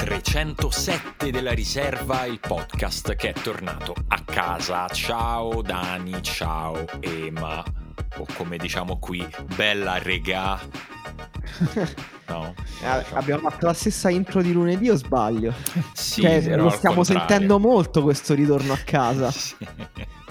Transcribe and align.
307 0.00 1.30
della 1.30 1.52
riserva, 1.52 2.24
il 2.24 2.40
podcast 2.40 3.14
che 3.16 3.28
è 3.28 3.32
tornato 3.34 3.94
a 4.08 4.22
casa. 4.24 4.88
Ciao 4.88 5.60
Dani, 5.60 6.22
ciao 6.22 6.86
Ema, 7.00 7.62
o 8.16 8.26
come 8.34 8.56
diciamo 8.56 8.98
qui, 8.98 9.28
bella 9.54 9.98
regà. 9.98 10.58
No? 12.30 12.54
Eh, 12.82 13.04
abbiamo 13.14 13.48
fatto 13.48 13.66
la 13.66 13.72
stessa 13.72 14.08
intro 14.08 14.40
di 14.40 14.52
lunedì 14.52 14.88
o 14.88 14.94
sbaglio? 14.94 15.52
Sì, 15.92 16.22
Cioè, 16.22 16.56
lo 16.56 16.70
stiamo 16.70 17.02
sentendo 17.02 17.58
molto 17.58 18.02
questo 18.02 18.34
ritorno 18.34 18.72
a 18.72 18.78
casa. 18.84 19.30
Sì. 19.40 19.56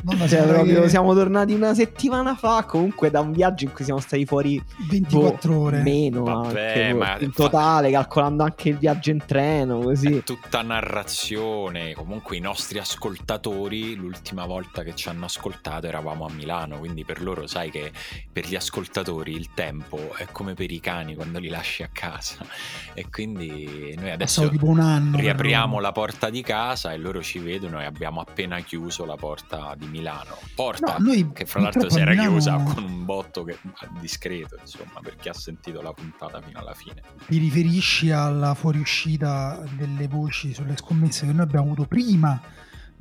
Mamma, 0.02 0.27
Cioè, 0.30 0.47
proprio 0.47 0.83
che 0.83 0.89
siamo 0.89 1.14
tornati 1.14 1.52
una 1.52 1.73
settimana 1.73 2.33
fa. 2.33 2.64
Comunque, 2.64 3.09
da 3.11 3.20
un 3.20 3.33
viaggio 3.33 3.66
in 3.66 3.73
cui 3.73 3.83
siamo 3.83 4.00
stati 4.00 4.25
fuori 4.25 4.64
24 4.89 5.52
boh, 5.53 5.59
ore. 5.59 5.81
Meno 5.81 6.23
Vabbè, 6.23 6.67
anche, 6.67 6.94
ma- 6.94 7.20
in 7.20 7.31
fa- 7.31 7.44
totale, 7.44 7.92
calcolando 7.92 8.44
anche 8.44 8.70
il 8.70 8.77
viaggio 8.77 9.09
in 9.09 9.22
treno. 9.25 9.80
Così. 9.80 10.20
È 10.20 10.23
tutta 10.23 10.61
narrazione. 10.61 11.94
Comunque 11.94 12.38
i 12.38 12.39
nostri 12.39 12.80
ascoltatori, 12.80 13.95
l'ultima 13.95 14.45
volta 14.45 14.83
che 14.83 14.95
ci 14.95 15.09
hanno 15.09 15.25
ascoltato 15.25 15.88
eravamo 15.88 16.25
a 16.25 16.31
Milano, 16.31 16.77
quindi 16.80 17.03
per 17.03 17.22
loro 17.22 17.45
sai 17.45 17.70
che 17.70 17.92
per 18.31 18.45
gli 18.47 18.55
ascoltatori 18.55 19.33
il 19.33 19.50
tempo 19.53 20.14
è 20.16 20.27
come 20.31 20.53
per 20.53 20.72
i 20.72 20.80
cani 20.80 21.14
quando 21.16 21.39
li 21.39 21.50
lasci 21.50 21.83
a 21.83 21.89
casa. 21.92 22.38
E 23.00 23.08
quindi 23.09 23.95
noi 23.98 24.12
adesso 24.12 24.42
anno. 24.80 25.16
riapriamo 25.18 25.73
loro. 25.76 25.82
la 25.82 25.92
porta 25.94 26.30
di 26.30 26.42
casa 26.42 26.92
e 26.92 26.98
loro 26.98 27.22
ci 27.22 27.39
vedono 27.39 27.80
e 27.80 27.86
abbiamo 27.86 28.20
appena 28.20 28.60
chiuso 28.60 29.05
la 29.05 29.16
porta 29.16 29.73
di 29.77 29.86
Milano. 29.88 30.38
Porta 30.54 30.98
No, 30.98 31.05
noi 31.05 31.32
che 31.32 31.45
fra 31.45 31.61
l'altro 31.61 31.89
si 31.89 31.99
era 31.99 32.11
Milano 32.11 32.30
chiusa 32.32 32.58
con 32.58 32.83
un 32.83 33.05
botto 33.05 33.44
che- 33.45 33.60
discreto, 34.02 34.58
insomma, 34.60 34.99
per 35.02 35.16
chi 35.16 35.30
ha 35.30 35.33
sentito 35.33 35.82
la 35.82 35.94
puntata 35.94 36.42
fino 36.42 36.60
alla 36.60 36.73
fine. 36.73 37.02
Ti 37.26 37.38
riferisci 37.38 38.11
alla 38.11 38.54
fuoriuscita 38.54 39.64
delle 39.78 40.08
voci 40.10 40.54
sulle 40.54 40.76
scommesse 40.76 41.26
che 41.26 41.32
noi 41.32 41.44
abbiamo 41.44 41.67
avuto 41.67 41.86
prima 41.86 42.42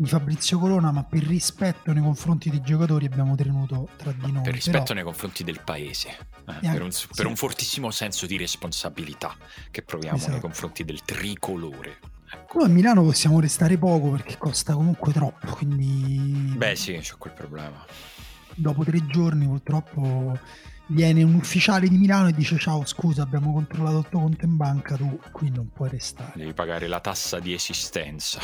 di 0.00 0.06
Fabrizio 0.08 0.60
Corona, 0.60 0.92
ma 0.92 1.02
per 1.02 1.24
rispetto 1.24 1.92
nei 1.92 2.02
confronti 2.02 2.50
dei 2.50 2.60
giocatori 2.62 3.06
abbiamo 3.06 3.34
tenuto 3.34 3.88
tra 3.96 4.12
di 4.12 4.30
noi. 4.30 4.42
Per 4.42 4.52
rispetto 4.54 4.78
Però- 4.82 4.94
nei 4.94 5.02
confronti 5.02 5.42
del 5.42 5.60
paese, 5.64 6.08
eh, 6.08 6.16
anche- 6.44 6.70
per, 6.70 6.82
un, 6.82 6.92
sì. 6.92 7.08
per 7.16 7.26
un 7.26 7.34
fortissimo 7.34 7.90
senso 7.90 8.26
di 8.26 8.36
responsabilità 8.36 9.34
che 9.72 9.82
proviamo 9.82 10.16
nei 10.16 10.26
Esatto. 10.26 10.40
confronti 10.40 10.84
del 10.84 11.02
tricolore. 11.02 11.98
Ecco. 12.32 12.58
Noi 12.58 12.66
a 12.68 12.70
Milano 12.70 13.02
possiamo 13.02 13.40
restare 13.40 13.76
poco 13.76 14.10
perché 14.10 14.36
costa 14.38 14.74
comunque 14.74 15.12
troppo, 15.12 15.46
quindi 15.56 16.54
Beh 16.56 16.76
sì, 16.76 16.96
c'è 17.00 17.14
quel 17.18 17.32
problema. 17.32 17.84
dopo 18.54 18.84
tre 18.84 19.04
giorni 19.06 19.46
purtroppo 19.46 20.38
viene 20.90 21.22
un 21.24 21.34
ufficiale 21.34 21.88
di 21.88 21.98
Milano 21.98 22.28
e 22.28 22.32
dice 22.32 22.56
ciao 22.56 22.84
scusa 22.86 23.22
abbiamo 23.22 23.52
controllato 23.52 23.98
il 23.98 24.06
tuo 24.08 24.20
conto 24.20 24.44
in 24.44 24.56
banca, 24.56 24.94
tu 24.96 25.18
qui 25.32 25.50
non 25.50 25.70
puoi 25.72 25.88
restare. 25.88 26.32
Devi 26.36 26.52
pagare 26.54 26.86
la 26.86 27.00
tassa 27.00 27.40
di 27.40 27.52
esistenza. 27.52 28.40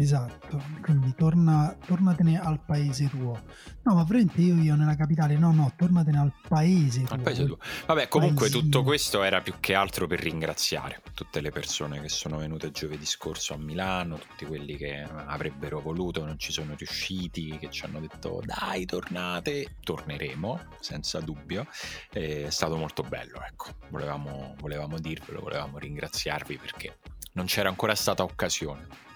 Esatto, 0.00 0.62
quindi 0.80 1.14
torna, 1.14 1.76
tornatene 1.84 2.40
al 2.40 2.58
paese 2.64 3.10
tuo. 3.10 3.42
No, 3.82 3.94
ma 3.94 4.02
veramente 4.04 4.40
io 4.40 4.54
io 4.54 4.74
nella 4.74 4.96
capitale, 4.96 5.36
no, 5.36 5.52
no, 5.52 5.74
tornatene 5.76 6.18
al 6.18 6.32
paese 6.48 7.02
tuo. 7.02 7.16
Al 7.16 7.20
paese 7.20 7.44
tuo. 7.44 7.58
Vabbè, 7.84 8.08
comunque 8.08 8.48
Paesino. 8.48 8.62
tutto 8.62 8.82
questo 8.82 9.22
era 9.22 9.42
più 9.42 9.56
che 9.60 9.74
altro 9.74 10.06
per 10.06 10.20
ringraziare 10.20 11.02
tutte 11.12 11.42
le 11.42 11.50
persone 11.50 12.00
che 12.00 12.08
sono 12.08 12.38
venute 12.38 12.70
giovedì 12.70 13.04
scorso 13.04 13.52
a 13.52 13.58
Milano, 13.58 14.16
tutti 14.16 14.46
quelli 14.46 14.74
che 14.78 15.02
avrebbero 15.02 15.80
voluto, 15.80 16.24
non 16.24 16.38
ci 16.38 16.50
sono 16.50 16.74
riusciti, 16.78 17.58
che 17.58 17.68
ci 17.68 17.84
hanno 17.84 18.00
detto 18.00 18.40
dai 18.42 18.86
tornate, 18.86 19.76
torneremo 19.82 20.60
senza 20.80 21.20
dubbio. 21.20 21.66
È 22.10 22.48
stato 22.48 22.78
molto 22.78 23.02
bello, 23.02 23.42
ecco, 23.46 23.74
volevamo, 23.90 24.54
volevamo 24.60 24.98
dirvelo, 24.98 25.40
volevamo 25.40 25.76
ringraziarvi 25.76 26.56
perché 26.56 26.96
non 27.34 27.44
c'era 27.44 27.68
ancora 27.68 27.94
stata 27.94 28.22
occasione. 28.22 29.08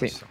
Questo, 0.00 0.26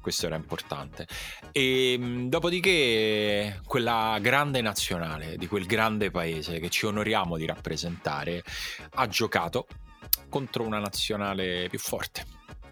questo 0.00 0.26
era 0.26 0.36
importante. 0.36 1.06
E 1.52 1.98
mh, 1.98 2.28
dopodiché 2.28 3.60
quella 3.66 4.18
grande 4.20 4.62
nazionale 4.62 5.36
di 5.36 5.46
quel 5.46 5.66
grande 5.66 6.10
paese 6.10 6.58
che 6.60 6.70
ci 6.70 6.86
onoriamo 6.86 7.36
di 7.36 7.44
rappresentare 7.44 8.42
ha 8.94 9.06
giocato 9.08 9.66
contro 10.30 10.64
una 10.64 10.78
nazionale 10.78 11.68
più 11.68 11.78
forte 11.78 12.24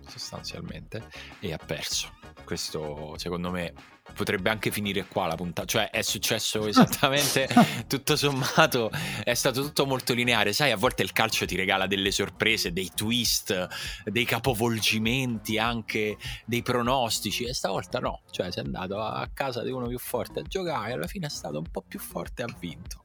sostanzialmente 0.07 1.09
e 1.41 1.53
ha 1.53 1.59
perso. 1.59 2.11
Questo 2.45 3.15
secondo 3.19 3.51
me 3.51 3.75
potrebbe 4.15 4.51
anche 4.51 4.71
finire 4.71 5.05
qua 5.07 5.27
la 5.27 5.35
puntata, 5.35 5.67
cioè 5.67 5.91
è 5.91 6.03
successo 6.03 6.67
esattamente 6.69 7.49
tutto 7.87 8.17
sommato 8.17 8.91
è 9.25 9.35
stato 9.35 9.63
tutto 9.63 9.87
molto 9.87 10.15
lineare, 10.15 10.53
sai, 10.53 10.71
a 10.71 10.77
volte 10.77 11.03
il 11.03 11.13
calcio 11.13 11.47
ti 11.47 11.57
regala 11.57 11.87
delle 11.87 12.11
sorprese, 12.11 12.73
dei 12.73 12.91
twist, 12.95 13.69
dei 14.05 14.25
capovolgimenti, 14.25 15.59
anche 15.59 16.17
dei 16.45 16.63
pronostici 16.63 17.45
e 17.45 17.55
stavolta 17.55 17.99
no, 17.99 18.21
cioè 18.31 18.51
sei 18.51 18.65
andato 18.65 19.01
a 19.01 19.29
casa 19.33 19.63
di 19.63 19.71
uno 19.71 19.87
più 19.87 19.99
forte 19.99 20.41
a 20.41 20.43
giocare 20.43 20.93
alla 20.93 21.07
fine 21.07 21.27
è 21.27 21.31
stato 21.31 21.59
un 21.59 21.67
po' 21.71 21.83
più 21.87 21.99
forte 21.99 22.43
e 22.43 22.45
ha 22.45 22.57
vinto. 22.59 23.05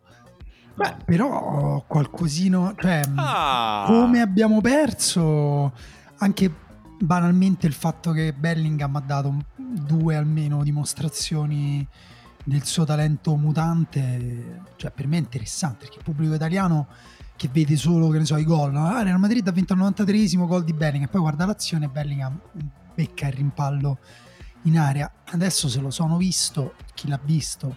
Beh, 0.75 0.97
però 1.05 1.83
qualcosino, 1.87 2.75
cioè 2.77 2.99
Ah. 3.16 3.85
come 3.87 4.19
abbiamo 4.19 4.59
perso 4.59 5.72
anche 6.17 6.51
banalmente 7.00 7.67
il 7.67 7.73
fatto 7.73 8.11
che 8.11 8.33
Bellingham 8.33 8.95
ha 8.95 9.01
dato 9.01 9.45
due 9.56 10.16
almeno 10.16 10.63
dimostrazioni 10.63 11.85
del 12.44 12.63
suo 12.63 12.85
talento 12.85 13.35
mutante, 13.35 14.61
cioè 14.75 14.91
per 14.91 15.08
me 15.08 15.17
è 15.17 15.19
interessante 15.19 15.85
perché 15.85 15.97
il 15.97 16.03
pubblico 16.03 16.34
italiano 16.34 16.87
che 17.35 17.49
vede 17.52 17.75
solo, 17.75 18.09
che 18.09 18.19
ne 18.19 18.25
so, 18.25 18.37
i 18.37 18.46
gol, 18.46 18.75
ah, 18.75 19.02
Real 19.02 19.19
Madrid 19.19 19.46
ha 19.47 19.52
vinto 19.52 19.73
al 19.73 19.79
93esimo 19.79 20.47
gol 20.47 20.64
di 20.64 20.73
Bellingham, 20.73 21.09
poi 21.09 21.22
guarda 21.22 21.46
l'azione 21.46 21.87
Bellingham 21.87 22.40
becca 22.93 23.28
il 23.28 23.34
rimpallo 23.34 23.97
in 24.64 24.79
area. 24.79 25.11
Adesso 25.31 25.67
se 25.67 25.79
lo 25.81 25.90
sono 25.90 26.17
visto, 26.17 26.75
chi 26.93 27.08
l'ha 27.08 27.19
visto 27.22 27.75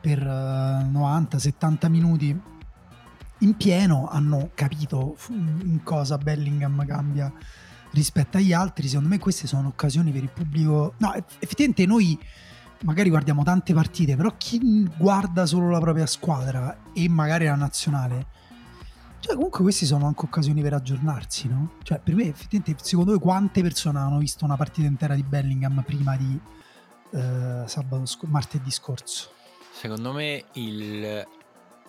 per 0.00 0.22
90-70 0.22 1.88
minuti 1.88 2.40
in 3.40 3.56
pieno 3.56 4.08
hanno 4.08 4.50
capito 4.54 5.16
in 5.28 5.80
cosa 5.82 6.16
Bellingham 6.16 6.86
cambia 6.86 7.30
rispetto 7.96 8.36
agli 8.36 8.52
altri. 8.52 8.86
Secondo 8.88 9.08
me 9.08 9.18
queste 9.18 9.46
sono 9.46 9.68
occasioni 9.68 10.12
per 10.12 10.22
il 10.22 10.30
pubblico. 10.30 10.94
No, 10.98 11.12
eff- 11.14 11.36
effettivamente 11.40 11.86
noi 11.86 12.18
magari 12.82 13.08
guardiamo 13.08 13.42
tante 13.42 13.72
partite, 13.72 14.16
però 14.16 14.34
chi 14.36 14.88
guarda 14.96 15.46
solo 15.46 15.70
la 15.70 15.80
propria 15.80 16.06
squadra 16.06 16.78
e 16.92 17.08
magari 17.08 17.46
la 17.46 17.54
nazionale, 17.54 18.26
cioè 19.20 19.34
comunque 19.34 19.62
queste 19.62 19.86
sono 19.86 20.06
anche 20.06 20.24
occasioni 20.24 20.60
per 20.62 20.74
aggiornarsi, 20.74 21.48
no? 21.48 21.72
Cioè 21.82 21.98
per 21.98 22.14
me 22.14 22.28
effettivamente, 22.28 22.84
secondo 22.84 23.12
voi 23.12 23.20
quante 23.20 23.62
persone 23.62 23.98
hanno 23.98 24.18
visto 24.18 24.44
una 24.44 24.56
partita 24.56 24.86
intera 24.86 25.14
di 25.14 25.22
Bellingham 25.22 25.82
prima 25.84 26.16
di 26.16 26.38
eh, 27.12 27.64
sc- 27.66 28.24
martedì 28.24 28.70
scorso? 28.70 29.30
Secondo 29.72 30.12
me 30.12 30.44
il 30.52 31.26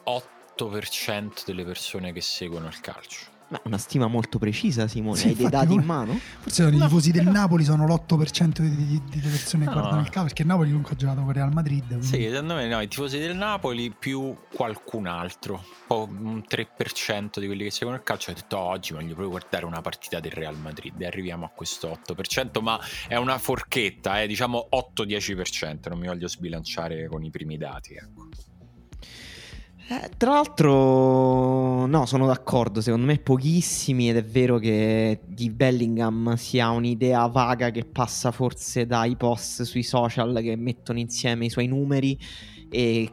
8% 0.06 1.46
delle 1.46 1.64
persone 1.64 2.12
che 2.12 2.22
seguono 2.22 2.68
il 2.68 2.80
calcio. 2.80 3.36
Ma 3.50 3.62
una 3.64 3.78
stima 3.78 4.08
molto 4.08 4.40
precisa, 4.40 4.88
Simone. 4.90 5.16
Sì, 5.18 5.28
Hai 5.30 5.36
dei 5.36 5.50
dati 5.50 5.74
in 5.74 5.84
mano? 5.84 6.20
Forse 6.42 6.64
i 6.64 6.76
No, 6.76 6.86
tifosi 6.86 7.12
del 7.12 7.28
Napoli 7.28 7.64
sono 7.64 7.86
l'8% 7.88 8.60
di, 8.60 8.76
di- 8.76 9.02
di 9.06 9.20
persone 9.22 9.64
che 9.64 9.70
No. 9.70 9.78
guardano 9.80 10.02
il 10.02 10.10
calcio, 10.10 10.24
perché 10.28 10.42
il 10.42 10.48
Napoli 10.50 10.68
comunque 10.70 10.94
ha 10.94 10.98
giocato 10.98 11.22
con 11.22 11.32
Real 11.32 11.54
Madrid. 11.54 11.86
quindi- 11.88 12.06
Sì, 12.06 12.24
secondo 12.30 12.56
me 12.56 12.68
no, 12.68 12.82
i 12.82 12.88
tifosi 12.90 13.18
del 13.20 13.38
Napoli 13.38 13.90
più 13.98 14.36
qualcun 14.54 15.08
altro. 15.08 15.64
Un 15.88 16.44
3% 16.46 17.40
di 17.40 17.46
quelli 17.46 17.64
che 17.64 17.72
seguono 17.72 17.98
il 17.98 18.04
calcio 18.04 18.32
ha 18.32 18.34
detto 18.34 18.58
"Oh, 18.58 18.64
oggi 18.72 18.92
voglio 18.92 19.08
proprio 19.16 19.30
guardare 19.30 19.64
una 19.66 19.80
partita 19.80 20.20
del 20.20 20.32
Real 20.34 20.58
Madrid 20.58 21.00
e 21.02 21.06
arriviamo 21.06 21.46
a 21.46 21.50
questo 21.50 21.88
8%, 21.90 22.60
ma 22.62 22.78
è 23.08 23.16
una 23.16 23.38
forchetta, 23.38 24.22
eh, 24.22 24.28
diciamo 24.28 24.68
8-10%, 24.72 25.88
non 25.90 26.00
mi 26.00 26.08
voglio 26.08 26.28
sbilanciare 26.28 27.08
con 27.08 27.24
i 27.24 27.30
primi 27.30 27.58
dati. 27.58 27.94
Ecco. 27.94 28.28
Eh, 29.90 30.10
tra 30.18 30.32
l'altro, 30.32 31.86
no, 31.86 32.06
sono 32.06 32.28
d'accordo. 32.28 32.82
Secondo 32.82 33.06
me, 33.06 33.20
pochissimi. 33.20 34.10
Ed 34.10 34.18
è 34.18 34.24
vero 34.24 34.58
che 34.58 35.22
di 35.26 35.50
Bellingham 35.50 36.36
si 36.36 36.60
ha 36.60 36.72
un'idea 36.72 37.26
vaga 37.28 37.72
che 37.72 37.86
passa 37.86 38.32
forse 38.32 38.86
dai 38.86 39.16
post 39.16 39.64
sui 39.64 39.84
social 39.84 40.40
che 40.42 40.58
mettono 40.58 41.00
insieme 41.00 41.46
i 41.46 41.50
suoi 41.50 41.68
numeri 41.68 42.20
e 42.70 43.10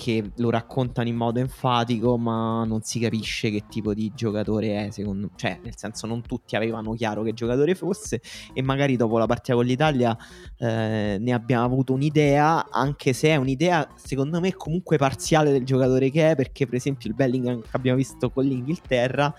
che 0.00 0.30
lo 0.36 0.48
raccontano 0.48 1.08
in 1.08 1.14
modo 1.14 1.40
enfatico, 1.40 2.16
ma 2.16 2.64
non 2.64 2.80
si 2.80 2.98
capisce 2.98 3.50
che 3.50 3.64
tipo 3.68 3.92
di 3.92 4.10
giocatore 4.14 4.86
è. 4.86 4.90
Secondo 4.90 5.28
cioè, 5.36 5.60
nel 5.62 5.76
senso, 5.76 6.06
non 6.06 6.22
tutti 6.22 6.56
avevano 6.56 6.94
chiaro 6.94 7.22
che 7.22 7.34
giocatore 7.34 7.74
fosse. 7.74 8.22
E 8.54 8.62
magari 8.62 8.96
dopo 8.96 9.18
la 9.18 9.26
partita 9.26 9.54
con 9.54 9.66
l'Italia 9.66 10.16
eh, 10.56 11.18
ne 11.20 11.32
abbiamo 11.34 11.66
avuto 11.66 11.92
un'idea, 11.92 12.70
anche 12.70 13.12
se 13.12 13.28
è 13.28 13.36
un'idea 13.36 13.86
secondo 13.94 14.40
me 14.40 14.54
comunque 14.54 14.96
parziale 14.96 15.52
del 15.52 15.66
giocatore 15.66 16.08
che 16.08 16.30
è, 16.30 16.34
perché 16.34 16.64
per 16.64 16.76
esempio 16.76 17.10
il 17.10 17.14
Bellingham 17.14 17.60
che 17.60 17.68
abbiamo 17.72 17.98
visto 17.98 18.30
con 18.30 18.46
l'Inghilterra 18.46 19.34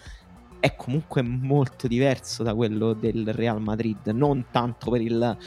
è 0.59 0.75
comunque 0.75 1.23
molto 1.23 1.87
diverso 1.87 2.43
da 2.43 2.53
quello 2.53 2.93
del 2.93 3.33
Real 3.33 3.59
Madrid, 3.59 4.05
non 4.09 4.45
tanto 4.51 4.91
per 4.91 5.01
il, 5.01 5.37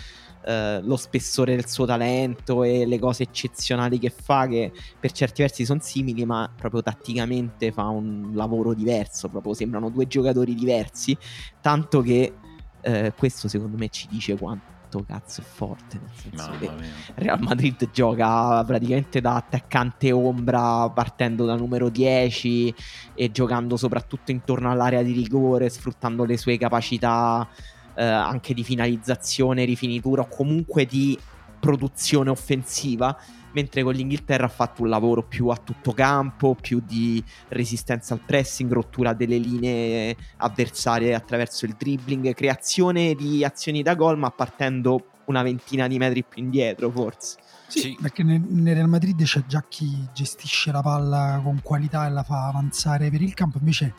eh, 0.46 0.80
lo 0.82 0.96
spessore 0.96 1.54
del 1.54 1.66
suo 1.66 1.86
talento 1.86 2.64
e 2.64 2.84
le 2.86 2.98
cose 2.98 3.22
eccezionali 3.22 3.98
che 3.98 4.10
fa, 4.10 4.46
che 4.46 4.72
per 5.00 5.10
certi 5.12 5.42
versi 5.42 5.64
sono 5.64 5.80
simili, 5.82 6.26
ma 6.26 6.50
proprio 6.54 6.82
tatticamente 6.82 7.72
fa 7.72 7.84
un 7.88 8.32
lavoro 8.34 8.74
diverso, 8.74 9.28
proprio 9.28 9.54
sembrano 9.54 9.88
due 9.88 10.06
giocatori 10.06 10.54
diversi, 10.54 11.16
tanto 11.60 12.02
che 12.02 12.34
eh, 12.82 13.12
questo 13.16 13.48
secondo 13.48 13.78
me 13.78 13.88
ci 13.88 14.06
dice 14.10 14.36
quanto 14.36 14.72
cazzo 15.06 15.40
è 15.40 15.44
forte, 15.44 15.98
nel 15.98 16.10
senso 16.14 16.50
che. 16.60 16.70
Real 17.14 17.40
Madrid 17.40 17.90
gioca 17.90 18.62
praticamente 18.64 19.20
da 19.20 19.36
attaccante 19.36 20.12
ombra 20.12 20.88
partendo 20.90 21.46
da 21.46 21.56
numero 21.56 21.88
10 21.88 22.74
e 23.14 23.30
giocando 23.32 23.76
soprattutto 23.76 24.30
intorno 24.30 24.70
all'area 24.70 25.02
di 25.02 25.12
rigore, 25.12 25.68
sfruttando 25.70 26.24
le 26.24 26.36
sue 26.36 26.58
capacità 26.58 27.48
eh, 27.94 28.04
anche 28.04 28.54
di 28.54 28.64
finalizzazione, 28.64 29.64
rifinitura 29.64 30.22
o 30.22 30.28
comunque 30.28 30.86
di 30.86 31.18
produzione 31.60 32.30
offensiva. 32.30 33.16
Mentre 33.52 33.84
con 33.84 33.94
l'Inghilterra 33.94 34.46
ha 34.46 34.48
fatto 34.48 34.82
un 34.82 34.88
lavoro 34.88 35.22
più 35.22 35.46
a 35.46 35.56
tutto 35.56 35.92
campo, 35.92 36.56
più 36.60 36.82
di 36.84 37.22
resistenza 37.50 38.12
al 38.12 38.20
pressing, 38.20 38.72
rottura 38.72 39.12
delle 39.12 39.38
linee 39.38 40.16
avversarie 40.38 41.14
attraverso 41.14 41.64
il 41.64 41.76
dribbling, 41.78 42.34
creazione 42.34 43.14
di 43.14 43.44
azioni 43.44 43.82
da 43.82 43.94
gol, 43.94 44.18
ma 44.18 44.30
partendo 44.30 45.06
una 45.26 45.42
ventina 45.42 45.86
di 45.86 45.98
metri 45.98 46.24
più 46.24 46.42
indietro, 46.42 46.90
forse. 46.90 47.36
Sì, 47.68 47.78
Sì. 47.78 47.98
perché 48.00 48.24
nel, 48.24 48.40
nel 48.40 48.74
Real 48.74 48.88
Madrid 48.88 49.22
c'è 49.22 49.44
già 49.46 49.64
chi 49.68 50.04
gestisce 50.12 50.72
la 50.72 50.82
palla 50.82 51.40
con 51.42 51.60
qualità 51.62 52.06
e 52.06 52.10
la 52.10 52.24
fa 52.24 52.48
avanzare 52.48 53.08
per 53.08 53.22
il 53.22 53.34
campo, 53.34 53.58
invece 53.58 53.94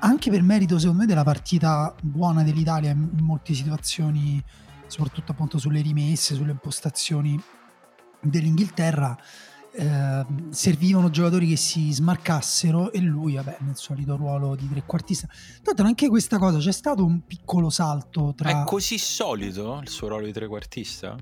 anche 0.00 0.30
per 0.30 0.42
merito 0.42 0.78
secondo 0.78 1.02
me 1.02 1.06
della 1.06 1.24
partita 1.24 1.94
buona 2.00 2.42
dell'Italia 2.42 2.90
in 2.90 3.10
in 3.18 3.24
molte 3.24 3.54
situazioni, 3.54 4.42
soprattutto 4.86 5.32
appunto 5.32 5.58
sulle 5.58 5.80
rimesse, 5.80 6.34
sulle 6.34 6.52
impostazioni 6.52 7.40
dell'Inghilterra, 8.20 9.16
eh, 9.72 10.24
servivano 10.50 11.10
giocatori 11.10 11.48
che 11.48 11.56
si 11.56 11.92
smarcassero 11.92 12.92
e 12.92 13.00
lui, 13.00 13.34
vabbè, 13.34 13.58
nel 13.60 13.76
solito 13.76 14.16
ruolo 14.16 14.54
di 14.54 14.68
trequartista. 14.68 15.28
Tanto 15.62 15.82
anche 15.82 16.08
questa 16.08 16.38
cosa, 16.38 16.58
c'è 16.58 16.72
stato 16.72 17.04
un 17.04 17.26
piccolo 17.26 17.70
salto 17.70 18.32
tra... 18.36 18.62
È 18.62 18.64
così 18.64 18.98
solito 18.98 19.80
il 19.82 19.88
suo 19.88 20.08
ruolo 20.08 20.26
di 20.26 20.32
trequartista? 20.32 21.16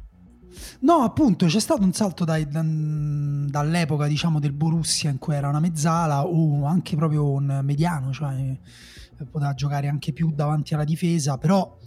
No, 0.81 0.96
appunto, 1.02 1.46
c'è 1.46 1.60
stato 1.60 1.82
un 1.82 1.93
salto 1.93 2.25
dai- 2.25 2.49
da- 2.49 2.64
dall'epoca, 2.64 4.06
diciamo, 4.06 4.40
del 4.40 4.52
Borussia 4.52 5.10
in 5.10 5.19
cui 5.19 5.34
era 5.34 5.49
una 5.49 5.60
mezzala 5.60 6.25
o 6.25 6.64
anche 6.64 6.96
proprio 6.96 7.31
un 7.31 7.60
mediano, 7.62 8.12
cioè 8.12 8.34
eh, 8.34 9.25
poteva 9.31 9.54
giocare 9.54 9.88
anche 9.88 10.12
più 10.12 10.32
davanti 10.32 10.75
alla 10.75 10.84
difesa, 10.84 11.38
però 11.38 11.78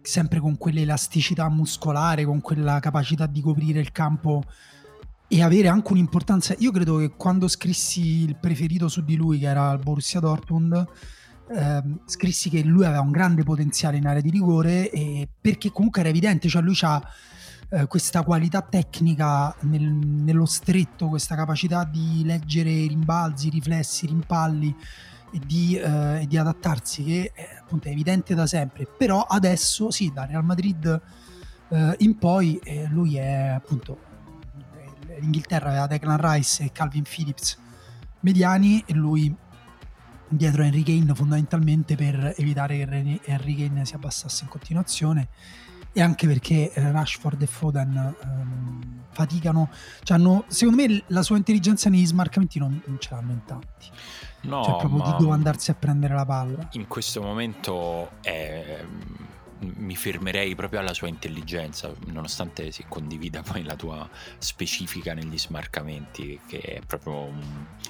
sempre 0.00 0.40
con 0.40 0.56
quell'elasticità 0.56 1.48
muscolare, 1.50 2.24
con 2.24 2.40
quella 2.40 2.80
capacità 2.80 3.26
di 3.26 3.40
coprire 3.40 3.80
il 3.80 3.92
campo 3.92 4.42
e 5.28 5.42
avere 5.42 5.68
anche 5.68 5.92
un'importanza. 5.92 6.54
Io 6.58 6.70
credo 6.70 6.96
che 6.96 7.10
quando 7.10 7.48
scrissi 7.48 8.22
il 8.22 8.36
preferito 8.36 8.88
su 8.88 9.04
di 9.04 9.16
lui, 9.16 9.38
che 9.38 9.46
era 9.46 9.70
il 9.72 9.80
Borussia 9.80 10.20
Dortmund, 10.20 10.86
ehm, 11.50 12.00
scrissi 12.06 12.48
che 12.48 12.62
lui 12.62 12.84
aveva 12.86 13.02
un 13.02 13.10
grande 13.10 13.42
potenziale 13.42 13.98
in 13.98 14.06
area 14.06 14.22
di 14.22 14.30
rigore 14.30 15.28
perché 15.40 15.70
comunque 15.70 16.00
era 16.00 16.08
evidente, 16.08 16.48
cioè 16.48 16.62
lui 16.62 16.76
ha 16.80 17.02
eh, 17.70 17.86
questa 17.86 18.22
qualità 18.22 18.62
tecnica 18.62 19.54
nel- 19.60 19.82
nello 19.82 20.46
stretto, 20.46 21.08
questa 21.08 21.34
capacità 21.34 21.84
di 21.84 22.22
leggere 22.24 22.70
rimbalzi, 22.86 23.50
riflessi, 23.50 24.06
rimpalli 24.06 24.74
e 25.30 25.40
di, 25.44 25.76
eh, 25.76 26.24
di 26.26 26.36
adattarsi 26.38 27.04
che 27.04 27.32
eh, 27.34 27.48
appunto 27.60 27.88
è 27.88 27.90
evidente 27.90 28.34
da 28.34 28.46
sempre. 28.46 28.86
Però 28.86 29.20
adesso 29.22 29.90
sì, 29.90 30.10
da 30.12 30.24
Real 30.24 30.44
Madrid 30.44 31.00
eh, 31.68 31.94
in 31.98 32.16
poi 32.16 32.58
eh, 32.62 32.86
lui 32.88 33.16
è 33.16 33.52
appunto 33.54 34.06
l'Inghilterra 35.20 35.70
aveva 35.70 35.86
Declan 35.86 36.18
Rice 36.20 36.64
e 36.64 36.72
Calvin 36.72 37.02
Phillips 37.02 37.58
mediani 38.20 38.82
e 38.86 38.94
lui 38.94 39.34
dietro 40.28 40.62
Henry 40.62 40.82
Kane 40.82 41.14
fondamentalmente 41.14 41.96
per 41.96 42.34
evitare 42.36 42.76
che 42.76 43.20
Henry 43.24 43.56
Kane 43.56 43.84
si 43.84 43.94
abbassasse 43.94 44.44
in 44.44 44.50
continuazione 44.50 45.28
e 45.92 46.00
anche 46.00 46.26
perché 46.26 46.72
eh, 46.72 46.92
Rashford 46.92 47.42
e 47.42 47.46
Foden 47.46 48.14
ehm, 48.22 49.02
faticano 49.10 49.70
cioè 50.02 50.16
hanno, 50.16 50.44
secondo 50.46 50.82
me 50.82 51.02
la 51.08 51.22
sua 51.22 51.36
intelligenza 51.36 51.90
negli 51.90 52.06
smarcamenti 52.06 52.58
non, 52.58 52.80
non 52.84 52.98
ce 53.00 53.08
l'hanno 53.12 53.32
in 53.32 53.44
tanti. 53.44 53.90
No, 54.42 54.62
cioè 54.62 54.76
proprio 54.76 54.98
ma 54.98 55.10
di 55.10 55.22
dove 55.22 55.32
andarsi 55.34 55.70
a 55.70 55.74
prendere 55.74 56.14
la 56.14 56.24
palla. 56.24 56.68
in 56.72 56.86
questo 56.86 57.20
momento 57.20 58.10
è- 58.20 58.84
mi 59.60 59.96
fermerei 59.96 60.54
proprio 60.54 60.80
alla 60.80 60.94
sua 60.94 61.08
intelligenza, 61.08 61.92
nonostante 62.06 62.70
si 62.70 62.84
condivida 62.88 63.42
poi 63.42 63.62
la 63.64 63.76
tua 63.76 64.08
specifica 64.38 65.14
negli 65.14 65.38
smarcamenti, 65.38 66.40
che 66.46 66.58
è 66.58 66.80
proprio 66.86 67.32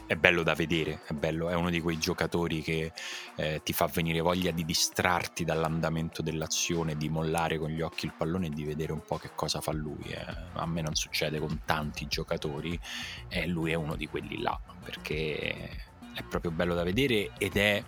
è 0.06 0.14
bello 0.16 0.42
da 0.42 0.54
vedere, 0.54 1.00
è, 1.06 1.12
bello, 1.12 1.48
è 1.48 1.54
uno 1.54 1.70
di 1.70 1.80
quei 1.80 1.98
giocatori 1.98 2.62
che 2.62 2.92
eh, 3.36 3.60
ti 3.62 3.72
fa 3.72 3.86
venire 3.86 4.20
voglia 4.20 4.50
di 4.50 4.64
distrarti 4.64 5.44
dall'andamento 5.44 6.22
dell'azione, 6.22 6.96
di 6.96 7.08
mollare 7.08 7.58
con 7.58 7.70
gli 7.70 7.82
occhi 7.82 8.06
il 8.06 8.14
pallone 8.16 8.46
e 8.46 8.50
di 8.50 8.64
vedere 8.64 8.92
un 8.92 9.02
po' 9.06 9.18
che 9.18 9.30
cosa 9.34 9.60
fa 9.60 9.72
lui. 9.72 10.04
eh. 10.08 10.24
A 10.54 10.66
me 10.66 10.80
non 10.80 10.94
succede 10.94 11.38
con 11.38 11.60
tanti 11.64 12.06
giocatori 12.06 12.78
e 13.28 13.46
lui 13.46 13.72
è 13.72 13.74
uno 13.74 13.94
di 13.96 14.06
quelli 14.06 14.40
là, 14.40 14.58
perché 14.82 15.86
è 16.14 16.22
proprio 16.22 16.50
bello 16.50 16.74
da 16.74 16.82
vedere 16.82 17.30
ed 17.38 17.56
è, 17.56 17.82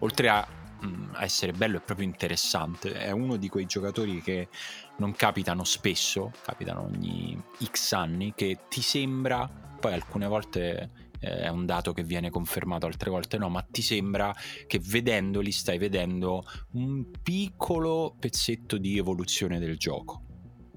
oltre 0.00 0.28
a 0.28 0.46
mm, 0.84 1.14
essere 1.20 1.52
bello 1.52 1.78
è 1.78 1.80
proprio 1.80 2.06
interessante. 2.06 2.92
È 2.94 3.10
uno 3.10 3.36
di 3.36 3.48
quei 3.48 3.66
giocatori 3.66 4.20
che 4.22 4.48
non 4.96 5.12
capitano 5.12 5.64
spesso, 5.64 6.32
capitano 6.42 6.82
ogni 6.82 7.40
X 7.64 7.92
anni, 7.92 8.32
che 8.34 8.60
ti 8.68 8.82
sembra, 8.82 9.48
poi 9.48 9.92
alcune 9.92 10.26
volte 10.26 10.90
eh, 11.20 11.42
è 11.42 11.48
un 11.48 11.66
dato 11.66 11.92
che 11.92 12.02
viene 12.02 12.30
confermato, 12.30 12.86
altre 12.86 13.10
volte 13.10 13.38
no, 13.38 13.48
ma 13.48 13.62
ti 13.62 13.82
sembra 13.82 14.34
che 14.66 14.80
vedendoli 14.82 15.52
stai 15.52 15.78
vedendo 15.78 16.44
un 16.72 17.10
piccolo 17.22 18.14
pezzetto 18.18 18.78
di 18.78 18.98
evoluzione 18.98 19.58
del 19.58 19.76
gioco. 19.76 20.24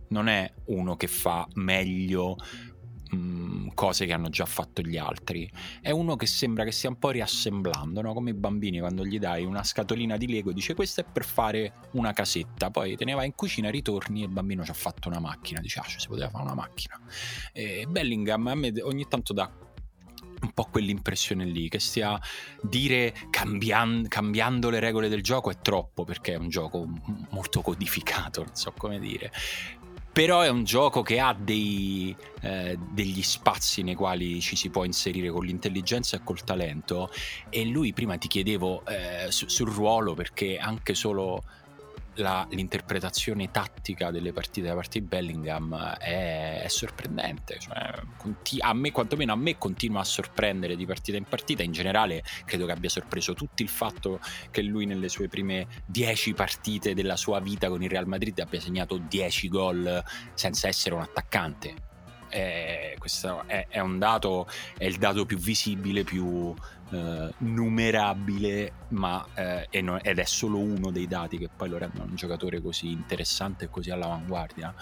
Non 0.10 0.28
è 0.28 0.52
uno 0.66 0.96
che 0.96 1.08
fa 1.08 1.48
meglio 1.54 2.38
mm, 3.14 3.68
cose 3.74 4.06
che 4.06 4.14
hanno 4.14 4.30
già 4.30 4.46
fatto 4.46 4.82
gli 4.82 4.98
altri 4.98 5.50
è 5.82 5.92
uno 5.92 6.16
che 6.16 6.26
sembra 6.26 6.64
che 6.64 6.72
stia 6.72 6.90
un 6.90 6.98
po' 6.98 7.10
riassemblando, 7.12 8.02
no? 8.02 8.14
come 8.14 8.32
i 8.32 8.34
bambini 8.34 8.80
quando 8.80 9.06
gli 9.06 9.20
dai 9.20 9.46
una 9.46 9.64
scatolina 9.64 10.18
di 10.18 10.28
Lego 10.28 10.52
e 10.52 10.54
dice 10.54 10.74
questa 10.74 11.02
è 11.02 11.06
per 11.06 11.24
fare 11.24 11.74
una 11.92 12.14
casetta, 12.14 12.72
poi 12.72 12.96
te 12.96 13.06
ne 13.06 13.14
vai 13.14 13.28
in 13.28 13.36
cucina, 13.36 13.70
ritorni 13.70 14.22
e 14.22 14.26
il 14.26 14.32
bambino 14.32 14.64
ci 14.64 14.72
ha 14.72 14.76
fatto 14.76 15.08
una 15.08 15.20
macchina, 15.20 15.60
dice 15.60 15.80
ah, 15.80 15.84
ci 15.84 16.00
si 16.00 16.08
poteva 16.08 16.30
fare 16.30 16.44
una 16.44 16.56
macchina. 16.56 17.00
E 17.52 17.86
Bellingham 17.88 18.48
a 18.48 18.56
me 18.56 18.74
ogni 18.82 19.08
tanto 19.08 19.34
dà 19.34 19.52
un 20.44 20.52
po' 20.52 20.66
quell'impressione 20.66 21.46
lì 21.46 21.70
che 21.70 21.80
stia 21.80 22.20
dire 22.62 23.14
cambian- 23.30 24.08
cambiando 24.08 24.70
le 24.70 24.80
regole 24.80 25.08
del 25.08 25.24
gioco 25.24 25.50
è 25.50 25.60
troppo 25.62 26.04
perché 26.04 26.34
è 26.34 26.38
un 26.38 26.50
gioco 26.50 26.86
molto 27.30 27.62
codificato, 27.62 28.44
non 28.44 28.56
so 28.56 28.74
come 28.78 29.00
dire. 29.00 29.32
Però 30.14 30.42
è 30.42 30.50
un 30.50 30.64
gioco 30.64 31.02
che 31.02 31.20
ha 31.20 31.36
dei, 31.38 32.16
eh, 32.42 32.78
degli 32.92 33.24
spazi 33.24 33.82
nei 33.82 33.96
quali 33.96 34.40
ci 34.42 34.56
si 34.56 34.70
può 34.70 34.84
inserire 34.84 35.32
con 35.32 35.44
l'intelligenza 35.44 36.18
e 36.18 36.22
col 36.24 36.44
talento. 36.44 37.10
E 37.50 37.66
lui 37.66 37.94
prima 37.94 38.16
ti 38.18 38.28
chiedevo 38.28 38.86
eh, 38.86 39.32
su, 39.32 39.50
sul 39.50 39.70
ruolo 39.70 40.14
perché 40.14 40.60
anche 40.60 40.94
solo 40.94 41.44
la, 42.16 42.46
l'interpretazione 42.52 43.50
tattica 43.52 44.12
delle 44.12 44.34
partite 44.34 44.68
da 44.68 44.76
parte 44.76 45.00
di 45.00 45.06
Bellingham 45.06 45.96
è, 45.98 46.62
è 46.64 46.68
sorprendente. 46.68 47.58
Cioè, 47.60 47.94
conti- 48.18 48.60
a 48.60 48.74
me, 48.74 48.92
quantomeno 48.92 49.34
a 49.34 49.36
me, 49.36 49.58
continua 49.58 50.02
a 50.02 50.04
sorprendere 50.04 50.76
di 50.76 50.86
partita 50.86 51.18
in 51.18 51.26
partita. 51.26 51.64
In 51.64 51.72
generale, 51.72 52.24
credo 52.46 52.66
che 52.66 52.72
abbia 52.72 52.90
sorpreso 52.90 53.34
tutti 53.34 53.64
il 53.64 53.70
fatto 53.70 54.20
che 54.52 54.62
lui, 54.62 54.86
nelle 54.86 55.10
sue 55.10 55.28
prime 55.28 55.68
10 55.86 56.34
partite 56.34 56.94
della 56.94 57.16
sua 57.16 57.40
vita 57.40 57.70
con 57.70 57.82
il 57.82 57.90
Real 57.90 58.08
Madrid, 58.08 58.38
abbia 58.40 58.60
segnato 58.60 58.98
10 58.98 59.48
gol 59.48 60.04
senza 60.34 60.68
essere 60.68 60.96
un 60.96 61.02
attaccante. 61.02 61.92
Eh, 62.30 62.96
questo 62.98 63.44
è, 63.46 63.68
è, 63.70 63.80
un 63.80 64.00
dato, 64.00 64.48
è 64.76 64.86
il 64.86 64.98
dato 64.98 65.24
più 65.24 65.38
visibile, 65.38 66.04
più 66.04 66.54
eh, 66.94 67.34
numerabile, 67.40 68.72
ma 68.90 69.26
eh, 69.34 69.68
ed 69.70 70.20
è 70.20 70.24
solo 70.26 70.60
uno 70.60 70.92
dei 70.92 71.08
dati 71.08 71.38
che 71.38 71.50
poi 71.56 71.70
lo 71.70 71.78
rendono 71.78 72.06
un 72.06 72.16
giocatore 72.16 72.62
così 72.62 72.92
interessante 72.92 73.66
e 73.66 73.70
così 73.70 73.90
all'avanguardia. 73.90 74.74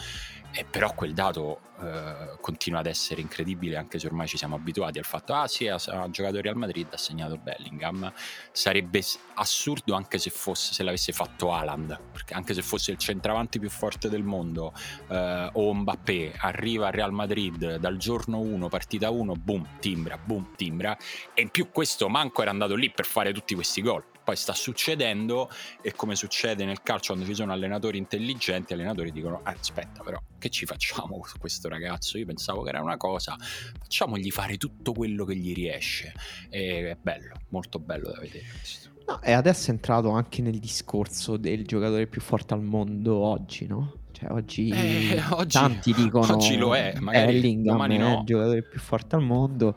E 0.54 0.66
però 0.66 0.94
quel 0.94 1.14
dato 1.14 1.62
eh, 1.82 2.38
continua 2.42 2.80
ad 2.80 2.86
essere 2.86 3.22
incredibile 3.22 3.78
anche 3.78 3.98
se 4.00 4.08
ormai 4.08 4.28
ci 4.28 4.38
siamo 4.38 4.56
abituati 4.56 5.00
al 5.00 5.06
fatto 5.06 5.34
ah 5.34 5.48
sì 5.48 5.68
ha, 5.68 5.76
ha 5.76 6.10
giocato 6.10 6.42
Real 6.42 6.56
Madrid 6.56 6.88
ha 6.92 6.98
segnato 6.98 7.38
Bellingham. 7.38 8.12
Sarebbe 8.52 9.02
assurdo 9.36 9.96
anche 9.96 10.18
se 10.18 10.30
fosse 10.30 10.74
se 10.74 10.84
l'avesse 10.84 11.12
fatto 11.12 11.54
Haaland 11.54 12.00
perché 12.12 12.34
anche 12.34 12.54
se 12.54 12.62
fosse 12.62 12.92
il 12.92 12.98
centravanti 12.98 13.60
più 13.60 13.70
forte 13.70 14.10
del 14.10 14.24
mondo 14.24 14.74
eh, 15.08 15.50
o 15.54 15.74
Mbappé 15.74 16.34
arriva 16.38 16.88
a 16.88 16.92
Real 16.92 17.12
Madrid 17.12 17.78
dal 17.78 17.98
giorno 17.98 18.40
1 18.40 18.68
partita 18.68 19.10
1 19.10 19.34
boom 19.34 19.68
timbra 19.80 20.18
boom 20.18 20.54
timbra 20.56 20.98
e 21.34 21.42
in 21.42 21.50
più 21.50 21.70
questo 21.72 22.10
manco 22.10 22.42
era 22.42 22.52
andato 22.52 22.76
lì 22.76 22.92
per 22.92 23.06
fare 23.06 23.32
tutti 23.34 23.56
questi 23.56 23.82
gol 23.82 24.04
poi 24.24 24.36
sta 24.36 24.54
succedendo 24.54 25.50
e 25.82 25.94
come 25.94 26.16
succede 26.16 26.66
nel 26.66 26.82
calcio 26.82 27.14
quando 27.14 27.26
ci 27.26 27.36
sono 27.36 27.52
allenatori 27.52 27.98
intelligenti, 27.98 28.74
allenatori 28.74 29.12
dicono 29.12 29.42
ah, 29.44 29.56
aspetta 29.60 30.04
però 30.04 30.22
che 30.38 30.50
ci 30.50 30.66
facciamo 30.66 31.22
su 31.26 31.38
questo 31.38 31.70
ragazzo? 31.70 32.18
Io 32.18 32.26
pensavo 32.26 32.64
che 32.64 32.70
era 32.70 32.82
una 32.82 32.98
cosa, 32.98 33.36
facciamogli 33.38 34.30
fare 34.32 34.58
tutto 34.58 34.94
quello 34.94 35.26
che 35.26 35.36
gli 35.36 35.54
riesce. 35.54 36.14
E 36.50 36.92
è 36.92 36.98
bello, 37.00 37.36
molto 37.50 37.80
bello 37.80 38.10
da 38.12 38.20
vedere 38.20 38.46
questo. 38.50 38.90
No, 39.08 39.22
e 39.22 39.32
adesso 39.32 39.68
è 39.68 39.74
entrato 39.74 40.10
anche 40.12 40.42
nel 40.42 40.60
discorso 40.60 41.38
del 41.38 41.66
giocatore 41.66 42.08
più 42.08 42.22
forte 42.22 42.54
al 42.54 42.62
mondo 42.62 43.18
oggi, 43.18 43.68
no? 43.68 44.01
Cioè, 44.22 44.32
oggi, 44.32 44.70
eh, 44.70 45.20
oggi, 45.32 45.58
tanti 45.58 45.94
dicono 45.94 46.36
oggi 46.36 46.56
lo 46.56 46.76
è, 46.76 46.94
magari 47.00 47.34
Bellingham 47.34 47.90
è 47.90 47.98
no. 47.98 48.20
il 48.20 48.24
giocatore 48.24 48.62
più 48.62 48.80
forte 48.80 49.16
al 49.16 49.24
mondo, 49.24 49.74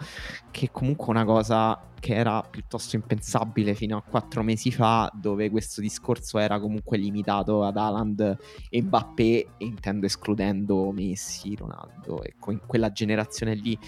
che 0.50 0.68
comunque 0.70 1.06
è 1.06 1.10
una 1.10 1.24
cosa 1.24 1.80
che 1.98 2.14
era 2.14 2.42
piuttosto 2.42 2.96
impensabile 2.96 3.74
fino 3.74 3.96
a 3.96 4.02
quattro 4.02 4.42
mesi 4.42 4.70
fa, 4.70 5.10
dove 5.14 5.48
questo 5.48 5.80
discorso 5.80 6.36
era 6.36 6.60
comunque 6.60 6.98
limitato 6.98 7.64
ad 7.64 7.78
Haaland 7.78 8.36
e 8.68 8.82
Mbappé, 8.82 9.46
intendo 9.58 10.04
escludendo 10.04 10.92
Messi, 10.92 11.56
Ronaldo, 11.56 12.22
e 12.22 12.34
in 12.48 12.60
quella 12.66 12.92
generazione 12.92 13.54
lì, 13.54 13.78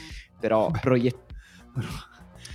però 0.41 0.71
proiettare 0.71 1.25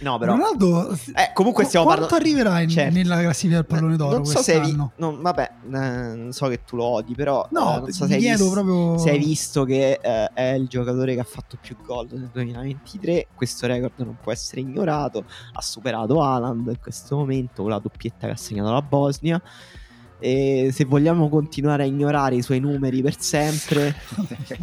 No, 0.01 0.17
però. 0.17 0.34
Ronaldo, 0.34 0.91
eh, 0.91 1.31
comunque 1.34 1.63
stiamo 1.65 1.86
parlando. 1.86 2.10
Quanto 2.10 2.27
arriverà 2.27 2.60
in, 2.62 2.70
certo. 2.70 2.93
nella 2.96 3.20
classifica 3.20 3.55
del 3.55 3.65
pallone 3.65 3.96
d'oro? 3.96 4.15
Non 4.17 4.25
so 4.25 4.41
se 4.41 4.60
hai 4.60 4.72
vi... 4.72 4.75
no, 4.75 5.17
vabbè, 5.20 5.51
eh, 5.63 5.70
non 5.70 6.31
so 6.31 6.48
che 6.48 6.63
tu 6.63 6.75
lo 6.75 6.86
odi, 6.86 7.13
però. 7.13 7.48
No, 7.51 7.77
eh, 7.77 7.79
non 7.79 7.91
so 7.91 8.08
se 8.08 8.15
hai, 8.15 8.20
visto, 8.20 8.50
proprio... 8.50 8.98
se 8.98 9.10
hai 9.12 9.20
visto 9.20 9.63
che 9.63 10.00
eh, 10.01 10.29
è 10.34 10.53
il 10.53 10.67
giocatore 10.67 11.13
che 11.13 11.20
ha 11.20 11.25
fatto 11.25 11.58
più 11.62 11.77
gol 11.86 12.08
nel 12.12 12.29
2023. 12.31 13.27
Questo 13.36 13.67
record 13.67 13.93
non 13.98 14.17
può 14.22 14.31
essere 14.31 14.62
ignorato. 14.62 15.25
Ha 15.53 15.62
superato 15.62 16.22
Haaland 16.22 16.67
in 16.67 16.79
questo 16.81 17.17
momento 17.17 17.62
con 17.62 17.72
la 17.72 17.79
doppietta 17.79 18.27
che 18.27 18.34
ha 18.34 18.38
segnato 18.38 18.72
la 18.72 18.81
Bosnia. 18.81 19.41
E 20.24 20.70
se 20.72 20.86
vogliamo 20.86 21.30
continuare 21.30 21.82
a 21.82 21.86
ignorare 21.88 22.36
i 22.36 22.44
suoi 22.44 22.60
numeri 22.60 23.01
per 23.01 23.20
sempre, 23.20 23.96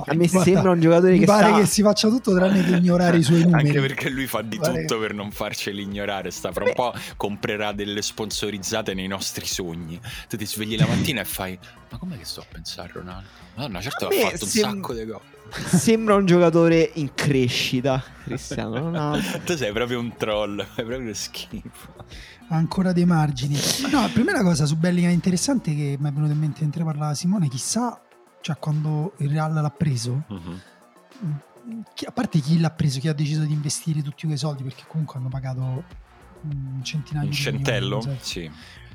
a 0.07 0.15
me 0.15 0.29
Guarda, 0.29 0.43
sembra 0.43 0.71
un 0.71 0.81
giocatore 0.81 1.12
mi 1.12 1.19
che 1.19 1.25
pare 1.25 1.49
sta... 1.49 1.59
che 1.59 1.67
si 1.67 1.83
faccia 1.83 2.09
tutto 2.09 2.33
tranne 2.33 2.62
che 2.62 2.77
ignorare 2.77 3.17
i 3.17 3.23
suoi 3.25 3.43
numeri. 3.43 3.67
Anche 3.67 3.81
perché 3.81 4.09
lui 4.09 4.29
fa 4.29 4.41
di 4.43 4.57
tutto 4.57 4.71
che... 4.71 4.97
per 5.00 5.15
non 5.15 5.33
farceli 5.33 5.83
ignorare. 5.83 6.31
Sta 6.31 6.53
fra 6.53 6.65
un 6.65 6.73
po' 6.75 6.95
comprerà 7.17 7.73
delle 7.73 8.03
sponsorizzate 8.03 8.95
nei 8.95 9.09
nostri 9.09 9.47
sogni. 9.47 10.00
Tu 10.29 10.37
ti 10.37 10.47
svegli 10.47 10.77
la 10.79 10.87
mattina 10.87 11.23
e 11.23 11.25
fai: 11.25 11.59
Ma 11.91 11.99
com'è 11.99 12.17
che 12.17 12.25
sto 12.25 12.41
a 12.41 12.47
pensare, 12.50 12.93
Ronaldo? 12.93 13.29
Madonna, 13.57 13.81
certo 13.81 14.07
ha 14.07 14.11
fatto 14.11 14.47
sem... 14.47 14.69
un 14.69 14.75
sacco 14.77 14.93
di 14.95 15.05
gol. 15.05 15.21
Sembra 15.50 16.14
un 16.14 16.26
giocatore 16.26 16.90
in 16.95 17.14
crescita, 17.14 18.02
Cristiano 18.25 18.78
Ronaldo. 18.78 19.38
tu 19.45 19.57
sei 19.57 19.73
proprio 19.73 19.99
un 19.99 20.14
troll, 20.17 20.61
è 20.61 20.85
proprio 20.85 21.14
schifo 21.14 21.95
ancora 22.49 22.93
dei 22.93 23.05
margini. 23.05 23.57
No, 23.90 24.02
la 24.02 24.09
prima 24.09 24.43
cosa 24.43 24.67
su 24.67 24.76
Bellingham 24.76 25.12
interessante 25.12 25.75
che 25.75 25.97
mi 25.99 26.09
è 26.09 26.12
venuto 26.12 26.33
in 26.33 26.38
mente 26.38 26.61
mentre 26.62 26.85
parlava 26.85 27.14
Simone, 27.14 27.49
chissà, 27.49 28.00
cioè 28.40 28.57
quando 28.59 29.14
il 29.19 29.31
Real 29.31 29.52
l'ha 29.52 29.71
preso, 29.71 30.25
uh-huh. 30.28 30.61
chi, 31.95 32.05
a 32.05 32.12
parte 32.12 32.38
chi 32.40 32.59
l'ha 32.59 32.71
preso, 32.71 33.00
chi 33.00 33.09
ha 33.09 33.12
deciso 33.12 33.43
di 33.43 33.52
investire 33.52 34.02
tutti 34.02 34.26
quei 34.26 34.38
soldi, 34.38 34.62
perché 34.62 34.85
comunque 34.87 35.19
hanno 35.19 35.28
pagato 35.28 35.85
un 36.43 36.81
centinaio 36.83 37.26
un 37.26 37.31
di 37.31 37.37
centello, 37.37 37.99
milioni, 37.99 38.19
sì. 38.21 38.50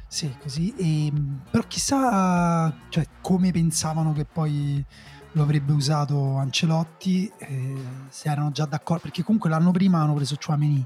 Sì, 0.08 0.32
così. 0.40 0.74
E, 0.76 1.12
però 1.50 1.64
chissà 1.68 2.72
cioè, 2.90 3.08
come 3.20 3.50
pensavano 3.50 4.14
che 4.14 4.26
poi 4.26 4.84
lo 5.34 5.44
avrebbe 5.44 5.74
usato 5.74 6.38
Ancelotti, 6.38 7.32
eh, 7.38 7.76
se 8.10 8.30
erano 8.30 8.52
già 8.52 8.66
d'accordo, 8.66 9.04
perché 9.04 9.24
comunque 9.24 9.50
l'anno 9.50 9.72
prima 9.72 10.00
hanno 10.00 10.14
preso 10.14 10.38
Chouameni 10.44 10.86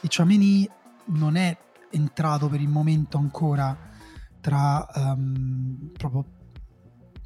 e 0.00 0.08
Chouameni 0.14 0.68
non 1.06 1.36
è 1.36 1.56
entrato 1.90 2.48
per 2.48 2.60
il 2.60 2.68
momento 2.68 3.18
ancora 3.18 3.76
tra 4.40 4.86
um, 4.94 5.92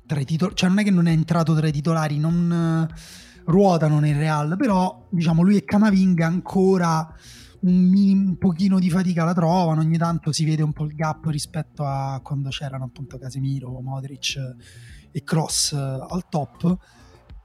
tra 0.06 0.20
i 0.20 0.24
titolari, 0.24 0.56
cioè 0.56 0.68
non 0.68 0.78
è 0.78 0.84
che 0.84 0.90
non 0.90 1.06
è 1.06 1.12
entrato 1.12 1.54
tra 1.54 1.66
i 1.66 1.72
titolari, 1.72 2.18
non 2.18 2.88
uh, 2.88 3.50
ruotano 3.50 3.98
nel 3.98 4.16
Real, 4.16 4.56
però 4.56 5.06
diciamo 5.10 5.42
lui 5.42 5.56
e 5.56 5.64
Camavinga 5.64 6.26
ancora 6.26 7.12
un, 7.60 7.74
minim, 7.74 8.28
un 8.28 8.38
pochino 8.38 8.78
di 8.78 8.90
fatica 8.90 9.24
la 9.24 9.34
trovano, 9.34 9.80
ogni 9.80 9.98
tanto 9.98 10.32
si 10.32 10.44
vede 10.44 10.62
un 10.62 10.72
po' 10.72 10.84
il 10.84 10.94
gap 10.94 11.24
rispetto 11.26 11.84
a 11.84 12.20
quando 12.22 12.50
c'erano 12.50 12.84
appunto 12.84 13.18
Casemiro, 13.18 13.80
Modric 13.80 14.38
e 15.16 15.24
Cross 15.24 15.70
uh, 15.70 16.06
al 16.08 16.28
top. 16.28 16.76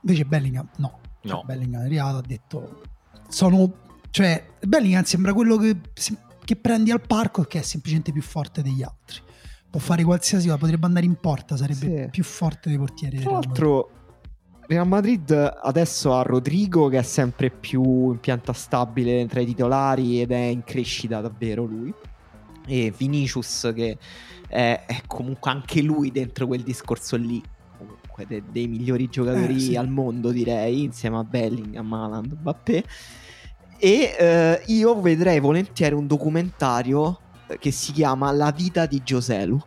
Invece 0.02 0.26
Bellingham 0.26 0.68
no, 0.78 1.00
cioè, 1.22 1.32
no. 1.32 1.44
Bellingham 1.46 1.84
è 1.84 1.86
arrivato, 1.86 2.18
ha 2.18 2.24
detto 2.26 2.82
sono 3.30 3.74
cioè 4.10 4.46
Bellingham 4.60 5.04
sembra 5.04 5.34
quello 5.34 5.56
che 5.56 5.78
che 6.44 6.56
prendi 6.58 6.92
al 6.92 7.00
parco 7.00 7.44
che 7.44 7.60
è 7.60 7.62
semplicemente 7.62 8.12
più 8.12 8.22
forte 8.22 8.62
degli 8.62 8.84
altri. 8.84 9.22
Può 9.70 9.80
fare 9.80 10.04
qualsiasi 10.04 10.48
cosa, 10.48 10.58
potrebbe 10.58 10.86
andare 10.86 11.06
in 11.06 11.16
porta, 11.16 11.56
sarebbe 11.56 12.04
sì. 12.04 12.08
più 12.12 12.26
forte 12.26 12.68
dei 12.68 12.78
portieri. 12.78 13.20
Tra 13.20 13.32
l'altro, 13.32 13.90
Real 14.68 14.86
Madrid 14.86 15.32
adesso 15.32 16.14
ha 16.14 16.24
Rodrigo 16.24 16.90
che 16.90 16.98
è 16.98 17.04
sempre 17.04 17.50
più 17.52 18.12
in 18.12 18.20
pianta 18.20 18.52
stabile 18.52 19.26
tra 19.28 19.40
i 19.40 19.46
titolari 19.46 20.20
ed 20.22 20.32
è 20.32 20.38
in 20.38 20.66
crescita 20.66 21.22
davvero 21.22 21.64
lui. 21.64 21.94
E 22.68 22.94
Vinicius 22.96 23.72
che 23.74 23.98
è, 24.50 24.84
è 24.86 25.02
comunque 25.08 25.52
anche 25.52 25.82
lui 25.82 26.12
dentro 26.12 26.48
quel 26.48 26.64
discorso 26.64 27.16
lì. 27.16 27.42
Comunque 28.22 28.26
de, 28.28 28.44
dei 28.52 28.68
migliori 28.68 29.10
giocatori 29.10 29.56
eh, 29.56 29.60
sì. 29.60 29.76
al 29.76 29.90
mondo 29.90 30.32
direi, 30.32 30.84
insieme 30.84 31.18
a 31.18 31.24
Bellingham, 31.24 31.92
Haaland, 31.94 32.38
Mbappé. 32.40 32.84
E 33.78 34.16
eh, 34.18 34.62
io 34.68 35.02
vedrei 35.02 35.40
volentieri 35.40 35.96
un 35.96 36.08
documentario 36.08 37.20
eh, 37.48 37.58
che 37.58 37.72
si 37.72 37.92
chiama 37.92 38.32
La 38.32 38.52
vita 38.52 38.86
di 38.86 39.02
Gioselu, 39.04 39.60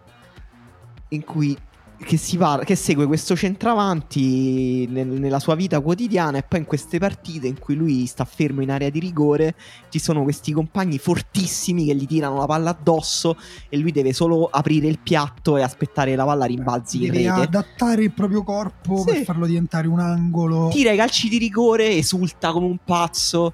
in 1.09 1.25
cui 1.25 1.57
che, 2.05 2.17
si 2.17 2.37
parla, 2.37 2.65
che 2.65 2.77
segue 2.77 3.07
questo 3.07 3.35
centravanti 3.35 4.87
nel, 4.89 5.07
nella 5.07 5.41
sua 5.41 5.55
vita 5.55 5.81
quotidiana 5.81 6.39
e 6.39 6.43
poi 6.43 6.61
in 6.61 6.67
queste 6.67 6.99
partite 6.99 7.47
in 7.47 7.59
cui 7.59 7.75
lui 7.75 8.07
sta 8.07 8.25
fermo 8.25 8.63
in 8.63 8.71
area 8.71 8.91
di 8.91 9.01
rigore 9.01 9.55
ci 9.89 9.99
sono 9.99 10.23
questi 10.23 10.53
compagni 10.53 10.99
fortissimi 10.99 11.87
che 11.87 11.95
gli 11.95 12.07
tirano 12.07 12.39
la 12.39 12.47
palla 12.47 12.71
addosso 12.71 13.37
e 13.69 13.77
lui 13.77 13.93
deve 13.93 14.13
solo 14.13 14.49
aprire 14.51 14.87
il 14.87 14.99
piatto 14.99 15.57
e 15.57 15.63
aspettare 15.63 16.11
che 16.11 16.17
la 16.17 16.25
palla 16.25 16.45
rimbalzi 16.45 16.99
deve 16.99 17.19
in 17.19 17.29
rete. 17.31 17.41
adattare 17.43 18.05
il 18.05 18.13
proprio 18.13 18.43
corpo 18.45 18.99
sì. 18.99 19.05
per 19.05 19.25
farlo 19.25 19.47
diventare 19.47 19.87
un 19.89 20.01
angolo. 20.01 20.69
Tira 20.69 20.93
i 20.93 20.97
calci 20.97 21.29
di 21.29 21.39
rigore, 21.39 21.91
esulta 21.97 22.53
come 22.53 22.67
un 22.67 22.79
pazzo 22.85 23.53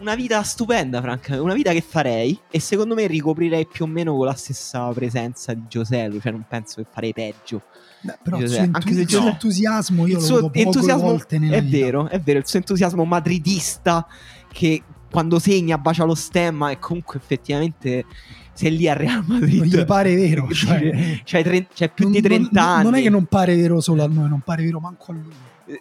una 0.00 0.14
vita 0.14 0.42
stupenda, 0.42 1.00
Franca. 1.00 1.40
Una 1.42 1.54
vita 1.54 1.72
che 1.72 1.80
farei. 1.80 2.38
E 2.50 2.60
secondo 2.60 2.94
me 2.94 3.06
ricoprirei 3.06 3.66
più 3.66 3.84
o 3.84 3.88
meno 3.88 4.14
con 4.16 4.26
la 4.26 4.34
stessa 4.34 4.88
presenza 4.88 5.52
di 5.54 5.62
Giuseppe. 5.68 6.20
Cioè, 6.20 6.32
non 6.32 6.44
penso 6.48 6.82
che 6.82 6.88
farei 6.90 7.12
peggio. 7.12 7.62
Beh, 8.00 8.18
però 8.22 8.38
il 8.38 8.48
suo, 8.48 8.60
Anche 8.60 8.92
se 8.94 9.00
il 9.00 9.08
suo 9.10 9.26
entusiasmo 9.26 10.06
io 10.06 10.18
il 10.18 10.22
suo 10.22 10.52
entusiasmo 10.52 11.02
volte 11.08 11.38
nella 11.38 11.56
È 11.56 11.62
vita. 11.62 11.84
vero, 11.84 12.08
è 12.08 12.20
vero. 12.20 12.38
Il 12.38 12.46
suo 12.46 12.58
entusiasmo 12.58 13.04
madridista 13.04 14.06
che 14.52 14.82
quando 15.10 15.38
segna 15.38 15.78
bacia 15.78 16.04
lo 16.04 16.14
stemma 16.14 16.70
e 16.70 16.78
comunque 16.78 17.18
effettivamente 17.18 18.04
sei 18.52 18.76
lì 18.76 18.88
a 18.88 18.92
Real 18.92 19.24
Madrid. 19.26 19.58
Non 19.58 19.66
gli 19.66 19.84
pare 19.84 20.14
vero. 20.14 20.46
Cioè, 20.52 21.20
c'hai, 21.24 21.42
tre- 21.42 21.66
c'hai 21.74 21.90
più 21.90 22.04
non- 22.04 22.12
di 22.12 22.20
30 22.20 22.60
non- 22.60 22.70
anni. 22.70 22.82
Non 22.84 22.94
è 22.94 23.02
che 23.02 23.10
non 23.10 23.24
pare 23.26 23.56
vero 23.56 23.80
solo 23.80 24.04
a 24.04 24.06
noi, 24.06 24.28
non 24.28 24.40
pare 24.40 24.62
vero 24.62 24.78
manco 24.80 25.10
a 25.10 25.14
lui. 25.14 25.32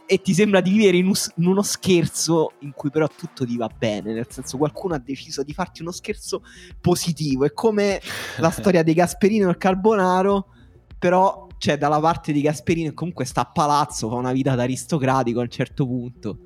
E 0.06 0.22
ti 0.22 0.34
sembra 0.34 0.60
di 0.60 0.72
vivere 0.72 0.98
in, 0.98 1.08
us- 1.08 1.32
in 1.36 1.46
uno 1.46 1.62
scherzo 1.62 2.54
in 2.60 2.72
cui 2.74 2.90
però 2.90 3.08
tutto 3.08 3.46
ti 3.46 3.56
va 3.58 3.70
bene, 3.76 4.14
nel 4.14 4.28
senso 4.30 4.58
qualcuno 4.58 4.96
ha 4.96 5.00
deciso 5.00 5.44
di 5.44 5.54
farti 5.54 5.82
uno 5.82 5.92
scherzo 5.92 6.44
positivo, 6.82 7.46
è 7.46 7.54
come 7.54 8.02
la 8.40 8.50
storia 8.52 8.84
di 8.84 8.94
Gasperino 8.94 9.48
e 9.48 9.52
il 9.52 9.58
Carbonaro, 9.58 10.48
però 11.00 11.48
c'è 11.58 11.78
dalla 11.78 12.00
parte 12.00 12.32
di 12.32 12.42
Gasperino 12.42 12.94
comunque 12.94 13.26
sta 13.26 13.42
a 13.42 13.52
palazzo, 13.52 14.10
fa 14.10 14.16
una 14.16 14.34
vita 14.34 14.56
da 14.56 14.64
aristocratico 14.64 15.40
a 15.40 15.44
un 15.44 15.50
certo 15.50 15.86
punto. 15.86 16.40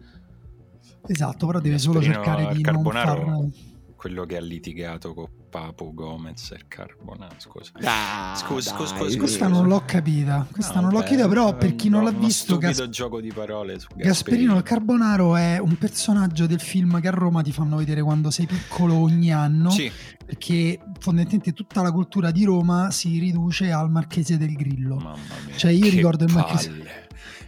Esatto, 1.07 1.47
però 1.47 1.59
deve 1.59 1.79
solo 1.79 1.99
Gasperino 1.99 2.23
cercare 2.23 2.55
di 2.55 2.61
non 2.61 2.83
Carbonaro. 2.83 3.25
far... 3.25 3.70
Quello 4.01 4.25
che 4.25 4.35
ha 4.35 4.41
litigato 4.41 5.13
con 5.13 5.27
Papo 5.47 5.93
Gomez 5.93 6.49
e 6.53 6.61
Carbonaro, 6.67 7.35
scusa. 7.37 7.69
Ah, 7.83 8.33
Scusa, 8.35 8.71
dai, 8.71 8.79
scusa, 8.79 8.95
scusa. 8.97 9.17
Questa 9.19 9.47
non 9.47 9.67
l'ho 9.67 9.83
capita, 9.85 10.47
questa 10.51 10.73
No, 10.79 10.81
non 10.87 10.89
l'ho 10.93 11.01
capita, 11.01 11.27
però 11.27 11.55
per 11.55 11.75
chi 11.75 11.87
non 11.89 12.03
l'ha 12.03 12.09
visto, 12.09 12.57
Gas- 12.57 12.89
gioco 12.89 13.21
di 13.21 13.31
parole 13.31 13.77
su 13.77 13.85
Gasperino 13.89 14.07
Gasperino 14.07 14.57
il 14.57 14.63
Carbonaro 14.63 15.35
è 15.35 15.59
un 15.59 15.77
personaggio 15.77 16.47
del 16.47 16.59
film 16.59 16.99
che 16.99 17.09
a 17.09 17.11
Roma 17.11 17.43
ti 17.43 17.51
fanno 17.51 17.75
vedere 17.77 18.01
quando 18.01 18.31
sei 18.31 18.47
piccolo 18.47 18.95
ogni 18.95 19.31
anno, 19.31 19.69
Sì, 19.69 19.91
perché 20.25 20.79
fondamentalmente 20.97 21.53
tutta 21.53 21.83
la 21.83 21.91
cultura 21.91 22.31
di 22.31 22.43
Roma 22.43 22.89
si 22.89 23.19
riduce 23.19 23.71
al 23.71 23.91
Marchese 23.91 24.39
del 24.39 24.53
Grillo. 24.53 24.95
mamma 24.95 25.15
mia. 25.45 25.55
Cioè, 25.55 25.69
io 25.73 25.83
che 25.83 25.89
ricordo 25.89 26.25
palle. 26.25 26.39
Il 26.39 26.43
Marchese 26.47 27.00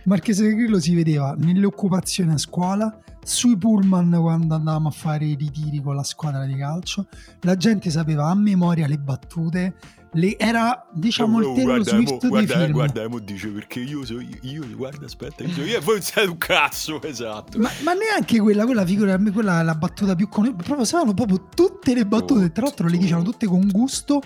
del 0.05 0.55
Grillo 0.55 0.79
si 0.79 0.93
vedeva 0.95 1.36
nelle 1.38 1.65
occupazioni 1.65 2.33
a 2.33 2.38
scuola, 2.38 2.98
sui 3.24 3.57
pullman 3.57 4.17
quando 4.19 4.55
andavamo 4.55 4.89
a 4.89 4.91
fare 4.91 5.25
i 5.25 5.36
ritiri 5.36 5.81
con 5.81 5.95
la 5.95 6.03
squadra 6.03 6.45
di 6.45 6.55
calcio, 6.55 7.07
la 7.41 7.55
gente 7.55 7.89
sapeva 7.89 8.27
a 8.29 8.36
memoria 8.36 8.86
le 8.88 8.98
battute, 8.98 9.75
le- 10.15 10.38
era 10.38 10.86
diciamo 10.93 11.39
il 11.39 11.45
Oh, 11.45 11.53
Taylor 11.55 11.81
guarda, 11.81 11.89
Swift 11.91 12.24
mo- 12.24 12.29
guarda, 12.29 12.57
film. 12.60 12.72
guarda, 12.74 13.07
mo 13.10 13.19
dice 13.19 13.48
perché 13.48 13.79
io 13.79 14.03
so 14.05 14.19
io, 14.41 14.67
guarda, 14.75 15.05
aspetta, 15.05 15.43
io, 15.43 15.53
so 15.53 15.62
io 15.62 15.77
e 15.77 15.79
voi 15.79 16.01
siete 16.01 16.27
un 16.29 16.38
cazzo, 16.38 17.01
esatto. 17.01 17.57
Ma, 17.57 17.69
ma 17.83 17.93
neanche 17.93 18.39
quella, 18.41 18.65
quella 18.65 18.86
figura, 18.86 19.17
quella 19.17 19.62
è 19.62 19.63
la 19.63 19.75
battuta 19.75 20.15
più 20.15 20.27
con... 20.27 20.53
Proprio 20.55 20.83
sapevano 20.83 21.13
proprio 21.13 21.48
tutte 21.55 21.93
le 21.93 22.05
battute, 22.05 22.51
tra 22.51 22.63
l'altro 22.65 22.88
le 22.89 22.98
dicevano 22.98 23.24
tutte 23.24 23.45
con 23.48 23.67
gusto, 23.72 24.22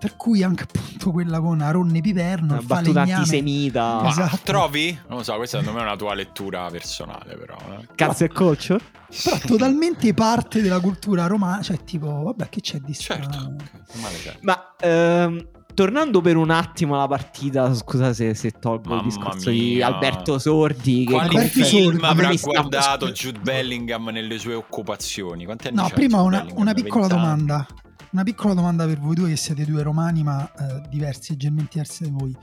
per 0.00 0.16
cui 0.16 0.42
anche 0.42 0.62
appunto 0.64 1.10
quella 1.12 1.38
con 1.40 1.60
Aronne 1.60 2.00
Piperno, 2.00 2.54
Una 2.54 2.62
battuta 2.62 2.92
falegname. 2.92 3.12
antisemita. 3.12 4.02
Esatto. 4.06 4.38
trovi? 4.42 4.98
Non 5.08 5.18
lo 5.18 5.22
so, 5.22 5.36
questa 5.36 5.58
secondo 5.58 5.78
me 5.78 5.84
è 5.84 5.88
una 5.88 5.96
tua 5.98 6.14
lettura 6.14 6.66
personale, 6.70 7.36
però. 7.36 7.56
eh. 7.78 7.86
Cazzo 7.94 8.24
e 8.24 8.28
culture? 8.28 8.80
Però 9.24 9.36
totalmente 9.46 10.12
parte 10.14 10.62
della 10.62 10.80
cultura 10.80 11.26
romana, 11.26 11.62
cioè 11.62 11.82
tipo, 11.84 12.22
vabbè, 12.22 12.48
che 12.48 12.60
c'è 12.60 12.78
di 12.78 12.94
strano? 12.94 13.24
Certo, 13.24 13.98
male. 14.00 14.38
Ma 14.42 14.74
ehm, 14.80 15.48
tornando 15.74 16.20
per 16.20 16.36
un 16.36 16.50
attimo 16.50 16.94
alla 16.94 17.08
partita, 17.08 17.74
scusa 17.74 18.12
se, 18.12 18.34
se 18.34 18.52
tolgo 18.52 18.88
Mamma 18.90 19.00
il 19.02 19.06
discorso 19.08 19.50
di 19.50 19.74
mia. 19.74 19.86
Alberto 19.88 20.38
Sordi. 20.38 21.04
Che 21.04 21.12
Quali 21.12 21.28
Alberto 21.28 21.64
film 21.64 21.82
Sordi, 21.84 22.04
avrà 22.04 22.32
guardato. 22.40 23.10
Jude 23.10 23.38
Bellingham 23.40 24.08
nelle 24.10 24.38
sue 24.38 24.54
occupazioni? 24.54 25.44
Quanti 25.44 25.66
anni 25.68 25.76
No, 25.76 25.88
prima 25.92 26.20
una, 26.22 26.46
una 26.54 26.72
piccola 26.72 27.06
20 27.08 27.14
anni? 27.14 27.36
domanda. 27.36 27.66
Una 28.12 28.22
piccola 28.24 28.54
domanda 28.54 28.86
per 28.86 28.98
voi 28.98 29.14
due 29.14 29.28
che 29.28 29.36
siete 29.36 29.64
due 29.64 29.82
romani 29.82 30.22
ma 30.22 30.50
eh, 30.52 30.82
diversi, 30.88 31.32
leggermente 31.32 31.70
diversi 31.74 32.04
da 32.04 32.10
voi. 32.10 32.36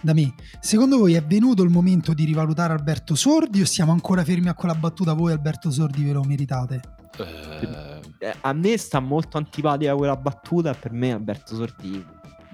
Da 0.00 0.12
me, 0.12 0.34
secondo 0.60 0.98
voi 0.98 1.14
è 1.14 1.24
venuto 1.24 1.62
il 1.62 1.70
momento 1.70 2.12
di 2.12 2.24
rivalutare 2.24 2.74
Alberto 2.74 3.14
Sordi 3.14 3.62
o 3.62 3.64
siamo 3.64 3.92
ancora 3.92 4.22
fermi 4.22 4.48
a 4.48 4.54
quella 4.54 4.74
battuta 4.74 5.14
voi 5.14 5.32
Alberto 5.32 5.70
Sordi 5.70 6.04
ve 6.04 6.12
lo 6.12 6.22
meritate? 6.24 6.80
Eh, 7.18 8.02
Eh, 8.18 8.34
a 8.40 8.52
me 8.54 8.76
sta 8.78 9.00
molto 9.00 9.36
antipatica 9.36 9.94
quella 9.94 10.16
battuta. 10.16 10.70
e 10.70 10.74
Per 10.74 10.92
me, 10.92 11.12
Alberto 11.12 11.56
Sordi, 11.56 12.04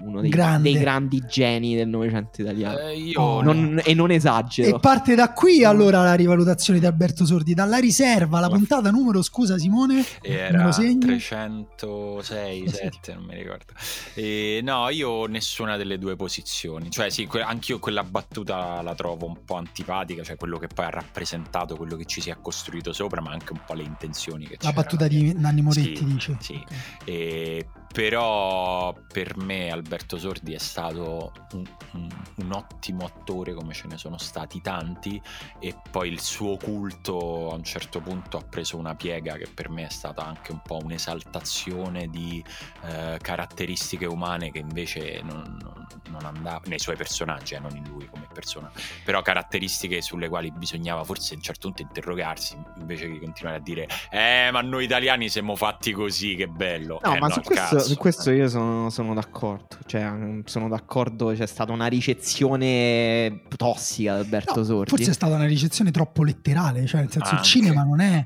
uno 0.03 0.21
dei, 0.21 0.29
dei 0.29 0.73
grandi 0.79 1.23
geni 1.27 1.75
del 1.75 1.87
Novecento 1.87 2.41
italiano. 2.41 2.77
eh, 2.79 2.97
io 2.97 3.19
Oh, 3.21 3.41
Non- 3.41 3.79
e 3.83 3.93
non 3.93 4.11
esagero. 4.11 4.75
E 4.75 4.79
parte 4.79 5.15
da 5.15 5.31
qui 5.33 5.63
allora 5.63 6.03
la 6.03 6.13
rivalutazione 6.13 6.79
di 6.79 6.85
Alberto 6.85 7.25
Sordi, 7.25 7.53
dalla 7.53 7.77
riserva, 7.77 8.39
la 8.39 8.49
puntata 8.49 8.89
numero, 8.91 9.21
scusa 9.21 9.57
Simone, 9.57 10.03
Era 10.21 10.63
lo 10.63 10.71
segni? 10.71 10.99
306, 10.99 12.67
Sì. 12.69 12.75
7, 12.75 13.13
non 13.13 13.23
mi 13.25 13.35
ricordo. 13.35 13.73
E, 14.13 14.59
no, 14.63 14.89
io 14.89 15.25
nessuna 15.25 15.77
delle 15.77 15.97
due 15.97 16.15
posizioni. 16.15 16.89
Cioè, 16.89 17.09
sì, 17.09 17.25
que- 17.25 17.41
anch'io 17.41 17.79
quella 17.79 18.03
battuta 18.03 18.81
la 18.81 18.95
trovo 18.95 19.25
un 19.27 19.43
po' 19.45 19.55
antipatica, 19.55 20.23
cioè 20.23 20.35
quello 20.37 20.57
che 20.57 20.67
poi 20.67 20.85
ha 20.85 20.89
rappresentato, 20.89 21.75
quello 21.75 21.95
che 21.95 22.05
ci 22.05 22.21
si 22.21 22.29
è 22.29 22.37
costruito 22.41 22.93
sopra, 22.93 23.21
ma 23.21 23.31
anche 23.31 23.53
un 23.53 23.59
po' 23.65 23.73
le 23.73 23.83
intenzioni 23.83 24.45
che 24.45 24.53
La 24.53 24.57
c'erano 24.69 24.81
battuta 24.81 25.07
di 25.07 25.33
Nanni 25.37 25.61
Moretti 25.61 25.95
Sì, 25.97 26.05
dice. 26.05 26.37
Sì, 26.39 26.53
Ok. 26.63 26.75
E 27.05 27.65
però 27.91 28.93
per 29.11 29.37
me 29.37 29.69
Alberto 29.69 30.17
Sordi 30.17 30.53
è 30.53 30.57
stato 30.59 31.31
un, 31.53 31.65
un- 31.93 32.09
un 32.41 32.51
ottimo 32.53 33.05
attore 33.05 33.53
come 33.53 33.73
ce 33.73 33.87
ne 33.87 33.97
sono 33.97 34.17
stati 34.17 34.61
tanti 34.61 35.21
e 35.59 35.75
poi 35.91 36.09
il 36.09 36.19
suo 36.19 36.57
culto 36.57 37.51
a 37.51 37.55
un 37.55 37.63
certo 37.63 37.99
punto 38.01 38.37
ha 38.37 38.41
preso 38.41 38.77
una 38.77 38.95
piega 38.95 39.35
che 39.35 39.47
per 39.53 39.69
me 39.69 39.85
è 39.85 39.89
stata 39.89 40.25
anche 40.25 40.51
un 40.51 40.61
po' 40.61 40.79
un'esaltazione 40.81 42.07
di 42.07 42.43
eh, 42.83 43.17
caratteristiche 43.21 44.05
umane 44.05 44.51
che 44.51 44.59
invece 44.59 45.21
non, 45.23 45.57
non, 45.61 45.87
non 46.09 46.25
andavano 46.25 46.63
nei 46.67 46.79
suoi 46.79 46.95
personaggi, 46.95 47.53
eh, 47.53 47.59
non 47.59 47.75
in 47.75 47.83
lui 47.89 48.07
come 48.09 48.20
persona, 48.31 48.71
però 49.03 49.21
caratteristiche 49.21 50.01
sulle 50.01 50.29
quali 50.29 50.51
bisognava 50.51 51.03
forse 51.03 51.33
a 51.33 51.37
un 51.37 51.43
certo 51.43 51.67
punto 51.67 51.81
interrogarsi 51.81 52.57
invece 52.79 53.11
che 53.11 53.19
continuare 53.19 53.57
a 53.57 53.61
dire 53.61 53.87
eh 54.09 54.49
ma 54.51 54.61
noi 54.61 54.85
italiani 54.85 55.29
siamo 55.29 55.55
fatti 55.55 55.91
così 55.91 56.35
che 56.35 56.47
bello 56.47 56.99
No, 57.03 57.15
Eh, 57.15 57.19
ma 57.19 57.29
su, 57.29 57.39
il 57.39 57.45
questo, 57.45 57.79
su 57.79 57.97
questo 57.97 58.31
io 58.31 58.47
sono, 58.49 58.89
sono 58.89 59.13
d'accordo. 59.13 59.77
Cioè, 59.85 60.09
mm, 60.09 60.41
sono 60.45 60.67
d'accordo. 60.67 61.27
C'è 61.33 61.45
stata 61.45 61.71
una 61.71 61.87
ricezione 61.87 63.43
tossica 63.55 64.13
da 64.13 64.19
Alberto 64.19 64.59
No, 64.59 64.63
Sordi. 64.63 64.89
forse 64.89 65.11
è 65.11 65.13
stata 65.13 65.35
una 65.35 65.45
ricezione 65.45 65.91
troppo 65.91 66.23
letterale, 66.23 66.85
cioè 66.85 67.01
nel 67.01 67.11
senso 67.11 67.29
il 67.29 67.35
Anche. 67.37 67.47
cinema 67.47 67.83
non 67.83 67.99
è 67.99 68.25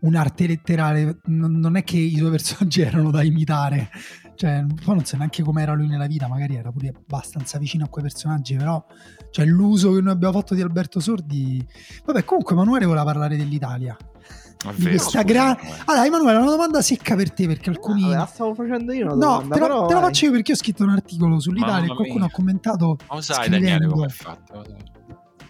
un'arte 0.00 0.46
letterale, 0.46 1.18
non, 1.26 1.52
non 1.58 1.76
è 1.76 1.84
che 1.84 1.96
i 1.98 2.16
suoi 2.16 2.30
personaggi 2.30 2.80
erano 2.82 3.10
da 3.10 3.22
imitare, 3.22 3.90
cioè 4.34 4.64
poi 4.84 4.94
non 4.94 5.04
so 5.04 5.16
neanche 5.16 5.42
com'era 5.42 5.72
lui 5.74 5.86
nella 5.86 6.06
vita, 6.06 6.26
magari 6.28 6.56
era 6.56 6.70
pure 6.72 6.88
abbastanza 6.88 7.58
vicino 7.58 7.84
a 7.84 7.88
quei 7.88 8.04
personaggi, 8.04 8.56
però 8.56 8.82
cioè, 9.30 9.44
l'uso 9.46 9.92
che 9.92 10.00
noi 10.00 10.12
abbiamo 10.12 10.34
fatto 10.34 10.54
di 10.54 10.60
Alberto 10.62 11.00
Sordi... 11.00 11.64
Vabbè, 12.04 12.24
comunque 12.24 12.54
Emanuele 12.54 12.86
voleva 12.86 13.04
parlare 13.04 13.36
dell'Italia. 13.36 13.96
È 13.96 14.72
di 14.74 14.82
vero, 14.82 14.96
questa 14.96 15.20
scusa, 15.20 15.22
gra-. 15.22 15.58
Allora, 15.86 16.06
Emanuele, 16.06 16.38
una 16.38 16.50
domanda 16.50 16.82
secca 16.82 17.14
per 17.16 17.32
te, 17.32 17.46
perché 17.46 17.70
alcuni... 17.70 18.12
Ah, 18.12 18.18
la 18.18 18.26
stavo 18.26 18.54
facendo 18.54 18.92
io 18.92 19.06
una 19.06 19.14
No, 19.14 19.18
domanda, 19.18 19.54
te 19.54 19.60
la, 19.60 19.66
però, 19.66 19.86
te 19.86 19.94
la 19.94 20.00
faccio 20.00 20.24
io 20.26 20.30
perché 20.32 20.52
ho 20.52 20.56
scritto 20.56 20.82
un 20.82 20.90
articolo 20.90 21.40
sull'Italia 21.40 21.92
e 21.92 21.94
qualcuno 21.96 22.24
ha 22.26 22.30
commentato 22.30 22.96
Ma 23.08 23.14
lo 23.14 23.20
sai 23.20 23.36
scrivendo- 23.36 23.66
Daniele 23.66 23.86
come 23.92 24.06
è 24.06 24.10
fatto? 24.10 24.66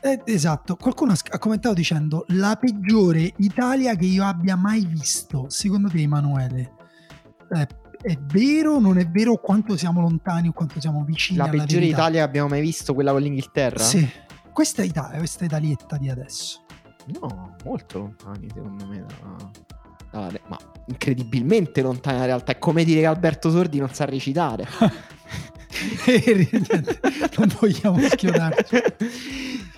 Eh, 0.03 0.23
esatto, 0.25 0.77
qualcuno 0.77 1.13
ha 1.13 1.39
commentato 1.39 1.75
dicendo 1.75 2.25
la 2.29 2.57
peggiore 2.57 3.33
Italia 3.37 3.95
che 3.97 4.07
io 4.07 4.25
abbia 4.25 4.57
mai 4.57 4.87
visto. 4.87 5.47
Secondo 5.49 5.89
te, 5.89 6.01
Emanuele, 6.01 6.73
eh, 7.55 7.69
è 8.03 8.17
vero 8.33 8.75
o 8.75 8.81
non 8.81 8.99
è 8.99 9.07
vero 9.09 9.37
quanto 9.37 9.77
siamo 9.77 10.01
lontani 10.01 10.49
o 10.49 10.53
quanto 10.53 10.81
siamo 10.81 11.05
vicini 11.05 11.39
La 11.39 11.45
alla 11.45 11.53
peggiore 11.53 11.81
verità? 11.81 11.99
Italia 11.99 12.19
che 12.21 12.27
abbiamo 12.27 12.49
mai 12.49 12.61
visto, 12.61 12.95
quella 12.95 13.13
con 13.13 13.21
l'Inghilterra? 13.23 13.79
Sì, 13.83 14.09
questa 14.53 14.83
è 14.83 14.85
Italia, 14.87 15.19
questa 15.19 15.43
è 15.43 15.45
Italietta 15.47 15.97
di 15.97 16.09
adesso. 16.09 16.61
No, 17.21 17.57
molto 17.65 17.99
lontani 17.99 18.49
secondo 18.53 18.87
me. 18.87 19.05
da- 20.11 20.29
da- 20.29 20.41
ma 20.49 20.59
incredibilmente 20.87 21.83
lontani 21.83 22.17
dalla 22.17 22.27
realtà. 22.29 22.53
È 22.53 22.59
come 22.59 22.85
dire 22.85 23.01
che 23.01 23.07
Alberto 23.07 23.51
Sordi 23.51 23.79
non 23.79 23.93
sa 23.93 24.05
recitare. 24.05 24.67
non 27.39 27.49
vogliamo 27.61 27.99
schiodarci. 28.09 28.77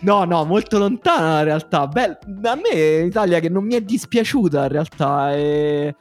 No, 0.03 0.25
no, 0.25 0.45
molto 0.45 0.79
lontana 0.79 1.35
la 1.35 1.43
realtà. 1.45 1.87
Beh, 1.87 2.19
a 2.43 2.55
me 2.57 2.71
è 2.71 3.03
l'Italia 3.05 3.39
che 3.39 3.49
non 3.49 3.65
mi 3.65 3.75
è 3.75 3.81
dispiaciuta 3.83 4.63
in 4.65 4.69
realtà. 4.69 5.33
e- 5.33 5.95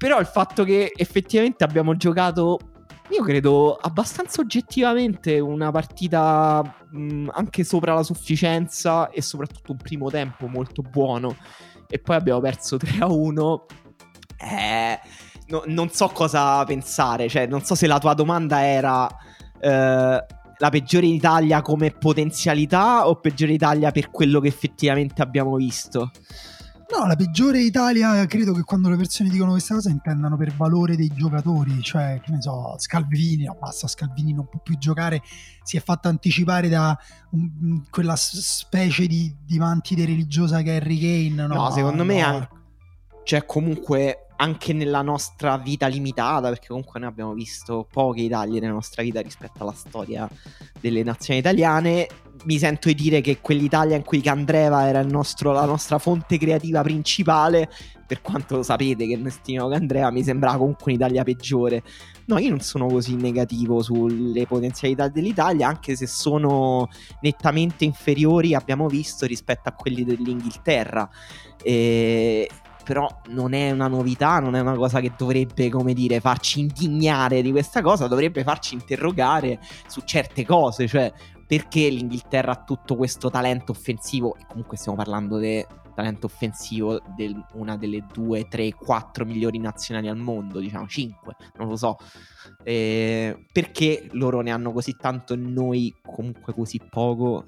Però 0.00 0.18
il 0.18 0.24
fatto 0.24 0.64
che 0.64 0.94
effettivamente 0.96 1.62
abbiamo 1.62 1.94
giocato, 1.94 2.58
io 3.10 3.22
credo, 3.22 3.74
abbastanza 3.74 4.40
oggettivamente 4.40 5.38
una 5.40 5.70
partita 5.70 6.62
mh, 6.90 7.28
anche 7.34 7.64
sopra 7.64 7.92
la 7.92 8.02
sufficienza 8.02 9.10
e 9.10 9.20
soprattutto 9.20 9.72
un 9.72 9.76
primo 9.76 10.08
tempo 10.08 10.46
molto 10.46 10.80
buono. 10.80 11.36
E 11.86 11.98
poi 11.98 12.16
abbiamo 12.16 12.40
perso 12.40 12.78
3 12.78 12.96
a 13.00 13.12
1. 13.12 13.66
Eh, 14.38 14.98
no- 15.48 15.64
non 15.66 15.90
so 15.90 16.08
cosa 16.08 16.64
pensare, 16.64 17.28
cioè 17.28 17.46
non 17.46 17.62
so 17.62 17.74
se 17.74 17.86
la 17.86 17.98
tua 17.98 18.14
domanda 18.14 18.64
era 18.66 19.06
eh, 19.60 20.24
la 20.56 20.70
peggiore 20.70 21.04
Italia 21.08 21.60
come 21.60 21.90
potenzialità 21.90 23.06
o 23.06 23.16
peggiore 23.16 23.52
Italia 23.52 23.90
per 23.90 24.10
quello 24.10 24.40
che 24.40 24.48
effettivamente 24.48 25.20
abbiamo 25.20 25.56
visto. 25.56 26.10
No, 26.92 27.06
la 27.06 27.14
peggiore 27.14 27.60
Italia, 27.60 28.26
credo 28.26 28.52
che 28.52 28.62
quando 28.62 28.88
le 28.88 28.96
persone 28.96 29.28
dicono 29.28 29.52
questa 29.52 29.74
cosa 29.74 29.90
intendano 29.90 30.36
per 30.36 30.52
valore 30.54 30.96
dei 30.96 31.10
giocatori, 31.14 31.80
cioè, 31.82 32.20
che 32.22 32.32
ne 32.32 32.42
so, 32.42 32.74
Scalvini, 32.78 33.44
no, 33.44 33.56
basta, 33.60 33.86
Scalvini 33.86 34.32
non 34.34 34.48
può 34.48 34.58
più 34.60 34.76
giocare, 34.76 35.22
si 35.62 35.76
è 35.76 35.80
fatto 35.80 36.08
anticipare 36.08 36.68
da 36.68 36.98
un- 37.30 37.84
quella 37.90 38.16
specie 38.16 39.06
di, 39.06 39.32
di 39.44 39.58
mantide 39.58 40.04
religiosa 40.04 40.62
che 40.62 40.72
è 40.72 40.76
Harry 40.80 40.98
Kane. 41.30 41.46
No, 41.46 41.54
No, 41.54 41.70
secondo 41.70 42.04
me 42.04 42.20
no. 42.20 42.26
anche- 42.26 42.48
Cioè, 43.22 43.46
comunque 43.46 44.26
anche 44.38 44.72
nella 44.72 45.02
nostra 45.02 45.58
vita 45.58 45.86
limitata, 45.86 46.48
perché 46.48 46.68
comunque 46.68 46.98
noi 46.98 47.10
abbiamo 47.10 47.34
visto 47.34 47.86
poche 47.92 48.22
Italie 48.22 48.58
nella 48.58 48.72
nostra 48.72 49.02
vita 49.02 49.20
rispetto 49.20 49.62
alla 49.62 49.74
storia 49.74 50.28
delle 50.80 51.02
nazioni 51.04 51.38
italiane, 51.38 52.08
mi 52.44 52.58
sento 52.58 52.88
di 52.88 52.94
dire 52.94 53.20
che 53.20 53.40
quell'Italia 53.40 53.96
in 53.96 54.04
cui 54.04 54.20
Candreva 54.20 54.88
era 54.88 55.02
nostro, 55.02 55.52
la 55.52 55.64
nostra 55.64 55.98
fonte 55.98 56.38
creativa 56.38 56.82
principale, 56.82 57.68
per 58.06 58.22
quanto 58.22 58.56
lo 58.56 58.62
sapete 58.62 59.06
che 59.06 59.20
stimiamo 59.30 59.68
Candreva, 59.68 60.10
mi 60.10 60.22
sembrava 60.22 60.58
comunque 60.58 60.92
un'Italia 60.92 61.22
peggiore. 61.22 61.82
No, 62.26 62.38
io 62.38 62.50
non 62.50 62.60
sono 62.60 62.86
così 62.86 63.14
negativo 63.14 63.82
sulle 63.82 64.46
potenzialità 64.46 65.08
dell'Italia, 65.08 65.68
anche 65.68 65.96
se 65.96 66.06
sono 66.06 66.88
nettamente 67.20 67.84
inferiori, 67.84 68.54
abbiamo 68.54 68.88
visto, 68.88 69.26
rispetto 69.26 69.68
a 69.68 69.72
quelli 69.72 70.04
dell'Inghilterra. 70.04 71.08
E 71.62 72.48
però 72.82 73.08
non 73.28 73.52
è 73.52 73.70
una 73.70 73.86
novità, 73.86 74.40
non 74.40 74.56
è 74.56 74.60
una 74.60 74.74
cosa 74.74 74.98
che 74.98 75.12
dovrebbe, 75.16 75.68
come 75.68 75.92
dire, 75.92 76.18
farci 76.18 76.58
indignare 76.58 77.40
di 77.40 77.52
questa 77.52 77.82
cosa, 77.82 78.08
dovrebbe 78.08 78.42
farci 78.42 78.74
interrogare 78.74 79.60
su 79.86 80.00
certe 80.04 80.44
cose, 80.44 80.88
cioè 80.88 81.12
perché 81.50 81.88
l'Inghilterra 81.88 82.52
ha 82.52 82.62
tutto 82.62 82.94
questo 82.94 83.28
talento 83.28 83.72
offensivo, 83.72 84.36
e 84.36 84.46
comunque 84.46 84.76
stiamo 84.76 84.96
parlando 84.96 85.36
di 85.36 85.66
talento 85.96 86.26
offensivo 86.26 87.02
di 87.16 87.36
una 87.54 87.76
delle 87.76 88.06
due, 88.12 88.46
tre, 88.46 88.72
quattro 88.72 89.24
migliori 89.24 89.58
nazionali 89.58 90.06
al 90.06 90.16
mondo, 90.16 90.60
diciamo 90.60 90.86
cinque, 90.86 91.34
non 91.56 91.66
lo 91.66 91.74
so. 91.74 91.96
Eh, 92.62 93.46
perché 93.50 94.06
loro 94.12 94.42
ne 94.42 94.52
hanno 94.52 94.70
così 94.70 94.94
tanto 94.94 95.34
e 95.34 95.38
noi 95.38 95.92
comunque 96.00 96.54
così 96.54 96.80
poco? 96.88 97.44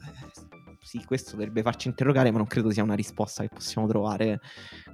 sì, 0.82 1.04
questo 1.06 1.36
dovrebbe 1.36 1.62
farci 1.62 1.88
interrogare, 1.88 2.30
ma 2.32 2.38
non 2.38 2.46
credo 2.46 2.70
sia 2.70 2.82
una 2.82 2.94
risposta 2.94 3.42
che 3.42 3.50
possiamo 3.54 3.86
trovare 3.86 4.40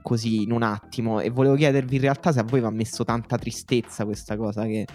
così 0.02 0.42
in 0.42 0.52
un 0.52 0.62
attimo. 0.62 1.18
E 1.18 1.30
volevo 1.30 1.56
chiedervi 1.56 1.96
in 1.96 2.02
realtà 2.02 2.30
se 2.30 2.40
a 2.40 2.44
voi 2.44 2.60
vi 2.60 2.66
ha 2.66 2.70
messo 2.70 3.04
tanta 3.04 3.36
tristezza 3.36 4.04
questa 4.04 4.36
cosa 4.36 4.64
che, 4.64 4.86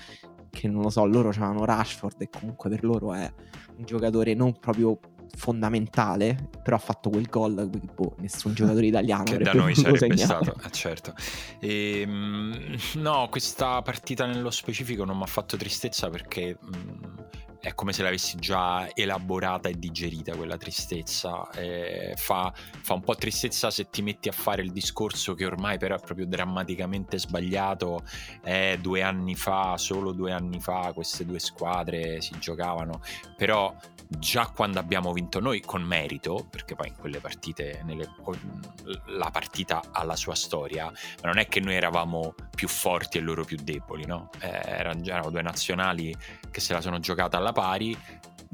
che 0.54 0.68
non 0.68 0.84
lo 0.84 0.90
so, 0.92 1.04
loro 1.06 1.30
avevano 1.30 1.66
Rashford 1.66 2.22
e 2.22 2.30
comunque 2.30 2.70
per 2.70 2.84
loro 2.84 3.12
è 3.12 3.32
un 3.76 3.86
giocatore 3.86 4.36
non 4.36 4.60
proprio 4.60 5.00
fondamentale, 5.36 6.52
però 6.62 6.76
ha 6.76 6.80
fatto 6.80 7.10
quel 7.10 7.26
gol, 7.26 7.68
boh, 7.96 8.16
nessun 8.20 8.54
giocatore 8.54 8.86
italiano 8.86 9.24
che 9.36 9.40
da 9.40 9.54
noi 9.54 9.74
sarebbe 9.76 9.98
segnare. 9.98 10.22
stato, 10.22 10.56
eh, 10.64 10.70
certo. 10.70 11.14
E, 11.60 12.02
ehm, 12.02 12.78
no, 12.98 13.28
questa 13.32 13.82
partita 13.82 14.28
nello 14.28 14.52
specifico 14.52 15.04
non 15.06 15.18
mi 15.18 15.24
ha 15.24 15.28
fatto 15.28 15.58
tristezza 15.58 16.10
perché 16.12 16.56
mm, 16.64 17.16
è 17.64 17.74
come 17.76 17.94
se 17.94 18.04
l'avessi 18.04 18.36
già 18.36 18.94
elaborata 18.94 19.70
e 19.70 19.80
digerita 19.80 20.36
quella 20.36 20.58
tristezza. 20.58 21.50
Eh, 21.52 22.14
fa, 22.18 22.52
fa, 22.54 22.94
un 22.94 23.00
po' 23.00 23.16
tristezza 23.16 23.72
se 23.72 23.90
ti 23.90 24.02
metti 24.02 24.28
a 24.28 24.34
fare 24.34 24.62
il 24.62 24.74
discorso 24.74 25.34
che 25.34 25.46
ormai 25.46 25.78
però 25.78 25.96
è 25.96 26.00
proprio 26.02 26.26
drammaticamente 26.26 27.18
sbagliato. 27.18 28.04
Eh, 28.44 28.80
due 28.82 29.02
anni 29.02 29.36
fa, 29.36 29.78
solo 29.78 30.12
due 30.12 30.34
anni 30.34 30.60
fa, 30.60 30.92
queste 30.94 31.26
due 31.26 31.40
squadre 31.40 32.20
si 32.20 32.38
giocavano. 32.38 33.00
Però 33.38 33.74
già 34.18 34.48
quando 34.48 34.80
abbiamo 34.80 35.12
vinto 35.14 35.40
noi 35.40 35.62
con 35.62 35.82
merito, 35.82 36.48
perché 36.50 36.76
poi 36.76 36.90
in 36.90 36.96
quelle 36.96 37.20
partite 37.20 37.82
nelle, 37.84 38.10
la 39.08 39.30
partita 39.32 39.82
ha 39.92 40.04
la 40.04 40.16
sua 40.16 40.36
storia, 40.36 40.86
ma 40.86 41.30
non 41.30 41.38
è 41.38 41.48
che 41.48 41.60
noi 41.60 41.76
eravamo 41.76 42.36
più 42.56 42.68
forti 42.68 43.18
e 43.18 43.22
loro 43.22 43.44
più 43.44 43.58
deboli, 43.62 44.06
no? 44.06 44.30
Eh, 44.40 44.48
erano, 44.48 45.04
erano 45.04 45.30
due 45.30 45.42
nazionali 45.42 46.16
che 46.52 46.60
se 46.60 46.74
la 46.74 46.82
sono 46.82 47.00
giocata 47.00 47.38
alla 47.38 47.52
pari, 47.52 47.98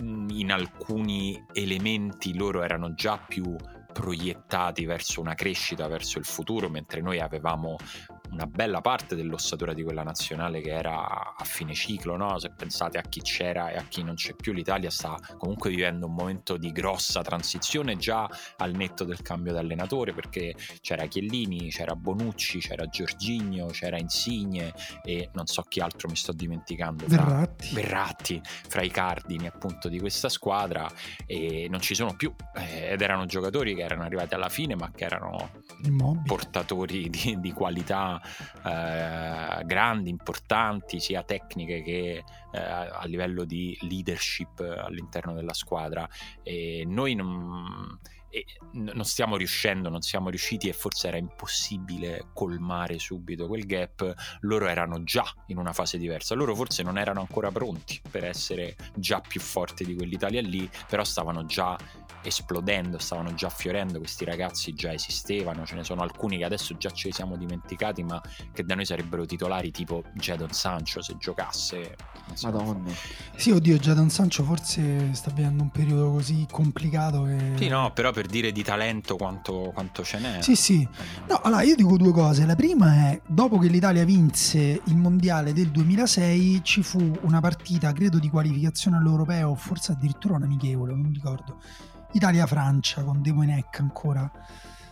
mm, 0.04 0.30
in 0.30 0.52
alcuni 0.52 1.44
elementi 1.54 2.36
loro 2.36 2.64
erano 2.64 2.94
già 2.94 3.18
più 3.18 3.56
proiettati 3.92 4.86
verso 4.86 5.20
una 5.20 5.34
crescita, 5.34 5.88
verso 5.88 6.20
il 6.20 6.26
futuro, 6.26 6.70
mentre 6.70 7.02
noi 7.02 7.20
avevamo 7.20 7.78
una 8.32 8.46
bella 8.46 8.82
parte 8.82 9.16
dell'ossatura 9.16 9.74
di 9.74 9.84
quella 9.84 10.04
nazionale 10.04 10.62
che 10.62 10.72
era 10.72 11.36
a 11.36 11.44
fine 11.44 11.74
ciclo, 11.74 12.16
no? 12.16 12.40
se 12.40 12.52
pensate 12.56 12.98
a 12.98 13.02
chi 13.02 13.22
c'era 13.22 13.70
e 13.72 13.78
a 13.78 13.84
chi 13.84 14.04
non 14.04 14.16
c'è 14.16 14.34
più, 14.36 14.54
l'Italia 14.54 14.90
sta 14.90 15.18
comunque 15.38 15.70
vivendo 15.70 16.06
un 16.06 16.14
momento 16.14 16.58
di 16.58 16.72
grossa 16.72 17.22
transizione 17.22 17.98
già 17.98 18.30
al 18.58 18.74
netto 18.74 19.04
del 19.04 19.22
cambio 19.22 19.54
d'allenatore 19.54 20.14
perché 20.14 20.56
c'era 20.82 21.06
Chiellini, 21.06 21.70
c'era 21.70 21.96
Bonucci, 21.96 22.60
c'era 22.60 22.86
Giorginio, 22.88 23.68
c'era 23.68 23.98
Insigne 23.98 24.74
e 25.04 25.30
non 25.34 25.46
so 25.46 25.64
chi 25.64 25.80
altro 25.80 26.08
mi 26.10 26.16
sto 26.16 26.32
dimenticando. 26.32 27.08
Fra, 27.08 27.24
Verratti. 27.24 27.74
Verratti, 27.74 28.42
fra 28.44 28.82
i 28.82 28.90
cardini 28.90 29.48
appunto 29.48 29.90
di 29.90 30.00
questa 30.00 30.30
squadra 30.30 30.90
e 31.26 31.68
non 31.70 31.80
ci 31.80 31.96
sono 31.96 32.16
più 32.16 32.34
eh, 32.56 32.92
ed 32.92 33.02
erano 33.02 33.26
giocatori 33.26 33.76
che 33.76 33.82
erano 33.82 34.04
arrivati 34.04 34.34
alla 34.34 34.50
fine 34.50 34.76
ma 34.76 34.92
che 34.92 35.06
erano 35.06 35.52
Immobile. 35.84 36.24
portatori 36.26 37.10
di, 37.10 37.38
di 37.40 37.52
qualità 37.52 38.19
eh, 38.66 39.64
grandi, 39.66 40.10
importanti, 40.10 41.00
sia 41.00 41.24
tecniche 41.24 41.82
che 41.82 42.24
eh, 42.52 42.60
a 42.60 43.06
livello 43.06 43.46
di 43.46 43.78
leadership 43.82 44.60
all'interno 44.60 45.34
della 45.34 45.54
squadra. 45.54 46.08
E 46.44 46.84
noi 46.86 47.16
non, 47.16 48.00
e 48.30 48.46
non 48.74 49.06
stiamo 49.06 49.38
riuscendo, 49.38 49.90
non 49.90 50.02
siamo 50.02 50.30
riusciti 50.30 50.70
e 50.70 50.74
forse 50.74 51.08
era 51.08 51.18
impossibile 51.18 52.28
colmare 52.34 53.00
subito 53.00 53.48
quel 53.48 53.66
gap, 53.66 54.14
loro 54.42 54.68
erano 54.68 55.04
già 55.04 55.26
in 55.48 55.58
una 55.58 55.74
fase 55.74 55.98
diversa, 55.98 56.36
loro 56.36 56.56
forse 56.56 56.84
non 56.84 56.98
erano 56.98 57.22
ancora 57.22 57.52
pronti 57.52 58.00
per 58.10 58.24
essere 58.24 58.76
già 58.96 59.20
più 59.20 59.42
forti 59.42 59.84
di 59.84 59.96
quell'Italia 59.96 60.42
lì, 60.42 60.70
però 60.88 61.04
stavano 61.04 61.46
già 61.46 61.78
esplodendo, 62.22 62.98
stavano 62.98 63.34
già 63.34 63.50
fiorendo, 63.50 64.00
questi 64.00 64.26
ragazzi 64.26 64.74
già 64.74 64.94
esistevano, 64.94 65.66
ce 65.66 65.76
ne 65.76 65.84
sono 65.84 66.02
alcuni 66.02 66.38
che 66.38 66.46
adesso 66.46 66.76
già 66.78 66.90
ce 66.92 67.08
li 67.08 67.14
siamo 67.14 67.38
dimenticati, 67.38 68.04
ma 68.04 68.22
che 68.54 68.64
da 68.64 68.76
noi 68.76 68.86
sarebbero 68.86 69.26
titolari 69.26 69.72
tipo 69.72 70.04
Jadon 70.14 70.52
Sancho 70.52 71.02
se 71.02 71.16
giocasse. 71.18 71.96
Madonna. 72.44 72.92
Sì, 73.36 73.52
oddio, 73.52 73.78
Jadon 73.78 74.10
Sancho 74.10 74.44
forse 74.44 75.14
sta 75.14 75.32
vivendo 75.32 75.64
un 75.64 75.70
periodo 75.70 76.12
così 76.12 76.46
complicato 76.50 77.24
che... 77.24 77.54
Sì, 77.56 77.68
no, 77.68 77.92
però 77.94 78.12
per 78.12 78.28
dire 78.28 78.52
di 78.52 78.64
talento 78.64 79.16
quanto, 79.16 79.72
quanto 79.74 80.04
ce 80.04 80.20
n'è. 80.20 80.42
Sì, 80.42 80.56
sì. 80.56 80.88
No, 81.28 81.40
allora 81.44 81.64
io 81.64 81.76
dico 81.76 81.98
due 81.98 82.12
cose. 82.12 82.46
La 82.46 82.56
prima 82.56 83.10
è, 83.10 83.22
dopo 83.26 83.58
che 83.58 83.68
l'Italia 83.68 84.06
vinse 84.06 84.82
il 84.84 84.96
mondiale 84.96 85.54
del 85.54 85.70
2006, 85.70 86.62
ci 86.64 86.84
fu 86.84 87.18
una 87.22 87.40
partita, 87.40 87.92
credo, 87.94 88.20
di 88.20 88.30
qualificazione 88.30 88.98
all'europeo, 88.98 89.56
forse 89.56 89.94
addirittura 89.94 90.36
un 90.36 90.44
amichevole, 90.44 90.94
non 90.94 91.12
ricordo 91.12 91.58
Italia-Francia 92.12 93.04
con 93.04 93.22
De 93.22 93.32
Moinec 93.32 93.80
ancora 93.80 94.32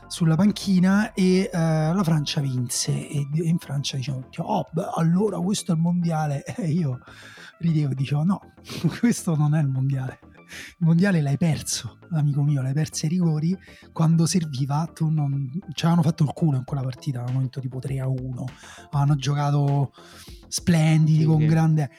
sulla 0.08 0.36
panchina 0.36 1.14
e 1.14 1.50
uh, 1.52 1.58
la 1.58 2.02
Francia 2.04 2.40
vinse 2.40 2.92
e 2.92 3.28
in 3.34 3.58
Francia 3.58 3.98
dicevano 3.98 4.28
oh 4.38 4.68
beh, 4.72 4.90
allora 4.96 5.38
questo 5.40 5.72
è 5.72 5.76
il 5.76 5.82
mondiale. 5.82 6.44
E 6.58 6.70
io 6.70 7.00
ridevo 7.60 7.94
dicevo 7.94 8.24
no 8.24 8.40
questo 9.00 9.36
non 9.36 9.56
è 9.56 9.62
il 9.62 9.68
mondiale. 9.68 10.20
Il 10.80 10.86
mondiale 10.86 11.22
l'hai 11.22 11.38
perso 11.38 11.98
amico 12.12 12.42
mio 12.42 12.62
l'hai 12.62 12.74
perso 12.74 13.06
ai 13.06 13.12
rigori. 13.12 13.58
Quando 13.92 14.26
serviva 14.26 14.90
tu 14.94 15.10
non 15.10 15.50
ci 15.74 15.86
avevano 15.86 16.08
fatto 16.08 16.24
il 16.24 16.32
culo 16.34 16.58
in 16.58 16.64
quella 16.64 16.84
partita 16.84 17.20
avevano 17.20 17.40
vinto 17.42 17.60
tipo 17.60 17.80
3 17.80 18.00
a 18.00 18.08
1 18.08 18.46
hanno 18.92 19.16
giocato 19.16 19.92
splendidi 20.48 21.20
sì, 21.20 21.26
con 21.26 21.40
sì. 21.40 21.46
grande 21.46 21.90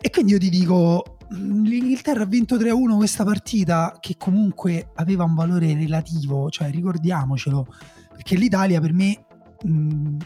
e 0.00 0.10
quindi 0.10 0.32
io 0.32 0.38
ti 0.38 0.50
dico 0.50 1.18
l'Inghilterra 1.30 2.22
ha 2.22 2.26
vinto 2.26 2.56
3-1 2.56 2.96
questa 2.96 3.24
partita 3.24 3.96
che 4.00 4.16
comunque 4.16 4.90
aveva 4.96 5.24
un 5.24 5.34
valore 5.34 5.74
relativo, 5.74 6.50
cioè 6.50 6.70
ricordiamocelo, 6.70 7.66
perché 8.12 8.36
l'Italia 8.36 8.80
per 8.80 8.92
me 8.92 9.24
mh, 9.62 10.16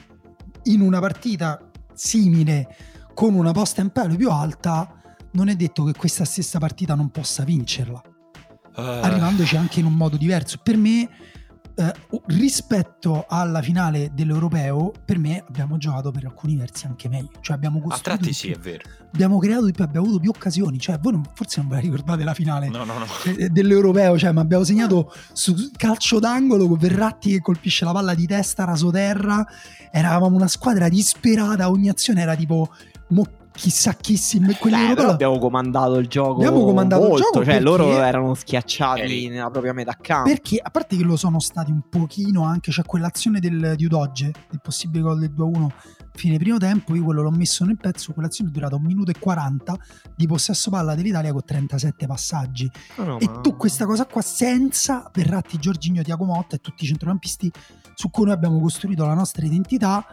in 0.64 0.80
una 0.80 1.00
partita 1.00 1.70
simile 1.92 2.76
con 3.14 3.34
una 3.34 3.52
posta 3.52 3.80
in 3.80 3.90
pelo 3.90 4.16
più 4.16 4.30
alta 4.30 5.00
non 5.32 5.48
è 5.48 5.56
detto 5.56 5.84
che 5.84 5.92
questa 5.92 6.24
stessa 6.24 6.58
partita 6.58 6.94
non 6.94 7.10
possa 7.10 7.44
vincerla. 7.44 8.02
Uh. 8.76 8.80
Arrivandoci 8.80 9.56
anche 9.56 9.80
in 9.80 9.86
un 9.86 9.94
modo 9.94 10.16
diverso. 10.16 10.58
Per 10.62 10.76
me 10.76 11.08
eh, 11.76 11.92
rispetto 12.26 13.26
alla 13.28 13.60
finale 13.60 14.10
dell'Europeo, 14.14 14.92
per 15.04 15.18
me 15.18 15.44
abbiamo 15.46 15.76
giocato 15.76 16.10
per 16.10 16.24
alcuni 16.24 16.56
versi 16.56 16.86
anche 16.86 17.08
meglio. 17.08 17.30
Cioè 17.40 17.56
abbiamo 17.56 17.80
costruito. 17.80 18.10
A 18.10 18.16
tratti 18.16 18.32
sì, 18.32 18.50
è 18.50 18.56
vero. 18.56 18.82
Abbiamo 19.12 19.38
creato 19.38 19.64
di 19.66 19.72
più, 19.72 19.82
abbiamo 19.82 20.06
avuto 20.06 20.20
più 20.20 20.30
occasioni. 20.30 20.78
Cioè, 20.78 20.98
voi 20.98 21.12
non, 21.12 21.22
forse 21.34 21.60
non 21.60 21.68
ve 21.68 21.76
la 21.76 21.80
ricordate 21.80 22.24
la 22.24 22.34
finale 22.34 22.68
no, 22.68 22.84
no, 22.84 22.98
no. 22.98 23.06
Dell'Europeo, 23.48 24.18
cioè, 24.18 24.32
ma 24.32 24.40
abbiamo 24.40 24.64
segnato 24.64 25.12
su 25.32 25.70
calcio 25.76 26.18
d'angolo 26.18 26.68
con 26.68 26.78
Verratti 26.78 27.30
che 27.30 27.40
colpisce 27.40 27.84
la 27.84 27.92
palla 27.92 28.14
di 28.14 28.26
testa 28.26 28.64
rasoterra. 28.64 29.44
Eravamo 29.90 30.36
una 30.36 30.48
squadra 30.48 30.88
disperata, 30.88 31.68
ogni 31.70 31.88
azione 31.88 32.22
era 32.22 32.36
tipo. 32.36 32.72
Mo- 33.08 33.42
chissà 33.56 33.92
chi 33.94 34.16
si 34.16 34.40
quelli 34.58 34.90
eh, 34.90 34.94
però 34.94 35.10
abbiamo 35.10 35.38
comandato 35.38 35.96
il 35.98 36.08
gioco 36.08 36.34
abbiamo 36.34 36.64
comandato 36.64 37.02
molto, 37.02 37.16
il 37.16 37.22
gioco 37.22 37.44
cioè 37.44 37.60
loro 37.60 38.02
erano 38.02 38.34
schiacciati 38.34 39.28
nella 39.28 39.50
propria 39.50 39.72
metà 39.72 39.96
campo. 40.00 40.28
Perché 40.28 40.58
a 40.60 40.70
parte 40.70 40.96
che 40.96 41.04
lo 41.04 41.16
sono 41.16 41.38
stati 41.38 41.70
un 41.70 41.82
pochino 41.88 42.44
anche 42.44 42.70
c'è 42.70 42.76
cioè 42.76 42.84
quell'azione 42.84 43.38
del, 43.38 43.74
di 43.76 43.84
Udoge 43.84 44.32
il 44.50 44.60
possibile 44.60 45.02
gol 45.02 45.20
del 45.20 45.32
2-1 45.36 45.68
fine 46.16 46.38
primo 46.38 46.58
tempo 46.58 46.94
io 46.94 47.02
quello 47.02 47.22
l'ho 47.22 47.30
messo 47.30 47.64
nel 47.64 47.76
pezzo 47.76 48.12
quell'azione 48.12 48.50
è 48.50 48.52
durata 48.52 48.76
un 48.76 48.82
minuto 48.82 49.10
e 49.10 49.18
40 49.18 49.76
di 50.16 50.26
possesso 50.26 50.70
palla 50.70 50.94
dell'Italia 50.94 51.32
con 51.32 51.44
37 51.44 52.06
passaggi. 52.06 52.70
No, 52.96 53.04
no, 53.04 53.20
e 53.20 53.26
ma... 53.26 53.40
tu 53.40 53.56
questa 53.56 53.86
cosa 53.86 54.04
qua 54.06 54.22
senza 54.22 55.08
Verratti, 55.12 55.58
Giorginio, 55.58 56.02
Tiago 56.02 56.24
Motta 56.24 56.56
e 56.56 56.60
tutti 56.60 56.84
i 56.84 56.86
centrocampisti 56.86 57.50
su 57.94 58.10
cui 58.10 58.24
noi 58.24 58.34
abbiamo 58.34 58.60
costruito 58.60 59.06
la 59.06 59.14
nostra 59.14 59.46
identità 59.46 60.04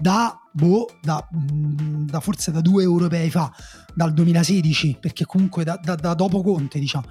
da, 0.00 0.38
boh, 0.52 0.86
da, 1.02 1.26
da, 1.30 2.20
forse 2.20 2.52
da 2.52 2.60
due 2.60 2.82
europei 2.82 3.30
fa, 3.30 3.52
dal 3.94 4.12
2016, 4.12 4.98
perché 5.00 5.24
comunque 5.24 5.64
da, 5.64 5.76
da, 5.76 6.14
dopo 6.14 6.42
Conte, 6.42 6.78
diciamo. 6.78 7.06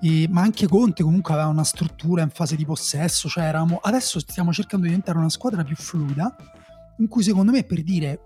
E, 0.00 0.28
ma 0.28 0.42
anche 0.42 0.68
Conte 0.68 1.02
comunque 1.02 1.32
aveva 1.32 1.48
una 1.48 1.64
struttura 1.64 2.22
in 2.22 2.30
fase 2.30 2.54
di 2.54 2.64
possesso, 2.64 3.28
cioè 3.28 3.44
eravamo, 3.44 3.78
adesso 3.82 4.20
stiamo 4.20 4.52
cercando 4.52 4.84
di 4.84 4.90
diventare 4.90 5.18
una 5.18 5.30
squadra 5.30 5.64
più 5.64 5.76
fluida, 5.76 6.36
in 6.98 7.08
cui 7.08 7.22
secondo 7.22 7.50
me 7.50 7.64
per 7.64 7.82
dire 7.82 8.20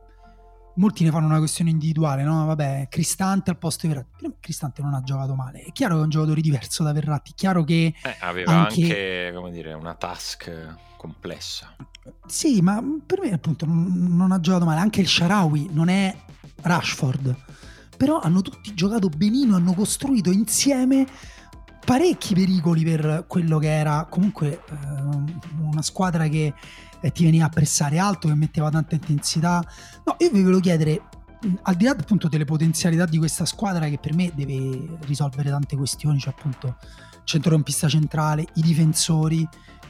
molti 0.76 1.04
ne 1.04 1.10
fanno 1.10 1.26
una 1.26 1.38
questione 1.38 1.70
individuale, 1.70 2.22
no? 2.22 2.46
Vabbè, 2.46 2.86
Cristante 2.88 3.50
al 3.50 3.58
posto 3.58 3.86
di 3.86 3.92
Verratti. 3.92 4.34
Cristante 4.40 4.82
non 4.82 4.94
ha 4.94 5.02
giocato 5.02 5.34
male. 5.34 5.60
È 5.60 5.72
chiaro 5.72 5.94
che 5.94 6.00
è 6.00 6.04
un 6.04 6.10
giocatore 6.10 6.40
diverso 6.40 6.82
da 6.82 6.92
Verratti. 6.92 7.32
È 7.32 7.34
chiaro 7.34 7.64
che. 7.64 7.94
Eh, 8.02 8.16
aveva 8.20 8.52
anche, 8.52 8.82
anche, 8.82 9.32
come 9.34 9.50
dire, 9.50 9.72
una 9.74 9.94
task 9.94 10.50
complessa. 11.02 11.74
Sì, 12.26 12.60
ma 12.60 12.80
per 13.04 13.20
me, 13.20 13.32
appunto, 13.32 13.66
non, 13.66 13.92
non 14.16 14.30
ha 14.30 14.40
giocato 14.40 14.64
male. 14.64 14.80
Anche 14.80 15.00
il 15.00 15.08
Sharawi 15.08 15.68
non 15.72 15.88
è 15.88 16.16
Rashford. 16.62 17.36
Però 17.96 18.20
hanno 18.20 18.40
tutti 18.40 18.72
giocato 18.74 19.08
benino, 19.08 19.56
hanno 19.56 19.74
costruito 19.74 20.30
insieme 20.30 21.06
parecchi 21.84 22.34
pericoli 22.34 22.84
per 22.84 23.24
quello 23.26 23.58
che 23.58 23.76
era 23.76 24.06
comunque 24.08 24.62
eh, 24.70 25.54
una 25.60 25.82
squadra 25.82 26.28
che 26.28 26.54
eh, 27.00 27.10
ti 27.10 27.24
veniva 27.24 27.46
a 27.46 27.48
pressare 27.48 27.98
alto, 27.98 28.28
che 28.28 28.34
metteva 28.34 28.70
tanta 28.70 28.94
intensità. 28.94 29.64
No, 30.04 30.16
io 30.18 30.30
vi 30.30 30.42
volevo 30.42 30.60
chiedere, 30.60 31.02
al 31.62 31.74
di 31.74 31.84
là 31.84 31.90
appunto 31.90 32.28
delle 32.28 32.44
potenzialità 32.44 33.04
di 33.04 33.18
questa 33.18 33.44
squadra 33.44 33.88
che 33.88 33.98
per 33.98 34.14
me 34.14 34.30
deve 34.34 34.96
risolvere 35.00 35.50
tante 35.50 35.76
questioni, 35.76 36.20
cioè 36.20 36.34
appunto 36.36 36.76
centrocampista 37.24 37.88
centrale, 37.88 38.46
i 38.54 38.62
difensori, 38.62 39.46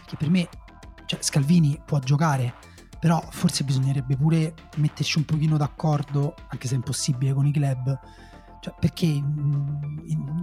che 0.07 0.16
per 0.16 0.31
me 0.31 0.48
cioè, 1.06 1.22
Scalvini 1.22 1.80
può 1.84 1.98
giocare, 1.98 2.54
però 2.98 3.22
forse 3.30 3.64
bisognerebbe 3.64 4.16
pure 4.16 4.54
metterci 4.76 5.18
un 5.18 5.24
pochino 5.24 5.56
d'accordo, 5.56 6.34
anche 6.48 6.68
se 6.68 6.74
è 6.74 6.76
impossibile 6.76 7.32
con 7.32 7.46
i 7.46 7.52
club, 7.52 7.98
cioè, 8.60 8.74
perché 8.78 9.06
i, 9.06 9.24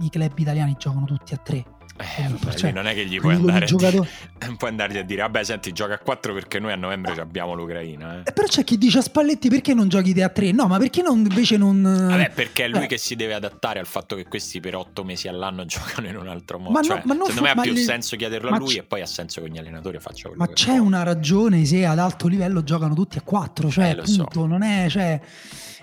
i 0.00 0.10
club 0.10 0.38
italiani 0.38 0.76
giocano 0.78 1.06
tutti 1.06 1.34
a 1.34 1.38
tre 1.38 1.64
eh, 2.00 2.28
beh, 2.28 2.56
cioè, 2.56 2.72
non 2.72 2.86
è 2.86 2.94
che 2.94 3.06
gli 3.06 3.18
puoi 3.20 3.34
andare, 3.34 3.66
giocato... 3.66 4.06
a 4.38 4.54
puoi 4.56 4.70
andargli 4.70 4.98
a 4.98 5.02
dire 5.02 5.22
vabbè 5.22 5.44
senti 5.44 5.72
gioca 5.72 5.94
a 5.94 5.98
4 5.98 6.32
perché 6.32 6.58
noi 6.58 6.72
a 6.72 6.76
novembre 6.76 7.20
abbiamo 7.20 7.54
l'Ucraina 7.54 8.16
eh. 8.16 8.28
eh. 8.28 8.32
però 8.32 8.46
c'è 8.46 8.64
chi 8.64 8.78
dice 8.78 8.98
a 8.98 9.02
Spalletti 9.02 9.48
perché 9.48 9.74
non 9.74 9.88
giochi 9.88 10.14
te 10.14 10.22
a 10.22 10.28
3 10.28 10.52
no 10.52 10.66
ma 10.66 10.78
perché 10.78 11.02
non, 11.02 11.18
invece 11.18 11.56
non 11.56 11.82
vabbè 11.82 12.30
perché 12.30 12.64
è 12.64 12.68
lui 12.68 12.84
eh. 12.84 12.86
che 12.86 12.98
si 12.98 13.16
deve 13.16 13.34
adattare 13.34 13.78
al 13.78 13.86
fatto 13.86 14.16
che 14.16 14.24
questi 14.24 14.60
per 14.60 14.76
8 14.76 15.04
mesi 15.04 15.28
all'anno 15.28 15.64
giocano 15.66 16.08
in 16.08 16.16
un 16.16 16.28
altro 16.28 16.58
modo 16.58 16.72
ma 16.72 16.82
cioè, 16.82 16.96
no, 16.96 17.02
ma 17.04 17.14
non 17.14 17.26
secondo 17.26 17.48
fu... 17.48 17.54
me 17.54 17.60
ha 17.60 17.62
più 17.62 17.72
le... 17.72 17.80
senso 17.80 18.16
chiederlo 18.16 18.50
a 18.50 18.58
lui 18.58 18.76
e 18.76 18.82
poi 18.82 19.00
ha 19.02 19.06
senso 19.06 19.42
che 19.42 19.50
gli 19.50 19.58
allenatori 19.58 19.98
facciano 19.98 20.34
quello 20.34 20.50
ma 20.50 20.52
c'è 20.52 20.66
vuole. 20.66 20.80
una 20.80 21.02
ragione 21.02 21.64
se 21.64 21.84
ad 21.84 21.98
alto 21.98 22.28
livello 22.28 22.62
giocano 22.62 22.94
tutti 22.94 23.18
a 23.18 23.22
4 23.22 23.70
cioè 23.70 23.84
eh, 23.84 23.90
appunto 23.90 24.40
so. 24.40 24.46
non 24.46 24.62
è 24.62 24.88
cioè 24.88 25.20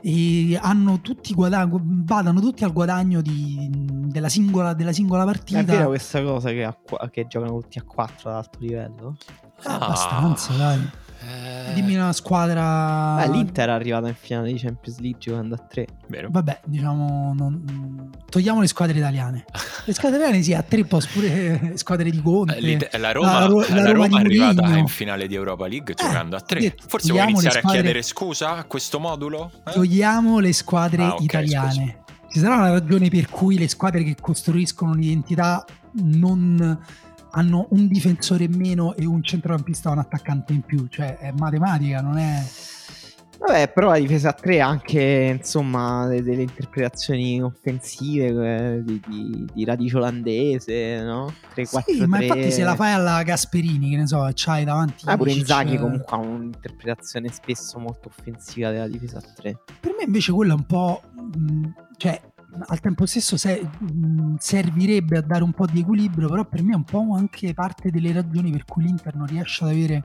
e 0.02 0.58
hanno 0.62 1.02
tutti 1.02 1.34
guadagno, 1.34 1.82
vadano 1.82 2.40
tutti 2.40 2.64
al 2.64 2.72
guadagno 2.72 3.22
di, 3.22 3.68
della, 3.72 4.30
singola, 4.30 4.74
della, 4.74 4.94
singola, 4.94 5.26
partita. 5.26 5.60
È 5.60 5.64
vera 5.64 5.88
questa 6.08 6.24
cosa 6.24 6.52
che, 6.52 6.64
a, 6.64 7.10
che 7.10 7.28
giocano 7.28 7.60
tutti 7.60 7.80
a 7.80 7.84
4 7.84 8.30
ad 8.30 8.36
alto 8.36 8.58
livello? 8.62 9.18
Ah, 9.64 9.76
abbastanza, 9.76 10.54
dai. 10.54 10.90
Eh... 11.20 11.74
Dimmi 11.74 11.96
una 11.96 12.14
squadra. 12.14 13.24
Eh, 13.24 13.30
L'Inter 13.30 13.68
è 13.68 13.72
arrivata 13.72 14.08
in 14.08 14.16
finale 14.16 14.54
di 14.54 14.60
Champions 14.60 15.00
League 15.00 15.20
giocando 15.20 15.56
a 15.56 15.58
3. 15.58 15.88
Vero. 16.08 16.30
Vabbè, 16.32 16.62
diciamo. 16.66 17.34
Non... 17.36 18.10
Togliamo 18.30 18.62
le 18.62 18.68
squadre 18.68 18.98
italiane. 18.98 19.46
Le 19.86 19.94
squadre 19.94 20.20
italiane, 20.20 20.44
sì, 20.44 20.54
a 20.54 20.62
3 20.62 20.86
posso 20.86 21.10
pure 21.12 21.74
squadre 21.76 22.10
di 22.10 22.22
Conte. 22.22 22.58
Eh, 22.58 22.98
la 22.98 23.12
Roma, 23.12 23.48
la, 23.48 23.48
la, 23.48 23.82
la 23.82 23.92
Roma, 23.92 24.18
è 24.18 24.22
arrivata 24.22 24.78
in 24.78 24.88
finale 24.88 25.28
di 25.28 25.36
Europa 25.36 25.68
League 25.68 25.94
giocando 25.94 26.36
eh, 26.36 26.40
a 26.40 26.42
3. 26.42 26.76
Forse 26.88 27.12
vuoi 27.12 27.24
iniziare 27.24 27.60
squadre... 27.60 27.80
a 27.80 27.82
chiedere 27.82 28.02
scusa 28.04 28.56
a 28.56 28.64
questo 28.66 29.00
modulo? 29.00 29.52
Eh? 29.66 29.72
Togliamo 29.72 30.40
le 30.40 30.54
squadre 30.54 31.04
ah, 31.04 31.14
okay, 31.14 31.26
italiane. 31.26 31.72
Scusa. 31.72 32.06
Ci 32.30 32.40
sarà 32.40 32.56
una 32.56 32.72
ragione 32.72 33.10
per 33.10 33.30
cui 33.30 33.58
le 33.58 33.68
squadre 33.68 34.04
che 34.04 34.16
costruiscono 34.20 34.92
un'identità 34.92 35.66
non 36.02 36.80
hanno 37.32 37.68
un 37.72 37.88
difensore 37.88 38.46
in 38.46 38.56
meno 38.56 38.96
e 38.96 39.06
un 39.06 39.22
centrocampista 39.22 39.90
o 39.90 39.94
un 39.94 40.00
attaccante 40.00 40.54
in 40.54 40.62
più, 40.62 40.88
cioè 40.88 41.18
è 41.18 41.32
matematica, 41.32 42.02
non 42.02 42.18
è... 42.18 42.44
Vabbè, 43.40 43.72
però 43.72 43.90
la 43.90 44.00
difesa 44.00 44.30
a 44.30 44.34
3 44.34 44.62
ha 44.62 44.68
anche 44.68 45.36
insomma 45.38 46.08
delle, 46.08 46.24
delle 46.24 46.42
interpretazioni 46.42 47.40
offensive 47.40 48.78
eh, 48.78 48.84
di, 48.84 49.00
di, 49.08 49.46
di, 49.54 49.64
radice 49.64 49.98
olandese, 49.98 51.04
no? 51.04 51.32
3 51.54 51.68
4 51.68 51.92
Sì, 51.92 51.98
3. 52.00 52.08
ma 52.08 52.24
infatti 52.24 52.52
se 52.52 52.64
la 52.64 52.74
fai 52.74 52.94
alla 52.94 53.22
Gasperini, 53.22 53.92
che 53.92 53.98
ne 53.98 54.08
so, 54.08 54.28
c'hai 54.34 54.66
davanti. 54.66 55.04
Ah, 55.06 55.18
pure 55.18 55.34
Inzaghi 55.34 55.78
comunque 55.78 56.16
ha 56.16 56.18
un'interpretazione 56.18 57.30
spesso 57.30 57.78
molto 57.78 58.08
offensiva 58.10 58.72
della 58.72 58.88
difesa 58.88 59.20
a 59.20 59.22
3. 59.22 59.60
Per 59.82 59.94
me 59.96 60.06
invece 60.06 60.32
quello 60.32 60.54
è 60.54 60.56
un 60.56 60.66
po'. 60.66 61.02
Mh, 61.14 61.68
cioè, 61.98 62.20
al 62.68 62.80
tempo 62.80 63.06
stesso 63.06 63.38
se, 63.38 63.62
mh, 63.62 64.36
servirebbe 64.38 65.18
a 65.18 65.22
dare 65.22 65.44
un 65.44 65.54
po' 65.54 65.66
di 65.66 65.82
equilibrio, 65.82 66.30
però 66.30 66.46
per 66.46 66.64
me 66.64 66.74
è 66.74 66.76
un 66.76 66.84
po' 66.84 67.14
anche 67.14 67.54
parte 67.54 67.92
delle 67.92 68.12
ragioni 68.12 68.52
per 68.52 68.66
cui 68.66 68.84
l'Inter 68.84 69.16
non 69.16 69.28
riesce 69.28 69.64
ad 69.64 69.72
avere 69.72 70.04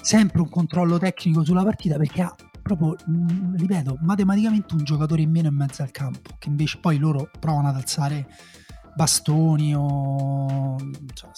sempre 0.00 0.40
un 0.40 0.48
controllo 0.48 0.98
tecnico 0.98 1.44
sulla 1.44 1.64
partita 1.64 1.96
perché 1.96 2.22
ha 2.22 2.34
proprio, 2.62 2.96
mh, 3.06 3.56
ripeto, 3.56 3.98
matematicamente 4.02 4.74
un 4.74 4.84
giocatore 4.84 5.22
in 5.22 5.30
meno 5.30 5.48
in 5.48 5.54
mezzo 5.54 5.82
al 5.82 5.90
campo, 5.90 6.36
che 6.38 6.48
invece 6.48 6.78
poi 6.78 6.98
loro 6.98 7.30
provano 7.38 7.68
ad 7.68 7.76
alzare 7.76 8.26
bastoni 8.94 9.74
o 9.76 10.76
cioè, 11.14 11.30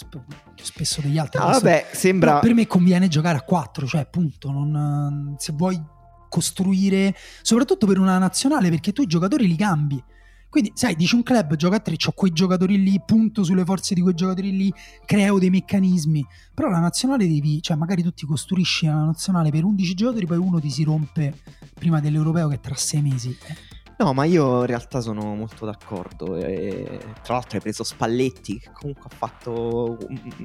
spesso 0.55 1.01
degli 1.01 1.19
altri. 1.19 1.39
No, 1.41 1.47
vabbè, 1.47 1.89
sembra... 1.93 2.39
per 2.39 2.55
me 2.55 2.67
conviene 2.67 3.09
giocare 3.09 3.39
a 3.39 3.43
4, 3.43 3.87
cioè 3.87 4.01
appunto, 4.01 4.51
non, 4.51 5.35
se 5.39 5.53
vuoi 5.53 5.81
costruire, 6.29 7.15
soprattutto 7.43 7.87
per 7.87 7.99
una 7.99 8.19
nazionale, 8.19 8.71
perché 8.71 8.93
tu 8.93 9.03
i 9.03 9.07
giocatori 9.07 9.47
li 9.47 9.57
cambi. 9.57 10.03
Quindi, 10.51 10.73
sai, 10.75 10.97
dici 10.97 11.15
un 11.15 11.23
club 11.23 11.55
gioca 11.55 11.77
a 11.77 11.81
tre, 11.81 11.95
ho 12.05 12.13
quei 12.13 12.33
giocatori 12.33 12.83
lì, 12.83 13.01
punto 13.07 13.45
sulle 13.45 13.65
forze 13.65 13.95
di 13.95 14.01
quei 14.01 14.15
giocatori 14.15 14.55
lì, 14.55 14.73
creo 15.07 15.39
dei 15.39 15.49
meccanismi. 15.49 16.27
Però 16.53 16.69
la 16.69 16.81
nazionale 16.81 17.27
devi, 17.27 17.63
cioè, 17.63 17.77
magari 17.77 18.03
tu 18.03 18.13
ti 18.13 18.27
costruisci 18.27 18.87
una 18.87 19.05
nazionale 19.05 19.51
per 19.51 19.65
11 19.65 19.95
giocatori, 19.95 20.27
poi 20.27 20.39
uno 20.39 20.61
ti 20.61 20.71
si 20.71 20.83
rompe 20.83 21.39
prima 21.73 22.01
dell'europeo 22.01 22.49
che 22.49 22.57
è 22.57 22.61
tra 22.61 22.75
sei 22.75 23.01
mesi. 23.01 23.31
Eh 23.47 23.80
No, 24.01 24.15
ma 24.15 24.25
io 24.25 24.61
in 24.61 24.67
realtà 24.67 25.03
sono 25.03 25.35
molto 25.35 25.67
d'accordo. 25.67 26.35
E, 26.37 26.99
tra 27.23 27.35
l'altro 27.35 27.57
hai 27.57 27.61
preso 27.61 27.85
Spalletti, 27.85 28.59
che 28.59 28.71
comunque 28.73 29.11
ha 29.11 29.15
fatto 29.15 29.99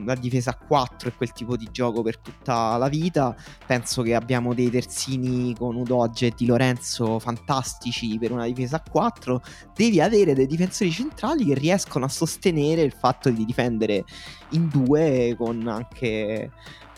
la 0.03 0.13
difesa 0.15 0.49
a 0.51 0.57
4 0.57 1.07
e 1.07 1.13
quel 1.13 1.31
tipo 1.31 1.55
di 1.55 1.69
gioco 1.71 2.01
per 2.01 2.17
tutta 2.17 2.75
la 2.75 2.89
vita. 2.89 3.33
Penso 3.65 4.01
che 4.01 4.13
abbiamo 4.13 4.53
dei 4.53 4.69
terzini 4.69 5.55
con 5.55 5.77
Udoge 5.77 6.27
e 6.27 6.33
Di 6.35 6.45
Lorenzo 6.47 7.17
fantastici 7.17 8.17
per 8.19 8.33
una 8.33 8.45
difesa 8.45 8.75
a 8.75 8.83
4. 8.91 9.41
Devi 9.73 10.01
avere 10.01 10.33
dei 10.33 10.47
difensori 10.47 10.91
centrali 10.91 11.45
che 11.45 11.53
riescono 11.53 12.03
a 12.03 12.09
sostenere 12.09 12.81
il 12.81 12.91
fatto 12.91 13.29
di 13.29 13.45
difendere 13.45 14.03
in 14.49 14.67
due 14.67 15.33
con 15.37 15.65
anche 15.69 16.51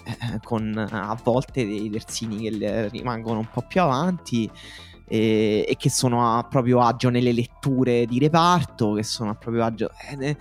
eh, 0.07 0.39
con 0.41 0.75
a 0.75 1.15
volte 1.23 1.67
dei 1.67 1.87
terzini 1.91 2.49
che 2.49 2.89
rimangono 2.89 3.39
un 3.39 3.49
po' 3.51 3.61
più 3.61 3.81
avanti 3.81 4.49
e, 5.07 5.65
e, 5.67 5.75
che 5.77 5.89
sono 5.89 6.37
a 6.37 6.43
proprio 6.43 6.81
agio 6.81 7.09
nelle 7.09 7.31
letture 7.31 8.05
di 8.05 8.19
reparto, 8.19 8.93
che 8.93 9.03
sono 9.03 9.31
a 9.31 9.35
proprio 9.35 9.63
agio... 9.63 9.89
Eh, 10.19 10.35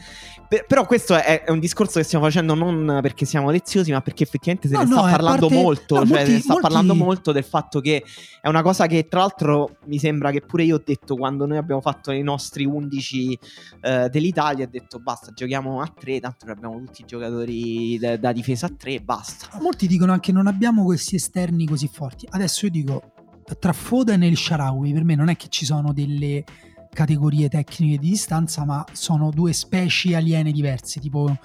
per, 0.49 0.67
però 0.67 0.87
questo 0.87 1.15
è, 1.15 1.45
è, 1.45 1.51
un 1.51 1.61
discorso 1.61 1.99
che 1.99 2.05
stiamo 2.05 2.25
facendo 2.25 2.55
non 2.55 2.99
perché 3.01 3.25
siamo 3.25 3.51
leziosi, 3.51 3.93
ma 3.93 4.01
perché 4.01 4.25
effettivamente 4.25 4.69
se 4.69 4.75
no, 4.75 4.81
ne 4.81 4.87
sta 4.87 5.01
parlando 5.01 5.47
parte... 5.47 5.63
molto, 5.63 5.95
no, 5.95 6.01
cioè 6.07 6.09
molti, 6.09 6.27
se 6.27 6.33
ne 6.33 6.41
sta 6.41 6.53
molti... 6.53 6.69
parlando 6.69 6.95
molto 6.95 7.33
del 7.33 7.45
fatto 7.45 7.81
che 7.81 8.05
è 8.41 8.49
una 8.49 8.63
cosa 8.63 8.87
che 8.87 9.07
tra 9.09 9.21
l'altro 9.21 9.77
mi 9.87 9.99
sembra 9.99 10.31
che 10.31 10.41
pure 10.41 10.65
io 10.65 10.77
ho 10.77 10.83
detto 10.85 11.17
quando 11.17 11.47
noi 11.47 11.59
abbiamo 11.59 11.81
fatto 11.81 12.11
i 12.11 12.23
nostri 12.23 12.65
11 12.65 13.39
eh, 13.81 14.09
dell'Italia, 14.09 14.67
ho 14.67 14.69
detto 14.71 14.99
basta, 14.99 15.33
giochiamo 15.33 15.81
a 15.81 15.93
3, 15.93 16.21
tanto 16.21 16.47
abbiamo 16.51 16.79
tutti 16.79 17.03
i 17.03 17.05
giocatori 17.05 17.99
da, 17.99 18.17
da 18.17 18.33
difesa 18.33 18.67
a 18.67 18.73
3 18.77 19.01
basta. 19.01 19.49
Molti 19.61 19.87
dicono 19.87 20.13
anche 20.13 20.33
non 20.33 20.47
abbiamo 20.47 20.85
questi 20.85 21.17
esterni 21.17 21.67
così 21.67 21.89
forti. 21.89 22.27
Adesso 22.29 22.67
io 22.67 22.71
dico 22.71 23.03
tra 23.59 23.73
Foden 23.73 24.23
e 24.23 24.27
il 24.27 24.37
Sharawi 24.37 24.93
per 24.93 25.05
me 25.05 25.15
non 25.15 25.29
è 25.29 25.37
che 25.37 25.47
ci 25.49 25.65
sono 25.65 25.93
delle 25.93 26.45
categorie 26.93 27.49
tecniche 27.49 27.99
di 27.99 28.09
distanza, 28.09 28.65
ma 28.65 28.85
sono 28.93 29.31
due 29.31 29.53
specie 29.53 30.17
aliene 30.17 30.51
diverse, 30.51 30.99
tipo 30.99 31.39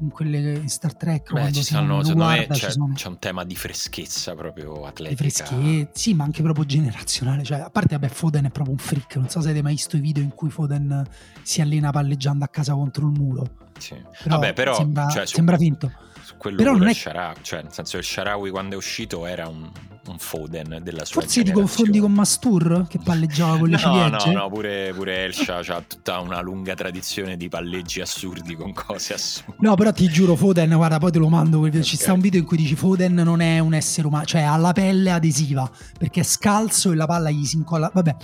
in 0.00 0.10
quelle 0.10 0.54
in 0.54 0.68
Star 0.68 0.94
Trek 0.96 1.32
Beh, 1.32 1.52
ci 1.52 1.62
stanno, 1.62 2.02
secondo 2.02 2.24
guarda, 2.24 2.46
me 2.48 2.58
c'è, 2.58 2.70
sono... 2.70 2.92
c'è, 2.94 3.06
un 3.06 3.18
tema 3.18 3.44
di 3.44 3.54
freschezza 3.54 4.34
proprio 4.34 4.84
atletica. 4.86 5.22
Freschezza, 5.22 5.88
sì 5.92 6.14
ma 6.14 6.24
anche 6.24 6.42
proprio 6.42 6.64
generazionale 6.64 7.44
cioè, 7.44 7.60
a 7.60 7.70
parte 7.70 7.96
vabbè 7.96 8.12
Foden 8.12 8.46
è 8.46 8.50
proprio 8.50 8.74
un 8.74 8.80
freak 8.80 9.16
non 9.16 9.28
so 9.28 9.40
se 9.40 9.50
avete 9.50 9.62
mai 9.62 9.74
visto 9.74 9.96
i 9.96 10.00
video 10.00 10.22
in 10.22 10.34
cui 10.34 10.50
Foden 10.50 11.06
si 11.42 11.60
allena 11.60 11.90
palleggiando 11.90 12.44
a 12.44 12.48
casa 12.48 12.72
contro 12.72 13.06
il 13.06 13.12
muro. 13.12 13.48
Sì. 13.78 13.94
però, 14.22 14.38
vabbè, 14.38 14.52
però 14.52 14.74
sembra, 14.74 15.08
cioè, 15.08 15.26
sembra 15.26 15.56
finto. 15.56 15.92
quello 16.38 16.56
però 16.56 16.76
non 16.76 16.88
è 16.88 16.94
Sharawi, 16.94 17.38
cioè 17.42 17.62
nel 17.62 17.72
senso 17.72 17.96
il 17.96 18.04
Sharawi 18.04 18.50
quando 18.50 18.74
è 18.74 18.76
uscito 18.76 19.26
era 19.26 19.46
un 19.48 19.70
un 20.06 20.18
Foden 20.18 20.80
della 20.82 21.04
sua 21.04 21.22
Forse 21.22 21.42
ti 21.42 21.52
confondi 21.52 21.98
con 21.98 22.12
Mastur 22.12 22.86
che 22.88 22.98
palleggiava 23.02 23.58
con 23.58 23.68
le 23.68 23.72
no, 23.72 23.78
ciliegie? 23.78 24.32
No, 24.32 24.40
no, 24.40 24.48
pure, 24.50 24.92
pure 24.94 25.24
Elsha 25.24 25.58
ha 25.58 25.82
tutta 25.86 26.20
una 26.20 26.40
lunga 26.40 26.74
tradizione 26.74 27.36
di 27.36 27.48
palleggi 27.48 28.00
assurdi 28.00 28.54
con 28.54 28.72
cose 28.72 29.14
assurde. 29.14 29.56
No, 29.60 29.74
però 29.74 29.92
ti 29.92 30.08
giuro, 30.08 30.36
Foden, 30.36 30.74
guarda, 30.74 30.98
poi 30.98 31.10
te 31.10 31.18
lo 31.18 31.28
mando. 31.28 31.58
Okay. 31.58 31.82
Ci 31.82 31.96
sta 31.96 32.12
un 32.12 32.20
video 32.20 32.40
in 32.40 32.46
cui 32.46 32.56
dici 32.56 32.74
Foden 32.74 33.14
non 33.14 33.40
è 33.40 33.58
un 33.58 33.74
essere 33.74 34.06
umano, 34.06 34.24
cioè 34.24 34.42
ha 34.42 34.56
la 34.56 34.72
pelle 34.72 35.10
adesiva 35.10 35.70
perché 35.98 36.20
è 36.20 36.24
scalzo 36.24 36.92
e 36.92 36.94
la 36.94 37.06
palla 37.06 37.30
gli 37.30 37.44
si 37.44 37.56
incolla. 37.56 37.90
Vabbè, 37.92 38.16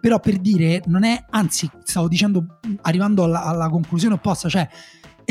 però 0.00 0.18
per 0.18 0.38
dire, 0.38 0.82
non 0.86 1.04
è, 1.04 1.24
anzi, 1.30 1.70
stavo 1.84 2.08
dicendo, 2.08 2.58
arrivando 2.82 3.24
alla, 3.24 3.44
alla 3.44 3.68
conclusione 3.68 4.14
opposta, 4.14 4.48
cioè 4.48 4.68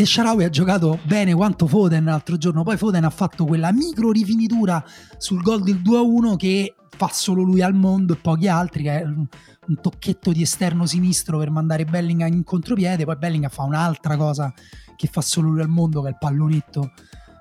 e 0.02 0.06
Sharawi 0.06 0.44
ha 0.44 0.50
giocato 0.50 1.00
bene 1.04 1.36
quanto 1.36 1.68
Foden 1.68 2.06
l'altro 2.06 2.36
giorno. 2.36 2.64
Poi 2.64 2.76
Foden 2.76 3.04
ha 3.04 3.12
fatto 3.12 3.46
quella 3.46 3.72
micro 3.72 4.12
rifinitura 4.12 4.84
sul 5.18 5.44
gol 5.44 5.62
del 5.62 5.80
2-1 5.80 6.36
che 6.38 6.74
fa 6.90 7.10
solo 7.12 7.44
lui 7.44 7.62
al 7.62 7.76
mondo 7.76 8.14
e 8.14 8.16
pochi 8.16 8.48
altri, 8.48 8.84
che 8.84 9.02
è 9.02 9.04
un, 9.04 9.28
tocchetto 9.80 10.32
di 10.32 10.42
esterno 10.42 10.88
sinistro 10.88 11.38
per 11.38 11.52
mandare 11.52 11.86
Bellingham 11.86 12.34
in 12.34 12.44
contropiede. 12.44 13.06
Poi 13.06 13.16
Bellingham 13.16 13.52
fa 13.52 13.62
un'altra 13.62 14.18
cosa 14.18 14.52
che 14.96 15.08
fa 15.08 15.22
solo 15.22 15.50
lui 15.50 15.62
al 15.62 15.70
mondo, 15.70 16.02
che 16.02 16.08
è 16.08 16.12
il 16.12 16.18
pallonetto 16.20 16.94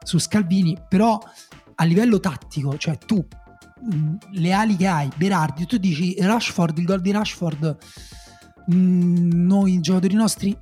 su 0.05 0.19
Scalvini. 0.19 0.77
Però 0.87 1.19
a 1.77 1.85
livello 1.85 2.21
tattico, 2.21 2.77
cioè 2.77 2.99
tu 2.99 3.27
le 4.33 4.53
ali 4.53 4.77
che 4.77 4.87
hai, 4.87 5.09
Berardi, 5.17 5.65
tu 5.65 5.79
dici 5.79 6.15
Rashford, 6.19 6.77
il 6.77 6.85
gol 6.85 7.01
di 7.01 7.11
Rashford, 7.11 7.77
mh, 8.67 8.75
noi 9.33 9.81
giocatori 9.81 10.15
nostri 10.15 10.55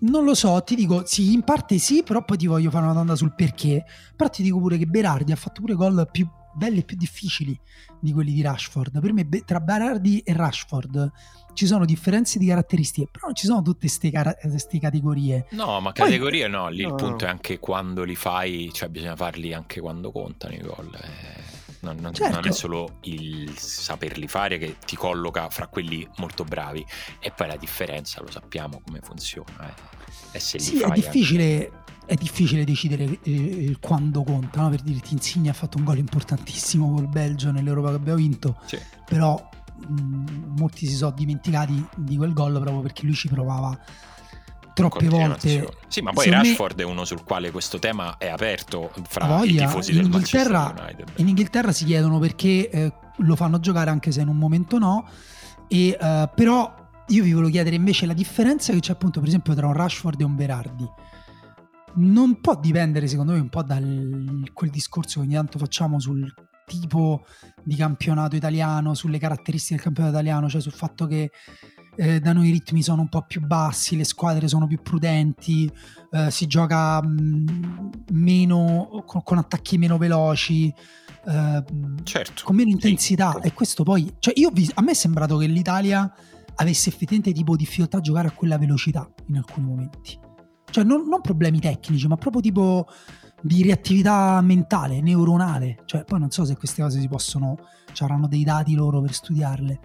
non 0.00 0.24
lo 0.24 0.34
so, 0.34 0.62
ti 0.62 0.74
dico 0.74 1.04
sì, 1.06 1.32
in 1.32 1.42
parte 1.42 1.78
sì, 1.78 2.02
però 2.02 2.24
poi 2.24 2.36
ti 2.36 2.46
voglio 2.46 2.70
fare 2.70 2.84
una 2.84 2.92
domanda 2.92 3.16
sul 3.16 3.34
perché. 3.34 3.84
Però 4.14 4.28
ti 4.28 4.42
dico 4.42 4.58
pure 4.58 4.78
che 4.78 4.86
Berardi 4.86 5.32
ha 5.32 5.36
fatto 5.36 5.60
pure 5.60 5.74
gol 5.74 6.08
più 6.10 6.28
belli 6.54 6.78
e 6.78 6.82
più 6.84 6.96
difficili 6.96 7.58
di 8.00 8.12
quelli 8.12 8.32
di 8.32 8.42
Rashford. 8.42 9.00
Per 9.00 9.12
me 9.12 9.28
tra 9.44 9.60
Berardi 9.60 10.20
e 10.20 10.32
Rashford 10.32 11.12
ci 11.52 11.66
sono 11.66 11.84
differenze 11.84 12.38
di 12.38 12.46
caratteristiche, 12.46 13.08
però 13.10 13.26
non 13.26 13.34
ci 13.34 13.46
sono 13.46 13.62
tutte 13.62 13.88
queste 13.88 14.78
categorie. 14.80 15.46
No, 15.50 15.80
ma 15.80 15.92
categorie 15.92 16.42
Poi, 16.42 16.50
no, 16.50 16.68
lì 16.68 16.82
no. 16.82 16.88
il 16.88 16.94
punto 16.94 17.24
è 17.24 17.28
anche 17.28 17.58
quando 17.58 18.04
li 18.04 18.16
fai, 18.16 18.70
cioè 18.72 18.88
bisogna 18.88 19.16
farli 19.16 19.52
anche 19.52 19.80
quando 19.80 20.10
contano 20.10 20.54
i 20.54 20.60
gol. 20.60 20.90
Eh 20.94 21.55
non, 21.86 21.96
non, 22.00 22.12
certo. 22.12 22.34
non, 22.34 22.46
è 22.46 22.52
solo 22.52 22.98
il 23.02 23.56
saperli 23.56 24.26
fare 24.26 24.58
che 24.58 24.76
ti 24.84 24.96
colloca 24.96 25.48
fra 25.50 25.68
quelli 25.68 26.06
molto 26.16 26.44
bravi, 26.44 26.84
e 27.20 27.30
poi 27.30 27.46
la 27.46 27.56
differenza 27.56 28.20
lo 28.20 28.30
sappiamo 28.30 28.80
come 28.84 29.00
funziona. 29.00 29.72
Eh. 30.32 30.38
sì, 30.40 30.80
è 30.80 30.90
difficile, 30.90 31.84
è 32.04 32.14
difficile, 32.14 32.64
decidere 32.64 33.18
eh, 33.22 33.76
quando 33.80 34.24
conta, 34.24 34.62
no? 34.62 34.70
per 34.70 34.82
dirti 34.82 35.14
Insigne 35.14 35.50
ha 35.50 35.54
fatto 35.54 35.78
un 35.78 35.84
gol 35.84 35.98
importantissimo 35.98 36.92
col 36.92 37.08
Belgio 37.08 37.52
nell'Europa 37.52 37.90
che 37.90 37.96
abbiamo 37.96 38.18
vinto, 38.18 38.58
sì. 38.66 38.78
però 39.04 39.48
mh, 39.86 40.54
molti 40.58 40.86
si 40.86 40.94
sono 40.96 41.12
dimenticati 41.12 41.86
di 41.96 42.16
quel 42.16 42.32
gol 42.32 42.54
proprio 42.54 42.80
perché 42.80 43.04
lui 43.04 43.14
ci 43.14 43.28
provava 43.28 43.78
troppe 44.76 45.08
volte. 45.08 45.66
Sì, 45.88 46.02
ma 46.02 46.12
poi 46.12 46.28
Rashford 46.28 46.76
me... 46.76 46.82
è 46.82 46.84
uno 46.84 47.04
sul 47.06 47.24
quale 47.24 47.50
questo 47.50 47.78
tema 47.78 48.18
è 48.18 48.28
aperto 48.28 48.92
fra 49.08 49.26
voglia, 49.26 49.64
i 49.64 49.66
tifosi 49.66 49.92
in 49.92 49.96
del 49.96 50.06
Inghilterra, 50.06 50.74
In 51.16 51.28
Inghilterra 51.28 51.72
si 51.72 51.86
chiedono 51.86 52.18
perché 52.18 52.68
eh, 52.68 52.92
lo 53.16 53.36
fanno 53.36 53.58
giocare 53.58 53.88
anche 53.88 54.12
se 54.12 54.20
in 54.20 54.28
un 54.28 54.36
momento 54.36 54.78
no, 54.78 55.08
e, 55.68 55.96
uh, 55.98 56.28
però 56.34 56.74
io 57.08 57.22
vi 57.22 57.32
volevo 57.32 57.50
chiedere 57.50 57.74
invece 57.74 58.04
la 58.04 58.12
differenza 58.12 58.72
che 58.72 58.80
c'è 58.80 58.92
appunto 58.92 59.20
per 59.20 59.28
esempio 59.28 59.54
tra 59.54 59.66
un 59.66 59.72
Rashford 59.72 60.20
e 60.20 60.24
un 60.24 60.36
Berardi. 60.36 60.88
Non 61.94 62.40
può 62.42 62.54
dipendere 62.60 63.08
secondo 63.08 63.32
me 63.32 63.38
un 63.38 63.48
po' 63.48 63.62
da 63.62 63.80
quel 64.52 64.70
discorso 64.70 65.20
che 65.20 65.26
ogni 65.26 65.34
tanto 65.34 65.58
facciamo 65.58 65.98
sul 65.98 66.30
tipo 66.66 67.24
di 67.62 67.76
campionato 67.76 68.36
italiano, 68.36 68.92
sulle 68.92 69.18
caratteristiche 69.18 69.76
del 69.76 69.84
campionato 69.84 70.14
italiano, 70.16 70.48
cioè 70.50 70.60
sul 70.60 70.72
fatto 70.72 71.06
che 71.06 71.30
eh, 71.96 72.20
da 72.20 72.32
noi 72.32 72.48
i 72.48 72.52
ritmi 72.52 72.82
sono 72.82 73.02
un 73.02 73.08
po' 73.08 73.22
più 73.22 73.40
bassi, 73.40 73.96
le 73.96 74.04
squadre 74.04 74.48
sono 74.48 74.66
più 74.66 74.80
prudenti, 74.80 75.70
eh, 76.10 76.30
si 76.30 76.46
gioca 76.46 77.02
mh, 77.02 77.90
meno, 78.12 79.02
con, 79.06 79.22
con, 79.22 79.38
attacchi 79.38 79.78
meno 79.78 79.98
veloci, 79.98 80.72
eh, 81.26 81.64
certo, 82.02 82.42
con 82.44 82.54
meno 82.54 82.70
intensità. 82.70 83.38
Sì. 83.40 83.48
E 83.48 83.52
questo 83.52 83.82
poi, 83.82 84.14
cioè 84.18 84.34
io 84.36 84.50
vi, 84.52 84.70
a 84.74 84.82
me 84.82 84.92
è 84.92 84.94
sembrato 84.94 85.36
che 85.38 85.46
l'Italia 85.46 86.12
avesse 86.56 86.88
effettivamente 86.88 87.32
tipo 87.32 87.56
difficoltà 87.56 87.98
a 87.98 88.00
giocare 88.00 88.28
a 88.28 88.32
quella 88.32 88.58
velocità 88.58 89.08
in 89.26 89.36
alcuni 89.36 89.66
momenti. 89.66 90.18
Cioè 90.70 90.84
non, 90.84 91.08
non 91.08 91.20
problemi 91.20 91.60
tecnici, 91.60 92.06
ma 92.06 92.16
proprio 92.16 92.42
tipo 92.42 92.86
di 93.46 93.62
reattività 93.62 94.40
mentale, 94.40 95.00
neuronale. 95.00 95.78
Cioè, 95.84 96.04
poi 96.04 96.18
non 96.18 96.30
so 96.30 96.44
se 96.44 96.56
queste 96.56 96.82
cose 96.82 97.00
si 97.00 97.08
possono, 97.08 97.56
cioè, 97.92 98.08
avranno 98.08 98.28
dei 98.28 98.44
dati 98.44 98.74
loro 98.74 99.00
per 99.00 99.12
studiarle. 99.12 99.80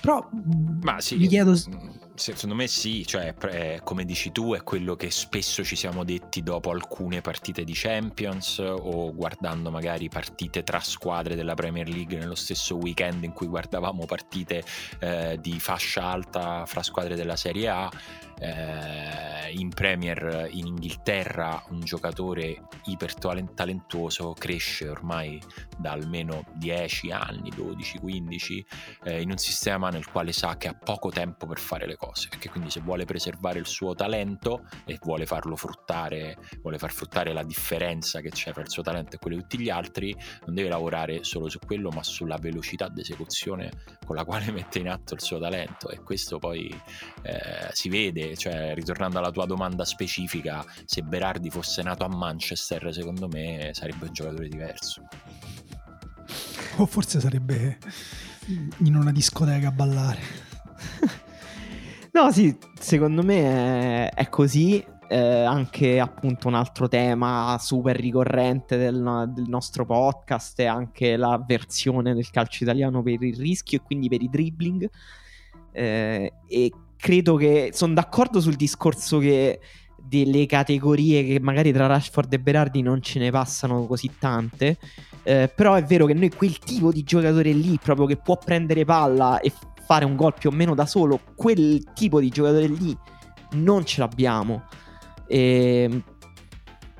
Però 0.00 0.28
mm, 0.34 0.82
Ma 0.82 1.00
sì, 1.00 1.16
mi 1.16 1.26
chiedo... 1.26 1.52
Mm, 1.52 2.08
secondo 2.20 2.54
me 2.54 2.66
sì, 2.66 3.06
cioè 3.06 3.34
come 3.82 4.04
dici 4.04 4.30
tu 4.30 4.52
è 4.52 4.62
quello 4.62 4.94
che 4.94 5.10
spesso 5.10 5.64
ci 5.64 5.74
siamo 5.74 6.04
detti 6.04 6.42
dopo 6.42 6.70
alcune 6.70 7.22
partite 7.22 7.64
di 7.64 7.72
Champions 7.74 8.58
o 8.58 9.14
guardando 9.14 9.70
magari 9.70 10.10
partite 10.10 10.62
tra 10.62 10.80
squadre 10.80 11.34
della 11.34 11.54
Premier 11.54 11.88
League 11.88 12.18
nello 12.18 12.34
stesso 12.34 12.76
weekend 12.76 13.24
in 13.24 13.32
cui 13.32 13.46
guardavamo 13.46 14.04
partite 14.04 14.62
eh, 14.98 15.38
di 15.40 15.58
fascia 15.58 16.04
alta 16.04 16.66
fra 16.66 16.82
squadre 16.82 17.16
della 17.16 17.36
Serie 17.36 17.68
A 17.68 17.90
eh, 18.38 19.52
in 19.52 19.70
Premier 19.70 20.48
in 20.50 20.66
Inghilterra 20.66 21.62
un 21.70 21.80
giocatore 21.80 22.62
iper 22.84 23.14
talentuoso 23.14 24.34
cresce 24.36 24.88
ormai 24.88 25.40
da 25.76 25.92
almeno 25.92 26.44
10 26.54 27.12
anni, 27.12 27.50
12, 27.50 27.98
15 27.98 28.66
eh, 29.04 29.20
in 29.22 29.30
un 29.30 29.38
sistema 29.38 29.88
nel 29.88 30.06
quale 30.06 30.32
sa 30.32 30.56
che 30.56 30.68
ha 30.68 30.74
poco 30.74 31.10
tempo 31.10 31.46
per 31.46 31.58
fare 31.58 31.86
le 31.86 31.96
cose 31.96 32.09
e 32.30 32.38
che 32.38 32.48
quindi 32.48 32.70
se 32.70 32.80
vuole 32.80 33.04
preservare 33.04 33.58
il 33.58 33.66
suo 33.66 33.94
talento 33.94 34.64
e 34.84 34.98
vuole 35.02 35.26
farlo 35.26 35.56
fruttare, 35.56 36.36
vuole 36.60 36.78
far 36.78 36.92
fruttare 36.92 37.32
la 37.32 37.42
differenza 37.42 38.20
che 38.20 38.30
c'è 38.30 38.52
tra 38.52 38.62
il 38.62 38.70
suo 38.70 38.82
talento 38.82 39.16
e 39.16 39.18
quello 39.18 39.36
di 39.36 39.42
tutti 39.42 39.58
gli 39.58 39.70
altri, 39.70 40.14
non 40.46 40.54
deve 40.54 40.68
lavorare 40.68 41.24
solo 41.24 41.48
su 41.48 41.58
quello 41.58 41.90
ma 41.90 42.02
sulla 42.02 42.36
velocità 42.36 42.88
d'esecuzione 42.88 43.70
con 44.04 44.16
la 44.16 44.24
quale 44.24 44.50
mette 44.52 44.78
in 44.78 44.88
atto 44.88 45.14
il 45.14 45.20
suo 45.20 45.38
talento 45.38 45.88
e 45.88 46.00
questo 46.02 46.38
poi 46.38 46.68
eh, 47.22 47.68
si 47.72 47.88
vede 47.88 48.36
cioè 48.36 48.74
ritornando 48.74 49.18
alla 49.18 49.30
tua 49.30 49.46
domanda 49.46 49.84
specifica, 49.84 50.64
se 50.84 51.02
Berardi 51.02 51.50
fosse 51.50 51.82
nato 51.82 52.04
a 52.04 52.08
Manchester, 52.08 52.92
secondo 52.92 53.28
me 53.28 53.70
sarebbe 53.72 54.06
un 54.06 54.12
giocatore 54.12 54.48
diverso. 54.48 55.06
O 56.76 56.86
forse 56.86 57.20
sarebbe 57.20 57.78
in 58.78 58.94
una 58.94 59.12
discoteca 59.12 59.68
a 59.68 59.72
ballare. 59.72 60.48
No, 62.12 62.30
sì, 62.32 62.56
secondo 62.78 63.22
me 63.22 64.10
è, 64.10 64.14
è 64.14 64.28
così. 64.28 64.84
Eh, 65.12 65.18
anche 65.18 65.98
appunto 65.98 66.46
un 66.46 66.54
altro 66.54 66.86
tema 66.86 67.58
super 67.58 67.96
ricorrente 67.96 68.76
del, 68.76 69.28
del, 69.34 69.48
nostro 69.48 69.84
podcast 69.84 70.60
è 70.60 70.66
anche 70.66 71.16
la 71.16 71.42
versione 71.44 72.14
del 72.14 72.30
calcio 72.30 72.62
italiano 72.62 73.02
per 73.02 73.20
il 73.20 73.36
rischio 73.36 73.78
e 73.78 73.82
quindi 73.82 74.08
per 74.08 74.22
i 74.22 74.28
dribbling. 74.30 74.88
Eh, 75.72 76.32
e 76.46 76.72
credo 76.96 77.34
che 77.34 77.70
sono 77.72 77.94
d'accordo 77.94 78.40
sul 78.40 78.54
discorso 78.54 79.18
che 79.18 79.58
delle 79.96 80.46
categorie 80.46 81.24
che 81.24 81.40
magari 81.40 81.72
tra 81.72 81.86
Rashford 81.86 82.32
e 82.32 82.40
Berardi 82.40 82.82
non 82.82 83.00
ce 83.00 83.18
ne 83.18 83.30
passano 83.30 83.86
così 83.86 84.10
tante. 84.18 84.76
Eh, 85.22 85.52
però 85.54 85.74
è 85.74 85.82
vero 85.82 86.06
che 86.06 86.14
noi 86.14 86.30
quel 86.30 86.58
tipo 86.58 86.92
di 86.92 87.02
giocatore 87.02 87.52
lì, 87.52 87.78
proprio 87.82 88.06
che 88.06 88.16
può 88.16 88.36
prendere 88.36 88.84
palla 88.84 89.40
e 89.40 89.52
fare 89.90 90.04
un 90.04 90.14
gol 90.14 90.34
più 90.38 90.50
o 90.50 90.52
meno 90.52 90.76
da 90.76 90.86
solo, 90.86 91.18
quel 91.34 91.82
tipo 91.94 92.20
di 92.20 92.28
giocatore 92.28 92.68
lì 92.68 92.96
non 93.54 93.84
ce 93.84 93.98
l'abbiamo. 93.98 94.62
E, 95.26 95.88
ehm, 95.90 96.02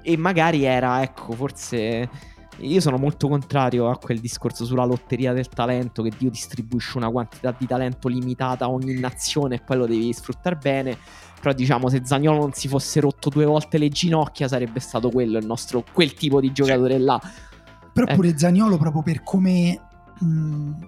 e 0.02 0.16
magari 0.16 0.64
era, 0.64 1.00
ecco, 1.00 1.32
forse 1.34 2.08
io 2.56 2.80
sono 2.80 2.96
molto 2.96 3.28
contrario 3.28 3.88
a 3.88 3.96
quel 3.96 4.18
discorso 4.18 4.64
sulla 4.64 4.84
lotteria 4.84 5.32
del 5.32 5.48
talento, 5.48 6.02
che 6.02 6.10
Dio 6.18 6.30
distribuisce 6.30 6.98
una 6.98 7.10
quantità 7.10 7.54
di 7.56 7.64
talento 7.64 8.08
limitata 8.08 8.64
a 8.64 8.70
ogni 8.70 8.98
nazione 8.98 9.54
e 9.54 9.60
poi 9.64 9.76
lo 9.76 9.86
devi 9.86 10.12
sfruttare 10.12 10.56
bene. 10.56 10.98
Però 11.40 11.54
diciamo, 11.54 11.88
se 11.88 12.04
Zagnolo 12.04 12.38
non 12.38 12.52
si 12.54 12.66
fosse 12.66 12.98
rotto 12.98 13.28
due 13.28 13.44
volte 13.44 13.78
le 13.78 13.88
ginocchia, 13.88 14.48
sarebbe 14.48 14.80
stato 14.80 15.10
quello 15.10 15.38
il 15.38 15.46
nostro, 15.46 15.84
quel 15.92 16.12
tipo 16.14 16.40
di 16.40 16.50
giocatore 16.50 16.98
là. 16.98 17.20
Però 17.92 18.10
eh. 18.10 18.14
pure 18.16 18.36
Zagnolo, 18.36 18.76
proprio 18.78 19.02
per 19.02 19.22
come 19.22 19.89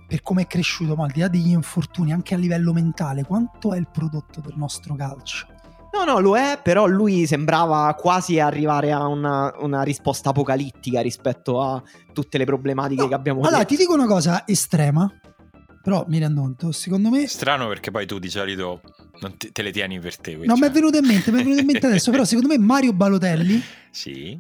per 0.06 0.22
come 0.22 0.42
è 0.42 0.46
cresciuto, 0.46 0.94
ma 0.94 1.04
al 1.04 1.10
di 1.10 1.20
là 1.20 1.28
degli 1.28 1.50
infortuni, 1.50 2.12
anche 2.12 2.34
a 2.34 2.38
livello 2.38 2.72
mentale, 2.72 3.24
quanto 3.24 3.72
è 3.72 3.78
il 3.78 3.88
prodotto 3.90 4.40
del 4.40 4.54
nostro 4.56 4.94
calcio? 4.94 5.46
No, 5.92 6.04
no, 6.04 6.20
lo 6.20 6.36
è, 6.36 6.58
però 6.62 6.86
lui 6.86 7.26
sembrava 7.26 7.94
quasi 7.94 8.40
arrivare 8.40 8.92
a 8.92 9.06
una, 9.06 9.52
una 9.60 9.82
risposta 9.82 10.30
apocalittica 10.30 11.02
rispetto 11.02 11.60
a 11.60 11.82
tutte 12.14 12.38
le 12.38 12.44
problematiche 12.44 13.02
no, 13.02 13.08
che 13.08 13.14
abbiamo 13.14 13.40
Allora, 13.40 13.58
detto. 13.58 13.74
ti 13.74 13.76
dico 13.76 13.92
una 13.92 14.06
cosa 14.06 14.46
estrema, 14.46 15.10
però 15.82 16.04
mi 16.08 16.18
rendo 16.18 16.40
conto, 16.40 16.72
secondo 16.72 17.10
me... 17.10 17.26
Strano 17.26 17.68
perché 17.68 17.90
poi 17.90 18.06
tu 18.06 18.18
di 18.18 18.30
solito 18.30 18.80
non 19.20 19.36
te, 19.36 19.52
te 19.52 19.60
le 19.60 19.70
tieni 19.70 19.98
per 19.98 20.16
te. 20.16 20.34
No, 20.44 20.56
mi 20.56 20.66
è 20.66 20.70
venuto 20.70 20.96
in 20.96 21.06
mente, 21.06 21.30
mi 21.30 21.40
è 21.40 21.42
venuto 21.42 21.60
in 21.60 21.66
mente 21.66 21.86
adesso, 21.86 22.10
però 22.10 22.24
secondo 22.24 22.48
me 22.48 22.58
Mario 22.58 22.94
Balotelli... 22.94 23.62
sì. 23.90 24.38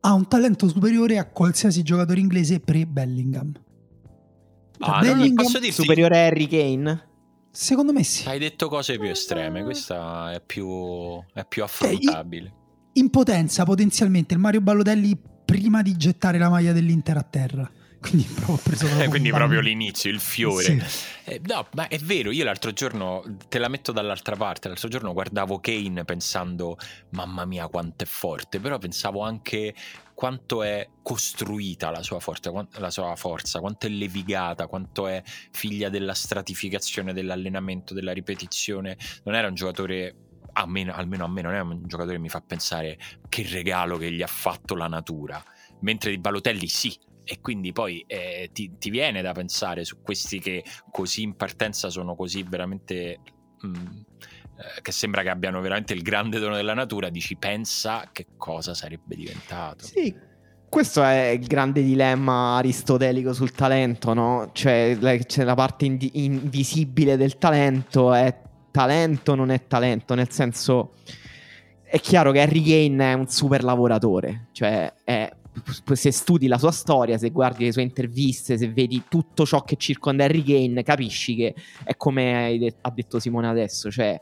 ha 0.00 0.12
un 0.12 0.28
talento 0.28 0.68
superiore 0.68 1.16
a 1.16 1.26
qualsiasi 1.26 1.82
giocatore 1.82 2.20
inglese 2.20 2.60
pre-Bellingham. 2.60 3.52
Ah, 4.84 5.00
Bellingham- 5.00 5.34
non 5.34 5.44
posso 5.44 5.58
dirti 5.58 5.82
Superiore 5.82 6.18
a 6.18 6.26
Harry 6.26 6.46
Kane? 6.46 7.08
Secondo 7.50 7.92
me 7.92 8.02
sì. 8.02 8.26
Hai 8.28 8.38
detto 8.38 8.68
cose 8.68 8.98
più 8.98 9.08
estreme, 9.08 9.62
questa 9.62 10.32
è 10.32 10.40
più, 10.40 11.22
è 11.34 11.44
più 11.44 11.62
affrontabile. 11.62 12.52
In 12.94 13.10
potenza, 13.10 13.64
potenzialmente, 13.64 14.34
il 14.34 14.40
Mario 14.40 14.60
Balotelli 14.60 15.18
prima 15.44 15.82
di 15.82 15.96
gettare 15.96 16.38
la 16.38 16.48
maglia 16.48 16.72
dell'Inter 16.72 17.16
a 17.16 17.22
terra. 17.22 17.70
Quindi 18.02 18.24
proprio 18.34 19.00
Eh, 19.00 19.08
Quindi 19.08 19.30
proprio 19.30 19.60
l'inizio, 19.60 20.10
il 20.10 20.18
fiore. 20.18 20.64
Sì. 20.64 20.82
Eh, 21.24 21.40
no, 21.44 21.68
ma 21.74 21.86
è 21.86 21.98
vero, 21.98 22.32
io 22.32 22.42
l'altro 22.42 22.72
giorno, 22.72 23.22
te 23.48 23.58
la 23.58 23.68
metto 23.68 23.92
dall'altra 23.92 24.34
parte, 24.34 24.66
l'altro 24.66 24.88
giorno 24.88 25.12
guardavo 25.12 25.60
Kane 25.60 26.04
pensando, 26.04 26.76
mamma 27.10 27.44
mia 27.44 27.68
quanto 27.68 28.02
è 28.02 28.06
forte, 28.06 28.58
però 28.58 28.78
pensavo 28.78 29.22
anche 29.22 29.72
quanto 30.14 30.64
è 30.64 30.88
costruita 31.00 31.90
la 31.90 32.02
sua, 32.02 32.18
forza, 32.18 32.52
la 32.72 32.90
sua 32.90 33.14
forza, 33.14 33.60
quanto 33.60 33.86
è 33.86 33.88
levigata, 33.88 34.66
quanto 34.66 35.06
è 35.06 35.22
figlia 35.24 35.88
della 35.88 36.14
stratificazione, 36.14 37.12
dell'allenamento, 37.12 37.94
della 37.94 38.12
ripetizione. 38.12 38.98
Non 39.22 39.36
era 39.36 39.46
un 39.46 39.54
giocatore... 39.54 40.16
A 40.54 40.66
me, 40.66 40.82
almeno 40.82 41.24
a 41.24 41.28
me 41.28 41.40
non 41.40 41.54
è 41.54 41.60
un 41.60 41.80
giocatore 41.86 42.16
che 42.16 42.20
mi 42.20 42.28
fa 42.28 42.42
pensare 42.42 42.98
che 43.30 43.48
regalo 43.48 43.96
che 43.96 44.12
gli 44.12 44.20
ha 44.20 44.26
fatto 44.26 44.74
la 44.74 44.86
natura 44.86 45.42
mentre 45.80 46.10
di 46.10 46.18
Balotelli 46.18 46.68
sì 46.68 46.94
e 47.24 47.40
quindi 47.40 47.72
poi 47.72 48.04
eh, 48.06 48.50
ti, 48.52 48.76
ti 48.78 48.90
viene 48.90 49.22
da 49.22 49.32
pensare 49.32 49.84
su 49.84 50.00
questi 50.02 50.40
che 50.40 50.64
così 50.90 51.22
in 51.22 51.34
partenza 51.34 51.88
sono 51.90 52.14
così 52.14 52.42
veramente 52.42 53.20
mm, 53.66 53.74
eh, 53.74 54.80
che 54.82 54.92
sembra 54.92 55.22
che 55.22 55.28
abbiano 55.28 55.60
veramente 55.60 55.94
il 55.94 56.02
grande 56.02 56.38
dono 56.38 56.56
della 56.56 56.74
natura 56.74 57.08
dici 57.10 57.36
pensa 57.36 58.08
che 58.12 58.26
cosa 58.36 58.74
sarebbe 58.74 59.14
diventato 59.14 59.84
Sì, 59.84 60.14
questo 60.68 61.02
è 61.02 61.28
il 61.28 61.46
grande 61.46 61.82
dilemma 61.82 62.56
aristotelico 62.56 63.32
sul 63.34 63.52
talento, 63.52 64.14
no? 64.14 64.50
Cioè, 64.52 64.96
la, 65.00 65.16
c'è 65.16 65.44
la 65.44 65.54
parte 65.54 65.84
indi- 65.84 66.24
invisibile 66.24 67.16
del 67.16 67.36
talento, 67.36 68.12
è 68.14 68.34
talento, 68.70 69.34
non 69.34 69.50
è 69.50 69.66
talento, 69.66 70.14
nel 70.14 70.30
senso 70.30 70.94
è 71.82 72.00
chiaro 72.00 72.32
che 72.32 72.40
Harry 72.40 72.62
Kane 72.62 73.10
è 73.10 73.12
un 73.12 73.28
super 73.28 73.62
lavoratore, 73.62 74.48
cioè 74.52 74.90
è- 75.04 75.30
se 75.92 76.10
studi 76.10 76.46
la 76.46 76.58
sua 76.58 76.72
storia, 76.72 77.18
se 77.18 77.30
guardi 77.30 77.64
le 77.64 77.72
sue 77.72 77.82
interviste, 77.82 78.56
se 78.56 78.68
vedi 78.68 79.02
tutto 79.08 79.44
ciò 79.44 79.62
che 79.62 79.76
circonda 79.76 80.24
Harry 80.24 80.42
Kane, 80.42 80.82
capisci 80.82 81.34
che 81.34 81.54
è 81.84 81.96
come 81.96 82.56
de- 82.58 82.76
ha 82.80 82.90
detto 82.90 83.18
Simone 83.18 83.48
adesso, 83.48 83.90
cioè 83.90 84.20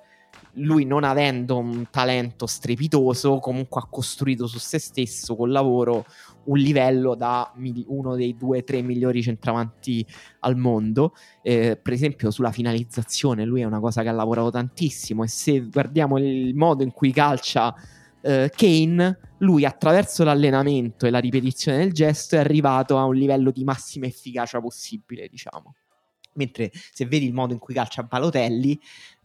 lui 0.54 0.84
non 0.84 1.04
avendo 1.04 1.58
un 1.58 1.86
talento 1.90 2.46
strepitoso, 2.46 3.38
comunque 3.38 3.80
ha 3.80 3.86
costruito 3.88 4.46
su 4.46 4.58
se 4.58 4.78
stesso 4.78 5.36
col 5.36 5.50
lavoro 5.50 6.04
un 6.44 6.58
livello 6.58 7.14
da 7.14 7.52
mil- 7.56 7.84
uno 7.88 8.16
dei 8.16 8.36
due 8.36 8.58
o 8.58 8.64
tre 8.64 8.82
migliori 8.82 9.22
centravanti 9.22 10.04
al 10.40 10.56
mondo. 10.56 11.14
Eh, 11.42 11.78
per 11.80 11.92
esempio, 11.92 12.30
sulla 12.30 12.50
finalizzazione, 12.50 13.44
lui 13.44 13.60
è 13.60 13.64
una 13.64 13.80
cosa 13.80 14.02
che 14.02 14.08
ha 14.08 14.12
lavorato 14.12 14.50
tantissimo. 14.50 15.22
E 15.22 15.28
se 15.28 15.60
guardiamo 15.60 16.18
il 16.18 16.54
modo 16.54 16.82
in 16.82 16.92
cui 16.92 17.12
calcia 17.12 17.74
eh, 18.22 18.50
Kane, 18.54 19.18
lui 19.38 19.64
attraverso 19.64 20.24
l'allenamento 20.24 21.06
e 21.06 21.10
la 21.10 21.18
ripetizione 21.18 21.78
del 21.78 21.92
gesto 21.92 22.36
è 22.36 22.38
arrivato 22.38 22.98
a 22.98 23.04
un 23.04 23.14
livello 23.14 23.50
di 23.50 23.64
massima 23.64 24.06
efficacia 24.06 24.60
possibile, 24.60 25.28
diciamo. 25.28 25.74
Mentre 26.34 26.70
se 26.92 27.06
vedi 27.06 27.26
il 27.26 27.32
modo 27.32 27.52
in 27.52 27.58
cui 27.58 27.74
calcia 27.74 28.02
Balotelli, 28.02 28.78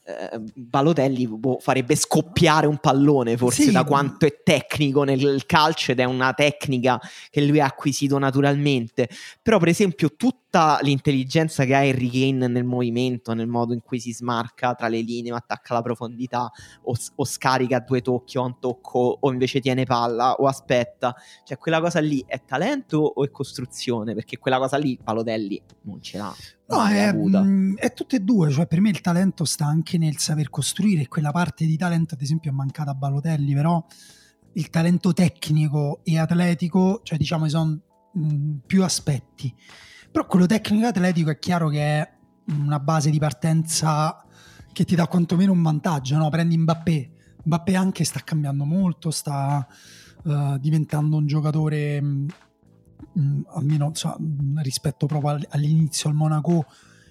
eh, 0.08 0.40
Balotelli 0.54 1.28
boh, 1.28 1.58
farebbe 1.60 1.96
scoppiare 1.96 2.68
un 2.68 2.78
pallone 2.78 3.38
forse 3.38 3.64
Sì. 3.64 3.72
da 3.72 3.84
quanto 3.84 4.26
è 4.26 4.42
tecnico 4.44 5.04
nel 5.04 5.46
calcio 5.46 5.92
ed 5.92 6.00
è 6.00 6.04
una 6.04 6.34
tecnica 6.34 7.00
che 7.30 7.42
lui 7.42 7.60
ha 7.60 7.66
acquisito 7.66 8.18
naturalmente. 8.18 9.10
Però, 9.42 9.58
per 9.60 9.68
esempio, 9.68 10.10
tutta 10.56 10.80
l'intelligenza 10.84 11.66
che 11.66 11.76
ha 11.76 11.80
Harry 11.80 12.10
Kane 12.10 12.48
nel 12.48 12.64
movimento, 12.64 13.34
nel 13.34 13.48
modo 13.48 13.74
in 13.74 13.82
cui 13.82 14.00
si 14.00 14.14
smarca 14.14 14.74
tra 14.74 14.88
le 14.88 15.02
linee, 15.02 15.34
o 15.34 15.36
attacca 15.36 15.74
la 15.74 15.82
profondità, 15.82 16.50
o, 16.84 16.94
o 17.16 17.26
scarica 17.26 17.78
a 17.78 17.80
due 17.82 18.02
tocchi 18.02 18.38
o 18.38 18.44
a 18.44 18.46
un 18.46 18.60
tocco, 18.60 19.18
o 19.20 19.32
invece 19.34 19.60
tiene 19.60 19.84
palla 19.84 20.36
o 20.36 20.48
aspetta, 20.48 21.14
cioè 21.44 21.58
quella 21.58 21.82
cosa 21.82 22.00
lì 22.00 22.24
è 22.26 22.42
talento 22.46 23.00
o 23.00 23.26
è 23.26 23.32
costruzione? 23.32 24.14
Perché 24.14 24.38
quella 24.38 24.58
cosa 24.58 24.78
lì 24.78 24.98
Balotelli 25.02 25.62
non 25.82 26.02
ce 26.02 26.18
l'ha. 26.20 26.34
No, 26.68 26.86
è, 26.86 27.12
mh, 27.12 27.76
è 27.76 27.94
tutte 27.94 28.16
e 28.16 28.20
due, 28.22 28.50
cioè 28.50 28.66
per 28.66 28.80
me 28.80 28.90
il 28.90 29.02
talento 29.02 29.44
sta 29.44 29.66
anche 29.66 29.98
nel 29.98 30.18
saper 30.18 30.50
costruire, 30.50 31.10
quella 31.10 31.32
parte 31.32 31.66
di 31.66 31.76
talento 31.76 32.14
ad 32.14 32.22
esempio 32.22 32.52
è 32.52 32.54
mancata 32.54 32.92
a 32.92 32.96
Balotelli, 32.96 33.54
però 33.54 33.86
il 34.54 34.70
talento 34.70 35.12
tecnico 35.12 36.00
e 36.04 36.18
atletico, 36.18 37.02
cioè 37.04 37.18
diciamo 37.18 37.50
sono 37.50 37.78
mh, 38.14 38.54
più 38.66 38.84
aspetti, 38.84 39.54
però 40.16 40.28
quello 40.28 40.46
tecnico 40.46 40.88
atletico 40.88 41.30
è 41.30 41.38
chiaro 41.38 41.68
che 41.68 41.82
è 41.82 42.14
una 42.48 42.80
base 42.80 43.10
di 43.10 43.20
partenza 43.20 44.26
che 44.72 44.86
ti 44.86 44.96
dà 44.96 45.08
quantomeno 45.08 45.52
un 45.52 45.62
vantaggio, 45.62 46.16
no? 46.16 46.30
prendi 46.30 46.58
Mbappé, 46.58 47.12
Mbappé 47.44 47.76
anche 47.76 48.06
sta 48.06 48.22
cambiando 48.22 48.64
molto, 48.64 49.12
sta 49.12 49.68
eh, 50.26 50.58
diventando 50.62 51.18
un 51.18 51.28
giocatore... 51.28 52.02
mh, 52.02 52.28
mh, 53.12 53.42
almeno 53.56 53.88
insomma, 53.88 54.16
mh, 54.18 54.62
rispetto 54.62 55.06
proprio 55.06 55.32
al- 55.32 55.48
all'inizio 55.50 56.08
al 56.08 56.16
Monaco 56.16 56.66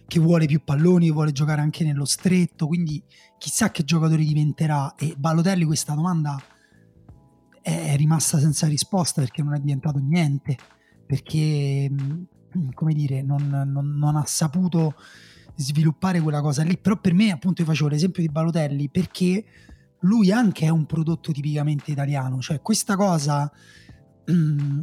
che 0.06 0.18
vuole 0.18 0.46
più 0.46 0.64
palloni, 0.64 1.10
vuole 1.10 1.32
giocare 1.32 1.60
anche 1.60 1.84
nello 1.84 2.06
stretto, 2.06 2.66
quindi 2.66 3.02
chissà 3.36 3.70
che 3.70 3.84
giocatore 3.84 4.24
diventerà 4.24 4.94
e 4.94 5.14
Balotelli 5.18 5.66
questa 5.66 5.92
domanda 5.92 6.40
è 7.60 7.96
rimasta 7.96 8.38
senza 8.38 8.66
risposta 8.66 9.20
perché 9.20 9.42
non 9.42 9.52
è 9.52 9.58
diventato 9.58 9.98
niente, 9.98 10.56
perché 11.06 11.90
come 12.74 12.94
dire, 12.94 13.22
non, 13.22 13.48
non- 13.48 13.96
non 13.98 14.16
ha 14.16 14.24
saputo 14.26 14.94
sviluppare 15.56 16.20
quella 16.20 16.40
cosa 16.40 16.62
lì, 16.62 16.76
però 16.78 16.96
per 16.98 17.14
me 17.14 17.30
appunto 17.30 17.62
io 17.62 17.68
facevo 17.68 17.88
l'esempio 17.88 18.22
di 18.22 18.28
Balotelli 18.28 18.88
perché 18.88 19.44
lui 20.00 20.30
anche 20.32 20.66
è 20.66 20.68
un 20.68 20.84
prodotto 20.86 21.32
tipicamente 21.32 21.90
italiano, 21.92 22.40
cioè 22.40 22.60
questa 22.60 22.96
cosa 22.96 23.50
mh, 24.26 24.80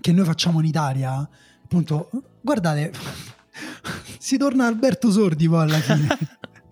che 0.00 0.12
noi 0.12 0.24
facciamo 0.24 0.58
in 0.60 0.66
Italia, 0.66 1.28
appunto, 1.64 2.10
guardate, 2.40 2.92
si 4.18 4.36
torna 4.36 4.66
Alberto 4.66 5.10
Sordi 5.10 5.48
poi 5.48 5.62
alla 5.62 5.78
fine. 5.78 6.06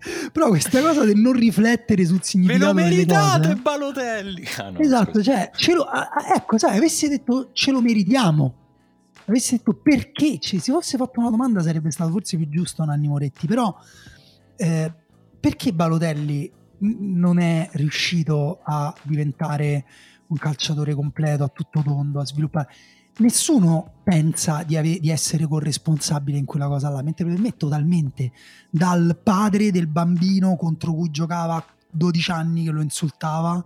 Però 0.31 0.47
questa 0.47 0.81
cosa 0.81 1.05
del 1.05 1.17
non 1.17 1.33
riflettere 1.33 2.03
sul 2.05 2.15
ve 2.15 2.19
lo 2.19 2.25
significato 2.25 2.73
delle 2.73 2.89
meritate 2.89 3.47
cose. 3.49 3.61
Balotelli 3.61 4.43
Ah, 4.57 4.69
no, 4.71 4.79
Esatto, 4.79 5.11
scusa. 5.19 5.23
cioè, 5.23 5.51
ce 5.55 5.73
lo, 5.75 5.85
ecco, 6.35 6.57
sai, 6.57 6.77
avessi 6.77 7.07
detto 7.07 7.49
ce 7.53 7.71
lo 7.71 7.81
meritiamo. 7.81 8.55
Avessi 9.31 9.55
detto 9.55 9.73
perché, 9.73 10.39
ci 10.39 10.59
si 10.59 10.71
fosse 10.71 10.97
fatto 10.97 11.21
una 11.21 11.29
domanda 11.29 11.61
sarebbe 11.61 11.89
stato 11.89 12.11
forse 12.11 12.35
più 12.35 12.49
giusto 12.49 12.83
Nanni 12.83 13.07
Moretti, 13.07 13.47
però 13.47 13.73
eh, 14.57 14.93
perché 15.39 15.71
Balotelli 15.71 16.51
non 16.79 17.39
è 17.39 17.69
riuscito 17.73 18.59
a 18.61 18.93
diventare 19.03 19.85
un 20.27 20.37
calciatore 20.37 20.93
completo, 20.93 21.45
a 21.45 21.47
tutto 21.47 21.81
tondo, 21.81 22.19
a 22.19 22.25
sviluppare? 22.25 22.67
Nessuno 23.19 24.01
pensa 24.03 24.63
di, 24.63 24.75
ave- 24.75 24.99
di 24.99 25.09
essere 25.09 25.47
corresponsabile 25.47 26.37
in 26.37 26.45
quella 26.45 26.67
cosa 26.67 26.89
là, 26.89 27.01
mentre 27.01 27.25
per 27.25 27.39
me 27.39 27.55
totalmente 27.55 28.33
dal 28.69 29.17
padre 29.23 29.71
del 29.71 29.87
bambino 29.87 30.57
contro 30.57 30.93
cui 30.93 31.09
giocava 31.09 31.55
a 31.55 31.65
12 31.89 32.31
anni 32.31 32.65
che 32.65 32.71
lo 32.71 32.81
insultava 32.81 33.63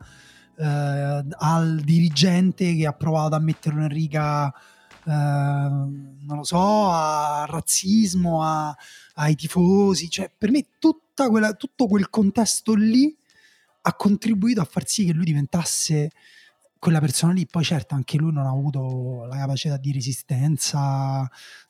eh, 0.58 1.26
al 1.38 1.82
dirigente 1.84 2.76
che 2.76 2.86
ha 2.86 2.94
provato 2.94 3.34
a 3.34 3.40
metterlo 3.40 3.82
in 3.82 3.90
riga 3.90 4.54
non 5.12 6.38
lo 6.38 6.44
so 6.44 6.90
a 6.90 7.46
razzismo 7.48 8.44
a- 8.44 8.76
ai 9.16 9.36
tifosi 9.36 10.10
cioè 10.10 10.32
per 10.36 10.52
me 10.52 10.66
quella- 11.30 11.54
tutto 11.54 11.88
quel 11.88 12.10
contesto 12.10 12.74
lì 12.74 13.16
ha 13.88 13.94
contribuito 13.94 14.62
a 14.62 14.66
far 14.66 14.88
sì 14.88 15.06
che 15.06 15.14
lui 15.14 15.26
diventasse 15.26 16.10
quella 16.80 17.00
persona 17.00 17.34
lì. 17.34 17.46
Poi 17.48 17.64
certo 17.64 17.96
anche 17.96 18.18
lui 18.18 18.32
non 18.32 18.46
ha 18.46 18.50
avuto 18.50 19.26
la 19.26 19.38
capacità 19.38 19.78
di 19.78 19.92
resistenza 19.92 21.28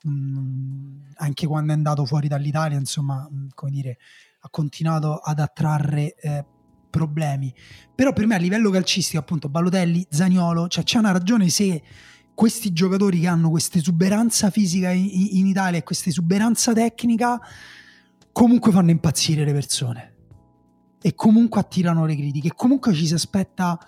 mm, 0.08 1.00
anche 1.16 1.48
quando 1.48 1.72
è 1.72 1.76
andato 1.76 2.06
fuori 2.06 2.28
dall'Italia 2.28 2.78
insomma 2.78 3.28
mm, 3.32 3.48
come 3.54 3.72
dire 3.72 3.98
ha 4.42 4.50
continuato 4.50 5.18
ad 5.18 5.40
attrarre 5.40 6.16
eh, 6.16 6.46
problemi. 6.90 7.54
Però 7.94 8.14
per 8.14 8.26
me 8.28 8.36
a 8.36 8.40
livello 8.40 8.70
calcistico 8.70 9.20
appunto 9.20 9.50
Balotelli, 9.50 10.06
Zaniolo 10.10 10.68
cioè 10.68 10.84
c'è 10.84 11.00
una 11.00 11.12
ragione 11.12 11.50
se 11.50 11.82
questi 12.36 12.74
giocatori 12.74 13.22
che 13.22 13.28
hanno 13.28 13.50
questa 13.50 13.80
esuberanza 13.80 14.52
fisica 14.52 14.92
in, 14.92 15.10
in 15.12 15.48
Italia 15.48 15.80
e 15.80 15.84
questa 15.84 16.10
esuberanza 16.10 16.74
tecnica 16.74 17.40
comunque 18.32 18.72
fanno 18.72 18.92
impazzire 18.92 19.44
le 19.44 19.54
persone. 19.54 20.14
E 21.02 21.16
comunque 21.16 21.62
attirano 21.62 22.06
le 22.06 22.16
critiche. 22.16 22.52
Comunque 22.54 22.94
ci 22.94 23.08
si 23.08 23.14
aspetta 23.14 23.80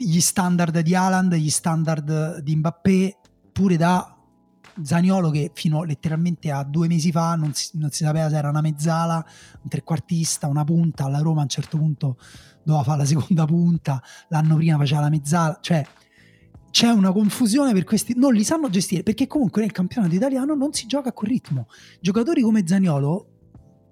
gli 0.00 0.20
standard 0.20 0.78
di 0.78 0.94
Haaland 0.94 1.34
gli 1.34 1.50
standard 1.50 2.38
di 2.38 2.54
Mbappé 2.54 3.16
pure 3.50 3.76
da 3.76 4.16
Zaniolo 4.80 5.30
che 5.30 5.50
fino 5.52 5.82
letteralmente 5.82 6.52
a 6.52 6.62
due 6.62 6.86
mesi 6.86 7.10
fa 7.10 7.34
non 7.34 7.52
si, 7.52 7.70
non 7.72 7.90
si 7.90 8.04
sapeva 8.04 8.28
se 8.28 8.36
era 8.36 8.48
una 8.48 8.60
mezzala, 8.60 9.24
un 9.62 9.68
trequartista, 9.68 10.46
una 10.46 10.62
punta, 10.62 11.04
alla 11.04 11.18
Roma 11.18 11.40
a 11.40 11.42
un 11.42 11.48
certo 11.48 11.78
punto 11.78 12.16
doveva 12.62 12.84
fare 12.84 12.98
la 12.98 13.04
seconda 13.04 13.44
punta, 13.44 14.00
l'anno 14.28 14.54
prima 14.54 14.76
faceva 14.76 15.00
la 15.00 15.08
mezzala, 15.08 15.58
cioè 15.60 15.84
c'è 16.78 16.90
una 16.90 17.10
confusione 17.10 17.72
per 17.72 17.82
questi, 17.82 18.14
non 18.16 18.32
li 18.32 18.44
sanno 18.44 18.70
gestire 18.70 19.02
perché 19.02 19.26
comunque 19.26 19.62
nel 19.62 19.72
campionato 19.72 20.14
italiano 20.14 20.54
non 20.54 20.72
si 20.72 20.86
gioca 20.86 21.08
a 21.08 21.12
quel 21.12 21.32
ritmo. 21.32 21.66
Giocatori 22.00 22.40
come 22.40 22.64
Zaniolo, 22.64 23.26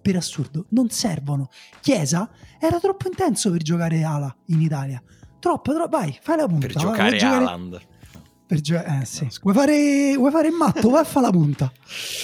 per 0.01 0.15
assurdo, 0.15 0.67
non 0.69 0.89
servono. 0.89 1.49
Chiesa 1.81 2.31
era 2.61 2.79
troppo 2.79 3.09
intenso 3.09 3.51
per 3.51 3.63
giocare 3.63 4.05
ala 4.05 4.33
in 4.47 4.61
Italia. 4.61 5.03
Troppo, 5.41 5.75
troppo, 5.75 5.97
vai, 5.97 6.17
fai 6.23 6.37
la 6.37 6.47
punta. 6.47 6.67
Per 6.69 6.77
giocare 6.77 7.19
Haaland. 7.19 7.81
Per 8.47 8.61
gio- 8.61 8.85
eh, 8.85 9.05
sì. 9.05 9.27
vuoi, 9.43 9.55
fare, 9.55 10.15
vuoi 10.17 10.31
fare 10.31 10.47
il 10.47 10.55
matto? 10.55 10.89
Vai 10.89 11.01
a 11.01 11.05
fare 11.05 11.27
la 11.27 11.33
punta. 11.33 11.73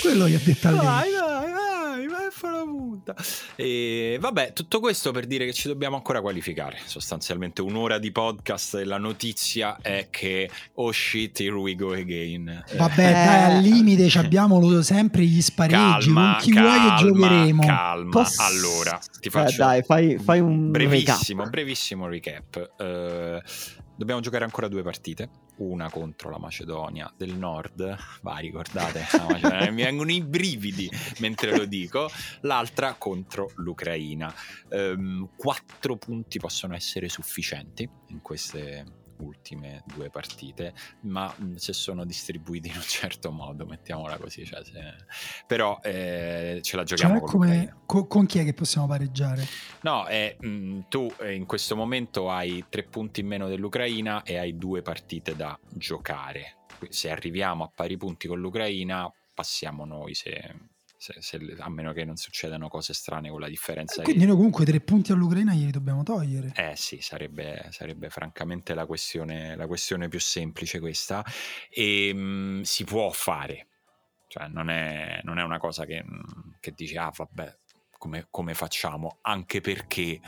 Quello 0.01 0.29
gli 0.29 0.35
ha 0.35 0.41
detto 0.45 0.69
a 0.69 0.71
lei. 0.71 0.81
Vai, 0.81 1.11
vai, 1.11 1.53
vai, 1.53 2.07
vai 2.07 2.27
a 2.27 2.31
fare 2.31 2.57
la 2.59 2.65
punta. 3.03 3.15
E 3.57 4.17
vabbè, 4.21 4.53
tutto 4.53 4.81
questo 4.81 5.11
per 5.11 5.27
dire 5.27 5.45
che 5.45 5.53
ci 5.53 5.67
dobbiamo 5.69 5.97
ancora 5.97 6.21
qualificare. 6.21 6.79
Sostanzialmente 6.85 7.61
un'ora 7.61 7.99
di 7.99 8.13
podcast 8.13 8.77
e 8.77 8.85
la 8.85 8.99
notizia 8.99 9.79
è 9.83 10.09
che 10.11 10.49
oh 10.75 10.93
shit, 10.93 11.41
here 11.41 11.55
we 11.55 11.75
go 11.75 11.93
again. 11.93 12.65
Vabbè, 12.77 13.09
eh. 13.09 13.13
dai, 13.13 13.53
al 13.57 13.61
limite 13.63 14.09
abbiamo 14.19 14.81
sempre 14.83 15.25
gli 15.25 15.41
spareggi. 15.43 15.75
Calma, 16.07 16.33
Con 16.35 16.43
chi 16.43 16.53
calma, 16.53 16.71
vuoi 16.79 16.89
che 16.89 17.05
giocheremo. 17.05 17.67
Calma, 17.67 18.11
Poss- 18.11 18.39
allora, 18.39 19.01
ti 19.21 19.29
Eh, 19.29 19.31
faccio 19.31 19.57
dai, 19.57 19.83
fai, 19.83 20.19
fai 20.19 20.41
un 20.41 20.71
brevissimo, 20.71 21.41
recap. 21.41 21.51
brevissimo 21.51 22.07
recap. 22.07 22.71
Eh, 22.79 23.43
dobbiamo 23.97 24.21
giocare 24.21 24.45
ancora 24.45 24.69
due 24.69 24.83
partite. 24.83 25.29
Una 25.57 25.91
contro 25.91 26.31
la 26.31 26.39
Macedonia 26.39 27.13
del 27.17 27.37
Nord. 27.37 27.97
Vai, 28.23 28.43
ricordate, 28.43 29.05
mi 29.71 29.83
vengono 29.83 30.11
i 30.11 30.23
brividi 30.23 30.91
mentre 31.19 31.57
lo 31.57 31.65
dico. 31.65 32.09
L'altra 32.41 32.95
contro 32.95 33.51
l'Ucraina. 33.57 34.33
Ehm, 34.71 35.31
quattro 35.37 35.97
punti 35.97 36.39
possono 36.39 36.75
essere 36.75 37.09
sufficienti 37.09 37.89
in 38.09 38.23
queste 38.23 39.02
ultime 39.19 39.83
due 39.87 40.11
partite, 40.11 40.75
ma 41.03 41.35
se 41.57 41.73
sono 41.73 42.05
distribuiti 42.05 42.69
in 42.69 42.77
un 42.77 42.83
certo 42.83 43.31
modo, 43.31 43.65
mettiamola 43.67 44.17
così, 44.19 44.45
cioè 44.45 44.63
se- 44.65 45.05
però 45.47 45.79
eh, 45.83 46.59
ce 46.63 46.77
la 46.77 46.85
giochiamo 46.85 47.15
Cioè, 47.15 47.21
con 47.23 47.31
come, 47.31 47.47
l'Ucraina. 47.47 47.83
co- 47.87 48.07
con 48.07 48.27
chi 48.27 48.39
è 48.39 48.45
che 48.45 48.55
possiamo 48.55 48.87
pareggiare? 48.87 49.47
No, 49.83 50.05
è, 50.05 50.37
mh, 50.39 50.81
tu 50.89 51.13
eh, 51.21 51.35
in 51.35 51.47
questo 51.47 51.77
momento 51.77 52.31
hai 52.31 52.65
tre 52.69 52.83
punti 52.85 53.21
in 53.21 53.27
meno 53.27 53.49
dell'Ucraina 53.49 54.23
e 54.23 54.37
hai 54.39 54.57
due 54.57 54.83
partite 54.83 55.37
da 55.37 55.59
giocare. 55.71 56.57
Se 56.89 57.11
arriviamo 57.11 57.65
a 57.65 57.71
pari 57.75 57.97
punti 57.97 58.27
con 58.27 58.41
l'Ucraina, 58.41 59.11
passiamo 59.35 59.85
noi, 59.85 60.15
se, 60.15 60.55
se- 61.03 61.21
se- 61.21 61.57
a 61.59 61.69
meno 61.69 61.93
che 61.93 62.05
non 62.05 62.15
succedano 62.17 62.69
cose 62.69 62.95
strane 62.95 63.29
con 63.29 63.41
la 63.41 63.49
differenza. 63.49 64.03
Quindi 64.03 64.21
che- 64.21 64.27
noi 64.29 64.37
comunque 64.37 64.65
tre 64.65 64.81
punti 64.81 65.11
all'Ucraina 65.11 65.53
glieli 65.53 65.73
dobbiamo 65.73 66.05
togliere. 66.05 66.53
eh 66.55 66.77
sì, 66.77 67.01
sarebbe, 67.01 67.67
sarebbe 67.71 68.09
francamente 68.09 68.73
la 68.75 68.87
questione, 68.87 69.57
la 69.57 69.67
questione 69.67 70.07
più 70.09 70.21
semplice 70.21 70.79
questa. 70.79 71.25
E 71.69 72.15
mh, 72.15 72.61
si 72.63 72.85
può 72.85 73.11
fare, 73.11 73.67
cioè 74.29 74.47
non 74.47 74.71
è, 74.71 75.21
non 75.25 75.39
è 75.39 75.43
una 75.43 75.59
cosa 75.59 75.85
che, 75.85 76.05
che 76.61 76.73
dici, 76.73 76.97
ah 76.97 77.13
vabbè, 77.15 77.59
come, 77.99 78.27
come 78.31 78.55
facciamo? 78.55 79.19
Anche 79.23 79.61
perché 79.61 80.21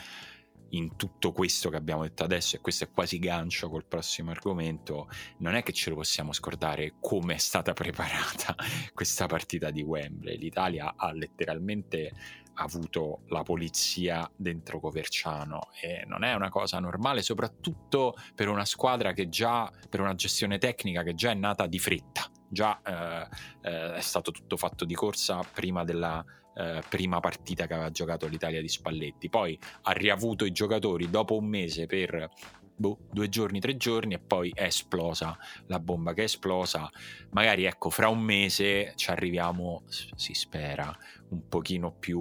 in 0.76 0.96
tutto 0.96 1.32
questo 1.32 1.70
che 1.70 1.76
abbiamo 1.76 2.02
detto 2.02 2.24
adesso, 2.24 2.56
e 2.56 2.60
questo 2.60 2.84
è 2.84 2.90
quasi 2.90 3.18
gancio 3.18 3.68
col 3.68 3.86
prossimo 3.86 4.30
argomento, 4.30 5.08
non 5.38 5.54
è 5.54 5.62
che 5.62 5.72
ce 5.72 5.90
lo 5.90 5.96
possiamo 5.96 6.32
scordare 6.32 6.94
come 7.00 7.34
è 7.34 7.38
stata 7.38 7.72
preparata 7.74 8.54
questa 8.92 9.26
partita 9.26 9.70
di 9.70 9.82
Wembley. 9.82 10.36
L'Italia 10.36 10.94
ha 10.96 11.12
letteralmente 11.12 12.12
avuto 12.56 13.22
la 13.28 13.42
polizia 13.42 14.30
dentro 14.36 14.78
Coverciano 14.78 15.70
e 15.80 16.04
non 16.06 16.22
è 16.22 16.34
una 16.34 16.50
cosa 16.50 16.78
normale, 16.78 17.22
soprattutto 17.22 18.14
per 18.34 18.48
una 18.48 18.64
squadra 18.64 19.12
che 19.12 19.28
già, 19.28 19.70
per 19.88 20.00
una 20.00 20.14
gestione 20.14 20.58
tecnica 20.58 21.02
che 21.02 21.14
già 21.14 21.30
è 21.30 21.34
nata 21.34 21.66
di 21.66 21.78
fretta, 21.78 22.30
già 22.48 22.80
eh, 22.82 23.28
eh, 23.62 23.94
è 23.94 24.00
stato 24.00 24.30
tutto 24.30 24.56
fatto 24.56 24.84
di 24.84 24.94
corsa 24.94 25.40
prima 25.52 25.84
della 25.84 26.24
eh, 26.54 26.82
prima 26.88 27.20
partita 27.20 27.66
che 27.66 27.74
aveva 27.74 27.90
giocato 27.90 28.26
l'Italia 28.26 28.60
di 28.60 28.68
Spalletti, 28.68 29.28
poi 29.28 29.58
ha 29.82 29.92
riavuto 29.92 30.44
i 30.44 30.52
giocatori 30.52 31.10
dopo 31.10 31.36
un 31.36 31.46
mese 31.46 31.86
per 31.86 32.30
boh, 32.76 32.98
due 33.10 33.28
giorni, 33.28 33.60
tre 33.60 33.76
giorni 33.76 34.14
e 34.14 34.18
poi 34.18 34.50
è 34.54 34.64
esplosa 34.64 35.36
la 35.66 35.78
bomba 35.80 36.12
che 36.12 36.22
è 36.22 36.24
esplosa. 36.24 36.90
Magari 37.30 37.64
ecco, 37.64 37.90
fra 37.90 38.08
un 38.08 38.20
mese 38.20 38.92
ci 38.96 39.10
arriviamo, 39.10 39.84
si 39.86 40.34
spera, 40.34 40.96
un 41.30 41.48
pochino 41.48 41.92
più 41.92 42.20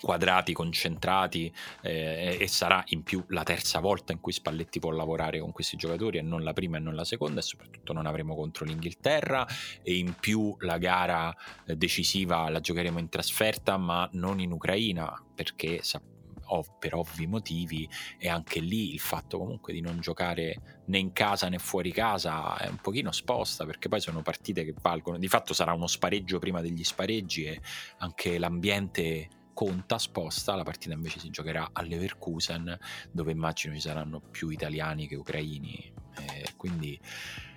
quadrati, 0.00 0.52
concentrati 0.52 1.52
eh, 1.82 2.36
e 2.40 2.46
sarà 2.48 2.82
in 2.88 3.02
più 3.02 3.24
la 3.28 3.42
terza 3.42 3.80
volta 3.80 4.12
in 4.12 4.20
cui 4.20 4.32
Spalletti 4.32 4.78
può 4.78 4.90
lavorare 4.90 5.40
con 5.40 5.52
questi 5.52 5.76
giocatori 5.76 6.18
e 6.18 6.22
non 6.22 6.42
la 6.42 6.52
prima 6.52 6.76
e 6.76 6.80
non 6.80 6.94
la 6.94 7.04
seconda 7.04 7.40
e 7.40 7.42
soprattutto 7.42 7.92
non 7.92 8.06
avremo 8.06 8.34
contro 8.34 8.64
l'Inghilterra 8.64 9.46
e 9.82 9.96
in 9.96 10.14
più 10.18 10.54
la 10.60 10.78
gara 10.78 11.34
eh, 11.66 11.76
decisiva 11.76 12.48
la 12.48 12.60
giocheremo 12.60 12.98
in 12.98 13.08
trasferta 13.08 13.76
ma 13.76 14.08
non 14.12 14.40
in 14.40 14.52
Ucraina 14.52 15.22
perché 15.34 15.82
sa- 15.82 16.00
ov- 16.48 16.78
per 16.78 16.94
ovvi 16.94 17.26
motivi 17.26 17.88
e 18.18 18.28
anche 18.28 18.60
lì 18.60 18.92
il 18.92 19.00
fatto 19.00 19.38
comunque 19.38 19.72
di 19.72 19.80
non 19.80 20.00
giocare 20.00 20.82
né 20.86 20.98
in 20.98 21.12
casa 21.12 21.48
né 21.48 21.58
fuori 21.58 21.92
casa 21.92 22.56
è 22.56 22.68
un 22.68 22.76
pochino 22.76 23.12
sposta 23.12 23.64
perché 23.64 23.88
poi 23.88 24.00
sono 24.00 24.22
partite 24.22 24.64
che 24.64 24.74
valgono. 24.80 25.18
Di 25.18 25.28
fatto 25.28 25.52
sarà 25.54 25.72
uno 25.72 25.86
spareggio 25.86 26.38
prima 26.38 26.60
degli 26.60 26.84
spareggi 26.84 27.44
e 27.44 27.60
anche 27.98 28.38
l'ambiente 28.38 29.28
conta 29.58 29.98
sposta 29.98 30.54
la 30.54 30.62
partita 30.62 30.94
invece 30.94 31.18
si 31.18 31.30
giocherà 31.30 31.70
a 31.72 31.82
Leverkusen 31.82 32.78
dove 33.10 33.32
immagino 33.32 33.74
ci 33.74 33.80
saranno 33.80 34.20
più 34.20 34.50
italiani 34.50 35.08
che 35.08 35.16
ucraini. 35.16 35.92
Eh, 36.16 36.52
quindi 36.56 36.96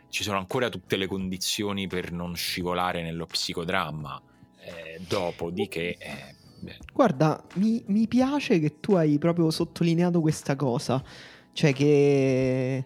ci 0.10 0.24
sono 0.24 0.40
ancora 0.40 0.70
tutte 0.70 0.98
le 0.98 1.06
condizioni 1.06 1.86
per 1.86 2.12
non 2.12 2.36
scivolare 2.36 3.04
nello 3.04 3.28
psicodramma 3.28 4.20
eh, 4.62 5.00
dopodiché 5.08 5.96
eh, 5.96 6.36
Guarda, 6.92 7.44
mi, 7.58 7.84
mi 7.86 8.08
piace 8.08 8.60
che 8.60 8.80
tu 8.80 8.94
hai 8.94 9.20
proprio 9.20 9.52
sottolineato 9.52 10.22
questa 10.22 10.56
cosa, 10.56 11.04
cioè 11.54 11.72
che, 11.72 12.86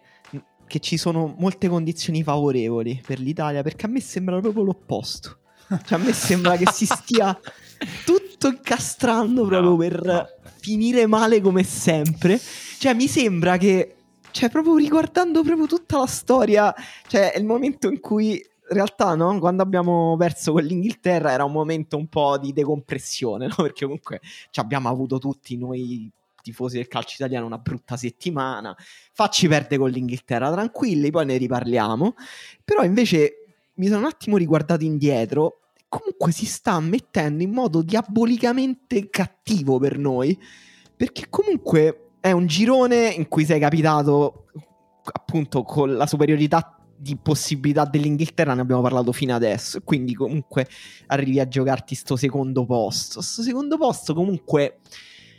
che 0.68 0.80
ci 0.80 0.97
sono 0.97 1.34
molte 1.38 1.70
condizioni 1.70 2.22
favorevoli 2.22 3.01
per 3.05 3.20
l'Italia, 3.20 3.63
perché 3.63 3.86
a 3.86 3.89
me 3.89 4.01
sembra 4.01 4.41
proprio 4.41 4.63
l'opposto. 4.63 5.39
Cioè 5.68 5.99
a 5.99 6.01
me 6.03 6.13
sembra 6.13 6.57
che 6.57 6.70
si 6.72 6.86
stia 6.86 7.38
tutto 8.05 8.47
incastrando 8.47 9.45
proprio 9.45 9.71
No, 9.71 9.78
per 9.78 10.01
no. 10.03 10.30
finire 10.59 11.05
male 11.07 11.41
come 11.41 11.63
sempre. 11.63 12.39
Cioè 12.78 12.93
mi 12.93 13.07
sembra 13.07 13.57
che, 13.57 13.95
cioè 14.32 14.49
proprio 14.49 14.76
riguardando 14.76 15.43
proprio 15.43 15.67
tutta 15.67 15.99
la 15.99 16.05
storia, 16.07 16.73
cioè 17.07 17.32
è 17.32 17.38
il 17.38 17.45
momento 17.45 17.88
in 17.89 17.99
cui 17.99 18.34
in 18.67 18.76
realtà, 18.76 19.13
no? 19.15 19.38
Quando 19.39 19.61
abbiamo 19.61 20.15
perso 20.17 20.51
con 20.51 20.63
l'Inghilterra 20.63 21.32
era 21.32 21.43
un 21.43 21.51
momento 21.51 21.97
un 21.97 22.07
po' 22.07 22.38
di 22.38 22.51
decompressione, 22.51 23.47
no? 23.47 23.55
Perché 23.55 23.86
comunque 23.86 24.21
ci 24.49 24.59
abbiamo 24.59 24.89
avuto 24.89 25.19
tutti 25.19 25.57
noi 25.57 26.09
tifosi 26.41 26.78
del 26.78 26.88
calcio 26.88 27.15
italiano 27.15 27.45
una 27.47 27.57
brutta 27.57 27.97
settimana. 27.97 28.76
Facci 29.13 29.47
perdere 29.47 29.78
con 29.78 29.89
l'Inghilterra, 29.89 30.51
tranquilli, 30.51 31.09
poi 31.09 31.26
ne 31.26 31.38
riparliamo. 31.38 32.13
Però 32.63 32.84
invece 32.84 33.45
mi 33.76 33.88
sono 33.88 33.99
un 33.99 34.05
attimo 34.05 34.38
riguardato 34.38 34.84
indietro. 34.84 35.59
Comunque 35.96 36.34
si 36.34 36.46
sta 36.46 36.78
mettendo 36.82 37.41
in 37.41 37.52
modo 37.52 37.82
diabolicamente 37.82 39.10
cattivo 39.10 39.80
per 39.80 39.98
noi. 39.98 40.38
Perché 40.93 41.28
comunque 41.30 42.10
è 42.20 42.32
un 42.32 42.48
girone 42.48 43.08
in 43.08 43.30
cui 43.30 43.46
sei 43.46 43.62
capitato 43.62 44.48
appunto 45.04 45.64
con 45.64 45.96
la 45.96 46.06
superiorità 46.06 46.78
di 46.98 47.16
possibilità 47.18 47.86
dell'Inghilterra 47.86 48.54
ne 48.54 48.62
abbiamo 48.62 48.82
parlato 48.82 49.14
fino 49.14 49.34
adesso. 49.34 49.80
Quindi 49.84 50.14
comunque 50.14 50.68
arrivi 51.08 51.39
a 51.39 51.48
giocarti 51.48 51.96
sto 51.96 52.18
secondo 52.18 52.66
posto. 52.66 53.22
Sto 53.22 53.41
secondo 53.41 53.78
posto 53.78 54.14
comunque 54.14 54.80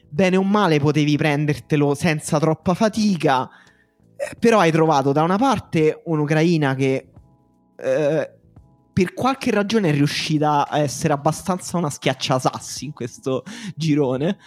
bene 0.08 0.38
o 0.38 0.42
male 0.42 0.78
potevi 0.78 1.18
prendertelo 1.18 1.94
senza 1.94 2.38
troppa 2.38 2.72
fatica. 2.72 3.46
eh, 4.16 4.36
Però 4.38 4.58
hai 4.58 4.72
trovato 4.72 5.12
da 5.12 5.22
una 5.22 5.36
parte 5.36 6.00
un'Ucraina 6.06 6.74
che 6.74 7.10
eh, 7.76 8.35
per 8.96 9.12
qualche 9.12 9.50
ragione 9.50 9.90
è 9.90 9.92
riuscita 9.92 10.66
a 10.66 10.78
essere 10.78 11.12
abbastanza 11.12 11.76
una 11.76 11.90
schiacciasassi 11.90 12.86
in 12.86 12.92
questo 12.94 13.42
girone. 13.74 14.38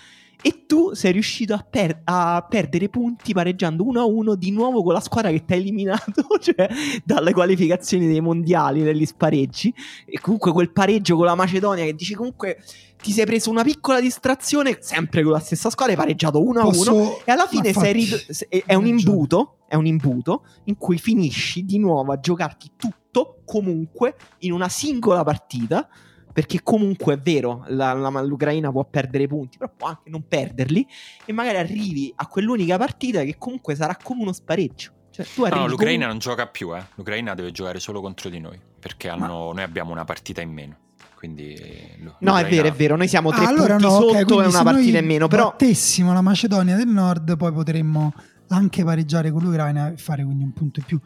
E 0.41 0.65
tu 0.65 0.95
sei 0.95 1.11
riuscito 1.11 1.53
a, 1.53 1.63
per- 1.69 2.01
a 2.05 2.43
perdere 2.49 2.89
punti 2.89 3.31
pareggiando 3.31 3.83
1-1 3.83 4.33
di 4.33 4.49
nuovo 4.49 4.81
con 4.81 4.93
la 4.93 5.01
squadra 5.01 5.29
che 5.29 5.45
ti 5.45 5.53
ha 5.53 5.55
eliminato 5.55 6.23
cioè, 6.41 6.67
dalle 7.03 7.31
qualificazioni 7.31 8.07
dei 8.07 8.21
mondiali, 8.21 8.81
negli 8.81 9.05
spareggi. 9.05 9.71
E 10.07 10.19
comunque 10.19 10.51
quel 10.51 10.71
pareggio 10.71 11.15
con 11.15 11.25
la 11.25 11.35
Macedonia 11.35 11.83
che 11.83 11.93
dici 11.93 12.15
comunque 12.15 12.57
ti 13.03 13.11
sei 13.11 13.27
preso 13.27 13.51
una 13.51 13.63
piccola 13.63 14.01
distrazione, 14.01 14.79
sempre 14.81 15.21
con 15.21 15.31
la 15.33 15.39
stessa 15.39 15.69
squadra, 15.69 15.93
hai 15.93 15.99
pareggiato 15.99 16.41
1-1. 16.41 16.61
Posso- 16.61 17.21
E 17.23 17.31
alla 17.31 17.45
fine 17.45 17.71
rid- 17.91 18.47
è, 18.65 18.73
un 18.73 18.87
imbuto, 18.87 19.57
è 19.67 19.75
un 19.75 19.85
imbuto 19.85 20.43
in 20.63 20.75
cui 20.77 20.97
finisci 20.97 21.65
di 21.65 21.77
nuovo 21.77 22.13
a 22.13 22.19
giocarti 22.19 22.71
tutto 22.77 22.97
comunque 23.45 24.15
in 24.39 24.51
una 24.51 24.69
singola 24.69 25.23
partita. 25.23 25.87
Perché 26.31 26.61
comunque 26.63 27.15
è 27.15 27.17
vero, 27.19 27.65
la- 27.69 27.91
la- 27.91 28.21
l'Ucraina 28.21 28.71
può 28.71 28.85
perdere 28.85 29.27
punti, 29.27 29.57
però 29.57 29.71
può 29.75 29.87
anche 29.87 30.09
non 30.09 30.23
perderli. 30.25 30.85
E 31.25 31.33
magari 31.33 31.57
arrivi 31.57 32.13
a 32.15 32.27
quell'unica 32.27 32.77
partita 32.77 33.23
che 33.23 33.35
comunque 33.37 33.75
sarà 33.75 33.97
come 34.01 34.21
uno 34.21 34.31
spareggio. 34.31 34.91
Cioè, 35.09 35.25
tu 35.33 35.43
arrivi 35.43 35.59
No, 35.61 35.67
l'Ucraina 35.67 36.05
non 36.07 36.19
gioca 36.19 36.45
più, 36.47 36.73
eh. 36.77 36.81
L'Ucraina 36.95 37.33
deve 37.33 37.51
giocare 37.51 37.79
solo 37.79 37.99
contro 37.99 38.29
di 38.29 38.39
noi, 38.39 38.57
perché 38.79 39.09
hanno- 39.09 39.51
noi 39.53 39.63
abbiamo 39.63 39.91
una 39.91 40.05
partita 40.05 40.39
in 40.39 40.51
meno. 40.51 40.77
Quindi 41.15 41.53
eh, 41.55 41.95
l'U- 41.97 42.13
No, 42.19 42.37
è 42.37 42.41
l'Ucraina- 42.43 42.49
vero, 42.49 42.67
è 42.67 42.77
vero. 42.77 42.95
Noi 42.95 43.07
siamo 43.09 43.31
tre 43.31 43.43
Ah, 43.43 43.47
allora 43.49 43.75
punti 43.75 43.83
no, 43.83 43.89
ok, 43.89 43.99
sotto 44.19 44.33
e 44.33 44.35
una 44.45 44.49
se 44.57 44.63
partita 44.63 44.71
noi 44.91 44.97
in 44.99 45.05
meno. 45.05 45.27
Però 45.27 45.49
battessimo 45.49 46.13
la 46.13 46.21
Macedonia 46.21 46.75
del 46.77 46.87
Nord, 46.87 47.35
poi 47.35 47.51
potremmo 47.51 48.13
anche 48.49 48.83
pareggiare 48.85 49.31
con 49.31 49.41
l'Ucraina 49.43 49.91
e 49.91 49.97
fare 49.97 50.23
quindi 50.23 50.43
un 50.43 50.53
punto 50.53 50.79
in 50.79 50.85
più. 50.85 50.99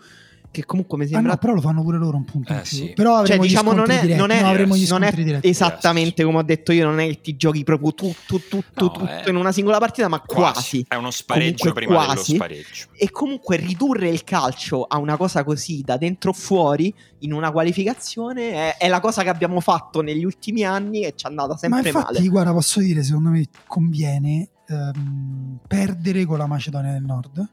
Che 0.54 0.66
comunque 0.66 1.00
mi 1.00 1.06
Ah 1.06 1.08
sembra 1.08 1.32
no, 1.32 1.38
però 1.40 1.54
lo 1.56 1.62
fanno 1.62 1.82
pure 1.82 1.98
loro 1.98 2.16
un 2.16 2.26
punto 2.26 2.52
in 2.54 2.60
Eh, 2.60 2.62
più. 2.62 2.78
sì. 2.78 2.94
Però 2.96 3.26
Cioè, 3.26 3.40
diciamo, 3.40 3.74
non 3.74 3.90
è, 3.90 4.02
diretti. 4.02 4.20
non 4.20 4.30
è- 4.30 4.42
no, 4.42 4.48
avremo 4.50 4.78
gli 4.78 4.88
non 4.88 5.02
è 5.02 5.12
diretti. 5.12 5.48
esattamente 5.48 6.24
come 6.24 6.38
ho 6.38 6.44
detto 6.44 6.72
io, 6.72 6.86
non 6.86 7.00
è 7.00 7.08
che 7.08 7.22
ti 7.22 7.36
giochi 7.36 7.64
proprio 7.64 7.94
tutto, 7.96 8.38
tutto, 8.40 8.58
tutto, 8.74 8.84
No, 8.86 8.92
tutto 8.92 9.06
è- 9.26 9.30
in 9.30 9.36
una 9.36 9.52
singola 9.52 9.80
partita, 9.80 10.08
ma 10.08 10.20
quasi. 10.22 10.86
È 10.88 10.94
uno 10.96 11.10
spareggio 11.10 11.58
Comunque 11.66 11.74
prima 11.86 11.96
quasi. 12.06 12.32
dello 12.34 12.44
spareggio. 12.44 12.86
E 12.96 13.10
comunque 13.12 13.56
ridurre 13.58 14.10
il 14.10 14.24
calcio 14.24 14.84
a 14.84 14.98
una 15.00 15.18
cosa 15.18 15.44
così 15.44 15.82
da 15.84 15.98
dentro 15.98 16.30
o 16.30 16.34
fuori 16.34 16.94
in 17.20 17.34
una 17.34 17.52
qualificazione 17.52 18.52
è, 18.52 18.78
è 18.78 18.88
la 18.88 19.00
cosa 19.00 19.24
che 19.24 19.30
abbiamo 19.30 19.60
fatto 19.60 20.02
negli 20.02 20.24
ultimi 20.24 20.64
anni 20.64 21.02
e 21.04 21.14
ci 21.16 21.26
è 21.26 21.30
andata 21.30 21.54
Ma 21.54 21.58
sempre 21.58 21.88
infatti, 21.90 22.14
male. 22.14 22.28
guarda, 22.28 22.52
posso 22.54 22.80
dire, 22.80 23.02
secondo 23.02 23.30
me 23.30 23.44
conviene 23.66 24.50
ehm, 24.68 25.58
perdere 25.68 26.26
con 26.26 26.38
la 26.38 26.46
Macedonia 26.48 26.92
del 26.92 27.04
Nord, 27.04 27.44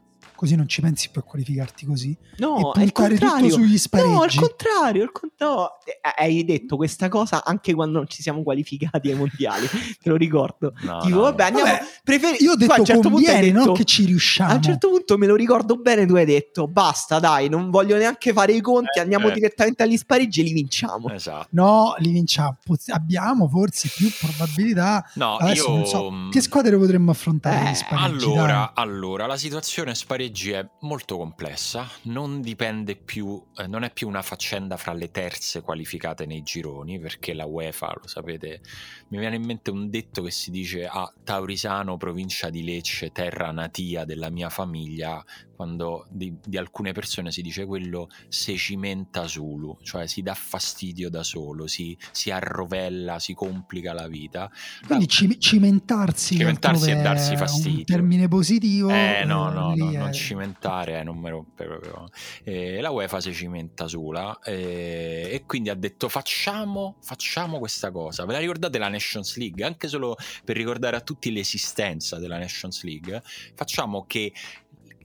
così 0.41 0.55
non 0.55 0.67
ci 0.67 0.81
pensi 0.81 1.09
più 1.11 1.21
a 1.21 1.23
qualificarti 1.23 1.85
così. 1.85 2.17
No, 2.37 2.57
e 2.57 2.61
puntare 2.61 2.85
tutto 2.87 3.01
contrario. 3.27 3.49
sugli 3.51 3.77
spareggi. 3.77 4.09
No, 4.11 4.21
al 4.23 4.33
contrario, 4.33 5.03
al 5.03 5.11
con- 5.11 5.29
no, 5.37 5.67
eh, 5.85 5.99
hai 6.17 6.43
detto 6.43 6.77
questa 6.77 7.09
cosa 7.09 7.43
anche 7.45 7.75
quando 7.75 7.99
non 7.99 8.07
ci 8.07 8.23
siamo 8.23 8.41
qualificati 8.41 9.11
ai 9.11 9.15
mondiali, 9.15 9.67
te 10.01 10.09
lo 10.09 10.15
ricordo. 10.15 10.73
No, 10.81 10.99
tipo, 11.01 11.15
no, 11.17 11.21
vabbè, 11.21 11.43
andiamo. 11.43 11.69
Vabbè, 11.71 11.83
preferi- 12.03 12.37
Io 12.43 12.53
ho 12.53 12.55
tu 12.57 12.63
a 12.63 12.65
detto 12.65 12.79
un 12.79 12.85
certo 12.85 13.01
punto 13.09 13.23
conviene, 13.23 13.51
detto- 13.51 13.65
non 13.65 13.75
che 13.75 13.83
ci 13.85 14.05
riusciamo. 14.05 14.51
A 14.51 14.55
un 14.55 14.61
certo 14.63 14.89
punto 14.89 15.17
me 15.19 15.27
lo 15.27 15.35
ricordo 15.35 15.75
bene, 15.75 16.07
tu 16.07 16.15
hai 16.15 16.25
detto 16.25 16.67
basta, 16.67 17.19
dai, 17.19 17.47
non 17.47 17.69
voglio 17.69 17.95
neanche 17.97 18.33
fare 18.33 18.53
i 18.53 18.61
conti, 18.61 18.97
Eh, 18.97 19.01
andiamo 19.01 19.29
eh. 19.29 19.33
direttamente 19.33 19.83
agli 19.83 19.95
spareggi 19.97 20.39
e 20.41 20.43
li 20.45 20.53
vinciamo. 20.53 21.07
Esatto. 21.11 21.49
No, 21.51 21.93
li 21.99 22.09
vinciamo. 22.09 22.57
Poz- 22.65 22.89
abbiamo 22.89 23.47
forse 23.47 23.91
più 23.95 24.09
probabilità. 24.19 25.07
No, 25.15 25.35
Adesso 25.37 25.67
io... 25.69 25.75
non 25.75 25.85
so 25.85 26.11
che 26.31 26.41
squadre 26.41 26.75
potremmo 26.77 27.11
affrontare 27.11 27.67
Eh, 27.67 27.71
gli 27.71 27.75
spareggi. 27.75 28.25
Allora, 28.25 28.71
allora, 28.73 29.25
la 29.27 29.37
situazione 29.37 29.93
spareggi 29.93 30.29
è 30.31 30.67
molto 30.81 31.17
complessa, 31.17 31.87
non 32.03 32.41
dipende 32.41 32.95
più, 32.95 33.41
eh, 33.55 33.67
non 33.67 33.83
è 33.83 33.91
più 33.91 34.07
una 34.07 34.21
faccenda 34.21 34.77
fra 34.77 34.93
le 34.93 35.11
terze 35.11 35.61
qualificate 35.61 36.25
nei 36.25 36.43
gironi, 36.43 36.99
perché 36.99 37.33
la 37.33 37.45
UEFA, 37.45 37.93
lo 38.01 38.07
sapete, 38.07 38.61
mi 39.09 39.19
viene 39.19 39.35
in 39.35 39.43
mente 39.43 39.71
un 39.71 39.89
detto 39.89 40.21
che 40.21 40.31
si 40.31 40.51
dice 40.51 40.87
a 40.87 41.11
Taurisano, 41.23 41.97
provincia 41.97 42.49
di 42.49 42.63
Lecce, 42.63 43.11
terra 43.11 43.51
natia 43.51 44.05
della 44.05 44.29
mia 44.29 44.49
famiglia, 44.49 45.23
quando 45.61 46.07
di, 46.09 46.35
di 46.43 46.57
alcune 46.57 46.91
persone 46.91 47.31
si 47.31 47.43
dice 47.43 47.67
quello 47.67 48.09
se 48.29 48.55
cimenta 48.55 49.27
solo, 49.27 49.77
cioè 49.83 50.07
si 50.07 50.23
dà 50.23 50.33
fastidio 50.33 51.07
da 51.11 51.21
solo, 51.21 51.67
si, 51.67 51.95
si 52.11 52.31
arrovella, 52.31 53.19
si 53.19 53.35
complica 53.35 53.93
la 53.93 54.07
vita. 54.07 54.51
Quindi 54.87 55.07
ci- 55.07 55.39
cimentarsi, 55.39 56.35
Cimentarsi 56.35 56.89
e 56.89 56.95
darsi 56.95 57.37
fastidio. 57.37 57.77
Un 57.77 57.85
termine 57.85 58.27
positivo. 58.27 58.89
Eh 58.89 59.23
no, 59.23 59.51
eh, 59.51 59.53
no, 59.53 59.73
lì 59.73 59.79
no, 59.81 59.91
è- 59.91 59.97
non 59.97 60.13
cimentare, 60.13 60.99
eh, 60.99 61.03
non 61.03 61.19
mi 61.19 61.29
rompe 61.29 61.65
proprio. 61.65 62.09
Eh, 62.43 62.81
la 62.81 62.89
UEFA 62.89 63.21
si 63.21 63.31
cimenta 63.31 63.87
sola 63.87 64.39
eh, 64.39 65.29
e 65.31 65.43
quindi 65.45 65.69
ha 65.69 65.75
detto 65.75 66.09
facciamo, 66.09 66.95
facciamo 67.03 67.59
questa 67.59 67.91
cosa. 67.91 68.25
Ve 68.25 68.33
la 68.33 68.39
ricordate 68.39 68.79
la 68.79 68.89
Nations 68.89 69.37
League? 69.37 69.63
Anche 69.63 69.87
solo 69.87 70.15
per 70.43 70.55
ricordare 70.55 70.95
a 70.95 71.01
tutti 71.01 71.31
l'esistenza 71.31 72.17
della 72.17 72.39
Nations 72.39 72.83
League, 72.83 73.21
facciamo 73.53 74.05
che 74.07 74.33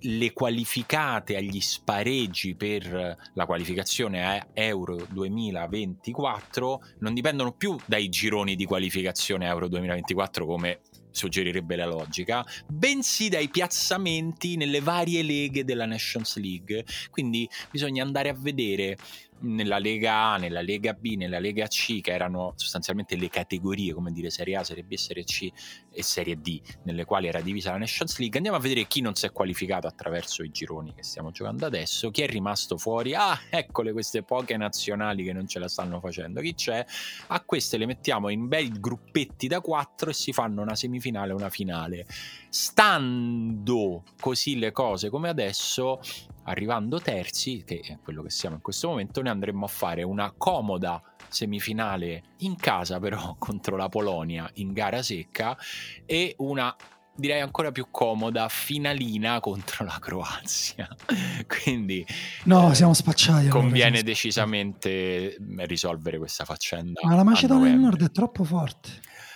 le 0.01 0.33
qualificate 0.33 1.37
agli 1.37 1.61
spareggi 1.61 2.55
per 2.55 3.17
la 3.33 3.47
qualificazione 3.47 4.25
a 4.25 4.47
Euro 4.55 5.07
2024 5.09 6.83
non 7.01 7.15
dipendono 7.15 7.53
più 7.53 7.77
dai 7.87 8.09
gironi 8.09 8.57
di 8.57 8.65
qualificazione 8.65 9.47
Euro 9.47 9.69
2024 9.69 10.47
come 10.47 10.81
suggerirebbe 11.17 11.77
la 11.77 11.87
logica, 11.87 12.45
bensì 12.69 13.29
dai 13.29 13.49
piazzamenti 13.49 14.57
nelle 14.57 14.81
varie 14.81 15.23
leghe 15.23 15.65
della 15.65 15.87
Nations 15.87 16.37
League. 16.37 16.85
Quindi 17.11 17.49
bisogna 17.71 18.05
andare 18.05 18.29
a 18.29 18.35
vedere 18.35 18.99
nella 19.41 19.79
Lega 19.79 20.33
A, 20.33 20.37
nella 20.37 20.61
Lega 20.61 20.93
B, 20.93 21.15
nella 21.17 21.39
Lega 21.39 21.67
C, 21.67 22.01
che 22.01 22.13
erano 22.13 22.53
sostanzialmente 22.57 23.17
le 23.17 23.29
categorie, 23.29 23.93
come 23.93 24.13
dire 24.13 24.31
Serie 24.31 24.57
A, 24.57 24.65
Serie 24.65 24.85
B, 24.85 24.95
Serie 24.95 25.25
C 25.25 25.51
e 25.91 26.03
Serie 26.03 26.41
D, 26.41 26.61
nelle 26.85 27.05
quali 27.05 27.27
era 27.27 27.41
divisa 27.41 27.73
la 27.73 27.79
Nations 27.79 28.19
League. 28.19 28.37
Andiamo 28.37 28.57
a 28.57 28.61
vedere 28.61 28.87
chi 28.87 29.01
non 29.01 29.15
si 29.15 29.27
è 29.27 29.33
qualificato 29.33 29.87
attraverso 29.87 30.43
i 30.43 30.51
gironi 30.51 30.95
che 30.95 31.03
stiamo 31.03 31.31
giocando 31.31 31.67
adesso, 31.67 32.11
chi 32.11 32.23
è 32.23 32.27
rimasto 32.27 32.77
fuori. 32.77 33.15
Ah, 33.15 33.39
eccole 33.51 33.93
queste 33.93 34.23
poche 34.23 34.57
nazionali 34.57 35.25
che 35.25 35.33
non 35.33 35.47
ce 35.47 35.59
la 35.59 35.69
stanno 35.69 36.01
facendo. 36.01 36.41
Chi 36.41 36.55
c'è? 36.55 36.85
A 37.29 37.41
queste 37.43 37.77
le 37.77 37.87
mettiamo 37.87 38.29
in 38.29 38.49
bei 38.49 38.71
gruppetti 38.71 39.47
da 39.47 39.61
quattro 39.61 40.11
e 40.11 40.15
si 40.15 40.33
fanno 40.33 40.63
una 40.63 40.75
semifinale 40.75 41.33
e 41.33 41.35
una 41.35 41.51
finale. 41.51 42.07
Stando 42.49 44.05
così 44.21 44.59
le 44.59 44.73
cose 44.73 45.11
come 45.11 45.29
adesso, 45.29 46.01
arrivando 46.47 47.01
terzi, 47.01 47.63
che 47.65 47.81
è 47.81 47.99
quello 48.03 48.23
che 48.23 48.31
siamo 48.31 48.57
in 48.57 48.63
questo 48.63 48.89
momento, 48.89 49.21
noi 49.23 49.31
andremo 49.31 49.65
a 49.65 49.69
fare 49.69 50.03
una 50.03 50.33
comoda 50.37 51.03
semifinale 51.29 52.23
in 52.39 52.57
casa 52.57 52.99
però 53.01 53.37
contro 53.39 53.77
la 53.77 53.89
Polonia 53.89 54.49
in 54.55 54.73
gara 54.73 55.03
secca 55.03 55.57
e 56.05 56.35
una 56.39 56.75
direi 57.19 57.41
ancora 57.41 57.73
più 57.73 57.87
comoda 57.91 58.49
finalina 58.49 59.41
contro 59.41 59.85
la 59.85 59.99
Croazia. 59.99 60.87
Quindi 61.47 62.05
No, 62.45 62.71
eh, 62.71 62.75
siamo 62.75 62.93
spacciati. 62.93 63.49
conviene 63.49 63.97
siamo 63.97 64.03
decisamente 64.03 65.37
risolvere 65.59 66.19
questa 66.19 66.45
faccenda. 66.45 67.01
spacciati. 67.01 67.07
Ma 67.09 67.15
la 67.17 67.25
Macedonia 67.25 67.73
del. 67.73 67.81
Nord 67.81 68.05
è 68.05 68.11
troppo 68.11 68.45
forte. 68.45 68.91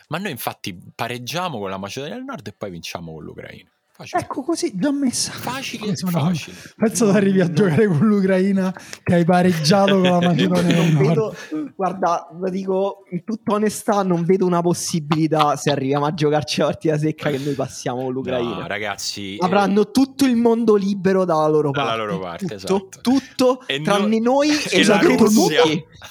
Ma 0.08 0.18
noi 0.18 0.32
infatti 0.32 0.78
pareggiamo 0.94 1.58
con 1.58 1.70
la 1.70 1.78
Macedonia 1.78 2.16
del 2.16 2.24
Nord 2.24 2.46
e 2.48 2.52
poi 2.52 2.70
vinciamo 2.70 3.12
con 3.12 3.24
l'Ucraina. 3.24 3.70
Facile. 4.00 4.22
Ecco 4.22 4.42
così, 4.42 4.72
già 4.74 4.90
messa. 4.92 5.30
Facile, 5.32 5.94
facile. 5.94 6.56
Penso 6.74 7.04
No, 7.04 7.10
che 7.12 7.16
arrivi 7.18 7.40
a 7.40 7.46
no. 7.46 7.52
giocare 7.52 7.86
con 7.86 7.98
l'Ucraina 8.08 8.74
che 9.02 9.14
hai 9.14 9.24
pareggiato 9.26 9.92
con 10.00 10.02
la 10.02 10.20
Macedonia 10.26 10.82
vedo, 10.98 11.34
guarda, 11.76 12.28
lo 12.40 12.48
dico 12.48 13.04
in 13.10 13.24
tutta 13.24 13.52
onestà, 13.54 14.02
non 14.02 14.24
vedo 14.24 14.46
una 14.46 14.62
possibilità 14.62 15.56
se 15.56 15.70
arriviamo 15.70 16.06
a 16.06 16.14
giocarci 16.14 16.60
la 16.60 16.66
partita 16.66 16.96
secca 16.98 17.30
che 17.30 17.38
noi 17.38 17.52
passiamo 17.54 18.02
con 18.04 18.12
l'Ucraina. 18.14 18.60
No, 18.60 18.66
ragazzi, 18.66 19.36
eh, 19.36 19.44
Avranno 19.44 19.90
tutto 19.90 20.24
il 20.24 20.36
mondo 20.36 20.76
libero 20.76 21.24
dalla 21.26 21.46
loro 21.48 21.70
parte. 21.70 21.90
Dalla 21.90 22.02
loro 22.04 22.18
parte, 22.20 22.44
tutto, 22.46 22.54
esatto. 22.56 23.00
tutto 23.02 23.62
E 23.66 23.82
tranne 23.82 24.18
no- 24.18 24.32
noi 24.32 24.48
e 24.50 24.80
e 24.80 24.84
la 24.84 24.98
Russia. 24.98 25.62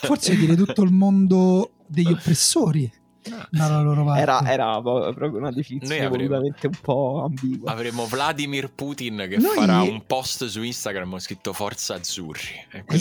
Forse 0.02 0.36
dire 0.36 0.56
tutto 0.56 0.84
il 0.84 0.92
mondo 0.92 1.72
degli 1.88 2.12
oppressori 2.12 2.92
dalla 3.52 3.82
loro 3.82 4.04
parte. 4.06 4.22
Era, 4.22 4.42
era 4.52 4.82
proprio 4.82 5.38
una 5.38 5.52
definizione 5.52 5.98
Noi 5.98 6.06
avremo- 6.06 6.28
volutamente 6.30 6.68
un 6.68 6.74
po' 6.82 7.24
ambigua. 7.26 7.72
avremo 7.72 8.06
Vladimir 8.06 8.72
Putin 8.72 9.26
che 9.30 9.38
Noi- 9.38 9.56
farà 9.56 9.82
un 9.82 10.04
post 10.06 10.46
su 10.46 10.62
Instagram 10.64 11.18
scritto 11.20 11.54
Forza 11.54 11.96
Azzurri. 11.96 12.48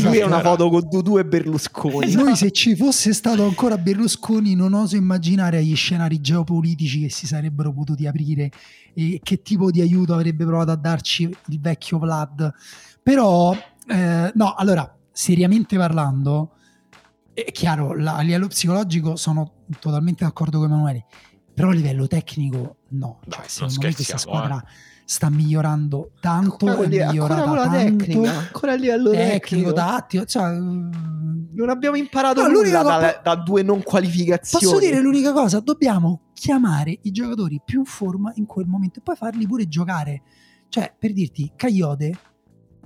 Lui 0.02 0.18
è 0.18 0.24
una 0.24 0.40
foto 0.40 0.68
con 0.68 0.88
Dudu 0.88 1.18
e 1.18 1.24
Berlusconi. 1.24 2.12
Noi 2.14 2.36
se 2.36 2.50
ci 2.50 2.74
fosse 2.76 3.12
stato 3.12 3.44
ancora 3.44 3.78
Berlusconi 3.78 4.54
non 4.54 4.74
oso 4.74 4.96
immaginare 4.96 5.62
gli 5.64 5.76
scenari 5.76 6.20
geopolitici 6.20 7.00
che 7.02 7.10
si 7.10 7.26
sarebbero 7.26 7.72
potuti 7.72 8.06
aprire 8.06 8.50
e 8.94 9.20
che 9.22 9.42
tipo 9.42 9.70
di 9.70 9.80
aiuto 9.80 10.14
avrebbe 10.14 10.44
provato 10.44 10.70
a 10.72 10.76
darci 10.76 11.22
il 11.22 11.60
vecchio 11.60 11.98
Vlad. 11.98 12.52
Però, 13.02 13.54
eh, 13.86 14.32
no, 14.34 14.54
allora, 14.54 14.92
seriamente 15.12 15.76
parlando, 15.76 16.52
è 17.32 17.50
chiaro, 17.52 17.94
la- 17.96 18.16
a 18.16 18.20
livello 18.22 18.48
psicologico 18.48 19.14
sono 19.16 19.52
totalmente 19.80 20.24
d'accordo 20.24 20.58
con 20.58 20.68
Emanuele, 20.68 21.06
però 21.54 21.70
a 21.70 21.72
livello 21.74 22.06
tecnico 22.06 22.76
no. 22.90 23.18
Dai, 23.26 23.40
Cioè, 23.48 23.60
non 23.60 23.70
secondo 23.70 23.86
me 23.88 23.94
questa 23.94 24.16
squadra 24.18 24.64
sta 25.04 25.30
migliorando 25.30 26.10
tanto, 26.20 26.66
Ancora 26.66 26.88
è 26.88 27.00
ancora 27.00 27.06
migliorata 27.10 27.50
la 27.54 27.62
tanto, 27.62 28.04
tecnica, 28.04 28.30
ancora 28.38 28.72
a 28.72 28.74
livello 28.74 29.10
tecnico, 29.10 29.38
tecnico. 29.38 29.72
tattico, 29.72 30.24
cioè, 30.26 30.50
mm, 30.52 30.90
Non 31.54 31.70
abbiamo 31.70 31.96
imparato 31.96 32.42
No, 32.42 32.48
nulla 32.48 32.82
da, 32.82 32.94
cosa- 32.94 33.20
da 33.22 33.34
due 33.36 33.62
non 33.62 33.82
qualificazioni. 33.82 34.64
Posso 34.64 34.78
dire 34.78 35.00
l'unica 35.00 35.32
cosa? 35.32 35.60
Dobbiamo 35.60 36.20
chiamare 36.34 36.98
i 37.02 37.10
giocatori 37.10 37.60
più 37.64 37.80
in 37.80 37.84
forma 37.86 38.32
in 38.36 38.44
quel 38.46 38.66
momento 38.66 38.98
e 38.98 39.02
poi 39.02 39.16
farli 39.16 39.46
pure 39.46 39.66
giocare. 39.66 40.22
Cioè, 40.68 40.94
per 40.96 41.12
dirti, 41.14 41.50
Caiode, 41.56 42.14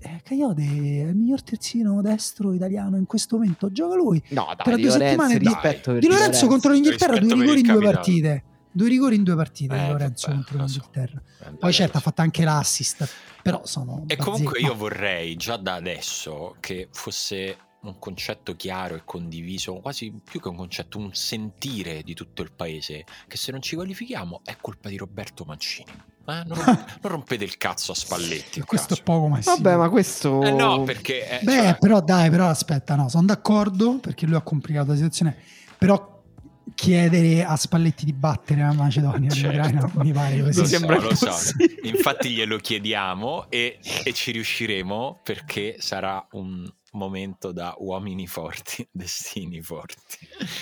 eh, 0.02 0.20
Caiode 0.22 0.62
è 0.62 0.66
il 1.08 1.14
miglior 1.16 1.42
terzino 1.42 2.00
destro 2.02 2.52
italiano 2.52 2.96
in 2.96 3.06
questo 3.06 3.36
momento. 3.36 3.70
Gioca 3.72 3.94
lui. 3.94 4.22
No, 4.28 4.46
dai, 4.46 4.56
Tra 4.56 4.76
due 4.76 4.82
Lorenzo, 4.84 4.98
settimane 4.98 5.38
di- 5.38 5.46
rispetto 5.46 5.98
Di 5.98 6.06
Lorenzo 6.08 6.46
contro 6.46 6.72
l'Inghilterra, 6.72 7.12
Rispetto 7.12 7.34
due 7.34 7.42
rigori 7.44 7.60
in 7.60 7.66
due 7.66 7.74
capitano. 7.74 8.02
partite. 8.02 8.44
Due 8.74 8.88
rigori 8.88 9.16
in 9.16 9.22
due 9.22 9.34
partite 9.36 9.74
Eh, 9.76 9.78
di 9.84 9.90
Lorenzo 9.92 10.26
vabbè, 10.28 10.38
contro 10.38 10.58
lo 10.58 10.66
so. 10.66 10.72
l'Inghilterra. 10.80 11.22
Eh, 11.44 11.56
Poi 11.58 11.72
certo 11.72 11.96
ha 11.98 12.00
fatto 12.00 12.20
anche 12.22 12.44
l'assist, 12.44 13.08
però 13.42 13.60
sono... 13.64 14.04
E 14.06 14.16
bazzi- 14.16 14.30
comunque 14.30 14.60
io 14.60 14.74
vorrei 14.74 15.36
già 15.36 15.56
da 15.58 15.74
adesso 15.74 16.56
che 16.60 16.88
fosse 16.90 17.56
un 17.82 17.98
concetto 17.98 18.54
chiaro 18.54 18.94
e 18.94 19.02
condiviso, 19.04 19.74
quasi 19.74 20.12
più 20.22 20.40
che 20.40 20.48
un 20.48 20.56
concetto, 20.56 20.98
un 20.98 21.14
sentire 21.14 22.02
di 22.02 22.14
tutto 22.14 22.42
il 22.42 22.52
paese, 22.52 23.04
che 23.26 23.36
se 23.36 23.50
non 23.50 23.60
ci 23.60 23.74
qualifichiamo 23.74 24.42
è 24.44 24.56
colpa 24.60 24.88
di 24.88 24.96
Roberto 24.96 25.44
Mancini. 25.44 25.90
Eh? 25.90 26.42
Non, 26.46 26.46
non, 26.64 26.86
rompete 27.00 27.42
il 27.42 27.56
cazzo 27.56 27.92
a 27.92 27.94
Spalletti. 27.94 28.60
questo 28.60 28.94
è 28.94 29.02
poco 29.02 29.28
ma 29.28 29.40
sì. 29.40 29.48
Vabbè, 29.48 29.76
ma 29.76 29.88
questo... 29.88 30.42
Eh 30.42 30.52
no, 30.52 30.82
perché... 30.84 31.40
Eh, 31.40 31.44
Beh, 31.44 31.52
cioè... 31.52 31.78
però 31.78 32.00
dai, 32.00 32.30
però 32.30 32.46
aspetta, 32.46 32.94
no, 32.94 33.08
sono 33.08 33.26
d'accordo 33.26 33.98
perché 33.98 34.26
lui 34.26 34.36
ha 34.36 34.42
complicato 34.42 34.90
la 34.90 34.96
situazione, 34.96 35.36
però 35.76 36.10
chiedere 36.74 37.44
a 37.44 37.56
Spalletti 37.56 38.04
di 38.04 38.12
battere 38.12 38.60
la 38.60 38.72
Macedonia 38.72 39.30
certo. 39.30 39.90
mi 39.96 40.12
pare 40.12 40.40
così. 40.42 40.60
Lo 40.60 40.64
sembra 40.64 41.00
so, 41.00 41.08
lo 41.08 41.14
so. 41.14 41.52
Infatti 41.82 42.30
glielo 42.30 42.58
chiediamo 42.58 43.50
e, 43.50 43.78
e 44.04 44.12
ci 44.12 44.30
riusciremo 44.30 45.20
perché 45.24 45.76
sarà 45.78 46.24
un 46.32 46.70
momento 46.92 47.52
da 47.52 47.74
uomini 47.78 48.26
forti, 48.26 48.86
destini 48.92 49.62
forti. 49.62 50.18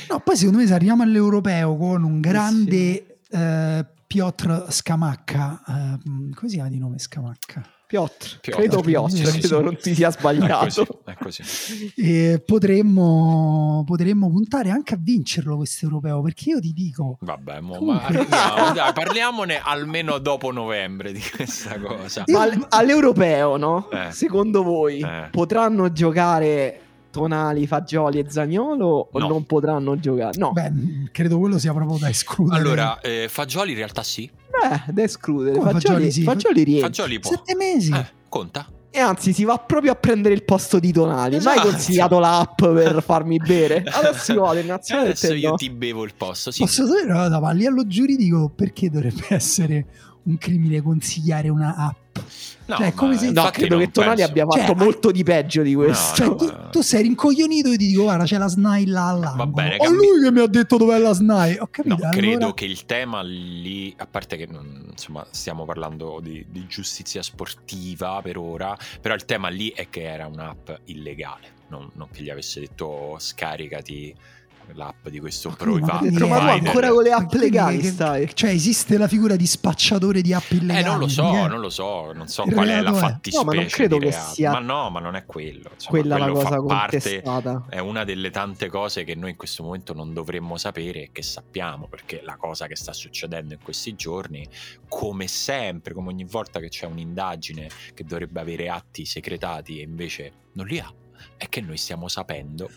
No, 0.08 0.20
poi 0.20 0.36
secondo 0.36 0.58
me 0.58 0.66
se 0.66 0.74
arriviamo 0.74 1.02
all'europeo 1.02 1.76
con 1.76 2.02
un 2.02 2.20
grande 2.20 3.18
sì. 3.22 3.36
eh, 3.36 3.86
Piotr 4.06 4.66
Scamacca, 4.68 5.62
eh, 5.66 5.98
come 6.34 6.48
si 6.48 6.54
chiama 6.54 6.68
di 6.70 6.78
nome 6.78 6.98
Scamacca? 6.98 7.79
Piotr, 7.90 8.38
Piotr. 8.40 8.56
credo 8.56 8.80
Piotr, 8.82 9.10
sì, 9.10 9.22
credo 9.24 9.58
sì. 9.58 9.64
non 9.64 9.76
ti 9.76 9.94
sia 9.96 10.12
sbagliato. 10.12 11.02
È 11.04 11.16
così, 11.18 11.42
è 11.42 11.44
così. 11.44 11.92
E 12.00 12.40
potremmo, 12.46 13.82
potremmo, 13.84 14.30
puntare 14.30 14.70
anche 14.70 14.94
a 14.94 14.96
vincerlo 14.96 15.56
questo 15.56 15.86
europeo, 15.86 16.22
perché 16.22 16.50
io 16.50 16.60
ti 16.60 16.72
dico... 16.72 17.18
Vabbè, 17.20 17.58
mo, 17.58 17.78
comunque... 17.78 18.26
ma, 18.28 18.54
no, 18.68 18.70
dai, 18.74 18.92
parliamone 18.92 19.60
almeno 19.60 20.18
dopo 20.18 20.52
novembre 20.52 21.10
di 21.10 21.20
questa 21.34 21.80
cosa. 21.80 22.22
Ma 22.28 22.48
all'europeo, 22.68 23.56
no? 23.56 23.90
Eh. 23.90 24.12
Secondo 24.12 24.62
voi 24.62 25.00
eh. 25.00 25.26
potranno 25.32 25.90
giocare 25.90 26.89
Tonali, 27.10 27.66
Fagioli 27.66 28.18
e 28.18 28.26
Zagnolo 28.28 29.08
o 29.10 29.18
no. 29.18 29.28
non 29.28 29.44
potranno 29.44 29.98
giocare? 29.98 30.38
No. 30.38 30.52
Beh, 30.52 30.72
credo 31.12 31.38
quello 31.38 31.58
sia 31.58 31.72
proprio 31.72 31.98
da 31.98 32.08
escludere. 32.08 32.58
Allora, 32.60 33.00
eh, 33.00 33.26
Fagioli 33.28 33.72
in 33.72 33.76
realtà 33.76 34.02
sì. 34.02 34.30
Beh, 34.50 34.92
da 34.92 35.02
escludere. 35.02 35.60
Fagioli, 35.60 35.80
Fagioli, 35.80 36.12
sì. 36.12 36.22
Fagioli 36.22 36.62
rientra. 36.62 36.88
Fagioli 36.88 37.18
può. 37.18 37.30
Sette 37.30 37.54
mesi. 37.54 37.92
Eh, 37.92 38.06
conta. 38.28 38.66
E 38.92 38.98
anzi, 38.98 39.32
si 39.32 39.44
va 39.44 39.56
proprio 39.56 39.92
a 39.92 39.94
prendere 39.94 40.34
il 40.34 40.42
posto 40.42 40.80
di 40.80 40.90
Tonali. 40.90 41.36
Esatto. 41.36 41.60
Mai 41.60 41.70
consigliato 41.70 42.18
l'app 42.18 42.60
per 42.60 43.02
farmi 43.04 43.38
bere. 43.38 43.84
Adesso 43.86 44.32
io 44.32 44.40
vado 44.40 44.58
in 44.58 44.66
nazionale. 44.66 45.10
Adesso 45.10 45.32
io 45.34 45.54
ti 45.54 45.70
bevo 45.70 46.02
il 46.02 46.12
posto. 46.16 46.50
Sì. 46.50 46.60
Posso 46.60 46.84
dire 46.86 47.04
una 47.04 47.22
cosa, 47.22 47.40
ma 47.40 47.50
a 47.50 47.52
livello 47.52 47.86
giuridico, 47.86 48.50
perché 48.54 48.90
dovrebbe 48.90 49.26
essere 49.30 49.86
un 50.24 50.36
crimine 50.38 50.82
consigliare 50.82 51.48
una 51.48 51.76
app? 51.76 52.18
No, 52.70 52.76
cioè, 52.76 52.94
come 52.94 53.18
se... 53.18 53.32
no 53.32 53.50
credo 53.50 53.78
che 53.78 53.90
Tonali 53.90 54.16
penso. 54.16 54.30
abbia 54.30 54.46
fatto 54.46 54.72
cioè, 54.72 54.76
molto 54.76 55.10
di 55.10 55.22
peggio 55.24 55.62
di 55.62 55.74
questo. 55.74 56.24
No, 56.24 56.36
cioè, 56.36 56.48
tu, 56.48 56.70
tu, 56.70 56.80
sei 56.82 57.02
rincoglionito 57.02 57.72
e 57.72 57.76
ti 57.76 57.88
dico, 57.88 58.02
guarda, 58.02 58.24
c'è 58.24 58.38
la 58.38 58.46
SNAI 58.46 58.86
là 58.86 59.08
all'angolo. 59.08 59.36
Va 59.36 59.46
bene, 59.46 59.76
cambi... 59.78 59.96
lui 59.96 60.22
che 60.22 60.30
mi 60.30 60.40
ha 60.40 60.46
detto 60.46 60.76
dov'è 60.76 60.98
la 60.98 61.12
SNAI. 61.12 61.56
Ho 61.58 61.68
capito. 61.68 61.96
No, 61.96 62.08
allora... 62.08 62.16
credo 62.16 62.54
che 62.54 62.64
il 62.64 62.86
tema 62.86 63.22
lì, 63.22 63.92
a 63.98 64.06
parte 64.06 64.36
che 64.36 64.46
non, 64.46 64.86
insomma, 64.88 65.26
stiamo 65.30 65.64
parlando 65.64 66.20
di, 66.22 66.46
di 66.48 66.66
giustizia 66.68 67.22
sportiva 67.22 68.20
per 68.22 68.38
ora, 68.38 68.76
però 69.00 69.14
il 69.14 69.24
tema 69.24 69.48
lì 69.48 69.72
è 69.74 69.88
che 69.88 70.02
era 70.02 70.26
un'app 70.28 70.70
illegale, 70.84 71.48
non, 71.68 71.90
non 71.94 72.08
che 72.12 72.22
gli 72.22 72.30
avesse 72.30 72.60
detto 72.60 73.16
scaricati 73.18 74.14
l'app 74.74 75.08
di 75.08 75.18
questo 75.20 75.50
pro 75.50 75.78
ma, 75.78 75.98
provider. 75.98 76.28
Ma 76.28 76.38
tu 76.38 76.66
ancora 76.66 76.90
con 76.90 77.02
le 77.02 77.12
app 77.12 77.32
legali 77.32 77.82
stai? 77.82 78.28
Cioè 78.32 78.50
esiste 78.50 78.98
la 78.98 79.08
figura 79.08 79.36
di 79.36 79.46
spacciatore 79.46 80.20
di 80.20 80.32
app 80.32 80.50
illegali? 80.50 80.80
Eh 80.80 80.82
non 80.82 80.98
lo 80.98 81.08
so, 81.08 81.32
eh? 81.32 81.48
non 81.48 81.60
lo 81.60 81.70
so, 81.70 82.12
non 82.12 82.28
so 82.28 82.44
qual 82.44 82.68
è 82.68 82.80
la 82.80 82.92
fattispecie. 82.92 83.36
No, 83.36 83.44
ma 83.44 83.54
non 83.54 83.66
credo 83.66 83.98
che 83.98 84.12
sia 84.12 84.50
Ma 84.52 84.58
no, 84.58 84.90
ma 84.90 85.00
non 85.00 85.16
è 85.16 85.24
quello. 85.24 85.70
Insomma, 85.72 85.98
quella 85.98 86.18
la 86.18 86.28
cosa 86.30 86.56
contestata. 86.56 87.52
Parte, 87.52 87.76
è 87.76 87.78
una 87.78 88.04
delle 88.04 88.30
tante 88.30 88.68
cose 88.68 89.04
che 89.04 89.14
noi 89.14 89.30
in 89.30 89.36
questo 89.36 89.62
momento 89.62 89.92
non 89.94 90.12
dovremmo 90.12 90.56
sapere 90.56 91.04
e 91.04 91.08
che 91.12 91.22
sappiamo, 91.22 91.86
perché 91.88 92.20
la 92.24 92.36
cosa 92.36 92.66
che 92.66 92.76
sta 92.76 92.92
succedendo 92.92 93.54
in 93.54 93.60
questi 93.62 93.94
giorni, 93.94 94.46
come 94.88 95.26
sempre, 95.26 95.94
come 95.94 96.08
ogni 96.08 96.24
volta 96.24 96.60
che 96.60 96.68
c'è 96.68 96.86
un'indagine 96.86 97.68
che 97.94 98.04
dovrebbe 98.04 98.40
avere 98.40 98.68
atti 98.68 99.04
segretati 99.04 99.80
e 99.80 99.82
invece 99.82 100.32
non 100.52 100.66
li 100.66 100.78
ha, 100.78 100.92
è 101.36 101.48
che 101.48 101.60
noi 101.60 101.76
stiamo 101.76 102.08
sapendo 102.08 102.70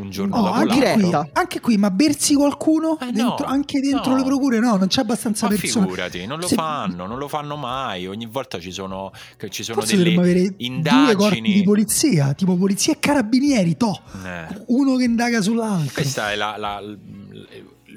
un 0.00 0.10
giorno 0.10 0.36
no, 0.36 0.42
dopo 0.42 0.54
anche 0.54 0.92
qui, 0.92 1.12
anche 1.32 1.60
qui, 1.60 1.76
ma 1.76 1.90
bersi 1.90 2.34
qualcuno? 2.34 2.98
Eh 3.00 3.10
dentro, 3.10 3.46
no, 3.46 3.52
anche 3.52 3.80
dentro 3.80 4.12
no. 4.12 4.18
le 4.18 4.24
procure? 4.24 4.58
No, 4.60 4.76
non 4.76 4.86
c'è 4.86 5.00
abbastanza 5.00 5.48
ma 5.48 5.54
persone. 5.54 5.86
figurati, 5.86 6.26
non 6.26 6.38
lo 6.38 6.46
Se... 6.46 6.54
fanno, 6.54 7.06
non 7.06 7.18
lo 7.18 7.28
fanno 7.28 7.56
mai. 7.56 8.06
Ogni 8.06 8.26
volta 8.26 8.60
ci 8.60 8.70
sono, 8.70 9.12
ci 9.48 9.62
sono 9.62 9.80
Forse 9.80 9.96
delle 9.96 10.16
avere 10.16 10.54
indagini. 10.58 11.52
Di 11.52 11.62
polizia, 11.62 12.32
tipo 12.34 12.56
polizia 12.56 12.92
e 12.92 12.98
carabinieri, 12.98 13.76
to. 13.76 14.00
Eh. 14.24 14.64
Uno 14.68 14.96
che 14.96 15.04
indaga 15.04 15.40
sull'altro. 15.40 15.94
Questa 15.94 16.32
è 16.32 16.36
la, 16.36 16.56
la 16.56 16.80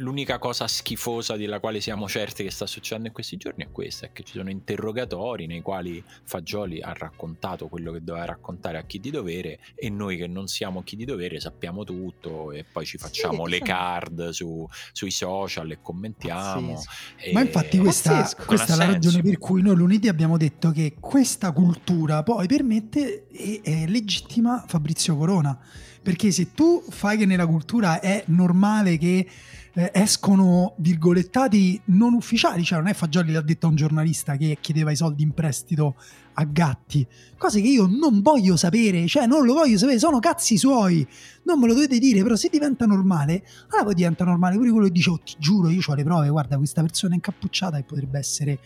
l'unica 0.01 0.39
cosa 0.39 0.67
schifosa 0.67 1.37
della 1.37 1.59
quale 1.59 1.79
siamo 1.79 2.07
certi 2.09 2.43
che 2.43 2.51
sta 2.51 2.65
succedendo 2.65 3.07
in 3.07 3.13
questi 3.13 3.37
giorni 3.37 3.63
è 3.63 3.71
questa, 3.71 4.07
è 4.07 4.11
che 4.11 4.23
ci 4.23 4.33
sono 4.33 4.49
interrogatori 4.49 5.45
nei 5.45 5.61
quali 5.61 6.03
Fagioli 6.23 6.81
ha 6.81 6.93
raccontato 6.93 7.67
quello 7.67 7.91
che 7.91 8.03
doveva 8.03 8.25
raccontare 8.25 8.77
a 8.77 8.83
chi 8.83 8.99
di 8.99 9.11
dovere 9.11 9.59
e 9.75 9.89
noi 9.89 10.17
che 10.17 10.27
non 10.27 10.47
siamo 10.47 10.83
chi 10.83 10.95
di 10.95 11.05
dovere 11.05 11.39
sappiamo 11.39 11.83
tutto 11.83 12.51
e 12.51 12.65
poi 12.69 12.85
ci 12.85 12.97
facciamo 12.97 13.45
sì, 13.45 13.51
le 13.51 13.59
card 13.59 14.29
su, 14.29 14.67
sui 14.91 15.11
social 15.11 15.71
e 15.71 15.79
commentiamo. 15.81 16.83
E 17.17 17.31
Ma 17.31 17.41
infatti 17.41 17.77
questa, 17.77 18.29
questa 18.45 18.73
è 18.73 18.77
la 18.77 18.85
ragione 18.85 19.21
per 19.21 19.37
cui 19.37 19.61
noi 19.61 19.75
lunedì 19.75 20.07
abbiamo 20.07 20.37
detto 20.37 20.71
che 20.71 20.95
questa 20.99 21.51
cultura 21.51 22.23
poi 22.23 22.47
permette 22.47 23.27
e 23.29 23.61
è 23.63 23.85
legittima 23.87 24.65
Fabrizio 24.67 25.15
Corona. 25.15 25.57
Perché 26.03 26.31
se 26.31 26.53
tu 26.53 26.83
fai 26.89 27.15
che 27.15 27.27
nella 27.27 27.45
cultura 27.45 27.99
è 27.99 28.23
normale 28.27 28.97
che 28.97 29.27
eh, 29.73 29.91
escono 29.93 30.73
virgolettati 30.77 31.81
non 31.85 32.13
ufficiali, 32.13 32.63
cioè 32.63 32.79
non 32.79 32.87
è 32.87 32.93
Fagioli 32.93 33.31
l'ha 33.31 33.41
detto 33.41 33.67
a 33.67 33.69
un 33.69 33.75
giornalista 33.75 34.35
che 34.35 34.57
chiedeva 34.59 34.91
i 34.91 34.95
soldi 34.95 35.23
in 35.23 35.31
prestito 35.31 35.95
a 36.33 36.45
Gatti, 36.45 37.05
cose 37.37 37.61
che 37.61 37.67
io 37.67 37.87
non 37.87 38.21
voglio 38.21 38.55
sapere, 38.55 39.07
cioè 39.07 39.25
non 39.25 39.45
lo 39.45 39.53
voglio 39.53 39.77
sapere, 39.77 39.99
sono 39.99 40.19
cazzi 40.19 40.57
suoi, 40.57 41.05
non 41.43 41.59
me 41.59 41.67
lo 41.67 41.73
dovete 41.73 41.99
dire, 41.99 42.21
però 42.23 42.35
se 42.35 42.49
diventa 42.49 42.85
normale, 42.85 43.43
allora 43.69 43.85
poi 43.85 43.95
diventa 43.95 44.23
normale 44.23 44.55
pure 44.55 44.71
quello 44.71 44.85
che 44.85 44.93
dice, 44.93 45.09
oh, 45.09 45.19
ti 45.19 45.35
giuro, 45.37 45.69
io 45.69 45.81
ho 45.85 45.93
le 45.93 46.03
prove, 46.03 46.29
guarda 46.29 46.57
questa 46.57 46.81
persona 46.81 47.13
è 47.13 47.15
incappucciata 47.15 47.77
e 47.77 47.83
potrebbe 47.83 48.17
essere 48.17 48.59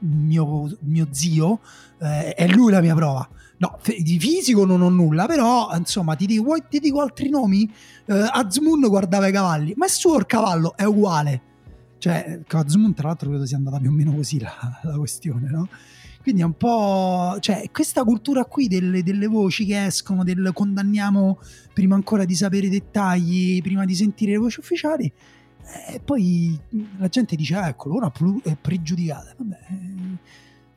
mio, 0.00 0.76
mio 0.80 1.08
zio, 1.10 1.60
eh, 2.00 2.34
è 2.34 2.48
lui 2.48 2.70
la 2.72 2.80
mia 2.80 2.94
prova. 2.94 3.28
No, 3.60 3.78
di 3.84 4.18
fisico 4.18 4.64
non 4.64 4.80
ho 4.80 4.88
nulla, 4.88 5.26
però 5.26 5.68
insomma 5.76 6.14
ti 6.14 6.24
dico, 6.24 6.56
ti 6.66 6.78
dico 6.78 7.02
altri 7.02 7.28
nomi? 7.28 7.70
Uh, 8.06 8.14
Azmoon 8.32 8.80
guardava 8.88 9.26
i 9.26 9.32
cavalli, 9.32 9.74
ma 9.76 9.84
è 9.84 9.88
suo 9.90 10.16
il 10.16 10.24
cavallo, 10.24 10.74
è 10.74 10.84
uguale. 10.84 11.42
Cioè, 11.98 12.40
Azmoon 12.48 12.94
tra 12.94 13.08
l'altro 13.08 13.28
credo 13.28 13.44
sia 13.44 13.58
andata 13.58 13.78
più 13.78 13.90
o 13.90 13.92
meno 13.92 14.14
così 14.14 14.40
la, 14.40 14.50
la 14.82 14.96
questione, 14.96 15.50
no? 15.50 15.68
Quindi 16.22 16.40
è 16.40 16.44
un 16.44 16.56
po'... 16.56 17.36
cioè 17.40 17.70
questa 17.70 18.02
cultura 18.02 18.46
qui 18.46 18.66
delle, 18.66 19.02
delle 19.02 19.26
voci 19.26 19.66
che 19.66 19.84
escono, 19.84 20.24
del 20.24 20.52
condanniamo 20.54 21.38
prima 21.74 21.94
ancora 21.94 22.24
di 22.24 22.34
sapere 22.34 22.66
i 22.66 22.70
dettagli, 22.70 23.60
prima 23.60 23.84
di 23.84 23.94
sentire 23.94 24.32
le 24.32 24.38
voci 24.38 24.60
ufficiali, 24.60 25.04
e 25.06 25.94
eh, 25.94 26.00
poi 26.00 26.58
la 26.96 27.08
gente 27.08 27.36
dice, 27.36 27.56
ah, 27.56 27.68
ecco, 27.68 27.94
ora 27.94 28.10
è 28.42 28.56
pregiudicata. 28.58 29.34
Vabbè, 29.36 29.58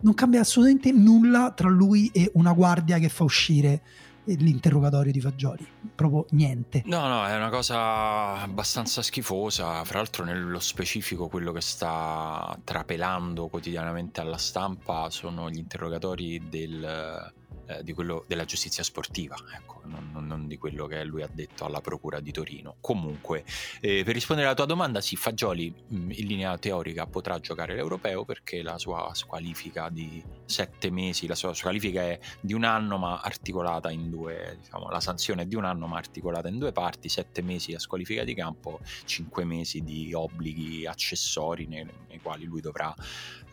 non 0.03 0.13
cambia 0.13 0.41
assolutamente 0.41 0.91
nulla 0.91 1.51
tra 1.55 1.69
lui 1.69 2.09
e 2.13 2.29
una 2.35 2.53
guardia 2.53 2.99
che 2.99 3.09
fa 3.09 3.23
uscire 3.23 3.81
l'interrogatorio 4.25 5.11
di 5.11 5.19
Fagioli, 5.19 5.67
proprio 5.93 6.25
niente. 6.29 6.81
No, 6.85 7.07
no, 7.07 7.25
è 7.25 7.35
una 7.35 7.49
cosa 7.49 8.35
abbastanza 8.35 9.01
schifosa, 9.01 9.83
fra 9.83 9.97
l'altro 9.97 10.23
nello 10.23 10.59
specifico 10.59 11.27
quello 11.27 11.51
che 11.51 11.61
sta 11.61 12.57
trapelando 12.63 13.47
quotidianamente 13.47 14.21
alla 14.21 14.37
stampa 14.37 15.09
sono 15.09 15.49
gli 15.49 15.57
interrogatori 15.57 16.41
del 16.49 17.33
eh, 17.77 17.83
di 17.83 17.93
quello 17.93 18.23
della 18.27 18.45
giustizia 18.45 18.83
sportiva, 18.83 19.35
ecco, 19.55 19.81
non, 19.85 20.09
non, 20.11 20.25
non, 20.25 20.47
di 20.47 20.57
quello 20.57 20.85
che 20.87 21.03
lui 21.03 21.21
ha 21.21 21.29
detto 21.31 21.65
alla 21.65 21.81
Procura 21.81 22.19
di 22.19 22.31
Torino. 22.31 22.75
Comunque, 22.79 23.43
eh, 23.81 24.03
per 24.03 24.13
rispondere 24.13 24.47
alla 24.47 24.55
tua 24.55 24.65
domanda, 24.65 25.01
sì, 25.01 25.15
Fagioli 25.15 25.73
mm, 25.93 26.11
in 26.11 26.27
linea 26.27 26.57
teorica 26.57 27.05
potrà 27.05 27.39
giocare 27.39 27.75
l'Europeo 27.75 28.25
perché 28.25 28.61
la 28.61 28.77
sua 28.77 29.11
squalifica 29.13 29.89
di 29.89 30.23
sette 30.45 30.89
mesi, 30.89 31.27
la 31.27 31.35
sua 31.35 31.53
squalifica 31.53 32.01
è 32.01 32.19
di 32.39 32.53
un 32.53 32.63
anno 32.63 32.97
ma 32.97 33.19
articolata 33.19 33.91
in 33.91 34.09
due, 34.09 34.57
diciamo, 34.61 34.89
la 34.89 34.99
sanzione 34.99 35.43
è 35.43 35.45
di 35.45 35.55
un 35.55 35.65
anno 35.65 35.87
ma 35.87 35.97
articolata 35.97 36.47
in 36.47 36.57
due 36.57 36.71
parti, 36.71 37.09
sette 37.09 37.41
mesi 37.41 37.73
a 37.73 37.79
squalifica 37.79 38.23
di 38.23 38.33
campo, 38.33 38.79
cinque 39.05 39.43
mesi 39.45 39.81
di 39.81 40.13
obblighi 40.13 40.85
accessori 40.85 41.67
nei, 41.67 41.87
nei 42.07 42.19
quali 42.21 42.45
lui 42.45 42.61
dovrà 42.61 42.93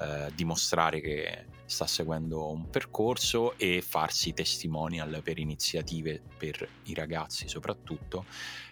eh, 0.00 0.30
dimostrare 0.34 1.00
che 1.00 1.46
sta 1.70 1.86
seguendo 1.86 2.50
un 2.50 2.68
percorso 2.68 3.56
e 3.56 3.82
farsi 3.82 4.32
testimonial 4.32 5.20
per 5.22 5.38
iniziative 5.38 6.20
per 6.36 6.68
i 6.84 6.94
ragazzi 6.94 7.48
soprattutto 7.48 8.24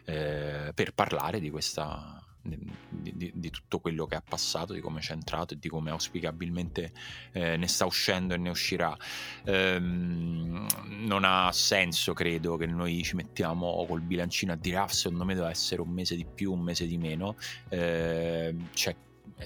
eh, 0.04 0.72
per 0.74 0.92
parlare 0.94 1.40
di 1.40 1.50
questa 1.50 2.22
di, 2.40 2.58
di, 2.88 3.32
di, 3.34 3.50
tutto 3.50 3.80
quello 3.80 4.06
che 4.06 4.14
ha 4.14 4.22
passato, 4.26 4.72
di 4.72 4.80
come 4.80 5.00
è 5.00 5.12
entrato 5.12 5.54
e 5.54 5.58
di 5.58 5.68
come 5.68 5.90
auspicabilmente 5.90 6.92
eh, 7.32 7.56
ne 7.56 7.66
sta 7.68 7.84
uscendo 7.84 8.34
e 8.34 8.38
ne 8.38 8.50
uscirà. 8.50 8.96
Ehm, 9.44 10.66
non 10.86 11.24
ha 11.24 11.50
senso, 11.52 12.12
credo, 12.12 12.56
che 12.56 12.66
noi 12.66 13.02
ci 13.02 13.16
mettiamo 13.16 13.84
col 13.86 14.00
bilancino 14.00 14.52
a 14.52 14.56
dire 14.56 14.76
ah, 14.76 14.88
secondo 14.88 15.24
me 15.24 15.34
deve 15.34 15.50
essere 15.50 15.80
un 15.80 15.90
mese 15.90 16.16
di 16.16 16.24
più, 16.24 16.52
un 16.52 16.60
mese 16.60 16.86
di 16.86 16.96
meno. 16.96 17.36
Ehm, 17.68 18.68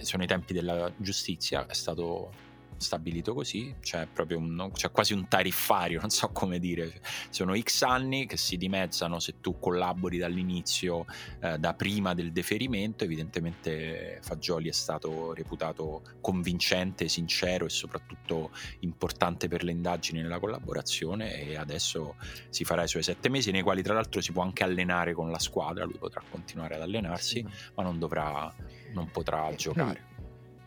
sono 0.00 0.22
i 0.22 0.26
tempi 0.26 0.52
della 0.52 0.90
giustizia, 0.96 1.66
è 1.66 1.74
stato 1.74 2.50
stabilito 2.76 3.34
così, 3.34 3.74
c'è 3.80 4.06
proprio 4.06 4.38
un, 4.38 4.70
c'è 4.72 4.90
quasi 4.90 5.12
un 5.12 5.28
tariffario, 5.28 6.00
non 6.00 6.10
so 6.10 6.28
come 6.28 6.58
dire, 6.58 7.00
sono 7.30 7.58
X 7.58 7.82
anni 7.82 8.26
che 8.26 8.36
si 8.36 8.56
dimezzano 8.56 9.18
se 9.18 9.40
tu 9.40 9.58
collabori 9.58 10.18
dall'inizio, 10.18 11.06
eh, 11.40 11.58
da 11.58 11.74
prima 11.74 12.14
del 12.14 12.32
deferimento, 12.32 13.04
evidentemente 13.04 14.18
Fagioli 14.22 14.68
è 14.68 14.72
stato 14.72 15.32
reputato 15.34 16.02
convincente, 16.20 17.08
sincero 17.08 17.66
e 17.66 17.70
soprattutto 17.70 18.50
importante 18.80 19.48
per 19.48 19.64
le 19.64 19.72
indagini 19.72 20.20
nella 20.20 20.38
collaborazione 20.38 21.40
e 21.42 21.56
adesso 21.56 22.16
si 22.48 22.64
farà 22.64 22.84
i 22.84 22.88
suoi 22.88 23.02
sette 23.02 23.28
mesi 23.28 23.50
nei 23.50 23.62
quali 23.62 23.82
tra 23.82 23.94
l'altro 23.94 24.20
si 24.20 24.32
può 24.32 24.42
anche 24.42 24.62
allenare 24.62 25.14
con 25.14 25.30
la 25.30 25.38
squadra, 25.38 25.84
lui 25.84 25.98
potrà 25.98 26.22
continuare 26.28 26.74
ad 26.74 26.82
allenarsi, 26.82 27.44
ma 27.74 27.82
non 27.82 27.98
dovrà, 27.98 28.52
non 28.92 29.10
potrà 29.10 29.48
eh, 29.48 29.56
giocare. 29.56 30.10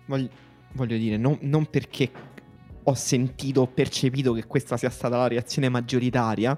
Voglio 0.05 0.29
voglio 0.75 0.97
dire, 0.97 1.17
non, 1.17 1.37
non 1.41 1.65
perché 1.65 2.11
ho 2.83 2.93
sentito, 2.93 3.61
ho 3.61 3.67
percepito 3.67 4.33
che 4.33 4.45
questa 4.45 4.77
sia 4.77 4.89
stata 4.89 5.17
la 5.17 5.27
reazione 5.27 5.69
maggioritaria, 5.69 6.57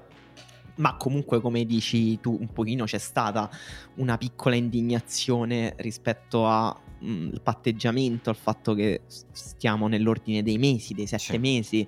ma 0.76 0.96
comunque 0.96 1.40
come 1.40 1.64
dici 1.64 2.20
tu 2.20 2.36
un 2.38 2.52
pochino 2.52 2.84
c'è 2.84 2.98
stata 2.98 3.50
una 3.96 4.16
piccola 4.16 4.54
indignazione 4.54 5.74
rispetto 5.78 6.46
al 6.46 6.76
mm, 7.02 7.36
patteggiamento, 7.42 8.30
al 8.30 8.36
fatto 8.36 8.74
che 8.74 9.02
stiamo 9.32 9.88
nell'ordine 9.88 10.42
dei 10.42 10.58
mesi, 10.58 10.94
dei 10.94 11.06
sette 11.06 11.32
sì. 11.32 11.38
mesi. 11.38 11.86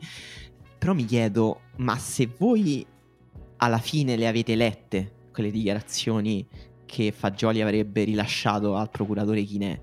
Però 0.79 0.95
mi 0.95 1.05
chiedo, 1.05 1.61
ma 1.77 1.99
se 1.99 2.29
voi 2.39 2.85
alla 3.59 3.79
fine 3.79 4.17
le 4.17 4.27
avete 4.27 4.55
lette, 4.55 5.13
quelle 5.33 5.51
dichiarazioni 5.51 6.47
che 6.87 7.13
Fagioli 7.13 7.61
avrebbe 7.61 8.05
rilasciato 8.05 8.75
al 8.75 8.91
procuratore 8.91 9.45
Chinè, 9.45 9.81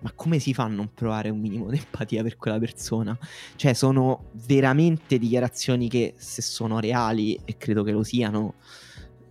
ma 0.00 0.12
come 0.14 0.38
si 0.38 0.54
fa 0.54 0.64
a 0.64 0.68
non 0.68 0.90
provare 0.94 1.28
un 1.28 1.40
minimo 1.40 1.68
di 1.70 1.76
empatia 1.78 2.22
per 2.22 2.36
quella 2.36 2.58
persona? 2.58 3.16
Cioè, 3.56 3.72
sono 3.74 4.30
veramente 4.46 5.18
dichiarazioni 5.18 5.88
che, 5.88 6.14
se 6.16 6.42
sono 6.42 6.80
reali, 6.80 7.38
e 7.44 7.56
credo 7.56 7.82
che 7.82 7.92
lo 7.92 8.02
siano, 8.02 8.54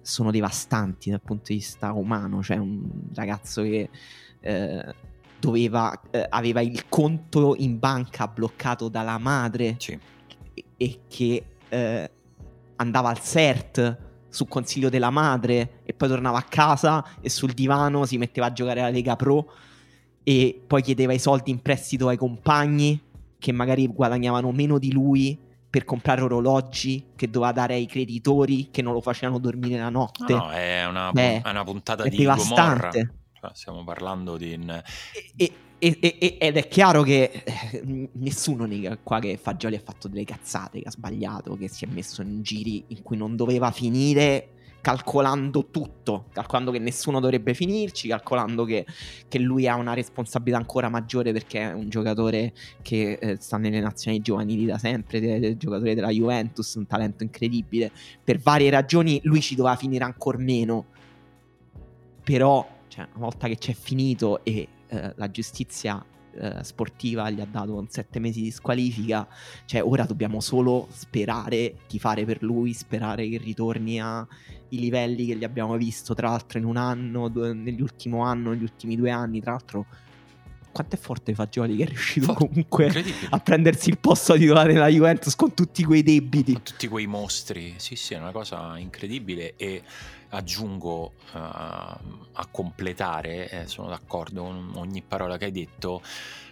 sono 0.01 0.31
devastanti 0.31 1.09
dal 1.09 1.21
punto 1.21 1.45
di 1.47 1.55
vista 1.55 1.91
umano. 1.93 2.43
Cioè, 2.43 2.57
un 2.57 2.87
ragazzo 3.13 3.63
che 3.63 3.89
eh, 4.41 4.95
doveva, 5.39 5.99
eh, 6.11 6.25
aveva 6.29 6.61
il 6.61 6.87
conto 6.87 7.55
in 7.57 7.79
banca 7.79 8.27
bloccato 8.27 8.89
dalla 8.89 9.17
madre 9.17 9.75
sì. 9.79 9.97
e, 10.53 10.65
e, 10.77 10.99
che 11.07 11.43
eh, 11.69 12.11
andava 12.75 13.09
al 13.09 13.19
CERT 13.21 13.97
su 14.29 14.47
consiglio 14.47 14.89
della 14.89 15.09
madre 15.09 15.81
e 15.83 15.93
poi 15.93 16.07
tornava 16.07 16.37
a 16.37 16.43
casa 16.43 17.03
e 17.19 17.29
sul 17.29 17.53
divano 17.53 18.05
si 18.05 18.17
metteva 18.17 18.47
a 18.47 18.53
giocare 18.53 18.81
alla 18.81 18.89
Lega 18.89 19.15
Pro 19.15 19.51
e 20.29 20.61
poi 20.67 20.83
chiedeva 20.83 21.11
i 21.11 21.17
soldi 21.17 21.49
in 21.49 21.59
prestito 21.59 22.07
ai 22.07 22.15
compagni 22.15 23.01
che 23.39 23.51
magari 23.51 23.87
guadagnavano 23.87 24.51
meno 24.51 24.77
di 24.77 24.91
lui 24.91 25.35
per 25.67 25.85
comprare 25.85 26.21
orologi 26.21 27.07
che 27.15 27.31
doveva 27.31 27.51
dare 27.51 27.73
ai 27.73 27.87
creditori 27.87 28.69
che 28.69 28.83
non 28.83 28.93
lo 28.93 29.01
facevano 29.01 29.39
dormire 29.39 29.79
la 29.79 29.89
notte. 29.89 30.31
No, 30.31 30.45
no 30.45 30.51
è, 30.51 30.85
una, 30.85 31.11
Beh, 31.11 31.41
è 31.41 31.49
una 31.49 31.63
puntata 31.63 32.03
è 32.03 32.09
di 32.09 32.17
devastante. 32.17 32.61
Gomorra. 32.61 32.91
Cioè, 32.91 33.49
stiamo 33.53 33.83
parlando 33.83 34.37
di... 34.37 34.53
In... 34.53 34.83
E, 35.35 35.51
e, 35.79 35.97
e, 35.99 36.37
ed 36.39 36.57
è 36.57 36.67
chiaro 36.67 37.01
che 37.01 37.31
eh, 37.43 38.09
nessuno 38.11 38.65
nega 38.65 38.99
qua 39.01 39.17
che 39.17 39.35
Fagioli 39.41 39.77
ha 39.77 39.81
fatto 39.83 40.07
delle 40.07 40.25
cazzate, 40.25 40.79
che 40.79 40.89
ha 40.89 40.91
sbagliato, 40.91 41.57
che 41.57 41.69
si 41.69 41.85
è 41.85 41.87
messo 41.87 42.21
in 42.21 42.43
giri 42.43 42.83
in 42.89 43.01
cui 43.01 43.17
non 43.17 43.35
doveva 43.35 43.71
finire 43.71 44.58
calcolando 44.81 45.67
tutto, 45.69 46.25
calcolando 46.31 46.71
che 46.71 46.79
nessuno 46.79 47.19
dovrebbe 47.19 47.53
finirci, 47.53 48.07
calcolando 48.07 48.63
che, 48.65 48.85
che, 49.27 49.39
lui 49.39 49.67
ha 49.67 49.75
una 49.75 49.93
responsabilità 49.93 50.57
ancora 50.57 50.89
maggiore 50.89 51.31
perché 51.31 51.59
è 51.61 51.73
un 51.73 51.89
giocatore 51.89 52.53
che 52.81 53.13
eh, 53.13 53.37
sta 53.39 53.57
nelle 53.57 53.79
nazioni 53.79 54.21
giovanili 54.21 54.65
da 54.65 54.77
sempre, 54.77 55.19
del 55.19 55.39
de 55.39 55.57
giocatore 55.57 55.95
della 55.95 56.09
Juventus, 56.09 56.73
un 56.75 56.87
talento 56.87 57.23
incredibile. 57.23 57.91
Per 58.23 58.39
varie 58.39 58.69
ragioni 58.69 59.19
lui 59.23 59.41
ci 59.41 59.55
doveva 59.55 59.75
finire 59.75 60.03
ancora 60.03 60.37
meno, 60.37 60.85
però 62.23 62.67
cioè, 62.87 63.07
una 63.15 63.25
volta 63.25 63.47
che 63.47 63.57
c'è 63.57 63.73
finito 63.73 64.43
e 64.43 64.67
eh, 64.87 65.13
la 65.15 65.29
giustizia 65.29 66.03
eh, 66.31 66.63
sportiva 66.63 67.29
gli 67.29 67.41
ha 67.41 67.47
dato 67.49 67.85
sette 67.89 68.19
mesi 68.19 68.41
di 68.41 68.51
squalifica. 68.51 69.27
Cioè, 69.65 69.83
ora 69.83 70.05
dobbiamo 70.05 70.39
solo 70.39 70.87
sperare, 70.91 71.75
tifare 71.87 72.25
per 72.25 72.43
lui, 72.43 72.73
sperare 72.73 73.27
che 73.27 73.37
ritorni 73.37 73.99
ai 74.71 74.79
livelli 74.79 75.25
che 75.25 75.35
gli 75.35 75.43
abbiamo 75.43 75.75
visto, 75.77 76.13
tra 76.13 76.29
l'altro, 76.29 76.59
in 76.59 76.65
un 76.65 76.77
anno, 76.77 77.27
due, 77.29 77.53
nell'ultimo 77.53 78.23
anno, 78.23 78.51
negli 78.51 78.63
ultimi 78.63 78.95
due 78.95 79.11
anni. 79.11 79.41
Tra 79.41 79.51
l'altro, 79.51 79.85
quanto 80.71 80.95
è 80.95 80.99
forte 80.99 81.33
Fagioli 81.33 81.75
che 81.75 81.83
è 81.83 81.87
riuscito 81.87 82.27
forte, 82.27 82.47
comunque 82.47 83.03
a 83.29 83.39
prendersi 83.39 83.89
il 83.89 83.97
posto 83.97 84.35
titolare 84.35 84.73
nella 84.73 84.87
Juventus 84.87 85.35
con 85.35 85.53
tutti 85.53 85.83
quei 85.83 86.03
debiti. 86.03 86.53
Con 86.53 86.63
tutti 86.63 86.87
quei 86.87 87.07
mostri. 87.07 87.73
Sì, 87.77 87.95
sì, 87.95 88.13
è 88.13 88.17
una 88.17 88.31
cosa 88.31 88.77
incredibile 88.77 89.55
e 89.55 89.81
aggiungo 90.29 91.13
uh, 91.33 91.37
a 91.37 92.47
completare, 92.51 93.49
eh, 93.49 93.67
sono 93.67 93.89
d'accordo 93.89 94.43
con 94.43 94.71
ogni 94.75 95.01
parola 95.01 95.37
che 95.37 95.45
hai 95.45 95.51
detto, 95.51 96.01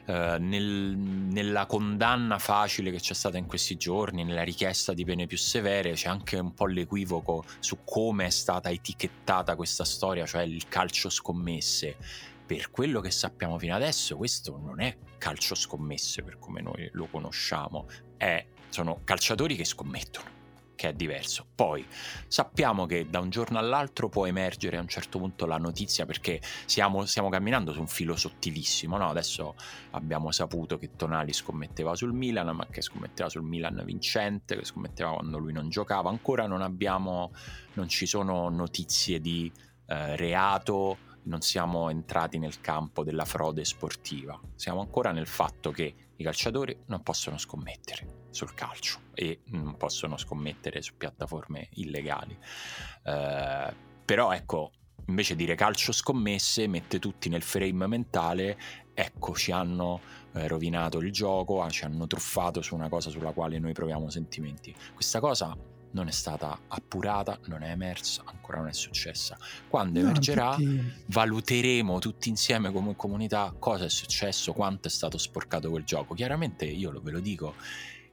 uh, 0.08 0.38
nel, 0.40 0.98
nella 0.98 1.66
condanna 1.66 2.40
facile 2.40 2.92
che 2.92 3.00
c'è 3.00 3.14
stata 3.14 3.38
in 3.38 3.46
questi 3.46 3.78
giorni, 3.78 4.24
nella 4.24 4.44
richiesta 4.44 4.94
di 4.94 5.06
pene 5.06 5.28
più 5.28 5.38
severe, 5.38 5.94
c'è 5.94 6.10
anche 6.10 6.38
un 6.38 6.54
po' 6.54 6.66
l'equivoco 6.66 7.44
su 7.60 7.80
come 7.84 8.26
è 8.26 8.30
stata 8.30 8.70
etichettata 8.70 9.56
questa 9.56 9.86
storia, 9.86 10.26
cioè 10.26 10.42
il 10.44 10.68
calcio 10.68 11.10
scommesse. 11.10 11.96
Per 12.46 12.72
quello 12.72 13.02
che 13.02 13.12
sappiamo 13.12 13.60
fino 13.60 13.76
adesso, 13.76 14.16
questo 14.16 14.58
non 14.58 14.80
è 14.80 14.96
calcio 15.18 15.54
scommesse 15.54 16.24
per 16.24 16.40
come 16.40 16.62
noi 16.62 16.90
lo 16.94 17.08
conosciamo, 17.08 17.88
è, 18.16 18.46
sono 18.70 19.02
calciatori 19.04 19.56
che 19.56 19.66
scommettono 19.66 20.37
che 20.78 20.90
è 20.90 20.94
diverso. 20.94 21.46
Poi 21.54 21.86
sappiamo 22.28 22.86
che 22.86 23.10
da 23.10 23.20
un 23.20 23.30
giorno 23.30 23.58
all'altro 23.58 24.08
può 24.08 24.26
emergere 24.26 24.78
a 24.78 24.82
un 24.82 24.88
certo 24.88 25.18
punto 25.18 25.46
la 25.46 25.58
notizia 25.58 26.06
perché 26.06 26.40
siamo, 26.66 27.06
stiamo 27.06 27.28
camminando 27.28 27.74
su 27.74 27.82
un 27.82 27.88
filo 27.88 28.16
sottilissimo. 28.16 28.96
No? 28.96 29.10
Adesso 29.10 29.56
abbiamo 29.92 30.32
saputo 30.32 30.78
che 30.78 30.96
Tonali 30.96 31.34
scommetteva 31.34 31.96
sul 31.96 32.14
Milan, 32.14 32.56
ma 32.56 32.68
che 32.68 32.82
scommetteva 32.82 33.28
sul 33.28 33.44
Milan 33.44 33.82
vincente, 33.84 34.56
che 34.56 34.64
scommetteva 34.64 35.16
quando 35.16 35.38
lui 35.40 35.52
non 35.52 35.68
giocava. 35.68 36.10
Ancora 36.10 36.48
non 36.48 36.62
abbiamo, 36.62 37.34
non 37.74 37.90
ci 37.90 38.06
sono 38.06 38.48
notizie 38.50 39.20
di 39.20 39.52
eh, 39.88 40.16
reato 40.16 41.00
non 41.24 41.42
siamo 41.42 41.90
entrati 41.90 42.38
nel 42.38 42.62
campo 42.62 43.04
della 43.04 43.26
frode 43.26 43.66
sportiva, 43.66 44.40
siamo 44.56 44.80
ancora 44.80 45.12
nel 45.12 45.28
fatto 45.28 45.72
che 45.72 45.94
i 46.16 46.24
calciatori 46.24 46.84
non 46.86 47.04
possono 47.04 47.38
scommettere 47.38 48.17
sul 48.38 48.54
calcio 48.54 49.00
e 49.14 49.42
non 49.48 49.76
possono 49.78 50.16
scommettere 50.16 50.82
su 50.82 50.96
piattaforme 50.96 51.70
illegali. 51.74 52.38
Eh, 53.04 53.74
però 54.06 54.32
ecco, 54.32 54.72
invece 55.08 55.36
dire 55.36 55.56
calcio 55.56 55.92
scommesse 55.92 56.68
mette 56.68 57.00
tutti 57.00 57.30
nel 57.30 57.42
frame 57.42 57.88
mentale, 57.88 58.58
ecco 58.94 59.34
ci 59.34 59.52
hanno 59.52 60.00
eh, 60.34 60.48
rovinato 60.48 61.00
il 61.00 61.12
gioco, 61.12 61.68
ci 61.70 61.84
hanno 61.84 62.06
truffato 62.06 62.62
su 62.62 62.76
una 62.76 62.90
cosa 62.90 63.10
sulla 63.10 63.32
quale 63.32 63.58
noi 63.58 63.74
proviamo 63.74 64.10
sentimenti. 64.10 64.74
Questa 64.94 65.20
cosa 65.20 65.58
non 65.92 66.08
è 66.08 66.12
stata 66.12 66.60
appurata, 66.68 67.40
non 67.46 67.64
è 67.64 67.72
emersa, 67.72 68.22
ancora 68.26 68.60
non 68.60 68.68
è 68.68 68.74
successa. 68.74 69.38
Quando 69.68 70.00
no, 70.00 70.10
emergerà, 70.10 70.56
tutti... 70.56 70.94
valuteremo 71.08 72.00
tutti 72.00 72.30
insieme 72.30 72.72
come 72.72 72.96
comunità 72.96 73.54
cosa 73.58 73.86
è 73.86 73.90
successo, 73.90 74.54
quanto 74.54 74.88
è 74.88 74.92
stato 74.92 75.18
sporcato 75.18 75.70
quel 75.70 75.84
gioco. 75.84 76.14
Chiaramente 76.14 76.66
io 76.66 76.92
ve 77.02 77.12
lo 77.12 77.20
dico, 77.20 77.56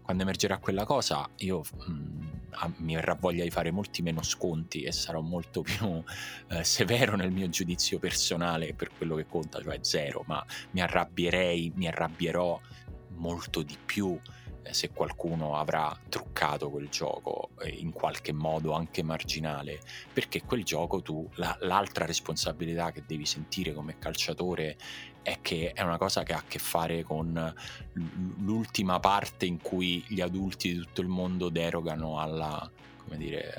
quando 0.05 0.23
emergerà 0.23 0.59
quella 0.59 0.85
cosa, 0.85 1.27
io 1.37 1.63
mh, 1.87 1.93
mm, 1.93 2.73
mi 2.77 2.95
verrà 2.95 3.15
voglia 3.15 3.43
di 3.43 3.51
fare 3.51 3.71
molti 3.71 4.03
meno 4.03 4.23
sconti 4.23 4.83
e 4.83 4.93
sarò 4.93 5.23
molto 5.23 5.63
più 5.65 6.03
eh, 6.51 6.63
severo 6.63 7.17
nel 7.17 7.31
mio 7.31 7.49
giudizio 7.49 7.99
personale 7.99 8.75
per 8.75 8.91
quello 8.95 9.17
che 9.17 9.25
conta, 9.27 9.63
cioè 9.63 9.79
zero, 9.81 10.23
ma 10.27 10.45
mi 10.73 10.83
arrabbierei, 10.83 11.73
mi 11.77 11.89
arrabbierò 11.89 12.61
molto 13.17 13.63
di 13.63 13.79
più 13.83 14.19
se 14.73 14.91
qualcuno 14.91 15.57
avrà 15.57 15.97
truccato 16.09 16.71
quel 16.71 16.89
gioco 16.89 17.51
eh, 17.61 17.69
in 17.69 17.93
qualche 17.93 18.33
modo 18.33 18.73
anche 18.73 19.03
marginale, 19.03 19.81
perché 20.13 20.43
quel 20.43 20.65
gioco 20.65 21.03
tu, 21.03 21.29
la, 21.35 21.57
l'altra 21.61 22.05
responsabilità 22.05 22.91
che 22.93 23.05
devi 23.07 23.27
sentire 23.27 23.73
come 23.73 23.99
calciatore 23.99 24.77
è 25.23 25.39
che 25.41 25.73
è 25.73 25.83
una 25.83 25.97
cosa 25.97 26.23
che 26.23 26.35
ha 26.35 26.39
a 26.39 26.45
che 26.47 26.59
fare 26.59 27.03
con 27.03 27.55
l'ultima 28.41 29.01
parte 29.01 29.47
in 29.47 29.61
cui 29.61 30.05
gli 30.09 30.21
adulti 30.21 30.73
di 30.73 30.79
tutto 30.81 31.01
il 31.01 31.09
mondo 31.09 31.49
derogano 31.49 32.21
alla, 32.21 32.71
dire, 33.17 33.55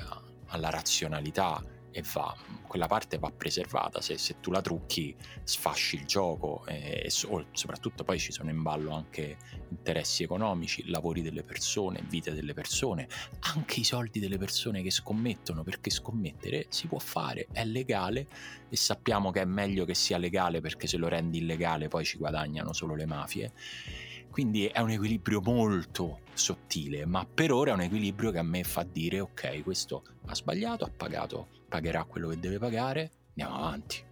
alla 0.46 0.70
razionalità 0.70 1.60
e 1.96 2.04
va, 2.12 2.36
quella 2.66 2.86
parte 2.86 3.16
va 3.16 3.30
preservata, 3.30 4.02
se, 4.02 4.18
se, 4.18 4.38
tu 4.40 4.50
la 4.50 4.60
trucchi 4.60 5.16
sfasci 5.44 5.96
il 5.96 6.04
gioco 6.04 6.66
e, 6.66 7.04
e 7.06 7.10
soprattutto 7.10 8.04
poi 8.04 8.18
ci 8.18 8.32
sono 8.32 8.50
in 8.50 8.60
ballo 8.60 8.90
anche 8.90 9.38
interessi 9.70 10.22
economici, 10.22 10.86
lavori 10.90 11.22
delle 11.22 11.42
persone, 11.42 12.04
vite 12.06 12.34
delle 12.34 12.52
persone, 12.52 13.08
anche 13.54 13.80
i 13.80 13.84
soldi 13.84 14.20
delle 14.20 14.36
persone 14.36 14.82
che 14.82 14.90
scommettono, 14.90 15.62
perché 15.62 15.88
scommettere 15.88 16.66
si 16.68 16.86
può 16.86 16.98
fare, 16.98 17.46
è 17.50 17.64
legale 17.64 18.26
e 18.68 18.76
sappiamo 18.76 19.30
che 19.30 19.40
è 19.40 19.46
meglio 19.46 19.86
che 19.86 19.94
sia 19.94 20.18
legale 20.18 20.60
perché 20.60 20.86
se 20.86 20.98
lo 20.98 21.08
rendi 21.08 21.38
illegale 21.38 21.88
poi 21.88 22.04
ci 22.04 22.18
guadagnano 22.18 22.74
solo 22.74 22.94
le 22.94 23.06
mafie. 23.06 23.52
Quindi 24.28 24.66
è 24.66 24.80
un 24.80 24.90
equilibrio 24.90 25.40
molto 25.40 26.20
sottile, 26.34 27.06
ma 27.06 27.24
per 27.24 27.52
ora 27.52 27.70
è 27.70 27.74
un 27.74 27.80
equilibrio 27.80 28.30
che 28.30 28.38
a 28.38 28.42
me 28.42 28.64
fa 28.64 28.82
dire 28.82 29.20
ok, 29.20 29.62
questo 29.62 30.02
ha 30.26 30.34
sbagliato, 30.34 30.84
ha 30.84 30.90
pagato, 30.94 31.55
pagherà 31.68 32.04
quello 32.04 32.28
che 32.28 32.38
deve 32.38 32.58
pagare, 32.58 33.10
andiamo 33.30 33.56
avanti. 33.56 34.02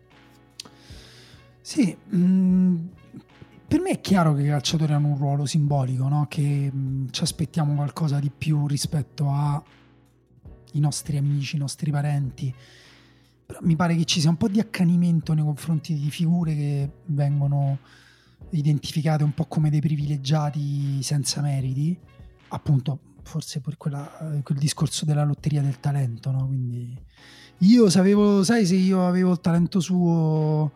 Sì, 1.61 1.97
mm, 2.15 2.87
per 3.67 3.81
me 3.81 3.91
è 3.91 4.01
chiaro 4.01 4.35
che 4.35 4.43
i 4.43 4.49
calciatori 4.49 4.93
hanno 4.93 5.09
un 5.09 5.17
ruolo 5.17 5.47
simbolico, 5.47 6.09
no? 6.09 6.27
che 6.29 6.71
mm, 6.73 7.07
ci 7.11 7.23
aspettiamo 7.23 7.75
qualcosa 7.75 8.19
di 8.19 8.31
più 8.31 8.67
rispetto 8.67 9.31
ai 9.31 9.61
nostri 10.75 11.17
amici, 11.17 11.57
i 11.57 11.59
nostri 11.59 11.91
parenti. 11.91 12.55
Però 13.47 13.59
mi 13.63 13.77
pare 13.77 13.97
che 13.97 14.05
ci 14.05 14.21
sia 14.21 14.31
un 14.31 14.37
po' 14.37 14.49
di 14.49 14.61
accanimento 14.61 15.33
nei 15.33 15.45
confronti 15.45 15.95
di 15.95 16.11
figure 16.11 16.55
che 16.55 16.91
vengono 17.07 17.79
identificate 18.51 19.25
un 19.25 19.33
po' 19.33 19.47
come 19.47 19.71
dei 19.71 19.81
privilegiati 19.81 21.03
senza 21.03 21.41
meriti, 21.41 21.99
appunto 22.49 22.99
forse 23.23 23.61
per 23.61 23.77
quella, 23.77 24.41
quel 24.43 24.59
discorso 24.59 25.05
della 25.05 25.25
lotteria 25.25 25.63
del 25.63 25.81
talento, 25.81 26.31
no? 26.31 26.47
Quindi 26.47 26.97
io 27.59 27.89
sapevo, 27.89 28.43
sai 28.43 28.67
se 28.67 28.75
io 28.75 29.07
avevo 29.07 29.33
il 29.33 29.41
talento 29.41 29.81
suo 29.81 30.73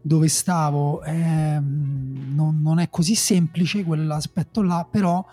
dove 0.00 0.28
stavo, 0.28 1.02
eh, 1.02 1.58
non, 1.60 2.60
non, 2.62 2.78
è 2.78 2.88
così 2.90 3.16
semplice 3.16 3.82
quell'aspetto 3.82 4.62
là, 4.62 4.86
però 4.88 5.24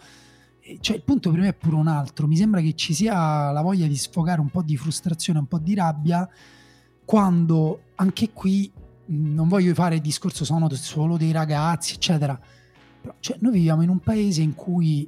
eh, 0.60 0.78
cioè, 0.82 0.96
il 0.96 1.04
punto 1.04 1.30
per 1.30 1.40
me 1.40 1.50
è 1.50 1.54
pure 1.54 1.76
un 1.76 1.88
altro, 1.88 2.28
mi 2.28 2.36
sembra 2.36 2.60
che 2.60 2.74
ci 2.74 2.94
sia 2.94 3.52
la 3.52 3.62
voglia 3.62 3.86
di 3.86 3.96
sfogare 3.96 4.42
un 4.42 4.50
po' 4.50 4.64
di 4.64 4.76
frustrazione, 4.76 5.40
un 5.40 5.46
po' 5.46 5.60
di 5.60 5.76
rabbia, 5.76 6.28
quando 7.06 7.82
anche 7.96 8.32
qui 8.32 8.72
non 9.06 9.48
voglio 9.48 9.74
fare 9.74 9.96
il 9.96 10.02
discorso 10.02 10.44
sono 10.46 10.68
solo 10.74 11.18
dei 11.18 11.32
ragazzi, 11.32 11.94
eccetera. 11.94 12.40
Però, 13.02 13.14
cioè, 13.20 13.38
noi 13.42 13.52
viviamo 13.52 13.84
in 13.84 13.90
un 13.90 14.00
paese 14.00 14.42
in 14.42 14.56
cui 14.56 15.08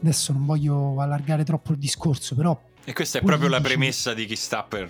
adesso 0.00 0.32
non 0.32 0.44
voglio 0.44 1.00
allargare 1.00 1.44
troppo 1.44 1.72
il 1.72 1.78
discorso, 1.78 2.34
però. 2.34 2.58
E 2.88 2.94
questa 2.94 3.18
è 3.18 3.22
proprio 3.22 3.50
la 3.50 3.60
premessa 3.60 4.14
di 4.14 4.24
chi 4.24 4.34
sta 4.34 4.62
per. 4.62 4.88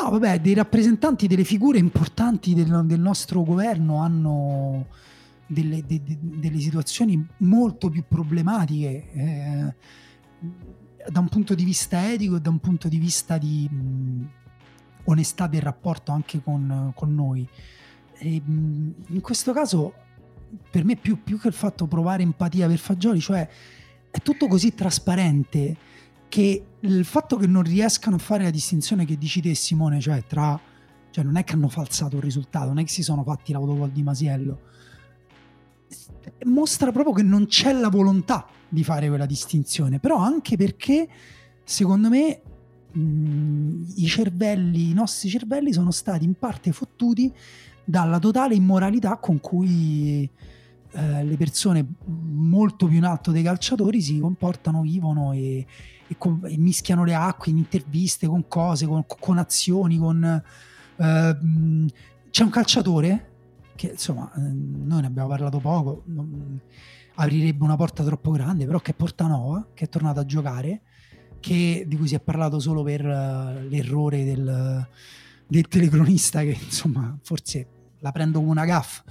No, 0.00 0.10
vabbè, 0.10 0.40
dei 0.40 0.54
rappresentanti 0.54 1.26
delle 1.26 1.44
figure 1.44 1.76
importanti 1.76 2.54
del, 2.54 2.80
del 2.86 2.98
nostro 2.98 3.42
governo 3.42 3.96
hanno 3.96 4.86
delle, 5.46 5.84
de, 5.84 6.00
de, 6.02 6.16
delle, 6.18 6.58
situazioni 6.58 7.22
molto 7.40 7.90
più 7.90 8.04
problematiche 8.08 9.12
eh, 9.12 9.74
da 11.10 11.20
un 11.20 11.28
punto 11.28 11.54
di 11.54 11.62
vista 11.62 12.10
etico 12.10 12.36
e 12.36 12.40
da 12.40 12.48
un 12.48 12.58
punto 12.58 12.88
di 12.88 12.96
vista 12.96 13.36
di. 13.36 13.68
Mh, 13.70 14.28
onestà 15.04 15.46
del 15.46 15.60
rapporto 15.60 16.12
anche 16.12 16.42
con, 16.42 16.92
con 16.94 17.14
noi. 17.14 17.46
E, 18.16 18.42
in 18.46 19.20
questo 19.20 19.52
caso, 19.52 19.92
per 20.70 20.86
me, 20.86 20.96
più, 20.96 21.22
più 21.22 21.38
che 21.38 21.48
il 21.48 21.54
fatto 21.54 21.86
provare 21.86 22.22
empatia 22.22 22.66
per 22.66 22.78
Fagioli, 22.78 23.20
cioè 23.20 23.46
è 24.10 24.18
tutto 24.22 24.46
così 24.46 24.74
trasparente 24.74 25.76
che 26.30 26.64
il 26.80 27.04
fatto 27.04 27.36
che 27.36 27.46
non 27.46 27.62
riescano 27.62 28.16
a 28.16 28.18
fare 28.18 28.44
la 28.44 28.50
distinzione 28.50 29.04
che 29.04 29.18
dici 29.18 29.42
te, 29.42 29.54
Simone, 29.54 30.00
cioè 30.00 30.24
tra. 30.24 30.58
Cioè, 31.10 31.24
non 31.24 31.34
è 31.36 31.42
che 31.42 31.54
hanno 31.54 31.68
falsato 31.68 32.16
il 32.16 32.22
risultato, 32.22 32.68
non 32.68 32.78
è 32.78 32.84
che 32.84 32.88
si 32.88 33.02
sono 33.02 33.24
fatti 33.24 33.52
l'autogol 33.52 33.90
di 33.90 34.02
Masiello. 34.04 34.60
Mostra 36.44 36.92
proprio 36.92 37.12
che 37.12 37.24
non 37.24 37.46
c'è 37.46 37.72
la 37.72 37.88
volontà 37.88 38.46
di 38.68 38.84
fare 38.84 39.08
quella 39.08 39.26
distinzione, 39.26 39.98
però 39.98 40.18
anche 40.18 40.56
perché 40.56 41.08
secondo 41.64 42.08
me 42.08 42.40
mh, 42.92 43.92
i 43.96 44.06
cervelli, 44.06 44.90
i 44.90 44.94
nostri 44.94 45.28
cervelli 45.28 45.72
sono 45.72 45.90
stati 45.90 46.24
in 46.24 46.34
parte 46.34 46.70
fottuti 46.70 47.34
dalla 47.84 48.20
totale 48.20 48.54
immoralità 48.54 49.16
con 49.16 49.40
cui 49.40 50.30
eh, 50.92 51.24
le 51.24 51.36
persone 51.36 51.84
molto 52.06 52.86
più 52.86 52.98
in 52.98 53.04
alto 53.04 53.32
dei 53.32 53.42
calciatori 53.42 54.00
si 54.00 54.20
comportano, 54.20 54.82
vivono 54.82 55.32
e, 55.32 55.66
e, 56.10 56.16
con, 56.18 56.40
e 56.44 56.56
mischiano 56.58 57.04
le 57.04 57.14
acque 57.14 57.52
in 57.52 57.58
interviste 57.58 58.26
con 58.26 58.48
cose, 58.48 58.86
con, 58.86 59.04
con 59.06 59.38
azioni, 59.38 59.96
con... 59.96 60.42
Eh, 60.96 61.36
c'è 62.30 62.42
un 62.42 62.50
calciatore 62.50 63.28
che 63.76 63.90
insomma 63.92 64.30
eh, 64.34 64.40
noi 64.40 65.02
ne 65.02 65.06
abbiamo 65.06 65.28
parlato 65.28 65.58
poco, 65.58 66.02
non, 66.06 66.60
aprirebbe 67.14 67.62
una 67.62 67.76
porta 67.76 68.02
troppo 68.02 68.32
grande, 68.32 68.66
però 68.66 68.80
che 68.80 68.90
è 68.90 68.94
Portanova, 68.94 69.68
che 69.72 69.84
è 69.84 69.88
tornato 69.88 70.18
a 70.20 70.26
giocare 70.26 70.80
che, 71.38 71.84
di 71.86 71.96
cui 71.96 72.08
si 72.08 72.16
è 72.16 72.20
parlato 72.20 72.58
solo 72.58 72.82
per 72.82 73.04
uh, 73.04 73.68
l'errore 73.68 74.24
del, 74.24 74.86
del, 75.46 75.68
telecronista 75.68 76.40
che 76.40 76.58
insomma 76.60 77.16
forse 77.22 77.66
la 78.00 78.10
prendo 78.12 78.40
come 78.40 78.50
una 78.50 78.64
gaffa 78.64 79.04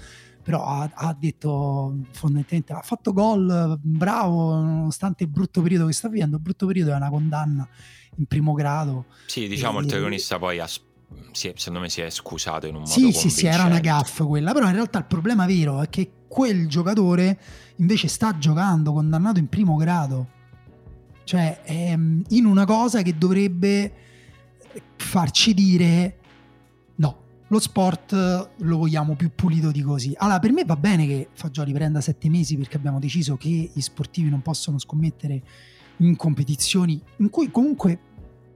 però 0.50 0.66
ha, 0.66 0.90
ha, 0.92 1.16
detto 1.18 1.96
fondamentalmente 2.10 2.74
ha 2.74 2.82
fatto 2.82 3.14
gol 3.14 3.78
bravo 3.84 4.56
nonostante 4.56 5.26
il 5.26 5.30
brutto 5.30 5.62
periodo 5.62 5.86
che 5.86 5.94
sta 5.94 6.10
vivendo. 6.10 6.38
Il 6.38 6.42
brutto 6.42 6.66
periodo 6.66 6.92
è 6.92 6.96
una 6.96 7.12
condanna 7.12 7.70
in 8.16 8.26
primo 8.26 8.54
grado. 8.54 9.06
Sì 9.28 9.48
diciamo 9.48 9.78
e, 9.78 9.84
il 9.84 9.88
telecronista 9.88 10.40
poi 10.40 10.58
ha 10.58 10.68
si 11.32 11.50
è, 11.50 11.54
secondo 11.56 11.82
me 11.82 11.90
si 11.90 12.02
è 12.02 12.10
scusato 12.10 12.66
in 12.66 12.74
un 12.74 12.82
modo 12.82 12.92
sì 12.92 13.12
sì 13.12 13.30
sì 13.30 13.46
era 13.46 13.64
una 13.64 13.80
gaffa 13.80 14.26
quella 14.26 14.54
però 14.54 14.68
in 14.68 14.74
realtà 14.74 15.00
il 15.00 15.06
problema 15.06 15.48
vero 15.48 15.82
è 15.82 15.90
che 15.90 16.12
quel 16.28 16.68
giocatore 16.68 17.40
invece 17.76 18.08
sta 18.08 18.36
giocando 18.40 18.92
condannato 18.92 19.38
in 19.38 19.50
primo 19.50 19.76
grado. 19.76 20.30
Cioè 21.26 21.62
ehm, 21.64 22.24
in 22.30 22.46
una 22.46 22.66
cosa 22.66 23.04
che 23.04 23.16
dovrebbe 23.16 23.94
farci 24.96 25.54
dire 25.54 26.19
lo 27.50 27.60
sport 27.60 28.14
lo 28.58 28.78
vogliamo 28.78 29.16
più 29.16 29.32
pulito 29.34 29.72
di 29.72 29.82
così. 29.82 30.14
Allora, 30.18 30.40
per 30.40 30.52
me 30.52 30.66
va 30.66 30.76
bene 30.76 31.06
che 31.06 31.30
Fagioli 31.34 31.74
prenda 31.74 32.02
sette 32.02 32.30
mesi 32.30 32.58
perché 32.58 32.78
abbiamo 32.78 33.00
deciso 33.00 33.38
che 33.38 33.72
gli 33.74 33.82
sportivi 33.82 34.30
non 34.30 34.42
possono 34.42 34.80
scommettere 34.80 35.42
in 35.98 36.16
competizioni 36.16 37.02
in 37.18 37.30
cui 37.30 37.52
comunque 37.52 38.00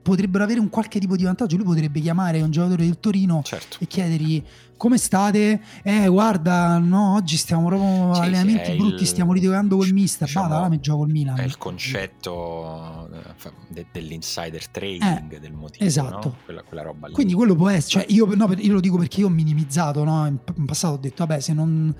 potrebbero 0.03 0.43
avere 0.43 0.59
un 0.59 0.69
qualche 0.69 0.99
tipo 0.99 1.15
di 1.15 1.23
vantaggio. 1.23 1.55
Lui 1.55 1.65
potrebbe 1.65 1.99
chiamare 1.99 2.41
un 2.41 2.51
giocatore 2.51 2.83
del 2.83 2.99
Torino 2.99 3.41
certo. 3.43 3.77
e 3.79 3.87
chiedergli 3.87 4.43
come 4.83 4.97
state? 4.97 5.61
Eh, 5.81 6.07
guarda, 6.09 6.77
no, 6.77 7.13
oggi 7.13 7.37
stiamo 7.37 7.67
proprio 7.67 8.13
sì, 8.13 8.19
allenamenti 8.19 8.71
sì, 8.71 8.75
brutti, 8.75 9.03
il, 9.03 9.07
stiamo 9.07 9.31
litigando 9.31 9.77
col 9.77 9.91
mister. 9.93 10.27
Diciamo, 10.27 10.49
Vada, 10.49 10.67
mi 10.67 10.81
gioco 10.81 11.05
il 11.05 11.11
Milan. 11.11 11.39
È 11.39 11.43
il 11.43 11.57
concetto 11.57 13.09
eh, 13.13 13.51
de, 13.69 13.85
dell'insider 13.93 14.67
trading, 14.67 15.31
eh, 15.31 15.39
del 15.39 15.53
motivo, 15.53 15.85
esatto. 15.85 16.27
No? 16.27 16.35
Quella, 16.43 16.63
quella, 16.63 16.83
roba 16.83 17.07
lì. 17.07 17.13
Quindi 17.13 17.33
quello 17.33 17.55
può 17.55 17.69
essere, 17.69 18.05
cioè 18.05 18.13
io, 18.13 18.25
no, 18.35 18.53
io, 18.57 18.73
lo 18.73 18.81
dico 18.81 18.97
perché 18.97 19.21
io 19.21 19.27
ho 19.27 19.29
minimizzato, 19.29 20.03
no? 20.03 20.27
in, 20.27 20.37
in 20.53 20.65
passato 20.65 20.95
ho 20.95 20.97
detto, 20.97 21.25
vabbè, 21.25 21.39
se 21.39 21.53
non, 21.53 21.95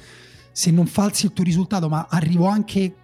se 0.52 0.70
non 0.70 0.86
falsi 0.86 1.28
il 1.28 1.32
tuo 1.32 1.46
risultato, 1.46 1.88
ma 1.88 2.08
arrivo 2.10 2.48
anche 2.48 2.96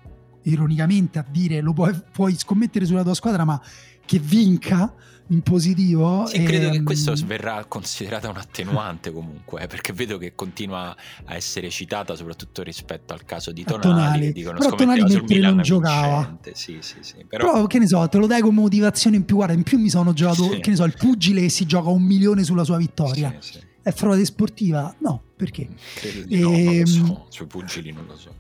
ironicamente 0.42 1.20
a 1.20 1.26
dire 1.30 1.62
lo 1.62 1.74
puoi, 1.74 1.98
puoi 2.12 2.36
scommettere 2.38 2.86
sulla 2.86 3.04
tua 3.04 3.14
squadra, 3.14 3.46
ma 3.46 3.62
che 4.10 4.18
vinca 4.18 4.92
in 5.28 5.44
positivo. 5.44 6.26
Sì, 6.26 6.38
e... 6.38 6.44
credo 6.44 6.72
che 6.72 6.78
ehm, 6.78 6.84
questo 6.84 7.14
verrà 7.28 7.64
considerata 7.66 8.28
un 8.28 8.38
attenuante 8.38 9.12
comunque, 9.12 9.62
eh, 9.62 9.68
perché 9.68 9.94
vedo 9.94 10.18
che 10.18 10.34
continua 10.34 10.98
a 11.26 11.36
essere 11.36 11.70
citata 11.70 12.16
soprattutto 12.16 12.64
rispetto 12.64 13.14
al 13.14 13.24
caso 13.24 13.52
di 13.52 13.64
Tonali. 13.64 13.84
Tonali. 13.84 14.32
Dicono, 14.32 14.58
però 14.58 14.76
Tonali 14.76 15.04
mentre 15.04 15.40
non 15.42 15.62
giocava. 15.62 16.40
Sì, 16.54 16.78
sì, 16.80 16.96
sì. 17.02 17.24
Però... 17.28 17.52
però... 17.52 17.68
che 17.68 17.78
ne 17.78 17.86
so, 17.86 18.10
te 18.10 18.18
lo 18.18 18.26
dai 18.26 18.42
come 18.42 18.62
motivazione 18.62 19.16
in 19.16 19.26
più. 19.26 19.36
Guarda, 19.36 19.54
in 19.54 19.62
più 19.62 19.78
mi 19.78 19.90
sono 19.90 20.12
giocato, 20.14 20.50
che 20.60 20.72
ne 20.72 20.76
so, 20.76 20.86
il 20.86 20.96
pugile 20.98 21.42
che 21.42 21.50
si 21.50 21.68
gioca 21.68 21.90
un 21.90 22.02
milione 22.02 22.44
sulla 22.44 22.64
sua 22.64 22.78
vittoria. 22.78 23.38
È 23.84 23.92
frode 23.92 24.26
sportiva? 24.26 24.96
No, 25.02 25.22
perché? 25.36 25.70
Credo 25.94 26.26
di 26.26 26.36
e... 26.36 26.40
no, 26.40 26.50
non 26.50 26.64
lo 26.64 26.72
ehm, 26.72 26.86
so. 26.86 27.26
Sui 27.30 27.46
pugili 27.46 27.92
non 27.92 28.08
lo 28.08 28.18
so. 28.18 28.34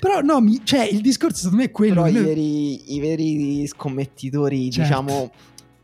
Però 0.00 0.20
no, 0.20 0.40
mi, 0.40 0.60
cioè 0.64 0.84
il 0.84 1.00
discorso 1.00 1.36
secondo 1.36 1.56
me 1.58 1.64
è 1.64 1.70
quello. 1.70 2.02
Però 2.02 2.18
i, 2.18 2.22
veri, 2.22 2.94
i 2.94 3.00
veri 3.00 3.66
scommettitori, 3.66 4.70
certo. 4.70 4.88
diciamo 4.88 5.30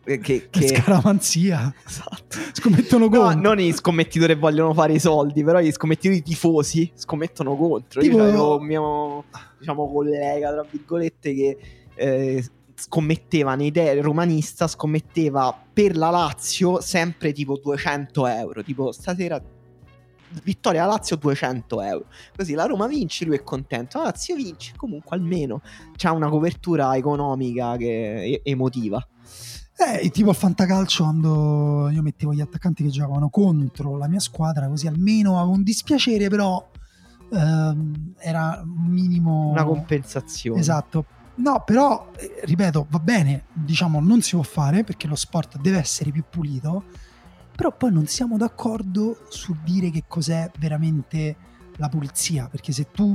eh, 0.04 0.18
che, 0.18 0.48
che... 0.50 0.68
scaramanzia 0.68 1.72
esatto. 1.86 2.38
scommettono 2.52 3.08
contro 3.08 3.34
no, 3.34 3.40
non 3.40 3.60
i 3.60 3.72
scommettitori 3.72 4.34
che 4.34 4.38
vogliono 4.38 4.74
fare 4.74 4.94
i 4.94 4.98
soldi 4.98 5.44
però 5.44 5.60
gli 5.60 5.70
scommettitori 5.70 6.22
tifosi 6.22 6.90
scommettono 6.94 7.56
contro 7.56 8.00
tipo... 8.00 8.16
io 8.16 8.22
avevo 8.22 8.58
un 8.58 8.66
mio 8.66 9.24
diciamo 9.58 9.90
collega 9.90 10.52
tra 10.52 10.64
virgolette 10.68 11.34
che 11.34 11.58
eh, 11.94 12.44
scommetteva 12.74 13.54
nei 13.54 13.66
idee 13.68 14.00
romanista 14.00 14.66
scommetteva 14.66 15.56
per 15.72 15.96
la 15.96 16.10
Lazio 16.10 16.80
sempre 16.80 17.32
tipo 17.32 17.58
200 17.62 18.26
euro 18.26 18.62
tipo 18.62 18.92
stasera 18.92 19.40
vittoria 20.44 20.86
Lazio 20.86 21.16
200 21.16 21.82
euro 21.82 22.06
così 22.36 22.54
la 22.54 22.66
Roma 22.66 22.86
vince 22.86 23.24
lui 23.24 23.36
è 23.36 23.42
contento 23.42 23.98
la 23.98 24.04
Lazio 24.04 24.36
vince 24.36 24.72
comunque 24.76 25.16
almeno 25.16 25.60
c'ha 25.96 26.12
una 26.12 26.28
copertura 26.28 26.96
economica 26.96 27.76
che 27.76 28.40
emotiva 28.44 29.04
eh, 29.82 30.10
tipo 30.10 30.28
a 30.28 30.34
fantacalcio 30.34 31.04
quando 31.04 31.88
io 31.90 32.02
mettevo 32.02 32.34
gli 32.34 32.42
attaccanti 32.42 32.82
che 32.82 32.90
giocavano 32.90 33.30
contro 33.30 33.96
la 33.96 34.08
mia 34.08 34.20
squadra, 34.20 34.68
così 34.68 34.86
almeno 34.86 35.38
avevo 35.38 35.54
un 35.54 35.62
dispiacere, 35.62 36.28
però 36.28 36.62
ehm, 37.32 38.14
era 38.18 38.60
un 38.62 38.92
minimo... 38.92 39.48
Una 39.48 39.64
compensazione. 39.64 40.60
Esatto. 40.60 41.06
No, 41.36 41.62
però, 41.64 42.10
eh, 42.18 42.42
ripeto, 42.44 42.88
va 42.90 42.98
bene, 42.98 43.44
diciamo, 43.54 44.00
non 44.00 44.20
si 44.20 44.34
può 44.34 44.42
fare 44.42 44.84
perché 44.84 45.06
lo 45.06 45.14
sport 45.14 45.58
deve 45.58 45.78
essere 45.78 46.10
più 46.10 46.24
pulito, 46.28 46.84
però 47.60 47.76
poi 47.76 47.92
non 47.92 48.06
siamo 48.06 48.38
d'accordo 48.38 49.26
sul 49.28 49.58
dire 49.62 49.90
che 49.90 50.04
cos'è 50.08 50.50
veramente 50.58 51.36
la 51.76 51.90
pulizia, 51.90 52.48
perché 52.48 52.72
se 52.72 52.90
tu 52.90 53.14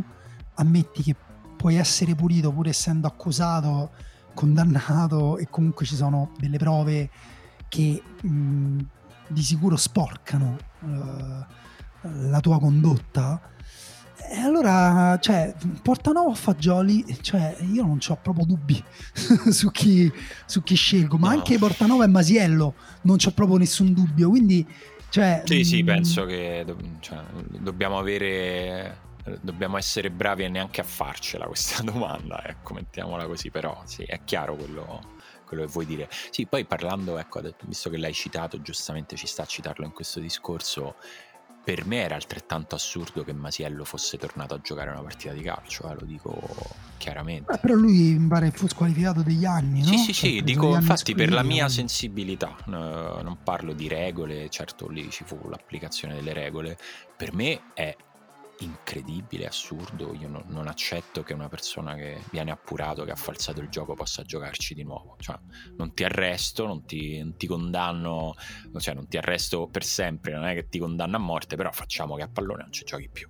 ammetti 0.53 1.01
che 1.01 1.15
puoi 1.57 1.77
essere 1.77 2.13
pulito 2.13 2.51
pur 2.51 2.67
essendo 2.67 3.07
accusato, 3.07 3.89
condannato 4.35 5.39
e 5.39 5.47
comunque 5.49 5.87
ci 5.87 5.95
sono 5.95 6.29
delle 6.37 6.59
prove 6.59 7.09
che 7.67 7.99
mh, 8.21 8.77
di 9.29 9.41
sicuro 9.41 9.77
sporcano 9.77 10.57
uh, 10.81 11.45
la 12.01 12.39
tua 12.39 12.59
condotta. 12.59 13.41
E 14.29 14.39
allora, 14.39 15.17
cioè, 15.21 15.53
Portanova 15.81 16.29
o 16.29 16.35
Fagioli, 16.35 17.05
cioè, 17.21 17.55
io 17.71 17.83
non 17.83 17.99
ho 18.07 18.19
proprio 18.21 18.45
dubbi 18.45 18.83
su, 19.51 19.71
chi, 19.71 20.11
su 20.45 20.63
chi 20.63 20.75
scelgo, 20.75 21.17
ma 21.17 21.29
no. 21.29 21.37
anche 21.37 21.57
Portanova 21.57 22.03
e 22.03 22.07
Masiello 22.07 22.75
non 23.01 23.17
ho 23.23 23.31
proprio 23.31 23.57
nessun 23.57 23.93
dubbio, 23.93 24.29
quindi... 24.29 24.65
Cioè, 25.07 25.43
sì, 25.45 25.63
sì, 25.63 25.81
mm, 25.81 25.85
penso 25.85 26.25
che 26.25 26.63
do- 26.65 26.77
cioè, 26.99 27.19
dobbiamo 27.59 27.97
avere 27.97 29.03
dobbiamo 29.41 29.77
essere 29.77 30.11
bravi 30.11 30.45
a 30.45 30.49
neanche 30.49 30.81
a 30.81 30.83
farcela 30.83 31.45
questa 31.45 31.81
domanda, 31.83 32.45
ecco, 32.45 32.73
mettiamola 32.73 33.25
così, 33.25 33.49
però 33.49 33.81
sì, 33.85 34.03
è 34.03 34.21
chiaro 34.23 34.55
quello, 34.55 35.15
quello 35.45 35.65
che 35.65 35.71
vuoi 35.71 35.85
dire. 35.85 36.07
Sì, 36.29 36.45
poi 36.45 36.65
parlando, 36.65 37.17
ecco, 37.17 37.41
visto 37.65 37.89
che 37.89 37.97
l'hai 37.97 38.13
citato, 38.13 38.61
giustamente 38.61 39.15
ci 39.15 39.27
sta 39.27 39.43
a 39.43 39.47
citarlo 39.47 39.85
in 39.85 39.91
questo 39.91 40.19
discorso, 40.19 40.95
per 41.65 41.87
me 41.87 42.03
era 42.03 42.13
altrettanto 42.13 42.75
assurdo 42.75 43.23
che 43.23 43.33
Masiello 43.33 43.85
fosse 43.85 44.19
tornato 44.19 44.53
a 44.53 44.59
giocare 44.59 44.91
una 44.91 45.01
partita 45.01 45.33
di 45.33 45.41
calcio, 45.41 45.89
eh, 45.89 45.95
lo 45.95 46.05
dico 46.05 46.39
chiaramente. 46.97 47.51
Beh, 47.51 47.57
però 47.57 47.73
lui 47.73 48.15
mi 48.19 48.27
pare 48.27 48.51
fu 48.51 48.67
squalificato 48.67 49.23
degli 49.23 49.45
anni, 49.45 49.79
no? 49.79 49.87
Sì, 49.87 49.97
sì, 49.97 50.13
sì, 50.13 50.33
cioè, 50.35 50.43
dico 50.43 50.75
infatti 50.75 51.15
per 51.15 51.31
la 51.31 51.41
mia 51.41 51.67
sensibilità, 51.67 52.55
no, 52.65 53.19
non 53.23 53.39
parlo 53.43 53.73
di 53.73 53.87
regole, 53.87 54.47
certo 54.49 54.87
lì 54.87 55.09
ci 55.09 55.23
fu 55.25 55.39
l'applicazione 55.49 56.13
delle 56.13 56.33
regole, 56.33 56.77
per 57.17 57.33
me 57.33 57.59
è 57.73 57.95
incredibile, 58.59 59.47
assurdo. 59.47 60.13
Io 60.13 60.29
no, 60.29 60.43
non 60.47 60.67
accetto 60.67 61.23
che 61.23 61.33
una 61.33 61.49
persona 61.49 61.95
che 61.95 62.23
viene 62.31 62.51
appurato, 62.51 63.03
che 63.03 63.11
ha 63.11 63.15
falsato 63.15 63.59
il 63.61 63.69
gioco, 63.69 63.93
possa 63.93 64.23
giocarci 64.23 64.73
di 64.73 64.83
nuovo. 64.83 65.15
Cioè, 65.19 65.37
non 65.77 65.93
ti 65.93 66.03
arresto, 66.03 66.65
non 66.65 66.85
ti, 66.85 67.19
non 67.19 67.35
ti 67.35 67.47
condanno, 67.47 68.35
cioè 68.77 68.93
non 68.93 69.07
ti 69.07 69.17
arresto 69.17 69.67
per 69.67 69.83
sempre, 69.83 70.33
non 70.33 70.45
è 70.45 70.53
che 70.53 70.67
ti 70.69 70.79
condanno 70.79 71.17
a 71.17 71.19
morte, 71.19 71.55
però 71.55 71.71
facciamo 71.71 72.15
che 72.15 72.23
a 72.23 72.29
pallone 72.29 72.63
non 72.63 72.71
ci 72.71 72.83
giochi 72.83 73.09
più. 73.11 73.27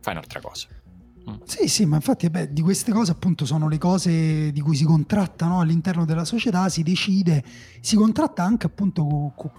Fai 0.00 0.14
un'altra 0.14 0.40
cosa. 0.40 0.68
Mm. 1.28 1.38
Sì, 1.44 1.66
sì, 1.66 1.84
ma 1.86 1.96
infatti 1.96 2.30
beh, 2.30 2.52
di 2.52 2.62
queste 2.62 2.92
cose 2.92 3.10
appunto 3.10 3.44
sono 3.44 3.68
le 3.68 3.78
cose 3.78 4.52
di 4.52 4.60
cui 4.60 4.76
si 4.76 4.84
contratta 4.84 5.46
no? 5.46 5.58
all'interno 5.60 6.04
della 6.04 6.24
società, 6.24 6.68
si 6.68 6.84
decide, 6.84 7.42
si 7.80 7.96
contratta 7.96 8.44
anche 8.44 8.66
appunto 8.66 9.32
con, 9.34 9.50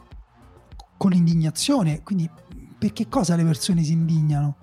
con 0.96 1.12
l'indignazione, 1.12 2.04
quindi 2.04 2.30
per 2.78 2.94
che 2.94 3.10
cosa 3.10 3.36
le 3.36 3.44
persone 3.44 3.84
si 3.84 3.92
indignano? 3.92 4.56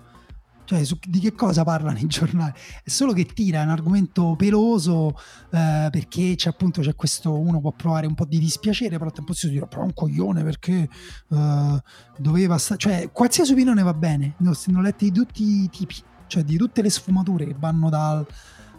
Cioè, 0.65 0.83
su, 0.83 0.97
di 1.07 1.19
che 1.19 1.33
cosa 1.33 1.63
parlano 1.63 1.97
i 1.99 2.07
giornali? 2.07 2.51
È 2.83 2.89
solo 2.89 3.13
che 3.13 3.25
tira 3.25 3.61
un 3.61 3.69
argomento 3.69 4.35
peloso 4.35 5.15
eh, 5.51 5.87
perché 5.91 6.33
c'è 6.35 6.49
appunto 6.49 6.81
c'è 6.81 6.95
questo. 6.95 7.37
Uno 7.37 7.61
può 7.61 7.71
provare 7.71 8.07
un 8.07 8.15
po' 8.15 8.25
di 8.25 8.39
dispiacere, 8.39 8.97
però 8.97 9.05
al 9.05 9.13
tempo 9.13 9.33
stesso 9.33 9.53
dire: 9.53 9.67
però 9.67 9.83
un 9.83 9.93
coglione 9.93 10.43
perché 10.43 10.89
eh, 11.29 11.83
doveva 12.17 12.57
stare. 12.57 12.79
Cioè, 12.79 13.09
qualsiasi 13.11 13.53
opinione 13.53 13.83
va 13.83 13.93
bene. 13.93 14.33
Ne 14.37 14.49
ho 14.49 14.81
letti 14.81 15.11
di 15.11 15.11
tutti 15.11 15.43
i 15.43 15.69
tipi, 15.69 15.95
cioè 16.27 16.43
di 16.43 16.57
tutte 16.57 16.81
le 16.81 16.89
sfumature 16.89 17.45
che 17.45 17.55
vanno 17.57 17.89
dal, 17.89 18.25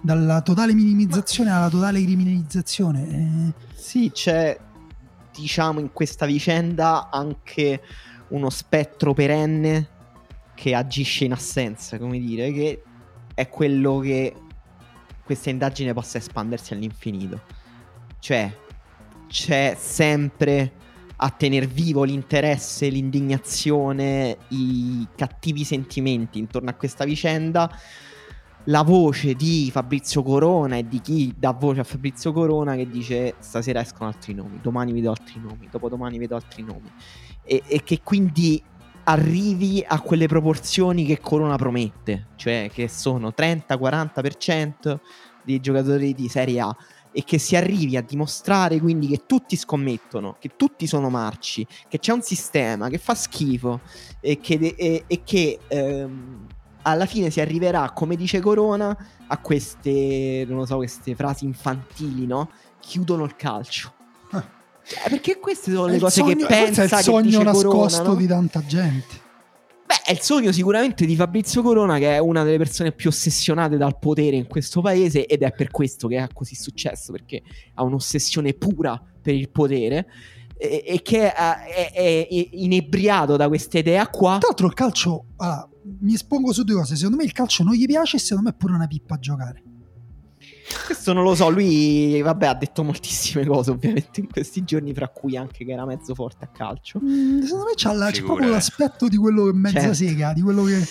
dalla 0.01 0.43
totale 0.43 0.74
minimizzazione 0.74 1.51
alla 1.51 1.70
totale 1.70 2.03
criminalizzazione. 2.03 3.09
Eh. 3.09 3.53
Sì, 3.74 4.11
c'è 4.12 4.59
diciamo 5.32 5.80
in 5.80 5.93
questa 5.93 6.26
vicenda 6.26 7.11
anche 7.11 7.80
uno 8.28 8.51
spettro 8.51 9.12
perenne 9.12 9.95
che 10.57 10.75
agisce 10.75 11.27
in 11.27 11.33
assenza, 11.33 11.99
come 11.99 12.19
dire, 12.19 12.51
che 12.51 12.83
è 13.35 13.49
quello 13.49 13.99
che 13.99 14.35
questa 15.23 15.51
indagine 15.51 15.93
possa 15.93 16.19
espandersi 16.19 16.73
all'infinito. 16.73 17.43
Cioè, 18.19 18.53
c'è 19.29 19.77
sempre 19.79 20.73
a 21.17 21.31
tener 21.31 21.67
vivo 21.67 22.05
l'interesse, 22.05 22.89
l'indignazione, 22.89 24.39
i 24.49 25.07
cattivi 25.15 25.63
sentimenti 25.65 26.39
intorno 26.39 26.71
a 26.71 26.75
questa 26.75 27.05
vicenda. 27.05 27.71
La 28.69 28.83
voce 28.83 29.35
di 29.35 29.71
Fabrizio 29.71 30.23
Corona 30.23 30.77
e 30.77 30.89
di 30.89 31.01
chi 31.01 31.33
dà 31.37 31.53
voce 31.53 31.81
a 31.81 31.85
Fabrizio 31.85 32.33
Corona 32.33 32.75
che 32.75 32.89
dice 32.89 33.35
stasera 33.39 33.81
escono 33.81 34.09
altri 34.09 34.35
nomi, 34.35 34.59
domani 34.61 34.93
vedo 34.93 35.11
altri 35.11 35.39
nomi, 35.39 35.69
dopodomani 35.71 36.19
vedo 36.19 36.35
altri 36.35 36.63
nomi. 36.63 36.91
E, 37.45 37.63
e 37.67 37.83
che 37.85 38.01
quindi 38.03 38.61
arrivi 39.09 39.85
a 39.87 40.01
quelle 40.01 40.27
proporzioni 40.27 41.05
che 41.05 41.21
Corona 41.21 41.57
promette, 41.57 42.29
cioè 42.37 42.71
che 42.73 42.89
sono 42.89 43.33
30-40% 43.37 44.99
dei 45.45 45.61
giocatori 45.61 46.13
di 46.13 46.29
Serie 46.29 46.61
A 46.61 46.77
e 47.13 47.25
che 47.25 47.39
si 47.39 47.57
arrivi 47.57 47.97
a 47.97 48.03
dimostrare 48.03 48.79
quindi 48.79 49.07
che 49.07 49.23
tutti 49.25 49.57
scommettono, 49.57 50.37
che 50.39 50.51
tutti 50.57 50.87
sono 50.87 51.09
marci, 51.09 51.67
che 51.89 51.99
c'è 51.99 52.13
un 52.13 52.23
sistema 52.23 52.89
che 52.89 52.99
fa 52.99 53.15
schifo 53.15 53.81
e 54.21 54.39
che, 54.39 54.75
e, 54.77 55.05
e 55.07 55.23
che 55.25 55.59
ehm, 55.69 56.47
alla 56.83 57.07
fine 57.07 57.31
si 57.31 57.41
arriverà, 57.41 57.91
come 57.93 58.17
dice 58.17 58.41
Corona, 58.41 58.97
a 59.29 59.39
queste, 59.39 60.47
so, 60.65 60.77
queste 60.77 61.15
frasi 61.15 61.45
infantili, 61.45 62.27
no? 62.27 62.51
Chiudono 62.81 63.25
il 63.25 63.35
calcio. 63.35 63.95
Eh, 64.89 65.11
perché 65.11 65.39
queste 65.39 65.72
sono 65.72 65.87
le 65.87 65.99
cose 65.99 66.20
sogno, 66.20 66.34
che 66.34 66.47
pensa 66.47 66.82
è 66.82 66.84
il 66.84 67.03
sogno 67.03 67.43
nascosto 67.43 67.68
Corona, 67.68 68.03
no? 68.03 68.14
di 68.14 68.26
tanta 68.26 68.64
gente. 68.64 69.24
Beh, 69.84 70.03
è 70.05 70.12
il 70.12 70.20
sogno 70.20 70.53
sicuramente 70.53 71.05
di 71.07 71.16
Fabrizio 71.16 71.62
Corona, 71.62 71.99
che 71.99 72.14
è 72.14 72.18
una 72.18 72.45
delle 72.45 72.59
persone 72.59 72.93
più 72.93 73.11
ossessionate 73.11 73.76
dal 73.76 73.99
potere 73.99 74.37
in 74.37 74.47
questo 74.47 74.80
paese, 74.80 75.26
ed 75.26 75.43
è 75.43 75.53
per 75.53 75.70
questo 75.70 76.07
che 76.07 76.18
ha 76.18 76.28
così 76.32 76.55
successo, 76.55 77.12
perché 77.12 77.43
ha 77.74 77.82
un'ossessione 77.82 78.55
pura 78.55 79.01
per 79.20 79.34
il 79.34 79.51
potere. 79.51 80.07
E, 80.59 80.84
e 80.87 81.03
che 81.03 81.32
è, 81.32 81.91
è, 81.93 81.93
è, 81.93 82.49
inebriato 82.53 83.37
da 83.37 83.49
questa 83.49 83.78
idea 83.78 84.09
qua. 84.09 84.39
Tra 84.39 84.49
l'altro, 84.49 84.66
il 84.68 84.74
calcio. 84.74 85.24
Allora, 85.37 85.68
mi 86.01 86.14
espongo 86.14 86.53
su 86.53 86.62
due 86.62 86.76
cose. 86.76 86.95
Secondo 86.95 87.18
me 87.18 87.24
il 87.24 87.32
calcio 87.32 87.64
non 87.64 87.74
gli 87.74 87.87
piace, 87.87 88.16
e 88.16 88.20
secondo 88.20 88.51
me 88.51 88.55
è 88.55 88.59
pure 88.59 88.72
una 88.72 88.87
pippa 88.87 89.14
a 89.14 89.18
giocare. 89.18 89.62
Questo 90.87 91.12
non 91.12 91.23
lo 91.23 91.35
so, 91.35 91.49
lui 91.49 92.21
vabbè 92.21 92.47
ha 92.47 92.55
detto 92.55 92.83
moltissime 92.83 93.45
cose 93.47 93.71
ovviamente 93.71 94.21
in 94.21 94.29
questi 94.29 94.64
giorni, 94.64 94.93
fra 94.93 95.09
cui 95.09 95.37
anche 95.37 95.64
che 95.64 95.73
era 95.73 95.85
mezzo 95.85 96.14
forte 96.14 96.45
a 96.45 96.49
calcio. 96.49 97.01
Mm, 97.03 97.43
secondo 97.43 97.64
me 97.64 97.73
c'ha, 97.77 97.93
la, 97.93 98.11
c'è, 98.11 98.23
proprio 98.23 98.51
l'aspetto 98.51 99.09
di 99.09 99.17
quello 99.17 99.45
che 99.45 99.51
è 99.51 99.55
mezza 99.55 99.81
certo. 99.81 99.95
sega, 99.95 100.33
di 100.33 100.41
quello 100.43 100.64
che 100.64 100.87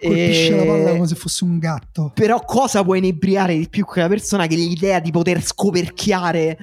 colpisce 0.00 0.48
e... 0.48 0.56
la 0.56 0.64
palla 0.64 0.90
come 0.92 1.06
se 1.06 1.14
fosse 1.14 1.44
un 1.44 1.58
gatto. 1.58 2.12
Però 2.14 2.40
cosa 2.44 2.84
può 2.84 2.94
inebriare 2.94 3.56
di 3.56 3.68
più 3.68 3.84
quella 3.84 4.08
persona 4.08 4.46
che 4.46 4.54
l'idea 4.54 5.00
di 5.00 5.10
poter 5.10 5.42
scoperchiare 5.42 6.58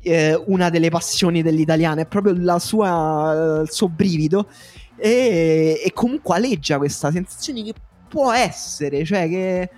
eh, 0.00 0.42
una 0.46 0.70
delle 0.70 0.88
passioni 0.88 1.42
dell'italiano? 1.42 2.00
È 2.00 2.06
proprio 2.06 2.34
la 2.38 2.58
sua, 2.58 3.60
il 3.62 3.70
suo 3.70 3.88
brivido 3.88 4.48
e, 4.96 5.80
e 5.84 5.92
comunque 5.92 6.36
aleggia 6.36 6.78
questa 6.78 7.10
sensazione 7.10 7.62
che 7.64 7.74
può 8.08 8.32
essere, 8.32 9.04
cioè 9.04 9.28
che 9.28 9.70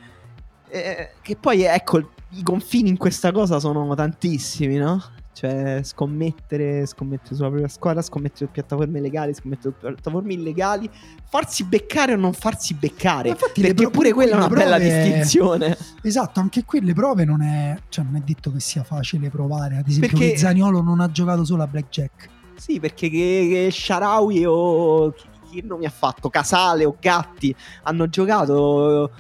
eh, 0.69 1.11
che 1.23 1.37
poi, 1.37 1.63
ecco, 1.63 1.99
i 2.31 2.43
confini 2.43 2.89
in 2.89 2.97
questa 2.97 3.33
cosa 3.33 3.59
sono 3.59 3.95
tantissimi, 3.95 4.77
no? 4.77 5.03
Cioè, 5.35 5.81
scommettere, 5.83 6.87
scommettere 6.87 7.35
sulla 7.35 7.49
propria 7.49 7.69
squadra, 7.69 8.03
scommettere 8.03 8.47
su 8.47 8.53
piattaforme 8.53 9.01
legali, 9.01 9.35
scommettere 9.35 9.75
su 9.77 9.87
piattaforme 9.87 10.33
illegali, 10.33 10.89
farsi 11.29 11.65
beccare 11.65 12.13
o 12.13 12.17
non 12.17 12.33
farsi 12.33 12.75
beccare. 12.75 13.31
Infatti, 13.31 13.61
perché 13.61 13.91
pure 13.91 14.13
quella 14.13 14.35
è 14.35 14.37
una 14.37 14.49
bella 14.49 14.79
distinzione. 14.79 15.77
Esatto, 16.03 16.39
anche 16.39 16.65
qui 16.65 16.81
le 16.85 16.93
prove 16.93 17.25
non 17.25 17.43
è, 17.43 17.77
cioè, 17.89 18.05
non 18.05 18.15
è 18.15 18.21
detto 18.25 18.53
che 18.53 18.61
sia 18.61 18.85
facile 18.85 19.29
provare. 19.29 19.79
Ad 19.79 19.89
esempio, 19.89 20.17
perché... 20.17 20.37
Zaniolo 20.37 20.81
non 20.81 21.01
ha 21.01 21.11
giocato 21.11 21.45
solo 21.45 21.65
a 21.65 21.67
Blackjack. 21.67 22.29
Sì, 22.55 22.79
perché 22.79 23.11
che, 23.11 23.49
che 23.51 23.69
Sharawi 23.73 24.45
o 24.47 25.11
chi, 25.11 25.27
chi 25.51 25.63
non 25.67 25.81
mi 25.81 25.87
ha 25.87 25.91
fatto, 25.91 26.31
Casale 26.31 26.85
o 26.85 26.97
Gatti 27.01 27.55
hanno 27.83 28.09
giocato 28.09 29.11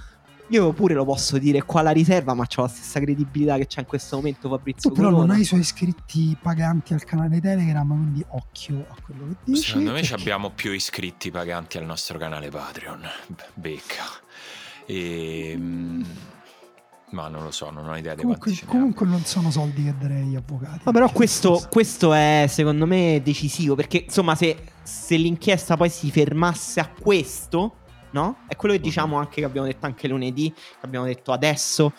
io 0.48 0.72
pure 0.72 0.94
lo 0.94 1.04
posso 1.04 1.38
dire 1.38 1.62
qua 1.62 1.80
alla 1.80 1.90
riserva, 1.90 2.34
ma 2.34 2.44
ho 2.44 2.62
la 2.62 2.68
stessa 2.68 3.00
credibilità 3.00 3.56
che 3.56 3.66
c'è 3.66 3.80
in 3.80 3.86
questo 3.86 4.16
momento 4.16 4.48
Fabrizio 4.48 4.90
tu 4.90 4.96
però 4.96 5.08
Corona. 5.08 5.26
non 5.26 5.36
hai 5.36 5.42
i 5.42 5.44
suoi 5.44 5.60
iscritti 5.60 6.36
paganti 6.40 6.92
al 6.92 7.04
canale 7.04 7.40
Telegram, 7.40 7.86
quindi 7.86 8.24
occhio 8.28 8.86
a 8.88 8.96
quello 9.02 9.28
che 9.28 9.36
dici. 9.44 9.68
Secondo 9.68 9.92
me 9.92 10.00
perché... 10.00 10.14
abbiamo 10.14 10.50
più 10.50 10.72
iscritti 10.72 11.30
paganti 11.30 11.78
al 11.78 11.84
nostro 11.84 12.18
canale 12.18 12.50
Patreon. 12.50 13.02
Becca. 13.54 14.04
E... 14.86 15.50
Ehm, 15.52 16.06
ma 17.10 17.28
non 17.28 17.44
lo 17.44 17.52
so, 17.52 17.70
non 17.70 17.88
ho 17.88 17.96
idea 17.96 18.14
di 18.14 18.22
comunque, 18.22 18.50
quanti 18.50 18.66
Comunque 18.66 19.06
non 19.06 19.24
sono 19.24 19.50
soldi 19.50 19.84
che 19.84 19.94
darei 19.98 20.22
agli 20.22 20.34
avvocati. 20.34 20.80
Ma 20.82 20.90
però 20.90 21.10
questo, 21.12 21.64
questo, 21.70 22.12
è 22.12 22.46
secondo 22.48 22.86
me 22.86 23.20
decisivo, 23.22 23.76
perché 23.76 24.04
insomma 24.06 24.34
se, 24.34 24.56
se 24.82 25.16
l'inchiesta 25.16 25.76
poi 25.76 25.90
si 25.90 26.10
fermasse 26.10 26.80
a 26.80 26.88
questo 26.88 27.76
no? 28.14 28.38
È 28.46 28.54
quello 28.54 28.74
che 28.76 28.80
diciamo 28.80 29.18
anche 29.18 29.40
che 29.40 29.44
abbiamo 29.44 29.66
detto 29.66 29.84
anche 29.84 30.08
lunedì, 30.08 30.50
che 30.52 30.86
abbiamo 30.86 31.04
detto 31.04 31.32
adesso. 31.32 31.92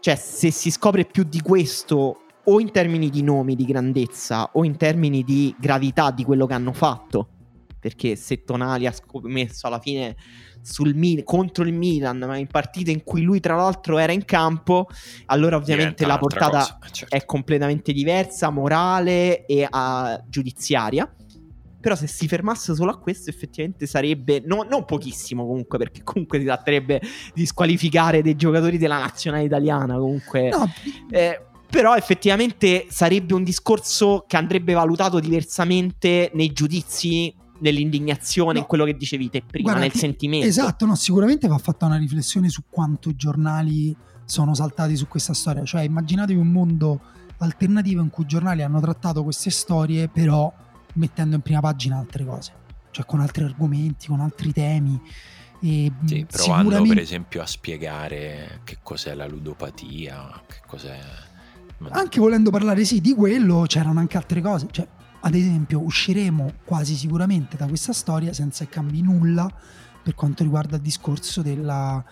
Cioè, 0.00 0.14
se 0.14 0.52
si 0.52 0.70
scopre 0.70 1.04
più 1.04 1.24
di 1.24 1.42
questo, 1.42 2.20
o 2.44 2.60
in 2.60 2.70
termini 2.70 3.10
di 3.10 3.22
nomi, 3.22 3.56
di 3.56 3.64
grandezza, 3.64 4.50
o 4.52 4.64
in 4.64 4.76
termini 4.76 5.24
di 5.24 5.54
gravità 5.58 6.12
di 6.12 6.24
quello 6.24 6.46
che 6.46 6.54
hanno 6.54 6.72
fatto, 6.72 7.28
perché 7.80 8.14
se 8.14 8.44
Tonali 8.44 8.86
ha 8.86 8.92
scommesso 8.92 9.66
alla 9.66 9.80
fine 9.80 10.16
Mil- 10.78 11.22
contro 11.22 11.62
il 11.62 11.72
Milan, 11.72 12.18
ma 12.18 12.36
in 12.36 12.48
partite 12.48 12.90
in 12.90 13.04
cui 13.04 13.22
lui 13.22 13.38
tra 13.38 13.54
l'altro 13.54 13.98
era 13.98 14.10
in 14.10 14.24
campo, 14.24 14.88
allora 15.26 15.54
ovviamente 15.54 16.04
Diventa 16.04 16.12
la 16.12 16.18
portata 16.18 16.58
cosa, 16.58 16.78
eh, 16.84 16.90
certo. 16.90 17.14
è 17.14 17.24
completamente 17.24 17.92
diversa, 17.92 18.50
morale 18.50 19.46
e 19.46 19.68
uh, 19.70 20.24
giudiziaria. 20.28 21.08
Però 21.86 21.94
se 21.96 22.08
si 22.08 22.26
fermasse 22.26 22.74
solo 22.74 22.90
a 22.90 22.98
questo 22.98 23.30
effettivamente 23.30 23.86
sarebbe, 23.86 24.42
no, 24.44 24.66
non 24.68 24.84
pochissimo 24.84 25.46
comunque, 25.46 25.78
perché 25.78 26.02
comunque 26.02 26.40
si 26.40 26.44
tratterebbe 26.44 27.00
di 27.32 27.46
squalificare 27.46 28.22
dei 28.22 28.34
giocatori 28.34 28.76
della 28.76 28.98
nazionale 28.98 29.44
italiana 29.44 29.96
comunque. 29.96 30.48
No. 30.48 30.68
Eh, 31.08 31.40
però 31.70 31.94
effettivamente 31.94 32.86
sarebbe 32.90 33.34
un 33.34 33.44
discorso 33.44 34.24
che 34.26 34.36
andrebbe 34.36 34.72
valutato 34.72 35.20
diversamente 35.20 36.32
nei 36.34 36.52
giudizi 36.52 37.32
nell'indignazione, 37.60 38.54
no. 38.54 38.58
in 38.58 38.66
quello 38.66 38.84
che 38.84 38.96
dicevi 38.96 39.30
te 39.30 39.44
prima, 39.48 39.68
Guarda, 39.68 39.82
nel 39.82 39.92
ti, 39.92 39.98
sentimento. 39.98 40.44
Esatto, 40.44 40.86
no, 40.86 40.96
sicuramente 40.96 41.46
va 41.46 41.58
fatta 41.58 41.86
una 41.86 41.98
riflessione 41.98 42.48
su 42.48 42.64
quanto 42.68 43.10
i 43.10 43.14
giornali 43.14 43.96
sono 44.24 44.54
saltati 44.54 44.96
su 44.96 45.06
questa 45.06 45.34
storia. 45.34 45.62
Cioè, 45.62 45.82
immaginatevi 45.82 46.36
un 46.36 46.50
mondo 46.50 47.00
alternativo 47.38 48.02
in 48.02 48.10
cui 48.10 48.24
i 48.24 48.26
giornali 48.26 48.64
hanno 48.64 48.80
trattato 48.80 49.22
queste 49.22 49.50
storie, 49.50 50.08
però 50.08 50.52
mettendo 50.96 51.36
in 51.36 51.40
prima 51.40 51.60
pagina 51.60 51.96
altre 51.96 52.24
cose, 52.24 52.52
cioè 52.90 53.06
con 53.06 53.20
altri 53.20 53.44
argomenti, 53.44 54.08
con 54.08 54.20
altri 54.20 54.52
temi. 54.52 55.00
E 55.60 55.90
sì, 56.04 56.26
provando 56.28 56.70
sicuramente... 56.70 56.94
per 56.94 57.02
esempio 57.02 57.42
a 57.42 57.46
spiegare 57.46 58.60
che 58.64 58.78
cos'è 58.82 59.14
la 59.14 59.26
ludopatia, 59.26 60.42
che 60.46 60.60
cos'è... 60.66 60.98
Anche 61.90 62.20
volendo 62.20 62.50
parlare 62.50 62.84
sì 62.84 63.00
di 63.00 63.14
quello, 63.14 63.64
c'erano 63.66 64.00
anche 64.00 64.16
altre 64.16 64.40
cose. 64.40 64.68
Cioè, 64.70 64.86
ad 65.20 65.34
esempio, 65.34 65.80
usciremo 65.80 66.52
quasi 66.64 66.94
sicuramente 66.94 67.56
da 67.56 67.66
questa 67.66 67.92
storia 67.92 68.32
senza 68.32 68.64
che 68.64 68.70
cambi 68.70 69.02
nulla 69.02 69.50
per 70.02 70.14
quanto 70.14 70.42
riguarda 70.42 70.76
il 70.76 70.82
discorso 70.82 71.42
della 71.42 72.04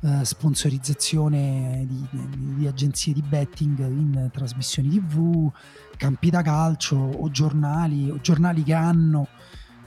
uh, 0.00 0.22
sponsorizzazione 0.22 1.84
di, 1.86 2.06
di, 2.10 2.54
di, 2.56 2.66
agenzie 2.66 3.12
di 3.12 3.22
betting 3.22 3.78
in 3.78 4.30
trasmissioni 4.32 4.88
tv, 4.88 5.50
campi 5.96 6.30
da 6.30 6.42
calcio 6.42 6.96
o 6.96 7.30
giornali, 7.30 8.10
o 8.10 8.20
giornali 8.20 8.62
che 8.62 8.74
hanno 8.74 9.28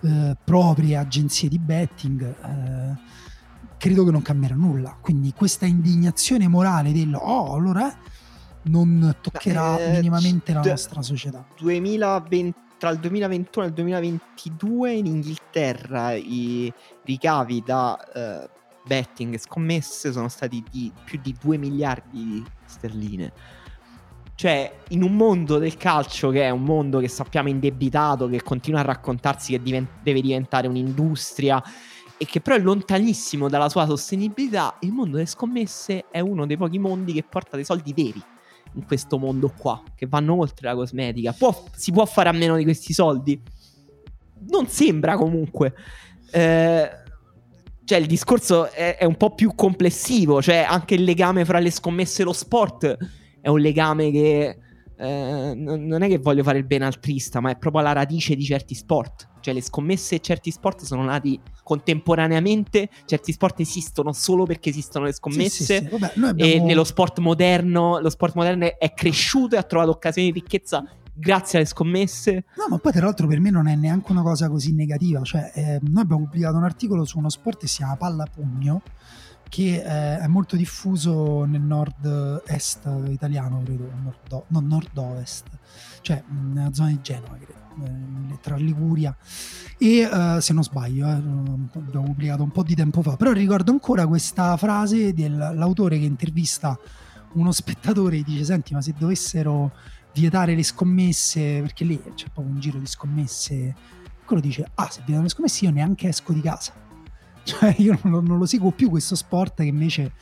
uh, 0.02 0.32
proprie 0.44 0.98
agenzie 0.98 1.50
di 1.50 1.60
betting. 1.60 2.36
Uh, 2.42 2.98
credo 3.78 4.06
che 4.06 4.12
non 4.12 4.22
cambierà 4.22 4.56
nulla. 4.56 4.98
Quindi 5.00 5.34
questa 5.36 5.66
indignazione 5.66 6.48
morale 6.48 6.94
del 6.94 7.14
oh, 7.14 7.54
allora 7.54 7.94
non 8.64 9.18
toccherà 9.20 9.78
eh, 9.78 9.92
minimamente 9.96 10.54
la 10.54 10.62
nostra 10.62 11.02
società. 11.02 11.46
2020 11.60 12.62
tra 12.84 12.92
il 12.92 13.00
2021 13.00 13.66
e 13.66 13.68
il 13.70 13.74
2022 13.76 14.92
in 14.92 15.06
Inghilterra 15.06 16.12
i 16.14 16.72
ricavi 17.06 17.64
da 17.66 17.98
uh, 18.14 18.50
betting 18.86 19.34
e 19.34 19.38
scommesse 19.38 20.12
sono 20.12 20.28
stati 20.28 20.64
di 20.70 20.92
più 21.04 21.20
di 21.22 21.36
2 21.40 21.58
miliardi 21.58 22.24
di 22.24 22.44
sterline. 22.66 23.32
Cioè, 24.36 24.80
in 24.90 25.04
un 25.04 25.16
mondo 25.16 25.58
del 25.58 25.78
calcio 25.78 26.30
che 26.30 26.44
è 26.44 26.50
un 26.50 26.64
mondo 26.64 27.00
che 27.00 27.08
sappiamo 27.08 27.50
indebitato, 27.50 28.28
che 28.28 28.42
continua 28.42 28.80
a 28.80 28.84
raccontarsi 28.84 29.52
che 29.52 29.62
divent- 29.62 30.02
deve 30.02 30.22
diventare 30.22 30.68
un'industria 30.68 31.64
e 32.18 32.26
che 32.26 32.42
però 32.42 32.56
è 32.56 32.60
lontanissimo 32.60 33.48
dalla 33.48 33.70
sua 33.70 33.86
sostenibilità, 33.86 34.78
il 34.82 34.92
mondo 34.92 35.18
delle 35.18 35.28
scommesse 35.28 36.06
è 36.10 36.20
uno 36.20 36.46
dei 36.46 36.58
pochi 36.58 36.80
mondi 36.80 37.14
che 37.14 37.24
porta 37.24 37.56
dei 37.56 37.66
soldi 37.66 37.94
veri 37.94 38.22
in 38.76 38.86
questo 38.86 39.18
mondo 39.18 39.54
qua, 39.56 39.82
che 39.96 40.08
vanno 40.08 40.36
oltre 40.36 40.68
la 40.68 40.76
cosmetica. 40.76 41.32
Può, 41.32 41.66
si 41.76 41.92
può 41.92 42.06
fare 42.06 42.30
a 42.30 42.32
meno 42.32 42.56
di 42.56 42.64
questi 42.64 42.94
soldi? 42.94 43.40
Non 44.50 44.68
sembra 44.68 45.16
comunque. 45.16 45.74
Eh, 46.32 46.90
cioè 47.86 47.98
il 47.98 48.06
discorso 48.06 48.72
è, 48.72 48.98
è, 48.98 49.06
un 49.06 49.16
po' 49.18 49.36
più 49.36 49.54
complessivo, 49.56 50.42
cioè 50.42 50.66
anche 50.68 50.96
il 50.96 51.04
legame 51.04 51.46
fra 51.46 51.60
le 51.60 51.72
scommesse 51.72 52.22
e 52.22 52.26
lo 52.26 52.34
sport 52.34 52.98
è 53.42 53.50
un 53.50 53.60
legame 53.60 54.10
che 54.10 54.58
eh, 54.98 55.54
non 55.56 56.02
è 56.02 56.08
che 56.08 56.18
voglio 56.18 56.44
fare 56.44 56.60
il 56.60 56.66
bene 56.66 56.86
altrista, 56.86 57.42
ma 57.42 57.52
è 57.52 57.58
proprio 57.58 57.82
la 57.82 57.92
radice 57.92 58.36
di 58.36 58.44
certi 58.46 58.74
sport. 58.74 59.32
Cioè 59.42 59.54
le 59.54 59.62
scommesse 59.62 60.16
e 60.16 60.20
certi 60.20 60.50
sport 60.50 60.84
sono 60.84 61.04
nati 61.04 61.38
contemporaneamente, 61.64 62.88
certi 63.06 63.34
sport 63.34 63.60
esistono 63.60 64.14
solo 64.14 64.46
perché 64.46 64.70
esistono 64.70 65.04
le 65.04 65.14
scommesse 65.14 65.50
sì, 65.50 65.66
sì, 65.66 65.76
sì. 65.76 65.88
Vabbè, 65.90 66.14
abbiamo... 66.26 66.52
e 66.52 66.60
nello 66.62 66.86
sport 66.86 67.20
moderno, 67.20 68.00
lo 68.00 68.10
sport 68.10 68.36
moderno 68.36 68.78
è 68.78 68.94
cresciuto 68.94 69.56
e 69.56 69.58
ha 69.58 69.64
trovato 69.64 69.92
occasioni 69.92 70.32
di 70.32 70.40
ricchezza 70.40 70.86
grazie 71.14 71.60
alle 71.60 71.68
scommesse. 71.68 72.46
No, 72.58 72.66
ma 72.70 72.78
poi 72.78 72.92
tra 72.92 73.06
l'altro 73.06 73.28
per 73.28 73.40
me 73.40 73.50
non 73.50 73.68
è 73.68 73.76
neanche 73.76 74.12
una 74.12 74.22
cosa 74.22 74.50
così 74.50 74.74
negativa, 74.74 75.22
cioè 75.22 75.52
eh, 75.54 75.80
noi 75.82 76.02
abbiamo 76.04 76.24
pubblicato 76.24 76.58
un 76.58 76.64
articolo 76.64 77.06
su 77.06 77.18
uno 77.18 77.30
sport 77.30 77.60
che 77.60 77.68
si 77.68 77.78
chiama 77.78 77.96
palla 77.96 78.26
pugno 78.26 78.82
che 79.50 79.76
eh, 79.76 80.18
è 80.18 80.26
molto 80.26 80.56
diffuso 80.56 81.46
nel 81.46 81.62
nord-est 81.62 82.90
italiano, 83.10 83.62
credo, 83.64 83.88
nord 84.02 84.46
non 84.48 84.66
nord-ovest, 84.66 85.46
cioè 86.02 86.24
nella 86.28 86.74
zona 86.74 86.90
di 86.90 87.00
Genova, 87.04 87.36
credo 87.36 87.62
eh, 87.86 88.40
tra 88.42 88.56
Liguria. 88.56 89.16
E 89.78 90.06
uh, 90.06 90.40
se 90.40 90.54
non 90.54 90.64
sbaglio, 90.64 91.08
eh, 91.08 91.12
abbiamo 91.12 91.70
pubblicato 92.06 92.42
un 92.42 92.52
po' 92.52 92.64
di 92.64 92.74
tempo 92.74 93.02
fa, 93.02 93.16
però 93.16 93.32
ricordo 93.32 93.72
ancora 93.72 94.08
questa 94.08 94.58
frase 94.58 95.14
dell'autore 95.14 96.00
che 96.00 96.06
intervista 96.06 96.78
uno 97.34 97.52
spettatore 97.52 98.18
e 98.18 98.24
dice 98.24 98.44
senti 98.44 98.74
ma 98.74 98.82
se 98.82 98.94
dovessero 98.98 99.72
vietare 100.14 100.56
le 100.56 100.64
scommesse, 100.64 101.62
perché 101.62 101.84
lì 101.84 102.02
c'è 102.16 102.28
proprio 102.32 102.54
un 102.54 102.60
giro 102.60 102.78
di 102.78 102.86
scommesse, 102.86 103.76
quello 104.26 104.42
dice 104.42 104.70
ah 104.76 104.90
se 104.90 105.00
vietano 105.00 105.24
le 105.24 105.30
scommesse 105.30 105.66
io 105.66 105.72
neanche 105.72 106.08
esco 106.08 106.34
di 106.34 106.42
casa, 106.42 106.74
cioè 107.44 107.76
io 107.78 107.98
non, 108.04 108.24
non 108.24 108.38
lo 108.38 108.46
seguo 108.46 108.72
più 108.72 108.90
questo 108.90 109.16
sport 109.16 109.56
che 109.56 109.64
invece 109.64 110.14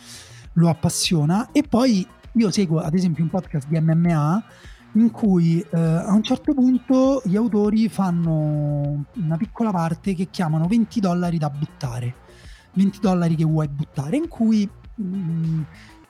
lo 0.53 0.69
appassiona. 0.69 1.51
E 1.51 1.63
poi 1.63 2.05
io 2.33 2.51
seguo 2.51 2.79
ad 2.79 2.93
esempio 2.93 3.23
un 3.23 3.29
podcast 3.29 3.67
di 3.67 3.79
MMA 3.79 4.43
in 4.93 5.11
cui 5.11 5.59
eh, 5.59 5.79
a 5.79 6.11
un 6.13 6.23
certo 6.23 6.53
punto 6.53 7.21
gli 7.23 7.35
autori 7.35 7.87
fanno 7.87 9.05
una 9.15 9.37
piccola 9.37 9.71
parte 9.71 10.13
che 10.13 10.27
chiamano 10.29 10.67
20 10.67 10.99
dollari 10.99 11.37
da 11.37 11.49
buttare, 11.49 12.15
20 12.73 12.99
dollari 12.99 13.35
che 13.35 13.45
vuoi 13.45 13.67
buttare, 13.69 14.17
in 14.17 14.27
cui 14.27 14.69
mh, 14.95 15.03
mm, 15.03 15.61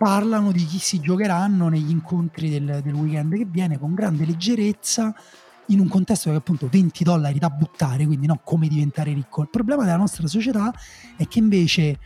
parlano 0.01 0.51
di 0.51 0.65
chi 0.65 0.79
si 0.79 0.99
giocheranno 0.99 1.69
negli 1.69 1.89
incontri 1.89 2.49
del, 2.49 2.81
del, 2.83 2.93
weekend 2.93 3.35
che 3.35 3.45
viene 3.45 3.77
con 3.77 3.93
grande 3.93 4.25
leggerezza 4.25 5.13
in 5.67 5.79
un 5.79 5.87
contesto 5.87 6.29
che 6.29 6.35
appunto 6.35 6.67
20 6.69 7.03
dollari 7.03 7.39
da 7.39 7.49
buttare, 7.49 8.05
quindi 8.05 8.27
no 8.27 8.41
come 8.43 8.67
diventare 8.67 9.13
ricco. 9.13 9.41
Il 9.41 9.49
problema 9.49 9.83
della 9.83 9.97
nostra 9.97 10.27
società 10.27 10.73
è 11.15 11.27
che 11.27 11.39
invece 11.39 11.99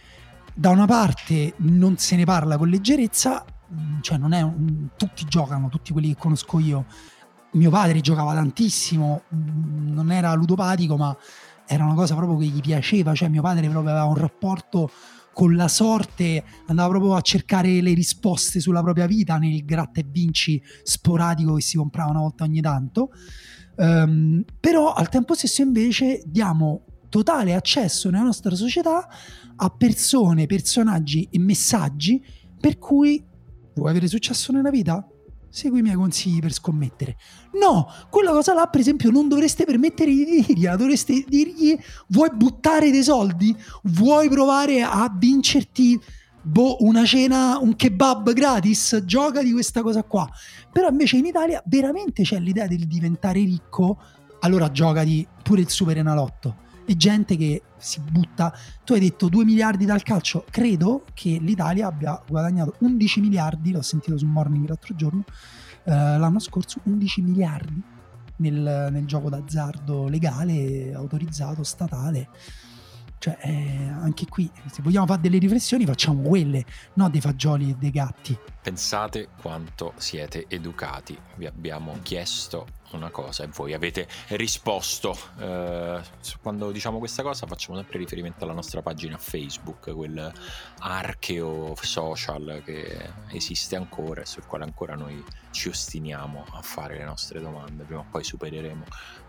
da 0.54 0.70
una 0.70 0.86
parte 0.86 1.54
non 1.58 1.98
se 1.98 2.16
ne 2.16 2.26
parla 2.26 2.58
con 2.58 2.70
leggerezza 2.70 3.46
Mm, 3.74 4.02
cioè 4.02 4.18
non 4.18 4.34
è 4.34 4.42
un, 4.42 4.90
tutti 4.96 5.26
giocano, 5.26 5.70
tutti 5.70 5.92
quelli 5.92 6.10
che 6.10 6.16
conosco 6.18 6.60
io. 6.60 6.86
Mio 7.52 7.70
padre 7.70 8.02
giocava 8.02 8.34
tantissimo, 8.34 9.24
mm, 9.34 9.94
non 9.94 10.12
era 10.12 10.34
ludopatico, 10.34 10.98
ma 10.98 11.16
era 11.66 11.84
una 11.84 11.96
cosa 11.96 12.16
proprio 12.16 12.38
che 12.38 12.46
gli 12.46 12.62
piaceva, 12.62 13.14
cioè 13.16 13.28
mio 13.30 13.42
padre 13.42 13.68
proprio 13.70 13.92
aveva 13.92 14.06
un 14.06 14.16
rapporto 14.16 14.92
con 15.36 15.54
la 15.56 15.68
sorte, 15.68 16.44
andava 16.68 16.90
proprio 16.90 17.16
a 17.16 17.22
cercare 17.22 17.82
le 17.82 17.94
risposte 17.94 18.62
sulla 18.62 18.82
propria 18.82 19.06
vita 19.06 19.38
nel 19.38 19.66
gratta 19.66 20.00
e 20.00 20.06
vinci 20.10 20.62
sporadico 20.82 21.56
che 21.56 21.62
si 21.62 21.76
comprava 21.76 22.12
una 22.12 22.22
volta 22.22 22.46
ogni 22.46 22.62
tanto. 22.62 23.10
Um, 23.76 24.46
però 24.62 24.94
al 24.94 25.10
tempo 25.10 25.34
stesso 25.34 25.62
invece 25.62 26.24
diamo 26.26 26.86
totale 27.10 27.54
accesso 27.54 28.10
nella 28.10 28.24
nostra 28.24 28.56
società 28.56 29.06
a 29.58 29.70
persone, 29.70 30.46
personaggi 30.46 31.28
e 31.30 31.40
messaggi 31.40 32.24
per 32.58 32.78
cui 32.78 33.22
Vuoi 33.76 33.90
avere 33.90 34.08
successo 34.08 34.54
nella 34.54 34.70
vita? 34.70 35.06
Segui 35.56 35.80
i 35.80 35.82
miei 35.82 35.96
consigli 35.96 36.42
per 36.42 36.52
scommettere. 36.52 37.16
No, 37.54 37.90
quella 38.10 38.32
cosa 38.32 38.54
là, 38.54 38.68
per 38.68 38.82
esempio, 38.82 39.10
non 39.10 39.30
dovreste 39.30 39.64
permettere 39.64 40.12
di 40.12 40.26
dirgliela, 40.26 40.76
dovreste 40.76 41.24
dirgli 41.26 41.80
vuoi 42.08 42.30
buttare 42.36 42.92
dei 42.92 43.02
soldi? 43.02 43.56
Vuoi 43.84 44.28
provare 44.28 44.82
a 44.82 45.10
vincerti 45.18 45.98
boh, 46.42 46.84
una 46.84 47.06
cena, 47.06 47.58
un 47.58 47.74
kebab 47.74 48.34
gratis? 48.34 49.02
Gioca 49.06 49.42
di 49.42 49.54
questa 49.54 49.82
cosa 49.82 50.04
qua. 50.04 50.30
Però 50.74 50.90
invece 50.90 51.16
in 51.16 51.26
Italia 51.26 51.64
veramente 51.68 52.24
c'è 52.24 52.38
l'idea 52.38 52.68
del 52.68 52.86
diventare 52.86 53.40
ricco, 53.40 53.98
allora 54.42 54.70
gioca 54.72 55.06
di 55.06 55.26
pure 55.42 55.62
il 55.62 55.70
super 55.70 55.98
enalotto 55.98 56.64
e 56.86 56.96
gente 56.96 57.36
che 57.36 57.62
si 57.78 58.00
butta. 58.00 58.54
Tu 58.84 58.94
hai 58.94 59.00
detto 59.00 59.28
2 59.28 59.44
miliardi 59.44 59.86
dal 59.86 60.04
calcio, 60.04 60.46
credo 60.50 61.04
che 61.14 61.38
l'Italia 61.42 61.88
abbia 61.88 62.22
guadagnato 62.28 62.76
11 62.80 63.22
miliardi, 63.22 63.72
l'ho 63.72 63.82
sentito 63.82 64.18
su 64.18 64.26
Morning 64.26 64.68
l'altro 64.68 64.96
giorno, 64.96 65.24
eh, 65.84 65.92
l'anno 65.92 66.40
scorso 66.40 66.80
11 66.84 67.22
miliardi 67.22 67.82
nel, 68.38 68.90
nel, 68.92 69.06
gioco 69.06 69.30
d'azzardo 69.30 70.08
legale, 70.08 70.94
autorizzato, 70.94 71.64
statale. 71.64 72.30
Cioè, 73.26 73.40
eh, 73.42 73.90
anche 73.90 74.28
qui, 74.28 74.48
se 74.72 74.84
vogliamo 74.84 75.08
fare 75.08 75.20
delle 75.20 75.40
riflessioni, 75.40 75.84
facciamo 75.84 76.22
quelle, 76.22 76.64
no 76.94 77.10
dei 77.10 77.22
fagioli 77.22 77.72
e 77.72 77.76
dei 77.76 77.90
gatti. 77.90 78.38
Pensate 78.62 79.30
quanto 79.42 79.94
siete 79.98 80.46
educati. 80.48 81.18
Vi 81.34 81.48
abbiamo 81.48 81.98
chiesto 82.04 82.68
una 82.92 83.10
cosa 83.10 83.44
e 83.44 83.48
voi 83.48 83.74
avete 83.74 84.08
risposto. 84.30 85.18
Eh, 85.40 86.02
quando 86.40 86.72
diciamo 86.72 87.00
questa 87.00 87.24
cosa 87.24 87.48
facciamo 87.48 87.78
sempre 87.78 87.98
riferimento 87.98 88.44
alla 88.44 88.54
nostra 88.54 88.84
pagina 88.84 89.18
Facebook, 89.18 89.92
quel 89.94 90.32
archeo 90.80 91.76
social 91.82 92.62
che 92.64 93.10
esiste 93.32 93.76
ancora 93.76 94.22
e 94.22 94.26
sul 94.28 94.46
quale 94.46 94.66
ancora 94.66 94.94
noi 94.94 95.24
ci 95.50 95.70
ostiniamo 95.70 96.46
a 96.52 96.62
fare 96.62 96.98
le 96.98 97.06
nostre 97.06 97.42
domande. 97.42 97.86
Prima 97.86 98.02
o 98.02 98.06
poi 98.10 98.24
supereremo 98.24 98.84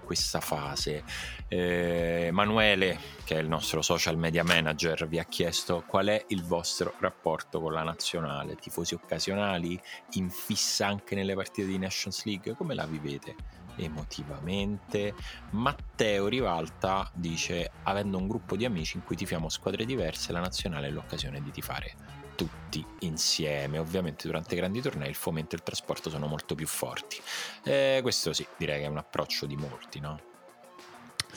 questa 0.07 0.41
fase. 0.41 1.03
Eh, 1.49 2.27
Emanuele, 2.29 2.99
che 3.25 3.37
è 3.37 3.41
il 3.41 3.49
nostro 3.49 3.83
social 3.83 4.17
media 4.17 4.45
manager, 4.45 5.09
vi 5.09 5.19
ha 5.19 5.25
chiesto 5.25 5.83
qual 5.87 6.07
è 6.07 6.25
il 6.29 6.45
vostro 6.45 6.95
rapporto 7.01 7.61
con 7.61 7.73
la 7.73 7.83
nazionale, 7.83 8.55
tifosi 8.55 8.95
occasionali, 8.95 9.79
in 10.13 10.31
fissa 10.31 10.87
anche 10.87 11.17
nelle 11.17 11.35
partite 11.35 11.67
di 11.67 11.77
Nations 11.77 12.25
League, 12.25 12.55
come 12.55 12.75
la 12.75 12.87
vivete? 12.87 13.35
emotivamente. 13.79 15.13
Matteo 15.51 16.29
Rivalta 16.29 17.11
dice: 17.13 17.73
Avendo 17.83 18.17
un 18.17 18.27
gruppo 18.27 18.57
di 18.57 18.65
amici 18.65 18.97
in 18.97 19.05
cui 19.05 19.17
tifiamo 19.17 19.51
squadre 19.51 19.85
diverse, 19.85 20.33
la 20.33 20.41
nazionale 20.41 20.87
è 20.87 20.91
l'occasione 20.91 21.43
di 21.43 21.51
tifare 21.51 22.26
tutti 22.37 22.85
insieme. 23.01 23.79
Ovviamente 23.79 24.29
durante 24.29 24.55
i 24.55 24.59
grandi 24.59 24.81
tornei 24.81 25.09
il 25.09 25.17
fomento 25.17 25.57
e 25.57 25.59
il 25.59 25.65
trasporto 25.65 26.11
sono 26.11 26.29
molto 26.29 26.55
più 26.55 26.69
forti. 26.69 27.17
Eh, 27.65 27.99
questo 28.03 28.33
sì, 28.33 28.47
direi 28.57 28.81
che 28.81 28.87
è 28.87 28.89
un 28.89 28.99
approccio 28.99 29.47
di 29.47 29.57
molti, 29.57 29.99
no? 29.99 30.21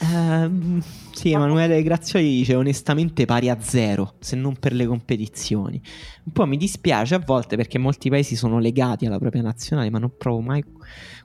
Uh, 0.01 0.81
sì, 1.11 1.31
Emanuele 1.31 1.83
Grazioli 1.83 2.29
dice 2.29 2.55
onestamente 2.55 3.25
pari 3.25 3.49
a 3.49 3.59
zero, 3.59 4.13
se 4.19 4.37
non 4.37 4.55
per 4.55 4.71
le 4.71 4.85
competizioni. 4.85 5.81
Un 6.23 6.31
po' 6.31 6.45
mi 6.45 6.55
dispiace 6.55 7.15
a 7.15 7.19
volte 7.19 7.57
perché 7.57 7.77
molti 7.77 8.09
paesi 8.09 8.37
sono 8.37 8.59
legati 8.59 9.05
alla 9.05 9.19
propria 9.19 9.41
nazionale, 9.41 9.89
ma 9.89 9.99
non 9.99 10.15
provo 10.17 10.39
mai 10.39 10.63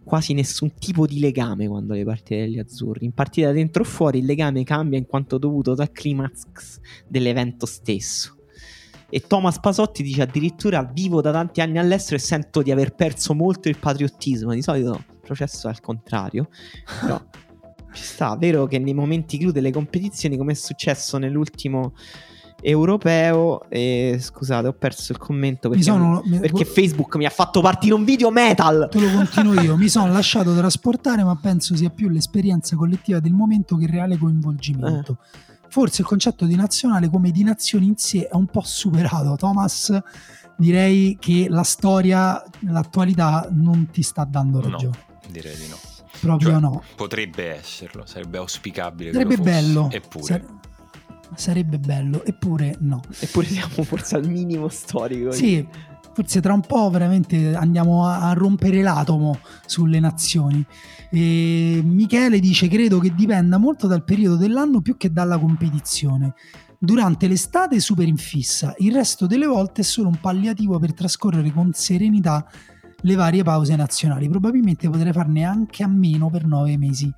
quasi 0.03 0.35
nessun 0.35 0.75
tipo 0.75 1.07
di 1.07 1.21
legame 1.21 1.69
quando 1.69 1.95
le 1.95 2.05
partite 2.05 2.41
degli 2.41 2.59
azzurri. 2.59 3.05
In 3.05 3.13
partita 3.13 3.53
dentro 3.53 3.83
o 3.83 3.87
fuori 3.87 4.19
il 4.19 4.25
legame 4.25 4.65
cambia 4.65 4.99
in 4.99 5.07
quanto 5.07 5.39
dovuto 5.39 5.75
dal 5.75 5.93
climax 5.93 6.81
dell'evento 7.07 7.67
stesso. 7.67 8.34
E 9.09 9.21
Thomas 9.21 9.61
Pasotti 9.61 10.03
dice 10.03 10.23
addirittura 10.23 10.83
vivo 10.83 11.21
da 11.21 11.31
tanti 11.31 11.61
anni 11.61 11.79
all'estero 11.79 12.17
e 12.17 12.21
sento 12.21 12.63
di 12.63 12.71
aver 12.71 12.95
perso 12.95 13.35
molto 13.35 13.69
il 13.69 13.79
patriottismo. 13.79 14.53
Di 14.53 14.63
solito 14.63 15.05
il 15.09 15.21
processo 15.21 15.69
è 15.69 15.71
al 15.71 15.81
contrario. 15.81 16.49
Però 17.01 17.21
ci 17.93 18.03
sta, 18.03 18.37
vero 18.37 18.67
che 18.67 18.79
nei 18.79 18.95
momenti 18.95 19.39
clou 19.39 19.53
delle 19.53 19.71
competizioni, 19.71 20.37
come 20.37 20.53
è 20.53 20.57
successo 20.57 21.19
nell'ultimo 21.19 21.95
europeo. 22.61 23.69
E 23.69 24.17
scusate, 24.19 24.69
ho 24.69 24.73
perso 24.73 25.13
il 25.13 25.19
commento 25.19 25.69
perché, 25.69 25.85
sono, 25.85 26.23
perché 26.41 26.65
Facebook 26.65 27.17
mi 27.17 27.27
ha 27.27 27.31
fatto 27.31 27.61
partire 27.61 27.95
un 27.95 28.05
video 28.05 28.31
metal. 28.31 28.89
Te 28.91 29.01
lo 29.01 29.11
continuo 29.11 29.61
io. 29.61 29.77
mi 29.77 29.89
sono 29.89 30.11
lasciato 30.13 30.55
trasportare, 30.55 31.23
ma 31.23 31.37
penso 31.37 31.77
sia 31.77 31.91
più 31.91 32.09
l'esperienza 32.09 32.75
collettiva 32.75 33.21
del 33.21 33.33
momento 33.33 33.77
che 33.77 33.85
il 33.85 33.91
reale 33.91 34.19
coinvolgimento. 34.19 35.19
Eh 35.23 35.53
forse 35.75 36.03
il 36.03 36.07
concetto 36.07 36.45
di 36.45 36.55
nazionale 36.55 37.11
come 37.11 37.33
di 37.33 37.43
nazione 37.43 37.85
in 37.85 37.97
sé 37.97 38.29
è 38.29 38.37
un 38.37 38.47
po' 38.47 38.63
superato. 38.63 39.35
Thomas, 39.35 40.01
direi 40.57 41.17
che 41.19 41.49
la 41.49 41.65
storia, 41.65 42.41
l'attualità 42.61 43.49
non 43.51 43.89
ti 43.91 44.03
sta 44.03 44.23
dando 44.23 44.61
ragione. 44.61 44.97
No, 45.07 45.31
direi 45.33 45.57
di 45.57 45.67
no. 45.67 45.77
Proprio 46.21 46.51
cioè, 46.51 46.61
no. 46.61 46.83
Potrebbe 46.95 47.57
esserlo, 47.57 48.07
sarebbe 48.07 48.39
auspicabile. 48.39 49.11
Sarebbe 49.11 49.37
bello. 49.37 49.91
Eppure. 49.91 50.25
Sare- 50.25 50.47
sarebbe 51.35 51.81
bello, 51.81 52.25
eppure 52.25 52.77
no. 52.79 53.03
Eppure 53.19 53.49
siamo 53.49 53.83
forse 53.83 54.15
al 54.15 54.29
minimo 54.29 54.69
storico. 54.69 55.33
Sì, 55.33 55.67
forse 56.15 56.41
tra 56.41 56.53
un 56.53 56.61
po' 56.61 56.89
veramente 56.91 57.55
andiamo 57.55 58.07
a, 58.07 58.29
a 58.29 58.33
rompere 58.33 58.81
l'atomo 58.83 59.39
sulle 59.67 60.01
nazioni. 60.01 60.65
E 61.11 61.83
Michele 61.85 62.41
dice: 62.41 62.69
Credo 62.69 62.99
che 62.99 63.15
dipenda 63.15 63.59
molto 63.59 63.87
dal 63.87 64.05
periodo 64.05 64.37
dell'anno 64.37 64.81
più 64.81 64.97
che 64.97 65.13
dalla 65.13 65.39
competizione. 65.39 66.35
Durante 66.79 67.29
l'estate 67.29 67.77
è 67.77 67.79
super 67.79 68.07
in 68.07 68.17
fissa, 68.17 68.75
il 68.79 68.93
resto 68.93 69.27
delle 69.27 69.47
volte 69.47 69.81
è 69.81 69.85
solo 69.85 70.09
un 70.09 70.19
palliativo 70.21 70.79
per 70.79 70.93
trascorrere 70.93 71.51
con 71.51 71.73
serenità 71.73 72.47
le 73.01 73.15
varie 73.15 73.43
pause 73.43 73.75
nazionali. 73.75 74.29
Probabilmente 74.29 74.89
potrei 74.91 75.13
farne 75.13 75.45
anche 75.45 75.83
a 75.83 75.89
meno 75.89 76.29
per 76.29 76.45
nove 76.45 76.77
mesi. 76.77 77.13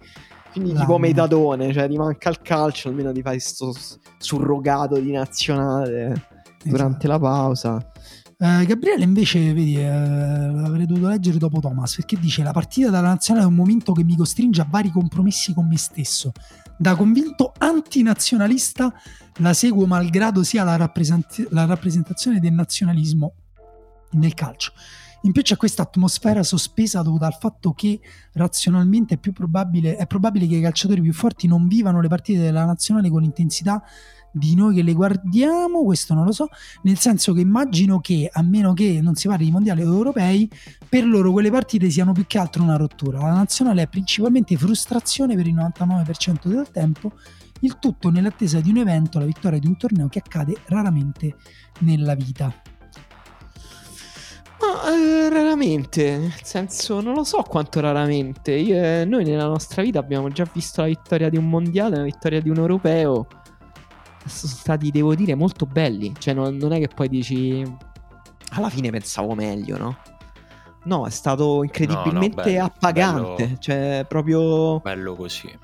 Quindi 0.52 0.73
l'anno. 0.73 0.86
tipo 0.86 0.98
metadone, 0.98 1.73
cioè 1.73 1.89
ti 1.89 1.97
manca 1.97 2.31
il 2.31 2.40
calcio, 2.40 2.89
almeno 2.89 3.12
ti 3.12 3.23
fai 3.23 3.35
questo 3.35 3.74
surrogato 4.18 4.98
di 4.98 5.12
nazionale 5.12 6.28
durante 6.62 7.06
esatto. 7.06 7.09
la 7.09 7.18
pausa. 7.18 7.93
Uh, 8.38 8.66
Gabriele 8.66 9.02
invece, 9.02 9.54
vedi, 9.54 9.76
uh, 9.76 9.80
l'avrei 9.80 10.84
dovuto 10.84 11.08
leggere 11.08 11.38
dopo 11.38 11.58
Thomas, 11.58 11.94
perché 11.96 12.18
dice 12.18 12.42
la 12.42 12.52
partita 12.52 12.90
dalla 12.90 13.08
nazionale 13.08 13.46
è 13.46 13.48
un 13.48 13.54
momento 13.54 13.94
che 13.94 14.04
mi 14.04 14.14
costringe 14.14 14.60
a 14.60 14.66
vari 14.68 14.90
compromessi 14.90 15.54
con 15.54 15.66
me 15.66 15.78
stesso. 15.78 16.32
Da 16.76 16.94
convinto 16.96 17.54
antinazionalista 17.56 18.92
la 19.36 19.54
seguo 19.54 19.86
malgrado 19.86 20.42
sia 20.42 20.64
la, 20.64 20.76
rappresent- 20.76 21.48
la 21.50 21.64
rappresentazione 21.64 22.38
del 22.38 22.52
nazionalismo 22.52 23.32
nel 24.10 24.34
calcio. 24.34 24.72
In 25.22 25.32
più 25.32 25.40
c'è 25.40 25.56
questa 25.56 25.82
atmosfera 25.82 26.42
sospesa 26.42 27.00
dovuta 27.00 27.24
al 27.24 27.38
fatto 27.40 27.72
che 27.72 27.98
razionalmente 28.34 29.14
è 29.14 29.16
più 29.16 29.32
probabile, 29.32 29.96
è 29.96 30.06
probabile 30.06 30.46
che 30.46 30.56
i 30.56 30.60
calciatori 30.60 31.00
più 31.00 31.14
forti 31.14 31.46
non 31.46 31.66
vivano 31.66 32.02
le 32.02 32.08
partite 32.08 32.38
della 32.38 32.66
nazionale 32.66 33.08
con 33.08 33.24
intensità 33.24 33.82
di 34.31 34.55
noi 34.55 34.74
che 34.74 34.82
le 34.82 34.93
guardiamo, 34.93 35.82
questo 35.85 36.15
non 36.15 36.24
lo 36.24 36.32
so, 36.32 36.48
nel 36.82 36.98
senso 36.98 37.32
che 37.32 37.40
immagino 37.40 38.01
che, 38.01 38.28
a 38.31 38.43
meno 38.43 38.73
che 38.73 39.01
non 39.01 39.15
si 39.15 39.28
parli 39.28 39.47
di 39.47 39.51
mondiali 39.51 39.81
europei, 39.81 40.51
per 40.89 41.05
loro 41.05 41.32
quelle 41.32 41.51
partite 41.51 41.90
siano 41.90 42.12
più 42.12 42.27
che 42.27 42.39
altro 42.39 42.62
una 42.62 42.77
rottura. 42.77 43.20
La 43.20 43.32
nazionale 43.32 43.82
è 43.82 43.86
principalmente 43.89 44.57
frustrazione 44.57 45.35
per 45.35 45.47
il 45.47 45.55
99% 45.55 46.48
del 46.48 46.69
tempo, 46.70 47.12
il 47.61 47.78
tutto 47.78 48.11
nell'attesa 48.11 48.61
di 48.61 48.70
un 48.70 48.78
evento, 48.78 49.19
la 49.19 49.24
vittoria 49.24 49.59
di 49.59 49.66
un 49.66 49.77
torneo 49.77 50.09
che 50.09 50.19
accade 50.19 50.57
raramente 50.66 51.36
nella 51.81 52.15
vita. 52.15 52.53
Ma 54.59 54.90
eh, 54.90 55.28
raramente, 55.28 56.16
nel 56.16 56.40
senso, 56.43 57.01
non 57.01 57.15
lo 57.15 57.24
so 57.24 57.43
quanto 57.43 57.81
raramente. 57.81 58.53
Io, 58.53 58.74
eh, 58.74 59.05
noi 59.05 59.24
nella 59.24 59.47
nostra 59.47 59.82
vita 59.82 59.98
abbiamo 59.98 60.28
già 60.28 60.48
visto 60.51 60.81
la 60.81 60.89
vittoria 60.89 61.28
di 61.28 61.36
un 61.36 61.48
mondiale, 61.48 61.97
la 61.97 62.03
vittoria 62.03 62.40
di 62.40 62.48
un 62.48 62.57
europeo 62.57 63.27
sono 64.27 64.53
stati, 64.53 64.90
devo 64.90 65.15
dire, 65.15 65.35
molto 65.35 65.66
belli. 65.66 66.12
Cioè, 66.19 66.35
non, 66.35 66.57
non, 66.57 66.73
è 66.73 66.78
che 66.78 66.89
poi 66.89 67.09
dici. 67.09 67.62
Alla 68.51 68.70
fine 68.70 68.90
pensavo 68.90 69.35
meglio, 69.35 69.77
no? 69.77 69.98
No, 70.85 71.07
è 71.07 71.11
stato 71.11 71.65
incredibilmente 71.65 72.36
no, 72.36 72.43
no, 72.43 72.43
bello, 72.43 72.65
appagante. 72.65 73.44
Bello, 73.44 73.59
cioè, 73.59 74.05
proprio. 74.09 74.81
Bello 74.81 75.15
così. 75.15 75.59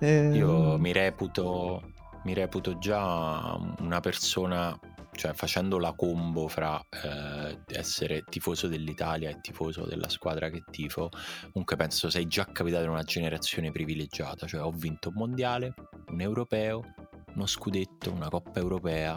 Eh... 0.00 0.30
Io 0.34 0.78
mi 0.78 0.92
reputo. 0.92 1.82
Mi 2.24 2.34
reputo 2.34 2.78
già 2.78 3.56
una 3.78 4.00
persona 4.00 4.78
cioè 5.18 5.34
facendo 5.34 5.78
la 5.78 5.92
combo 5.94 6.46
fra 6.46 6.80
eh, 6.90 7.58
essere 7.66 8.22
tifoso 8.22 8.68
dell'Italia 8.68 9.28
e 9.28 9.40
tifoso 9.40 9.84
della 9.84 10.08
squadra 10.08 10.48
che 10.48 10.62
tifo, 10.70 11.10
comunque 11.50 11.74
penso 11.74 12.08
sei 12.08 12.28
già 12.28 12.46
capitato 12.46 12.84
in 12.84 12.90
una 12.90 13.02
generazione 13.02 13.72
privilegiata, 13.72 14.46
cioè 14.46 14.62
ho 14.62 14.70
vinto 14.70 15.08
un 15.08 15.16
mondiale, 15.16 15.74
un 16.06 16.20
europeo, 16.20 16.82
uno 17.38 17.46
scudetto, 17.46 18.12
una 18.12 18.28
coppa 18.28 18.58
europea, 18.58 19.16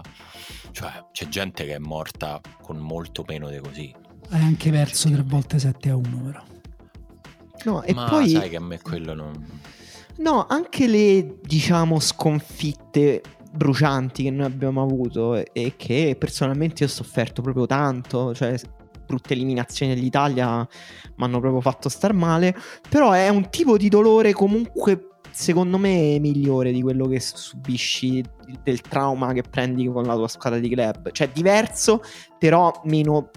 cioè 0.71 1.07
c'è 1.11 1.27
gente 1.27 1.65
che 1.65 1.73
è 1.73 1.79
morta 1.79 2.39
con 2.61 2.77
molto 2.77 3.25
meno 3.27 3.49
di 3.49 3.59
così. 3.59 3.93
Hai 4.29 4.41
anche 4.41 4.69
perso 4.69 5.09
tre 5.09 5.23
volte 5.23 5.57
7 5.57 5.89
a 5.89 5.95
1 5.95 6.21
però. 6.23 6.43
No, 7.65 7.81
e 7.83 7.93
Ma 7.93 8.07
poi... 8.07 8.29
sai 8.29 8.49
che 8.49 8.55
a 8.55 8.61
me 8.61 8.79
quello 8.79 9.13
non... 9.13 9.59
No, 10.17 10.45
anche 10.47 10.87
le, 10.87 11.39
diciamo, 11.41 11.99
sconfitte 11.99 13.23
brucianti 13.51 14.23
che 14.23 14.31
noi 14.31 14.45
abbiamo 14.45 14.81
avuto 14.81 15.35
e 15.35 15.73
che 15.75 16.15
personalmente 16.17 16.83
ho 16.83 16.87
sofferto 16.87 17.41
proprio 17.41 17.65
tanto, 17.65 18.33
cioè 18.35 18.55
brutte 19.05 19.33
eliminazioni 19.33 19.93
dell'Italia 19.93 20.59
mi 20.59 21.23
hanno 21.23 21.39
proprio 21.39 21.59
fatto 21.59 21.89
star 21.89 22.13
male, 22.13 22.55
però 22.87 23.11
è 23.11 23.27
un 23.29 23.49
tipo 23.49 23.77
di 23.77 23.89
dolore 23.89 24.31
comunque 24.31 25.10
secondo 25.31 25.77
me 25.77 26.19
migliore 26.19 26.71
di 26.71 26.81
quello 26.81 27.07
che 27.07 27.19
subisci 27.19 28.23
del 28.63 28.81
trauma 28.81 29.33
che 29.33 29.43
prendi 29.43 29.87
con 29.87 30.03
la 30.03 30.15
tua 30.15 30.27
squadra 30.27 30.59
di 30.59 30.69
club, 30.69 31.11
cioè 31.11 31.29
diverso, 31.29 32.01
però 32.37 32.81
meno 32.85 33.29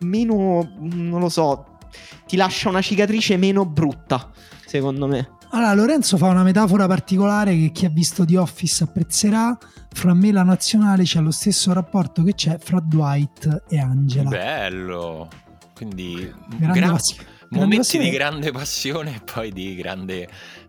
meno 0.00 0.70
non 0.78 1.20
lo 1.20 1.28
so, 1.28 1.78
ti 2.26 2.36
lascia 2.36 2.68
una 2.68 2.80
cicatrice 2.80 3.36
meno 3.36 3.64
brutta, 3.64 4.30
secondo 4.66 5.06
me. 5.06 5.36
Allora, 5.50 5.72
Lorenzo 5.72 6.18
fa 6.18 6.28
una 6.28 6.42
metafora 6.42 6.86
particolare 6.86 7.56
che 7.56 7.70
chi 7.72 7.86
ha 7.86 7.88
visto 7.88 8.24
The 8.24 8.36
Office 8.36 8.84
apprezzerà. 8.84 9.56
Fra 9.90 10.12
me 10.12 10.28
e 10.28 10.32
la 10.32 10.42
nazionale 10.42 11.04
c'è 11.04 11.20
lo 11.20 11.30
stesso 11.30 11.72
rapporto 11.72 12.22
che 12.22 12.34
c'è 12.34 12.58
fra 12.58 12.80
Dwight 12.80 13.62
e 13.68 13.78
Angela. 13.78 14.28
Bello! 14.28 15.28
Quindi 15.74 16.30
grande 16.58 16.80
gra- 16.80 16.98
momenti 17.50 17.76
passione. 17.78 18.04
di 18.04 18.10
grande 18.10 18.50
passione 18.50 19.14
e 19.14 19.20
poi 19.20 19.50
di 19.50 19.74
grande, 19.74 20.28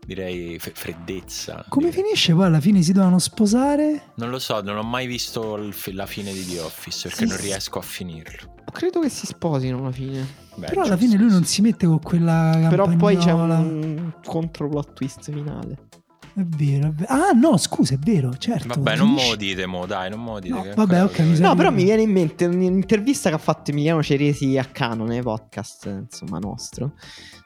direi, 0.10 0.58
f- 0.58 0.72
freddezza. 0.74 1.64
Come 1.70 1.92
finisce 1.92 2.34
poi 2.34 2.46
alla 2.46 2.60
fine? 2.60 2.82
Si 2.82 2.92
dovevano 2.92 3.20
sposare? 3.20 4.12
Non 4.16 4.30
lo 4.30 4.40
so, 4.40 4.62
non 4.62 4.78
ho 4.78 4.84
mai 4.84 5.06
visto 5.06 5.72
la 5.94 6.06
fine 6.08 6.34
di 6.34 6.46
The 6.46 6.60
Office 6.62 7.08
perché 7.10 7.26
sì, 7.26 7.32
non 7.32 7.40
riesco 7.40 7.78
a 7.78 7.84
finirlo. 7.84 8.56
credo 8.72 9.00
che 9.02 9.10
si 9.10 9.28
sposino 9.28 9.78
alla 9.78 9.92
fine. 9.92 10.48
Beh, 10.56 10.68
Però 10.68 10.82
alla 10.82 10.98
fine 10.98 11.16
lui 11.16 11.30
non 11.30 11.46
si 11.46 11.62
mette 11.62 11.86
con 11.86 12.00
quella 12.02 12.68
Però 12.70 12.88
poi 12.96 13.16
c'è 13.18 13.32
un 13.32 14.12
controplot 14.24 14.94
twist 14.94 15.32
finale. 15.32 15.88
È 16.34 16.44
vero, 16.44 16.88
è 16.88 16.92
vero. 16.92 17.12
Ah, 17.12 17.32
no, 17.34 17.58
scusa, 17.58 17.94
è 17.96 17.98
vero, 17.98 18.36
certo. 18.38 18.68
Vabbè, 18.68 18.96
non 18.98 19.10
mo 19.10 19.36
dite, 19.36 19.66
mo, 19.66 19.86
dai, 19.86 20.10
non 20.10 20.22
mo 20.22 20.40
dite. 20.40 20.54
No, 20.54 20.74
vabbè, 20.74 21.04
ok, 21.04 21.20
mi 21.20 21.38
No, 21.40 21.56
però 21.56 21.70
mi 21.70 21.84
viene 21.84 22.02
in 22.02 22.12
mente 22.12 22.46
un'intervista 22.46 23.30
che 23.30 23.36
ha 23.36 23.40
fatto 23.40 23.72
Emiliano 23.72 24.02
Ceresi 24.02 24.58
a 24.58 24.66
Canone, 24.66 25.22
podcast 25.22 25.86
insomma 25.86 26.40
nostro, 26.40 26.94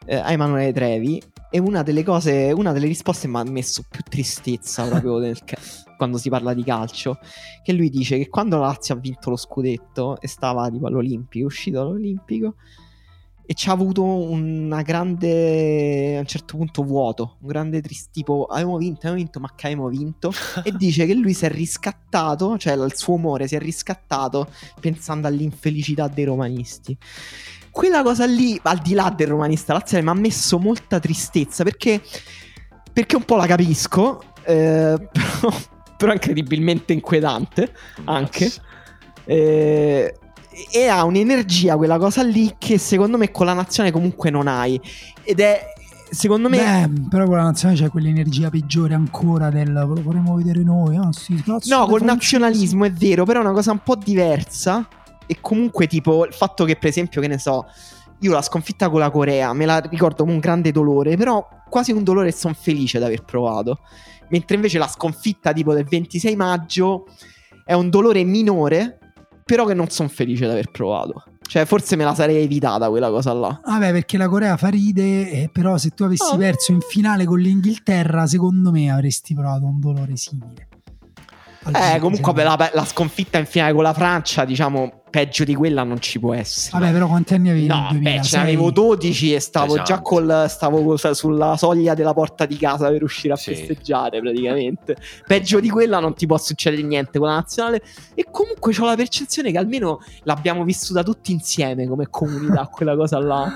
eh, 0.06 0.16
a 0.16 0.32
Emanuele 0.32 0.72
Trevi. 0.74 1.22
E 1.56 1.60
una 1.60 1.84
delle 1.84 2.04
cose, 2.04 2.52
una 2.52 2.72
delle 2.72 2.88
risposte 2.88 3.28
mi 3.28 3.38
ha 3.38 3.44
messo 3.44 3.86
più 3.88 4.02
tristezza 4.02 4.88
proprio 4.88 5.20
nel 5.20 5.38
quando 5.98 6.18
si 6.18 6.28
parla 6.28 6.52
di 6.56 6.64
calcio. 6.64 7.20
Che 7.62 7.74
lui 7.74 7.92
dice 7.92 8.18
che 8.18 8.28
quando 8.28 8.58
la 8.58 8.66
Lazio 8.66 8.96
ha 8.96 8.98
vinto 8.98 9.30
lo 9.30 9.36
scudetto 9.36 10.20
e 10.20 10.28
stava 10.28 10.68
tipo 10.72 10.88
all'Olimpico, 10.88 11.44
è 11.44 11.46
uscito 11.46 11.80
all'Olimpico. 11.80 12.56
E 13.46 13.54
ci 13.54 13.70
ha 13.70 13.74
avuto 13.74 14.04
una 14.04 14.82
grande, 14.82 16.16
a 16.18 16.22
un 16.22 16.26
certo 16.26 16.58
punto, 16.58 16.82
vuoto, 16.82 17.38
un 17.42 17.48
grande 17.48 17.82
trist, 17.82 18.10
tipo, 18.12 18.46
abbiamo 18.46 18.78
vinto, 18.78 19.02
abbiamo 19.02 19.18
vinto, 19.18 19.40
ma 19.40 19.54
che 19.54 19.68
abbiamo 19.68 19.90
vinto? 19.90 20.32
e 20.64 20.72
dice 20.72 21.06
che 21.06 21.14
lui 21.14 21.36
si 21.36 21.46
è 21.46 21.52
riscattato, 21.52 22.58
cioè 22.58 22.74
il 22.74 22.96
suo 22.96 23.14
umore 23.14 23.48
si 23.48 23.54
è 23.54 23.60
riscattato 23.60 24.48
pensando 24.80 25.28
all'infelicità 25.28 26.08
dei 26.08 26.24
romanisti. 26.24 26.98
Quella 27.74 28.04
cosa 28.04 28.26
lì, 28.26 28.60
al 28.62 28.78
di 28.78 28.94
là 28.94 29.12
del 29.16 29.30
romanista 29.30 29.74
laziale, 29.74 30.04
mi 30.04 30.12
ha 30.12 30.14
messo 30.14 30.60
molta 30.60 31.00
tristezza 31.00 31.64
perché, 31.64 32.04
perché 32.94 33.16
un 33.16 33.24
po' 33.24 33.36
la 33.36 33.48
capisco, 33.48 34.22
eh, 34.44 34.96
però, 35.12 35.54
però 35.98 36.12
è 36.12 36.14
incredibilmente 36.14 36.94
inquietante 36.94 37.74
anche. 38.06 38.52
Eh, 39.26 40.18
e 40.72 40.88
ha 40.88 41.04
un'energia 41.04 41.76
quella 41.76 41.98
cosa 41.98 42.22
lì 42.22 42.54
che 42.60 42.78
secondo 42.78 43.18
me 43.18 43.32
con 43.32 43.48
la 43.48 43.54
nazione 43.54 43.90
comunque 43.92 44.30
non 44.30 44.48
hai. 44.48 44.80
Ed 45.24 45.40
è, 45.40 45.66
secondo 46.12 46.48
me... 46.50 46.88
Beh, 46.88 47.08
però 47.10 47.26
con 47.26 47.38
la 47.38 47.44
nazionale 47.44 47.80
c'è 47.80 47.90
quell'energia 47.90 48.52
peggiore 48.52 48.94
ancora 48.94 49.50
del 49.50 49.72
lo 49.72 50.00
vorremmo 50.00 50.36
vedere 50.36 50.62
noi. 50.62 50.96
Ah, 50.96 51.10
sì, 51.12 51.42
No, 51.66 51.88
col 51.88 52.04
nazionalismo 52.04 52.86
è 52.86 52.92
vero, 52.92 53.26
però 53.26 53.40
è 53.40 53.44
una 53.44 53.54
cosa 53.54 53.72
un 53.72 53.80
po' 53.84 53.96
diversa. 53.96 54.88
E 55.26 55.38
comunque, 55.42 55.88
tipo, 55.88 56.26
il 56.26 56.34
fatto 56.34 56.66
che, 56.66 56.76
per 56.76 56.90
esempio, 56.90 57.22
che 57.22 57.28
ne 57.28 57.38
so, 57.38 57.66
io 58.20 58.32
la 58.32 58.42
sconfitta 58.42 58.90
con 58.90 59.00
la 59.00 59.10
Corea 59.12 59.52
me 59.54 59.66
la 59.66 59.80
ricordo 59.80 60.24
come 60.24 60.34
un 60.34 60.40
grande 60.40 60.72
dolore, 60.72 61.16
però 61.18 61.46
quasi 61.70 61.92
un 61.92 62.04
dolore 62.04 62.30
e 62.30 62.32
sono 62.34 62.54
felice 62.54 62.98
di 63.00 63.04
aver 63.04 63.24
provato. 63.24 63.80
Mentre 64.30 64.56
invece 64.56 64.78
la 64.78 64.88
sconfitta, 64.88 65.52
tipo, 65.54 65.74
del 65.74 65.86
26 65.86 66.36
maggio 66.36 67.06
è 67.66 67.74
un 67.74 67.90
dolore 67.90 68.24
minore, 68.24 68.98
però 69.46 69.66
che 69.66 69.74
non 69.74 69.90
sono 69.90 70.10
felice 70.10 70.46
di 70.46 70.52
aver 70.52 70.72
provato. 70.72 71.24
Cioè, 71.46 71.66
forse 71.66 71.96
me 71.98 72.04
la 72.06 72.16
sarei 72.16 72.38
evitata 72.42 72.90
quella 72.90 73.10
cosa 73.10 73.34
là. 73.34 73.60
Vabbè, 73.64 73.92
perché 73.92 74.18
la 74.18 74.30
Corea 74.30 74.56
fa 74.58 74.70
ride, 74.70 75.30
eh, 75.30 75.50
però 75.52 75.78
se 75.78 75.90
tu 75.90 76.04
avessi 76.04 76.34
Oh. 76.34 76.38
perso 76.38 76.72
in 76.72 76.80
finale 76.80 77.26
con 77.26 77.38
l'Inghilterra, 77.40 78.26
secondo 78.26 78.72
me 78.72 78.90
avresti 78.92 79.34
provato 79.36 79.66
un 79.66 79.80
dolore 79.80 80.16
simile. 80.16 80.68
Al 81.64 81.76
Eh, 81.76 82.00
comunque, 82.00 82.44
la, 82.44 82.72
la 82.74 82.86
sconfitta 82.86 83.38
in 83.38 83.46
finale 83.46 83.74
con 83.74 83.84
la 83.84 83.94
Francia, 83.94 84.46
diciamo, 84.46 85.03
peggio 85.14 85.44
di 85.44 85.54
quella 85.54 85.84
non 85.84 86.02
ci 86.02 86.18
può 86.20 86.34
essere. 86.34 86.80
Vabbè, 86.80 86.92
però 86.92 87.06
quanti 87.06 87.36
anni 87.36 87.52
avevi? 87.52 87.68
No, 87.68 87.90
nel 87.92 88.00
beh, 88.02 88.10
2006? 88.14 88.24
ce 88.24 88.38
n'avevo 88.38 88.72
12 88.72 89.34
e 89.36 89.40
stavo 89.40 89.74
Esatto. 89.76 89.84
già 89.94 90.02
col, 90.02 90.46
stavo 90.50 90.98
sulla 90.98 91.56
soglia 91.56 91.94
della 91.94 92.16
porta 92.16 92.48
di 92.48 92.58
casa 92.58 92.90
per 92.90 93.04
uscire 93.04 93.34
a 93.34 93.36
Sì. 93.36 93.54
festeggiare 93.54 94.20
praticamente. 94.22 94.98
Peggio 95.28 95.60
di 95.60 95.70
quella 95.70 96.00
non 96.00 96.16
ti 96.16 96.26
può 96.26 96.40
succedere 96.40 96.82
niente 96.82 97.20
con 97.20 97.28
la 97.28 97.36
nazionale. 97.36 97.84
E 98.16 98.26
comunque 98.32 98.74
ho 98.76 98.86
la 98.86 98.96
percezione 98.96 99.52
che 99.52 99.60
almeno 99.60 100.00
l'abbiamo 100.24 100.64
vissuta 100.64 101.04
tutti 101.04 101.32
insieme 101.32 101.88
come 101.88 102.08
comunità, 102.10 102.66
quella 102.74 102.96
cosa 102.96 103.20
là. 103.20 103.52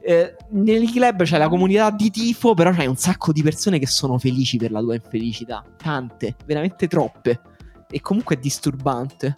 Eh, 0.00 0.34
nei 0.52 0.86
club 0.90 1.24
c'è 1.24 1.36
la 1.36 1.48
comunità 1.48 1.90
di 1.90 2.10
tifo, 2.10 2.54
però 2.54 2.70
c'hai 2.72 2.86
un 2.86 2.96
sacco 2.96 3.32
di 3.32 3.42
persone 3.42 3.78
che 3.78 3.86
sono 3.86 4.16
felici 4.18 4.56
per 4.56 4.70
la 4.70 4.80
tua 4.80 4.94
infelicità. 4.94 5.62
Tante, 5.76 6.36
veramente 6.46 6.86
troppe. 6.88 7.40
E 7.90 8.00
comunque 8.00 8.36
è 8.36 8.38
disturbante. 8.38 9.36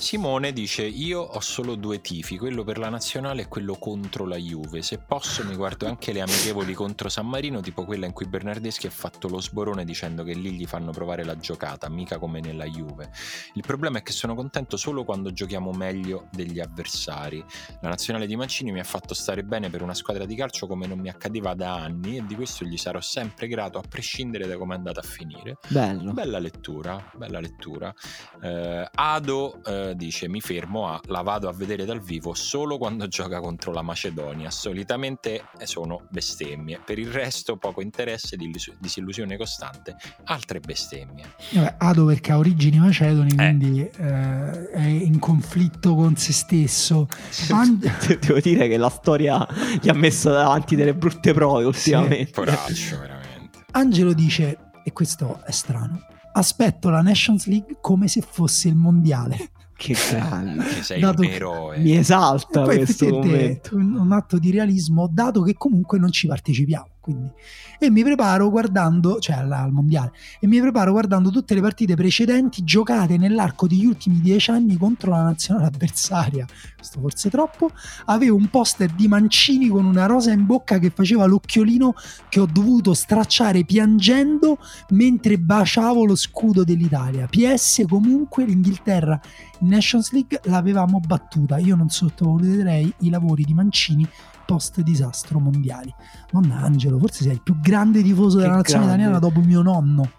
Simone 0.00 0.54
dice: 0.54 0.82
Io 0.82 1.20
ho 1.20 1.40
solo 1.40 1.74
due 1.74 2.00
tifi, 2.00 2.38
quello 2.38 2.64
per 2.64 2.78
la 2.78 2.88
nazionale 2.88 3.42
e 3.42 3.48
quello 3.48 3.74
contro 3.74 4.26
la 4.26 4.36
Juve. 4.36 4.80
Se 4.80 4.96
posso, 4.96 5.44
mi 5.44 5.54
guardo 5.54 5.86
anche 5.86 6.12
le 6.12 6.22
amichevoli 6.22 6.72
contro 6.72 7.10
San 7.10 7.28
Marino, 7.28 7.60
tipo 7.60 7.84
quella 7.84 8.06
in 8.06 8.12
cui 8.12 8.26
Bernardeschi 8.26 8.86
ha 8.86 8.90
fatto 8.90 9.28
lo 9.28 9.42
sborone 9.42 9.84
dicendo 9.84 10.24
che 10.24 10.32
lì 10.32 10.52
gli 10.52 10.64
fanno 10.64 10.90
provare 10.90 11.22
la 11.22 11.36
giocata, 11.36 11.90
mica 11.90 12.18
come 12.18 12.40
nella 12.40 12.64
Juve. 12.64 13.10
Il 13.52 13.62
problema 13.62 13.98
è 13.98 14.02
che 14.02 14.12
sono 14.12 14.34
contento 14.34 14.78
solo 14.78 15.04
quando 15.04 15.34
giochiamo 15.34 15.70
meglio 15.72 16.28
degli 16.32 16.60
avversari. 16.60 17.44
La 17.82 17.90
nazionale 17.90 18.26
di 18.26 18.36
Mancini 18.36 18.72
mi 18.72 18.80
ha 18.80 18.84
fatto 18.84 19.12
stare 19.12 19.44
bene 19.44 19.68
per 19.68 19.82
una 19.82 19.94
squadra 19.94 20.24
di 20.24 20.34
calcio 20.34 20.66
come 20.66 20.86
non 20.86 20.98
mi 20.98 21.10
accadeva 21.10 21.52
da 21.52 21.74
anni 21.74 22.16
e 22.16 22.26
di 22.26 22.34
questo 22.34 22.64
gli 22.64 22.78
sarò 22.78 23.02
sempre 23.02 23.48
grato 23.48 23.76
a 23.76 23.82
prescindere 23.86 24.46
da 24.46 24.56
come 24.56 24.74
è 24.74 24.78
andata 24.78 25.00
a 25.00 25.04
finire. 25.04 25.58
Bello. 25.68 26.14
Bella 26.14 26.38
lettura, 26.38 27.12
bella 27.14 27.38
lettura. 27.38 27.94
Eh, 28.42 28.88
Ado 28.94 29.62
eh, 29.62 29.88
dice: 29.94 30.28
Mi 30.28 30.40
fermo 30.40 30.88
a 30.88 31.00
la 31.06 31.22
vado 31.22 31.48
a 31.48 31.52
vedere 31.52 31.84
dal 31.84 32.00
vivo 32.00 32.34
solo 32.34 32.78
quando 32.78 33.06
gioca 33.08 33.40
contro 33.40 33.72
la 33.72 33.82
Macedonia. 33.82 34.50
Solitamente 34.50 35.44
eh, 35.58 35.66
sono 35.66 36.06
bestemmie. 36.10 36.80
Per 36.84 36.98
il 36.98 37.10
resto, 37.10 37.56
poco 37.56 37.80
interesse, 37.82 38.36
disillusione 38.78 39.36
costante, 39.36 39.96
altre 40.24 40.60
bestemmie. 40.60 41.24
Vabbè, 41.52 41.74
Ado 41.78 42.04
perché 42.06 42.32
ha 42.32 42.38
origini 42.38 42.78
macedoni, 42.78 43.30
Eh. 43.32 43.34
quindi 43.36 43.80
eh, 43.80 44.70
è 44.70 44.86
in 44.86 45.18
conflitto 45.18 45.94
con 45.94 46.16
se 46.16 46.32
stesso. 46.32 47.06
An- 47.50 47.78
Devo 48.20 48.40
dire 48.40 48.68
che 48.68 48.76
la 48.76 48.88
storia 48.90 49.46
gli 49.80 49.88
ha 49.88 49.94
messo 49.94 50.30
davanti 50.30 50.76
delle 50.76 50.94
brutte 50.94 51.32
prove 51.32 51.64
ultimamente. 51.64 52.30
Poraccio, 52.32 52.98
veramente. 52.98 53.64
Angelo 53.72 54.12
dice, 54.12 54.58
e 54.84 54.92
questo 54.92 55.40
è 55.44 55.50
strano, 55.52 56.00
aspetto 56.32 56.90
la 56.90 57.02
Nations 57.02 57.46
League 57.46 57.78
come 57.80 58.08
se 58.08 58.20
fosse 58.20 58.68
il 58.68 58.74
mondiale. 58.76 59.50
Che 59.80 59.96
grande. 60.10 60.64
Che 60.64 60.82
sei 60.82 61.00
Dato 61.00 61.22
un 61.22 61.26
che- 61.28 61.34
eroe. 61.34 61.78
Mi 61.78 61.96
esalta 61.96 62.62
Poi 62.62 62.76
questo 62.76 63.04
effettivamente 63.06 63.70
momento. 63.72 64.00
un 64.02 64.12
atto 64.12 64.38
di 64.38 64.50
realismo, 64.50 65.08
dato 65.10 65.40
che 65.40 65.54
comunque 65.56 65.98
non 65.98 66.12
ci 66.12 66.26
partecipiamo. 66.26 66.86
Quindi. 67.00 67.30
E 67.78 67.90
mi 67.90 68.02
preparo 68.02 68.50
guardando, 68.50 69.18
cioè 69.20 69.36
al, 69.36 69.50
al 69.50 69.72
mondiale, 69.72 70.12
e 70.38 70.46
mi 70.46 70.60
preparo 70.60 70.92
guardando 70.92 71.30
tutte 71.30 71.54
le 71.54 71.62
partite 71.62 71.94
precedenti 71.94 72.62
giocate 72.62 73.16
nell'arco 73.16 73.66
degli 73.66 73.86
ultimi 73.86 74.20
dieci 74.20 74.50
anni 74.50 74.76
contro 74.76 75.10
la 75.10 75.22
nazionale 75.22 75.66
avversaria. 75.66 76.46
Questo 76.76 77.00
forse 77.00 77.30
troppo. 77.30 77.70
Avevo 78.06 78.36
un 78.36 78.48
poster 78.48 78.90
di 78.90 79.08
Mancini 79.08 79.68
con 79.68 79.86
una 79.86 80.04
rosa 80.04 80.30
in 80.30 80.44
bocca 80.44 80.78
che 80.78 80.90
faceva 80.90 81.24
l'occhiolino 81.24 81.94
che 82.28 82.40
ho 82.40 82.46
dovuto 82.46 82.92
stracciare 82.92 83.64
piangendo 83.64 84.58
mentre 84.90 85.38
baciavo 85.38 86.04
lo 86.04 86.14
scudo 86.14 86.64
dell'Italia. 86.64 87.26
PS 87.26 87.84
comunque 87.88 88.44
l'Inghilterra 88.44 89.18
in 89.60 89.68
Nations 89.68 90.12
League 90.12 90.40
l'avevamo 90.44 91.00
battuta. 91.00 91.56
Io 91.56 91.76
non 91.76 91.88
sottovaluterei 91.88 92.92
i 93.00 93.10
lavori 93.10 93.44
di 93.44 93.54
Mancini 93.54 94.06
post 94.50 94.80
disastro 94.80 95.38
mondiali. 95.38 95.94
Nonna 96.32 96.56
Angelo, 96.56 96.98
forse 96.98 97.22
sei 97.22 97.34
il 97.34 97.42
più 97.42 97.60
grande 97.60 98.02
tifoso 98.02 98.36
Che 98.38 98.42
della 98.42 98.56
nazione 98.56 98.86
grande. 98.86 99.02
italiana 99.02 99.18
dopo 99.20 99.40
mio 99.40 99.62
nonno. 99.62 100.10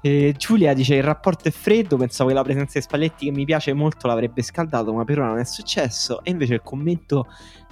Eh, 0.00 0.34
Giulia 0.36 0.72
dice: 0.72 0.94
Il 0.94 1.02
rapporto 1.02 1.48
è 1.48 1.50
freddo. 1.50 1.96
Pensavo 1.96 2.28
che 2.30 2.34
la 2.34 2.42
presenza 2.42 2.78
di 2.78 2.84
Spalletti, 2.84 3.26
che 3.26 3.32
mi 3.32 3.44
piace 3.44 3.72
molto, 3.74 4.06
l'avrebbe 4.06 4.40
scaldato, 4.42 4.92
ma 4.94 5.04
per 5.04 5.18
ora 5.18 5.28
non 5.28 5.38
è 5.38 5.44
successo. 5.44 6.22
E 6.22 6.30
invece 6.30 6.54
il 6.54 6.62
commento 6.62 7.26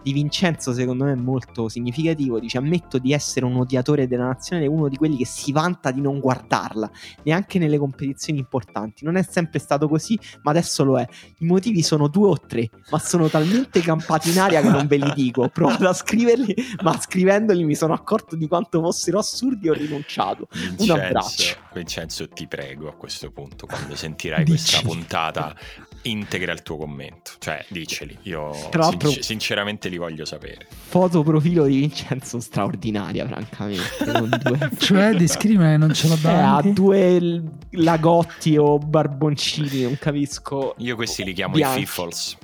di 0.05 0.13
Vincenzo, 0.13 0.75
secondo 0.75 1.05
me, 1.05 1.13
è 1.13 1.17
molto 1.17 1.71
significativo. 1.71 2.39
Dice: 2.39 2.59
Ammetto 2.59 2.99
di 2.99 3.13
essere 3.15 3.47
un 3.47 3.57
odiatore 3.57 4.07
della 4.07 4.27
nazione, 4.27 4.67
uno 4.67 4.89
di 4.89 4.97
quelli 4.97 5.17
che 5.17 5.25
si 5.25 5.51
vanta 5.51 5.91
di 5.91 6.03
non 6.03 6.21
guardarla, 6.21 6.91
neanche 7.23 7.59
nelle 7.59 7.79
competizioni 7.79 8.39
importanti. 8.39 9.03
Non 9.05 9.17
è 9.17 9.23
sempre 9.23 9.59
stato 9.59 9.89
così, 9.89 10.19
ma 10.43 10.51
adesso 10.51 10.85
lo 10.85 10.99
è. 10.99 11.09
I 11.39 11.47
motivi 11.47 11.83
sono 11.83 12.09
due 12.09 12.29
o 12.29 12.39
tre, 12.39 12.69
ma 12.91 12.99
sono 12.99 13.29
talmente 13.29 13.81
campati 13.81 14.31
in 14.31 14.39
aria 14.39 14.61
che 14.61 14.69
non 14.69 14.87
ve 14.87 14.99
li 14.99 15.11
dico. 15.15 15.43
Ho 15.43 15.49
provato 15.49 15.89
a 15.89 15.95
scriverli, 15.95 16.55
ma 16.83 16.99
scrivendoli 17.01 17.65
mi 17.65 17.75
sono 17.75 17.95
accorto 17.95 18.37
di 18.37 18.47
quanto 18.47 18.81
fossero 18.83 19.19
assurdi 19.19 19.69
e 19.69 19.71
ho 19.71 19.75
rinunciato. 19.75 20.49
Vincenzo, 20.53 20.95
abbraccio. 20.95 21.57
Vincenzo, 21.73 22.29
ti 22.29 22.47
prego 22.47 22.89
a 22.89 22.93
questo 22.93 23.31
punto, 23.31 23.67
quando 23.67 23.97
sentirai 23.97 24.45
Dici. 24.45 24.57
questa 24.59 24.87
puntata, 24.87 25.57
integra 26.03 26.53
il 26.53 26.63
tuo 26.63 26.77
commento. 26.77 27.33
Cioè, 27.39 27.65
diceli. 27.69 28.19
Io 28.23 28.53
Tra 28.71 28.91
sinceramente 29.21 29.89
li 29.95 29.99
voglio 29.99 30.25
sapere. 30.25 30.67
foto 30.69 31.23
profilo 31.23 31.65
di 31.65 31.79
Vincenzo 31.79 32.39
straordinaria, 32.41 33.27
francamente. 33.27 33.83
con 34.05 34.29
due- 34.43 34.71
Cioè, 34.79 35.15
descrivere 35.15 35.77
non 35.77 35.93
ce 35.95 36.09
l'ho 36.09 36.15
Eh, 36.15 36.19
ha 36.29 36.33
davanti. 36.61 36.73
due 36.73 37.43
lagotti 37.71 38.57
o 38.57 38.79
barboncini, 38.79 39.83
non 39.83 39.97
capisco. 39.99 40.75
Io 40.79 40.95
questi 40.97 41.25
li 41.25 41.33
chiamo 41.33 41.55
Bianchi. 41.55 41.81
i 41.81 41.87
Fiffles. 41.87 42.37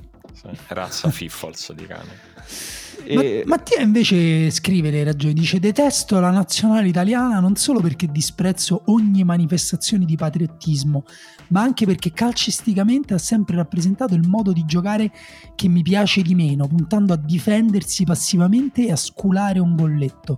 Razza 0.69 1.09
Fiffles 1.11 1.71
di 1.73 1.85
cane. 1.85 2.29
E- 3.03 3.43
Ma- 3.45 3.55
Mattia 3.55 3.81
invece 3.81 4.49
scrive 4.51 4.91
le 4.91 5.03
ragioni, 5.03 5.33
dice 5.33 5.59
detesto 5.59 6.19
la 6.19 6.31
nazionale 6.31 6.87
italiana 6.87 7.39
non 7.39 7.55
solo 7.55 7.79
perché 7.79 8.07
disprezzo 8.07 8.83
ogni 8.85 9.23
manifestazione 9.23 10.05
di 10.05 10.15
patriottismo, 10.15 11.03
ma 11.49 11.61
anche 11.61 11.85
perché 11.85 12.11
calcisticamente 12.11 13.13
ha 13.13 13.17
sempre 13.17 13.55
rappresentato 13.55 14.13
il 14.13 14.27
modo 14.27 14.51
di 14.51 14.63
giocare 14.65 15.11
che 15.55 15.67
mi 15.67 15.81
piace 15.81 16.21
di 16.21 16.35
meno, 16.35 16.67
puntando 16.67 17.13
a 17.13 17.17
difendersi 17.17 18.03
passivamente 18.03 18.87
e 18.87 18.91
a 18.91 18.95
sculare 18.95 19.59
un 19.59 19.75
golletto. 19.75 20.37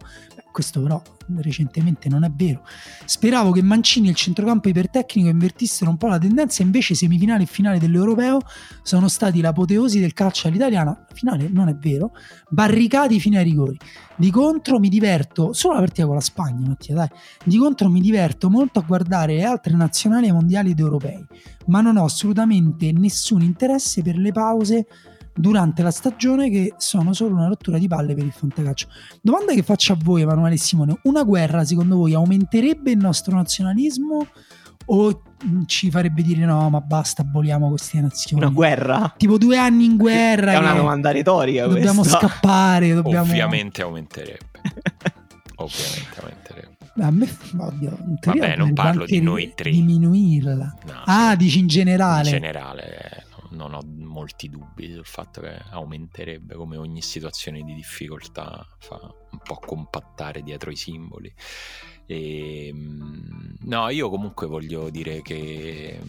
Questo 0.53 0.83
però 0.83 1.01
recentemente 1.37 2.09
non 2.09 2.23
è 2.23 2.29
vero. 2.29 2.61
Speravo 3.05 3.49
che 3.49 3.63
Mancini 3.63 4.05
e 4.05 4.11
il 4.11 4.15
centrocampo 4.15 4.69
ipertecnico 4.69 5.27
invertissero 5.27 5.89
un 5.89 5.97
po' 5.97 6.05
la 6.05 6.19
tendenza, 6.19 6.61
invece 6.61 6.93
semifinale 6.93 7.41
e 7.41 7.45
finale 7.47 7.79
dell'Europeo 7.79 8.39
sono 8.83 9.07
stati 9.07 9.41
l'apoteosi 9.41 9.99
del 9.99 10.13
calcio 10.13 10.49
all'italiana. 10.49 11.07
Finale 11.11 11.49
non 11.49 11.69
è 11.69 11.75
vero, 11.75 12.11
barricati 12.49 13.19
fino 13.19 13.39
ai 13.39 13.45
rigori. 13.45 13.75
Di 14.15 14.29
contro 14.29 14.77
mi 14.77 14.89
diverto, 14.89 15.53
solo 15.53 15.73
la 15.73 15.79
partita 15.79 16.05
con 16.05 16.13
la 16.13 16.21
Spagna, 16.21 16.67
Mattia, 16.67 16.93
dai. 16.93 17.09
Di 17.43 17.57
contro 17.57 17.89
mi 17.89 17.99
diverto 17.99 18.51
molto 18.51 18.77
a 18.77 18.83
guardare 18.83 19.33
le 19.35 19.43
altre 19.43 19.75
nazionali 19.75 20.31
mondiali 20.31 20.69
ed 20.69 20.79
europei, 20.79 21.25
ma 21.65 21.81
non 21.81 21.97
ho 21.97 22.03
assolutamente 22.03 22.91
nessun 22.91 23.41
interesse 23.41 24.03
per 24.03 24.17
le 24.17 24.31
pause 24.31 24.85
durante 25.33 25.81
la 25.81 25.91
stagione 25.91 26.49
che 26.49 26.73
sono 26.77 27.13
solo 27.13 27.35
una 27.35 27.47
rottura 27.47 27.77
di 27.77 27.87
palle 27.87 28.13
per 28.13 28.23
il 28.23 28.31
fantacalcio. 28.31 28.87
Domanda 29.21 29.53
che 29.53 29.63
faccio 29.63 29.93
a 29.93 29.97
voi, 30.01 30.21
Emanuele 30.21 30.55
e 30.55 30.59
Simone: 30.59 30.97
una 31.03 31.23
guerra 31.23 31.63
secondo 31.65 31.95
voi 31.95 32.13
aumenterebbe 32.13 32.91
il 32.91 32.97
nostro 32.97 33.35
nazionalismo 33.35 34.27
o 34.85 35.21
ci 35.65 35.89
farebbe 35.89 36.21
dire 36.21 36.45
no, 36.45 36.69
ma 36.69 36.81
basta, 36.81 37.21
aboliamo 37.21 37.69
queste 37.69 37.99
nazioni? 38.01 38.43
Una 38.43 38.51
guerra? 38.51 39.13
Tipo 39.17 39.37
due 39.37 39.57
anni 39.57 39.85
in 39.85 39.97
guerra. 39.97 40.53
È 40.53 40.57
una 40.57 40.73
domanda 40.73 41.11
retorica. 41.11 41.67
Dobbiamo 41.67 42.01
questa. 42.01 42.19
scappare. 42.19 42.93
Dobbiamo... 42.93 43.29
Ovviamente 43.29 43.81
aumenterebbe. 43.81 44.39
Ovviamente 45.57 46.19
aumenterebbe. 46.19 46.71
A 46.95 47.09
me, 47.09 47.27
oddio, 47.57 47.97
in 48.05 48.17
Vabbè, 48.21 48.55
non 48.55 48.73
parlo 48.73 49.05
di 49.05 49.19
noi 49.19 49.51
tre. 49.55 49.71
Diminuirla. 49.71 50.75
No, 50.85 51.01
Ah, 51.05 51.35
dici 51.35 51.57
in 51.59 51.67
generale. 51.67 52.29
In 52.29 52.35
generale 52.35 52.83
eh, 52.83 53.22
non 53.53 53.73
ho 53.73 53.81
molti 53.83 54.49
dubbi 54.49 54.91
sul 54.91 55.05
fatto 55.05 55.41
che 55.41 55.61
aumenterebbe 55.71 56.55
come 56.55 56.77
ogni 56.77 57.01
situazione 57.01 57.61
di 57.61 57.73
difficoltà 57.73 58.65
fa 58.79 58.99
un 59.31 59.39
po' 59.41 59.59
compattare 59.59 60.41
dietro 60.41 60.71
i 60.71 60.75
simboli. 60.75 61.33
E, 62.05 62.71
mm, 62.73 63.53
no, 63.61 63.89
io 63.89 64.09
comunque 64.09 64.47
voglio 64.47 64.89
dire 64.89 65.21
che 65.21 66.01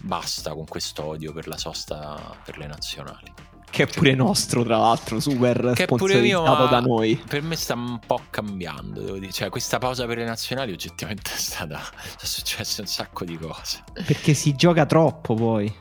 basta 0.00 0.54
con 0.54 0.64
questo 0.66 1.04
odio 1.04 1.32
per 1.32 1.46
la 1.46 1.58
sosta 1.58 2.38
per 2.44 2.58
le 2.58 2.66
nazionali. 2.66 3.32
Che 3.70 3.84
è 3.84 3.86
pure 3.86 4.16
nostro, 4.16 4.64
tra 4.64 4.78
l'altro, 4.78 5.20
super 5.20 5.74
Che 5.76 5.86
pure 5.86 6.20
mio, 6.20 6.42
da 6.42 6.80
noi. 6.80 7.22
per 7.28 7.40
me 7.40 7.54
sta 7.54 7.74
un 7.74 8.00
po' 8.04 8.22
cambiando, 8.28 9.00
devo 9.00 9.18
dire. 9.18 9.30
Cioè, 9.30 9.48
questa 9.48 9.78
pausa 9.78 10.06
per 10.06 10.18
le 10.18 10.24
nazionali 10.24 10.72
oggettivamente 10.72 11.30
è 11.32 11.38
stata... 11.38 11.78
sono 11.78 12.18
successe 12.18 12.80
un 12.80 12.88
sacco 12.88 13.24
di 13.24 13.38
cose. 13.38 13.84
Perché 13.92 14.34
si 14.34 14.56
gioca 14.56 14.86
troppo 14.86 15.34
poi. 15.34 15.72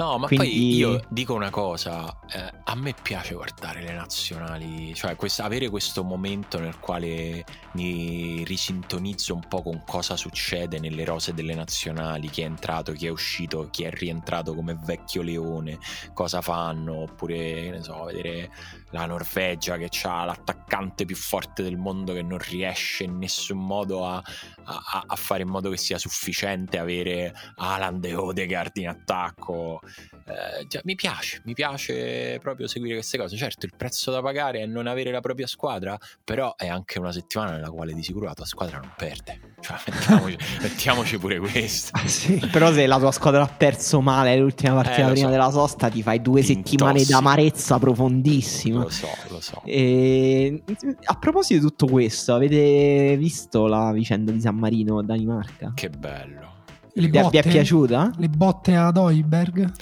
No, 0.00 0.16
ma 0.16 0.28
poi 0.28 0.36
Quindi- 0.38 0.76
io 0.76 1.04
dico 1.10 1.34
una 1.34 1.50
cosa, 1.50 2.20
eh, 2.32 2.50
a 2.64 2.74
me 2.74 2.94
piace 3.02 3.34
guardare 3.34 3.82
le 3.82 3.92
nazionali, 3.92 4.94
cioè 4.94 5.14
quest- 5.14 5.40
avere 5.40 5.68
questo 5.68 6.02
momento 6.02 6.58
nel 6.58 6.78
quale 6.78 7.44
mi 7.72 8.42
risintonizzo 8.44 9.34
un 9.34 9.46
po' 9.46 9.60
con 9.60 9.82
cosa 9.86 10.16
succede 10.16 10.78
nelle 10.80 11.04
rose 11.04 11.34
delle 11.34 11.54
nazionali, 11.54 12.30
chi 12.30 12.40
è 12.40 12.46
entrato, 12.46 12.92
chi 12.92 13.06
è 13.06 13.10
uscito, 13.10 13.68
chi 13.70 13.82
è 13.84 13.90
rientrato 13.90 14.54
come 14.54 14.74
vecchio 14.82 15.20
leone, 15.20 15.78
cosa 16.14 16.40
fanno, 16.40 17.02
oppure, 17.02 17.36
che 17.36 17.70
ne 17.70 17.82
so, 17.82 18.02
vedere 18.04 18.50
la 18.92 19.06
Norvegia 19.06 19.76
che 19.76 19.88
ha 20.02 20.24
l'attaccante 20.24 21.04
più 21.04 21.16
forte 21.16 21.62
del 21.62 21.76
mondo 21.76 22.12
che 22.12 22.22
non 22.22 22.38
riesce 22.38 23.04
in 23.04 23.18
nessun 23.18 23.58
modo 23.58 24.04
a, 24.06 24.16
a- 24.64 25.04
a 25.06 25.16
fare 25.16 25.42
in 25.42 25.48
modo 25.48 25.70
che 25.70 25.76
sia 25.76 25.98
sufficiente 25.98 26.78
avere 26.78 27.32
Haaland 27.56 28.04
e 28.04 28.14
Odegaard 28.14 28.76
in 28.78 28.88
attacco. 28.88 29.80
Eh, 30.26 30.66
già, 30.66 30.80
mi 30.84 30.94
piace, 30.94 31.40
mi 31.44 31.54
piace 31.54 32.38
proprio 32.40 32.66
seguire 32.66 32.94
queste 32.94 33.18
cose. 33.18 33.36
Certo, 33.36 33.66
il 33.66 33.72
prezzo 33.76 34.10
da 34.10 34.20
pagare 34.22 34.60
è 34.60 34.66
non 34.66 34.86
avere 34.86 35.10
la 35.10 35.20
propria 35.20 35.46
squadra, 35.46 35.96
però 36.24 36.54
è 36.56 36.68
anche 36.68 36.98
una 36.98 37.12
settimana 37.12 37.52
nella 37.52 37.70
quale 37.70 37.92
di 37.94 38.02
sicuro 38.02 38.26
la 38.26 38.34
tua 38.34 38.44
squadra 38.46 38.78
non 38.78 38.92
perde. 38.96 39.54
Cioè, 39.60 39.76
mettiamoci, 39.88 40.36
mettiamoci 40.62 41.18
pure 41.18 41.38
questo. 41.38 41.90
Ah, 41.94 42.06
sì. 42.08 42.38
Però 42.50 42.72
se 42.72 42.86
la 42.86 42.98
tua 42.98 43.12
squadra 43.12 43.42
ha 43.42 43.48
perso 43.48 44.00
male 44.00 44.36
l'ultima 44.36 44.74
partita 44.74 45.08
Eh, 45.08 45.12
prima 45.12 45.26
so. 45.26 45.32
della 45.32 45.50
sosta, 45.50 45.88
ti 45.88 46.02
fai 46.02 46.20
due 46.20 46.40
Ti 46.40 46.54
settimane 46.54 46.92
intossi. 46.98 47.10
d'amarezza 47.12 47.78
profondissima. 47.78 48.79
Lo 48.82 48.88
so, 48.90 49.08
lo 49.28 49.40
so. 49.40 49.62
E 49.64 50.62
a 51.04 51.14
proposito 51.14 51.60
di 51.60 51.66
tutto 51.66 51.86
questo, 51.86 52.34
avete 52.34 53.16
visto 53.16 53.66
la 53.66 53.92
vicenda 53.92 54.32
di 54.32 54.40
San 54.40 54.56
Marino 54.56 55.02
Danimarca? 55.02 55.72
Che 55.74 55.90
bello. 55.90 56.58
Le 56.92 57.06
Vi, 57.06 57.10
vi 57.12 57.18
è 57.18 57.22
botte, 57.22 57.42
piaciuta? 57.42 58.10
le 58.16 58.28
botte 58.28 58.74
ad 58.74 58.96
Oiberg? 58.96 59.72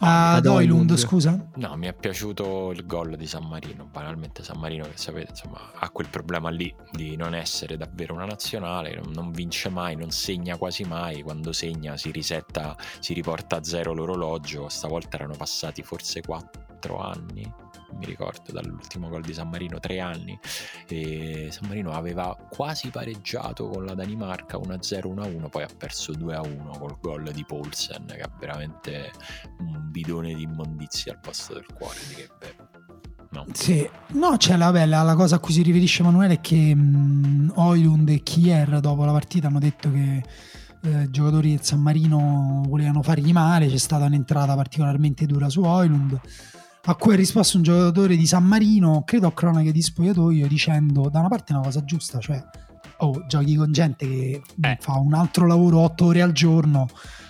Ah, 0.00 0.34
ad 0.34 0.46
Oilund, 0.46 0.94
scusa. 0.96 1.48
No, 1.54 1.76
mi 1.76 1.86
è 1.86 1.94
piaciuto 1.94 2.72
il 2.72 2.84
gol 2.86 3.16
di 3.16 3.26
San 3.26 3.46
Marino. 3.46 3.88
Banalmente, 3.90 4.42
San 4.42 4.58
Marino, 4.58 4.84
che 4.84 4.96
sapete, 4.96 5.30
insomma, 5.30 5.70
ha 5.74 5.88
quel 5.90 6.08
problema 6.08 6.50
lì 6.50 6.74
di 6.90 7.16
non 7.16 7.34
essere 7.34 7.76
davvero 7.76 8.14
una 8.14 8.24
nazionale, 8.26 8.94
non, 8.94 9.12
non 9.12 9.30
vince 9.30 9.68
mai, 9.68 9.94
non 9.94 10.10
segna 10.10 10.56
quasi 10.56 10.82
mai. 10.84 11.22
Quando 11.22 11.52
segna 11.52 11.96
si 11.96 12.10
risetta, 12.10 12.76
si 12.98 13.14
riporta 13.14 13.56
a 13.56 13.62
zero 13.62 13.94
l'orologio. 13.94 14.68
Stavolta 14.68 15.16
erano 15.16 15.34
passati 15.36 15.82
forse 15.82 16.20
quattro 16.20 16.98
anni. 16.98 17.50
Mi 17.98 18.06
ricordo 18.06 18.52
dall'ultimo 18.52 19.08
gol 19.08 19.22
di 19.22 19.32
San 19.32 19.48
Marino, 19.48 19.78
tre 19.78 20.00
anni. 20.00 20.38
E 20.88 21.48
San 21.50 21.68
Marino 21.68 21.92
aveva 21.92 22.36
quasi 22.48 22.90
pareggiato 22.90 23.68
con 23.68 23.84
la 23.84 23.94
Danimarca 23.94 24.58
1-0, 24.58 25.14
1-1, 25.14 25.48
poi 25.48 25.62
ha 25.62 25.68
perso 25.76 26.12
2-1 26.12 26.78
col 26.78 26.98
gol 27.00 27.30
di 27.32 27.44
Poulsen, 27.44 28.06
che 28.06 28.20
ha 28.20 28.30
veramente 28.38 29.12
un 29.60 29.90
bidone 29.90 30.34
di 30.34 30.42
immondizia 30.42 31.12
al 31.12 31.20
posto 31.20 31.54
del 31.54 31.66
cuore 31.74 31.98
di 32.08 32.14
no. 33.30 33.44
Sì, 33.52 33.88
no, 34.08 34.36
c'è 34.36 34.56
la 34.56 34.70
bella, 34.72 35.02
la 35.02 35.14
cosa 35.14 35.36
a 35.36 35.38
cui 35.38 35.52
si 35.52 35.62
riferisce 35.62 36.02
Emanuele 36.02 36.34
è 36.34 36.40
che 36.40 36.76
Oilund 37.54 38.08
e 38.08 38.22
Kier 38.22 38.80
dopo 38.80 39.04
la 39.04 39.12
partita 39.12 39.48
hanno 39.48 39.58
detto 39.58 39.90
che 39.90 40.22
eh, 40.82 41.10
giocatori 41.10 41.50
del 41.50 41.62
San 41.62 41.80
Marino 41.80 42.62
volevano 42.66 43.02
fargli 43.02 43.32
male, 43.32 43.68
c'è 43.68 43.78
stata 43.78 44.04
un'entrata 44.04 44.54
particolarmente 44.54 45.26
dura 45.26 45.48
su 45.48 45.62
Oilund, 45.62 46.18
a 46.88 46.94
cui 46.94 47.12
ha 47.14 47.16
risposto 47.16 47.56
un 47.56 47.62
giocatore 47.62 48.16
di 48.16 48.26
San 48.26 48.44
Marino, 48.44 49.02
credo 49.04 49.26
a 49.26 49.32
cronache 49.32 49.72
di 49.72 49.82
spogliatoio, 49.82 50.46
dicendo 50.46 51.08
da 51.08 51.18
una 51.20 51.28
parte 51.28 51.52
una 51.52 51.62
cosa 51.62 51.84
giusta, 51.84 52.18
cioè 52.18 52.42
oh, 52.98 53.26
giochi 53.26 53.54
con 53.56 53.72
gente 53.72 54.08
che 54.08 54.42
Eh. 54.60 54.78
fa 54.80 54.98
un 54.98 55.14
altro 55.14 55.46
lavoro 55.46 55.80
otto 55.80 56.06
ore 56.06 56.22
al 56.22 56.32
giorno, 56.32 56.88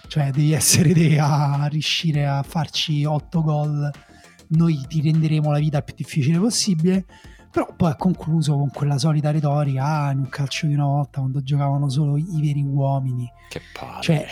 cioè 0.08 0.30
devi 0.30 0.52
essere 0.52 0.92
te 0.92 1.18
a 1.18 1.66
riuscire 1.70 2.26
a 2.26 2.42
farci 2.42 3.04
otto 3.04 3.42
gol 3.42 3.90
noi 4.48 4.84
ti 4.86 5.00
renderemo 5.00 5.50
la 5.50 5.58
vita 5.58 5.78
il 5.78 5.84
più 5.84 5.94
difficile 5.96 6.38
possibile. 6.38 7.04
Però 7.50 7.72
poi 7.74 7.90
ha 7.90 7.96
concluso 7.96 8.54
con 8.54 8.68
quella 8.70 8.98
solita 8.98 9.30
retorica, 9.30 9.84
ah, 9.84 10.10
in 10.10 10.18
un 10.18 10.28
calcio 10.28 10.66
di 10.66 10.74
una 10.74 10.84
volta 10.84 11.20
quando 11.20 11.42
giocavano 11.42 11.88
solo 11.88 12.18
i 12.18 12.40
veri 12.40 12.62
uomini. 12.62 13.26
Che 13.48 13.60
palle. 13.72 14.02
Cioè, 14.02 14.26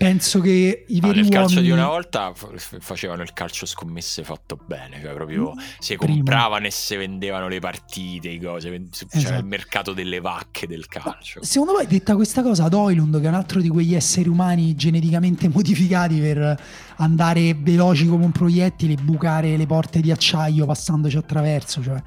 penso 0.00 0.40
che 0.40 0.86
i 0.88 0.98
Ah, 0.98 1.08
veri 1.08 1.20
nel 1.20 1.28
calcio 1.28 1.56
uomini... 1.56 1.66
di 1.66 1.70
una 1.78 1.86
volta 1.86 2.32
facevano 2.78 3.20
il 3.20 3.34
calcio 3.34 3.66
scommesse 3.66 4.24
fatto 4.24 4.58
bene, 4.66 4.98
cioè 5.02 5.12
proprio 5.12 5.52
si 5.78 5.94
Primo. 5.96 6.14
compravano 6.14 6.64
e 6.66 6.70
si 6.70 6.96
vendevano 6.96 7.48
le 7.48 7.58
partite, 7.60 8.28
i 8.30 8.40
cose, 8.40 8.70
c'era 8.70 9.06
Esatto. 9.10 9.38
il 9.40 9.44
mercato 9.44 9.92
delle 9.92 10.20
vacche 10.20 10.66
del 10.66 10.86
calcio. 10.86 11.44
Secondo 11.44 11.74
voi, 11.74 11.86
detta 11.86 12.14
questa 12.14 12.42
cosa, 12.42 12.64
ad 12.64 12.72
Oilund, 12.72 13.20
che 13.20 13.26
è 13.26 13.28
un 13.28 13.34
altro 13.34 13.60
di 13.60 13.68
quegli 13.68 13.94
esseri 13.94 14.30
umani 14.30 14.74
geneticamente 14.74 15.48
modificati 15.52 16.18
per 16.18 16.58
andare 16.96 17.52
veloci 17.52 18.06
come 18.06 18.24
un 18.24 18.32
proiettile 18.32 18.94
e 18.94 18.96
bucare 19.02 19.54
le 19.58 19.66
porte 19.66 20.00
di 20.00 20.10
acciaio 20.10 20.64
passandoci 20.64 21.18
attraverso, 21.18 21.82
cioè 21.82 22.02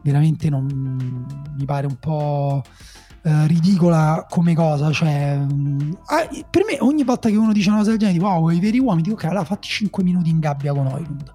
veramente 0.00 0.50
non 0.50 0.66
mi 1.56 1.64
pare 1.64 1.86
un 1.86 1.96
po' 2.00 2.64
eh, 3.22 3.46
ridicola 3.46 4.26
come 4.28 4.54
cosa. 4.54 4.90
Cioè, 4.90 5.36
mm, 5.38 5.92
ah, 6.06 6.28
per 6.50 6.64
me, 6.64 6.78
ogni 6.80 7.04
volta 7.04 7.28
che 7.28 7.36
uno 7.36 7.52
dice 7.52 7.68
una 7.68 7.78
cosa 7.78 7.90
del 7.90 7.98
genere, 7.98 8.18
tipo, 8.18 8.30
wow, 8.30 8.48
i 8.50 8.60
veri 8.60 8.78
uomini, 8.78 9.02
dico, 9.02 9.14
ok, 9.14 9.24
allora 9.24 9.44
fatti 9.44 9.68
5 9.68 10.02
minuti 10.02 10.30
in 10.30 10.40
gabbia 10.40 10.72
con 10.72 10.86
Oilund. 10.86 11.30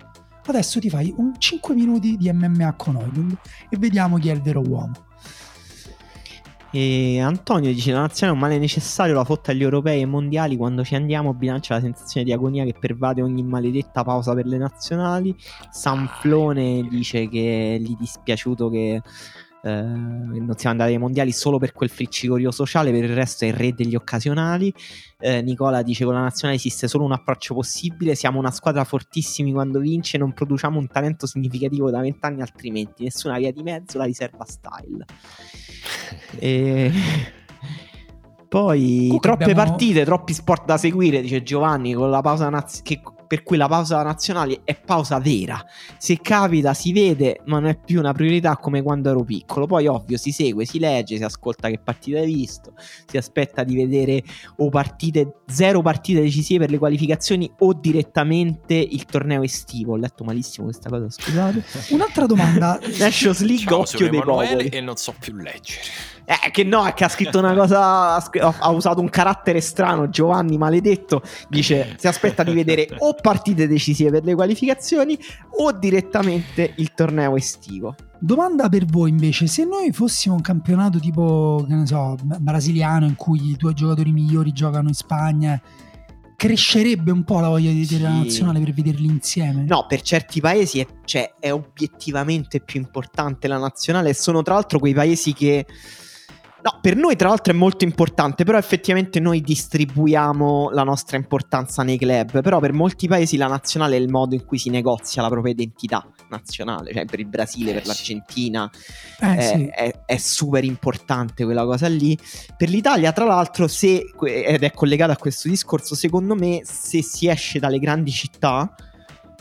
Adesso 0.45 0.79
ti 0.79 0.89
fai 0.89 1.13
un 1.17 1.33
5 1.37 1.75
minuti 1.75 2.15
di 2.17 2.31
MMA 2.31 2.73
con 2.73 2.95
Oilund 2.95 3.37
e 3.69 3.77
vediamo 3.77 4.17
chi 4.17 4.29
è 4.29 4.33
il 4.33 4.41
vero 4.41 4.61
uomo. 4.61 4.93
E 6.71 7.19
Antonio 7.21 7.71
dice: 7.73 7.91
La 7.91 8.01
nazione 8.01 8.33
è 8.33 8.35
un 8.35 8.41
male 8.41 8.57
necessario, 8.57 9.15
la 9.15 9.23
fotta 9.23 9.51
agli 9.51 9.63
europei 9.63 10.01
e 10.01 10.05
mondiali. 10.05 10.57
Quando 10.57 10.83
ci 10.83 10.95
andiamo, 10.95 11.33
bilancia 11.33 11.75
la 11.75 11.81
sensazione 11.81 12.25
di 12.25 12.33
agonia 12.33 12.65
che 12.65 12.75
pervade 12.77 13.21
ogni 13.21 13.43
maledetta 13.43 14.03
pausa 14.03 14.33
per 14.33 14.45
le 14.45 14.57
nazionali. 14.57 15.35
Sanflone 15.69 16.85
dice 16.89 17.29
che 17.29 17.77
gli 17.79 17.93
è 17.93 17.97
dispiaciuto 17.97 18.69
che 18.69 19.01
eh, 19.63 19.81
non 19.81 20.53
siamo 20.55 20.75
andati 20.75 20.93
ai 20.93 20.97
mondiali 20.97 21.31
solo 21.31 21.57
per 21.57 21.73
quel 21.73 21.89
friccicorio 21.89 22.51
sociale, 22.51 22.91
per 22.91 23.03
il 23.03 23.13
resto 23.13 23.45
è 23.45 23.47
il 23.47 23.53
re 23.53 23.73
degli 23.73 23.95
occasionali. 23.95 24.73
Eh, 25.19 25.41
Nicola 25.41 25.81
dice 25.81 26.05
con 26.05 26.13
la 26.13 26.21
nazionale 26.21 26.57
esiste 26.57 26.87
solo 26.87 27.03
un 27.03 27.11
approccio 27.11 27.53
possibile, 27.53 28.15
siamo 28.15 28.39
una 28.39 28.51
squadra 28.51 28.83
fortissimi 28.83 29.51
quando 29.51 29.79
vince, 29.79 30.17
non 30.17 30.33
produciamo 30.33 30.77
un 30.77 30.87
talento 30.87 31.25
significativo 31.25 31.89
da 31.89 32.01
vent'anni 32.01 32.41
altrimenti, 32.41 33.03
nessuna 33.03 33.37
via 33.37 33.51
di 33.51 33.63
mezzo, 33.63 33.97
la 33.97 34.05
riserva 34.05 34.45
style. 34.45 35.05
e... 36.39 36.91
Poi 38.47 38.79
Comunque 38.79 39.19
troppe 39.19 39.43
abbiamo... 39.43 39.63
partite, 39.63 40.05
troppi 40.05 40.33
sport 40.33 40.63
da 40.63 40.77
seguire, 40.77 41.19
dice 41.19 41.43
Giovanni, 41.43 41.93
con 41.93 42.09
la 42.09 42.21
pausa 42.21 42.47
naz- 42.47 42.81
che, 42.81 43.01
per 43.27 43.43
cui 43.43 43.57
la 43.57 43.67
pausa 43.67 44.01
nazionale 44.01 44.61
è 44.63 44.75
pausa 44.79 45.19
vera. 45.19 45.63
Se 45.97 46.19
capita 46.21 46.73
si 46.73 46.93
vede, 46.93 47.41
ma 47.45 47.59
non 47.59 47.69
è 47.69 47.77
più 47.77 47.99
una 47.99 48.13
priorità 48.13 48.57
come 48.57 48.81
quando 48.81 49.09
ero 49.09 49.23
piccolo. 49.23 49.65
Poi 49.65 49.87
ovvio 49.87 50.17
si 50.17 50.31
segue, 50.31 50.65
si 50.65 50.79
legge, 50.79 51.17
si 51.17 51.23
ascolta 51.23 51.69
che 51.69 51.79
partita 51.79 52.19
hai 52.19 52.25
visto, 52.25 52.73
si 53.05 53.17
aspetta 53.17 53.63
di 53.63 53.75
vedere 53.75 54.23
o 54.57 54.69
partite, 54.69 55.41
zero 55.47 55.81
partite 55.81 56.21
decisive 56.21 56.59
per 56.59 56.71
le 56.71 56.77
qualificazioni 56.77 57.51
o 57.59 57.73
direttamente 57.73 58.73
il 58.75 59.05
torneo 59.05 59.43
estivo. 59.43 59.93
Ho 59.93 59.97
letto 59.97 60.23
malissimo 60.23 60.67
questa 60.67 60.89
cosa, 60.89 61.09
scusate. 61.09 61.63
Un'altra 61.91 62.25
domanda. 62.25 62.79
Nations 62.97 63.41
League, 63.41 63.65
Ciao, 63.65 63.79
occhio 63.79 64.09
dei 64.09 64.21
popoli. 64.21 64.69
E 64.69 64.81
non 64.81 64.95
so 64.95 65.13
più 65.19 65.35
leggere. 65.35 66.15
Eh, 66.29 66.51
che 66.51 66.65
no, 66.65 66.85
è 66.85 66.93
che 66.93 67.05
ha 67.05 67.07
scritto 67.07 67.39
una 67.39 67.53
cosa. 67.53 68.15
Ha 68.15 68.69
usato 68.69 68.99
un 68.99 69.07
carattere 69.07 69.61
strano. 69.61 70.09
Giovanni, 70.09 70.57
maledetto. 70.57 71.21
Dice: 71.47 71.95
Si 71.97 72.05
aspetta 72.05 72.43
di 72.43 72.51
vedere 72.51 72.89
o 72.97 73.13
partite 73.13 73.65
decisive 73.65 74.11
per 74.11 74.25
le 74.25 74.35
qualificazioni 74.35 75.17
o 75.59 75.71
direttamente 75.71 76.73
il 76.77 76.93
torneo 76.93 77.37
estivo. 77.37 77.95
Domanda 78.19 78.67
per 78.67 78.83
voi 78.85 79.09
invece: 79.09 79.47
se 79.47 79.63
noi 79.63 79.93
fossimo 79.93 80.35
un 80.35 80.41
campionato 80.41 80.99
tipo, 80.99 81.63
che 81.65 81.73
ne 81.73 81.85
so, 81.85 82.17
brasiliano 82.21 83.05
in 83.05 83.15
cui 83.15 83.51
i 83.51 83.55
tuoi 83.55 83.73
giocatori 83.73 84.11
migliori 84.11 84.51
giocano 84.51 84.89
in 84.89 84.95
Spagna 84.95 85.61
crescerebbe 86.35 87.09
un 87.09 87.23
po' 87.23 87.39
la 87.39 87.47
voglia 87.47 87.71
di 87.71 87.79
vedere 87.79 87.97
sì. 87.97 88.03
la 88.03 88.11
nazionale 88.11 88.59
per 88.59 88.73
vederli 88.73 89.07
insieme? 89.07 89.63
No, 89.63 89.85
per 89.87 90.01
certi 90.01 90.41
paesi 90.41 90.79
è, 90.81 90.87
cioè, 91.05 91.35
è 91.39 91.51
obiettivamente 91.51 92.59
più 92.59 92.81
importante 92.81 93.47
la 93.47 93.57
nazionale 93.57 94.09
e 94.09 94.13
sono 94.13 94.43
tra 94.43 94.53
l'altro 94.55 94.77
quei 94.77 94.93
paesi 94.93 95.33
che 95.33 95.65
No, 96.67 96.79
per 96.81 96.97
noi 96.97 97.15
tra 97.15 97.29
l'altro 97.29 97.53
è 97.53 97.55
molto 97.55 97.85
importante, 97.85 98.43
però 98.43 98.57
effettivamente 98.57 99.21
noi 99.21 99.39
distribuiamo 99.39 100.69
la 100.71 100.83
nostra 100.83 101.15
importanza 101.15 101.81
nei 101.81 101.97
club, 101.97 102.41
però 102.41 102.59
per 102.59 102.73
molti 102.73 103.07
paesi 103.07 103.37
la 103.37 103.47
nazionale 103.47 103.95
è 103.95 103.99
il 103.99 104.09
modo 104.09 104.35
in 104.35 104.43
cui 104.43 104.57
si 104.57 104.69
negozia 104.69 105.21
la 105.21 105.29
propria 105.29 105.53
identità 105.53 106.05
nazionale, 106.29 106.91
cioè 106.93 107.05
per 107.05 107.21
il 107.21 107.27
Brasile, 107.27 107.69
eh, 107.69 107.73
per 107.75 107.83
sì. 107.83 107.87
l'Argentina 107.87 108.69
eh, 109.21 109.37
è, 109.37 109.41
sì. 109.41 109.65
è, 109.67 110.01
è, 110.07 110.17
super 110.17 110.65
importante 110.65 111.45
quella 111.45 111.63
cosa 111.63 111.87
lì. 111.87 112.19
Per 112.57 112.67
l'Italia 112.67 113.13
tra 113.13 113.23
l'altro, 113.23 113.69
se, 113.69 114.03
ed 114.25 114.61
è 114.61 114.71
collegato 114.73 115.13
a 115.13 115.15
questo 115.15 115.47
discorso, 115.47 115.95
secondo 115.95 116.35
me 116.35 116.63
se 116.65 117.01
si 117.01 117.29
esce 117.29 117.59
dalle 117.59 117.79
grandi 117.79 118.11
città 118.11 118.75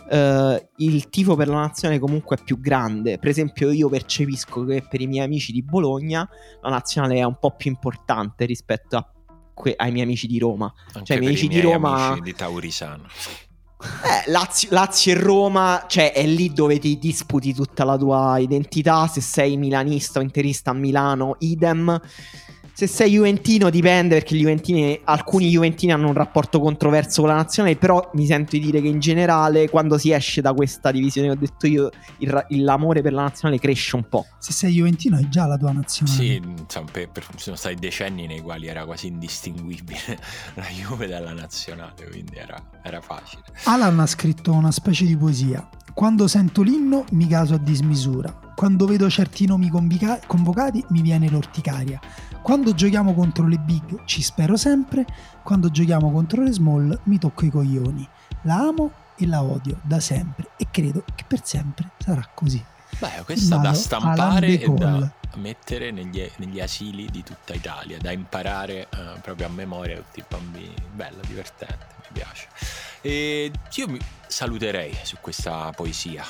Uh, 0.08 0.64
il 0.76 1.08
tifo 1.08 1.34
per 1.34 1.48
la 1.48 1.60
nazione 1.60 1.98
comunque 1.98 2.36
è 2.36 2.42
più 2.42 2.60
grande. 2.60 3.18
Per 3.18 3.28
esempio, 3.28 3.70
io 3.70 3.88
percepisco 3.88 4.64
che 4.64 4.86
per 4.88 5.00
i 5.00 5.06
miei 5.06 5.24
amici 5.24 5.52
di 5.52 5.62
Bologna 5.62 6.28
la 6.62 6.70
nazionale 6.70 7.16
è 7.16 7.24
un 7.24 7.38
po' 7.38 7.56
più 7.56 7.70
importante 7.70 8.44
rispetto 8.44 9.10
que- 9.52 9.74
ai 9.76 9.90
miei 9.90 10.04
amici 10.04 10.26
di 10.26 10.38
Roma. 10.38 10.72
Anche 10.92 11.04
cioè, 11.04 11.16
i 11.16 11.20
miei 11.20 11.32
amici 11.32 11.48
di 11.48 11.60
Roma. 11.60 12.06
Amici 12.06 12.22
di 12.22 12.34
Taurisano. 12.34 13.06
Eh, 13.78 14.30
Lazio, 14.30 14.68
Lazio, 14.72 15.12
e 15.12 15.20
Roma, 15.20 15.84
cioè 15.86 16.12
è 16.14 16.24
lì 16.24 16.50
dove 16.50 16.78
ti 16.78 16.98
disputi 16.98 17.52
tutta 17.52 17.84
la 17.84 17.98
tua 17.98 18.38
identità. 18.38 19.06
Se 19.06 19.20
sei 19.20 19.58
milanista 19.58 20.18
o 20.18 20.22
interista 20.22 20.70
a 20.70 20.74
Milano, 20.74 21.36
idem 21.40 22.00
se 22.76 22.86
sei 22.86 23.12
Juventino 23.12 23.70
dipende 23.70 24.16
perché 24.16 24.36
Juventini, 24.36 25.00
alcuni 25.04 25.48
Juventini 25.48 25.92
hanno 25.92 26.08
un 26.08 26.12
rapporto 26.12 26.60
controverso 26.60 27.22
con 27.22 27.30
la 27.30 27.36
nazionale, 27.36 27.76
però 27.76 28.10
mi 28.12 28.26
sento 28.26 28.50
di 28.50 28.60
dire 28.60 28.82
che 28.82 28.88
in 28.88 28.98
generale 29.00 29.70
quando 29.70 29.96
si 29.96 30.12
esce 30.12 30.42
da 30.42 30.52
questa 30.52 30.90
divisione 30.90 31.28
che 31.28 31.32
ho 31.32 31.38
detto 31.38 31.66
io, 31.66 31.88
il, 32.18 32.46
il, 32.50 32.64
l'amore 32.64 33.00
per 33.00 33.14
la 33.14 33.22
nazionale 33.22 33.58
cresce 33.58 33.96
un 33.96 34.06
po'. 34.06 34.26
Se 34.38 34.52
sei 34.52 34.74
Juventino 34.74 35.16
è 35.16 35.26
già 35.30 35.46
la 35.46 35.56
tua 35.56 35.72
nazionale. 35.72 36.18
Sì, 36.18 36.34
insomma, 36.34 36.90
per, 36.92 37.08
per, 37.08 37.26
sono 37.36 37.56
stati 37.56 37.76
decenni 37.76 38.26
nei 38.26 38.42
quali 38.42 38.66
era 38.66 38.84
quasi 38.84 39.06
indistinguibile 39.06 40.18
la 40.52 40.64
Juve 40.64 41.06
dalla 41.06 41.32
nazionale, 41.32 42.06
quindi 42.10 42.36
era, 42.36 42.62
era 42.82 43.00
facile. 43.00 43.42
Alan 43.64 43.98
ha 44.00 44.06
scritto 44.06 44.52
una 44.52 44.70
specie 44.70 45.06
di 45.06 45.16
poesia. 45.16 45.66
Quando 45.94 46.28
sento 46.28 46.60
l'inno 46.60 47.06
mi 47.12 47.26
caso 47.26 47.54
a 47.54 47.58
dismisura. 47.58 48.38
Quando 48.54 48.84
vedo 48.84 49.08
certi 49.08 49.46
nomi 49.46 49.70
convocati 49.70 50.84
mi 50.90 51.00
viene 51.00 51.30
l'orticaria. 51.30 51.98
Quando 52.46 52.74
giochiamo 52.74 53.12
contro 53.12 53.48
le 53.48 53.58
big 53.58 54.04
ci 54.04 54.22
spero 54.22 54.56
sempre, 54.56 55.04
quando 55.42 55.68
giochiamo 55.68 56.12
contro 56.12 56.44
le 56.44 56.52
small 56.52 56.96
mi 57.06 57.18
tocco 57.18 57.44
i 57.44 57.50
coglioni. 57.50 58.08
La 58.42 58.58
amo 58.58 58.92
e 59.16 59.26
la 59.26 59.42
odio 59.42 59.80
da 59.82 59.98
sempre 59.98 60.50
e 60.56 60.68
credo 60.70 61.02
che 61.12 61.24
per 61.26 61.44
sempre 61.44 61.90
sarà 61.98 62.24
così. 62.32 62.64
Beh, 63.00 63.24
questa 63.24 63.56
Vado 63.56 63.68
da 63.68 63.74
stampare 63.74 64.60
e 64.60 64.68
da 64.68 65.12
mettere 65.34 65.90
negli, 65.90 66.24
negli, 66.36 66.60
asili 66.60 67.10
di 67.10 67.24
tutta 67.24 67.52
Italia, 67.52 67.98
da 67.98 68.12
imparare 68.12 68.86
uh, 68.92 69.20
proprio 69.20 69.48
a 69.48 69.50
memoria 69.50 69.96
tutti 69.96 70.20
i 70.20 70.24
bambini. 70.28 70.74
Bella, 70.92 71.22
divertente, 71.26 71.86
mi 71.96 72.06
piace. 72.12 72.46
E 73.00 73.50
io 73.74 73.88
mi 73.88 73.98
saluterei 74.28 74.96
su 75.02 75.16
questa 75.20 75.72
poesia, 75.74 76.24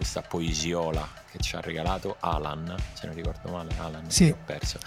questa 0.00 0.22
poesiola 0.22 1.06
che 1.30 1.36
ci 1.40 1.56
ha 1.56 1.60
regalato 1.60 2.16
Alan, 2.20 2.74
se 2.94 3.06
non 3.06 3.14
ricordo 3.14 3.50
male, 3.50 3.68
Alan. 3.76 4.10
Sì, 4.10 4.34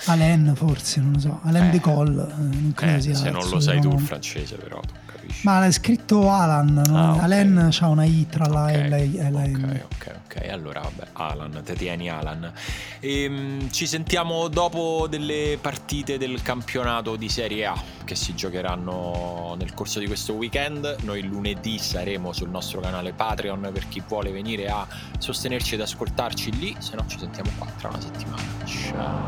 Alain 0.05 0.53
forse, 0.55 1.01
non 1.01 1.11
lo 1.11 1.19
so, 1.19 1.39
Alain 1.43 1.65
eh, 1.65 1.69
de 1.69 1.79
Col, 1.79 2.17
eh, 2.17 2.33
non 2.35 2.71
credo 2.73 2.97
eh, 2.97 3.01
sia. 3.01 3.13
Se 3.13 3.29
non 3.29 3.47
lo 3.47 3.59
sai 3.59 3.79
tu 3.79 3.91
il 3.91 3.99
francese 3.99 4.55
però 4.55 4.79
tu 4.79 4.93
capisci. 5.23 5.45
Ma 5.45 5.59
l'hai 5.59 5.71
scritto 5.71 6.29
Alan, 6.29 6.81
ah, 6.91 7.11
okay. 7.11 7.23
Alain 7.23 7.67
c'ha 7.71 7.87
una 7.87 8.05
I 8.05 8.27
tra 8.29 8.45
la 8.47 8.63
okay. 8.65 9.17
e 9.17 9.29
la 9.31 9.45
N. 9.45 9.63
Ok, 9.63 9.85
ok, 9.93 10.19
ok, 10.25 10.49
allora 10.49 10.81
vabbè, 10.81 11.07
Alan, 11.13 11.61
te 11.63 11.73
tieni 11.73 12.09
Alan. 12.09 12.51
E, 12.99 13.27
um, 13.27 13.71
ci 13.71 13.87
sentiamo 13.87 14.47
dopo 14.47 15.07
delle 15.09 15.57
partite 15.59 16.17
del 16.17 16.41
campionato 16.41 17.15
di 17.15 17.29
Serie 17.29 17.65
A 17.65 17.81
che 18.05 18.15
si 18.15 18.35
giocheranno 18.35 19.55
nel 19.57 19.73
corso 19.73 19.99
di 19.99 20.07
questo 20.07 20.33
weekend. 20.33 20.97
Noi 21.03 21.23
lunedì 21.23 21.77
saremo 21.77 22.33
sul 22.33 22.49
nostro 22.49 22.81
canale 22.81 23.13
Patreon 23.13 23.69
per 23.73 23.87
chi 23.87 24.03
vuole 24.05 24.31
venire 24.31 24.67
a 24.67 24.85
sostenerci 25.17 25.75
ed 25.75 25.81
ascoltarci 25.81 26.01
ascoltarci 26.13 26.57
lì, 26.57 26.75
se 26.79 26.95
no 26.95 27.05
ci 27.07 27.17
sentiamo 27.19 27.49
qua 27.57 27.67
tra 27.77 27.89
una 27.89 28.01
settimana. 28.01 28.43
Ciao. 28.65 29.27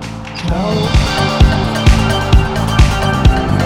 Ciao. 3.57 3.64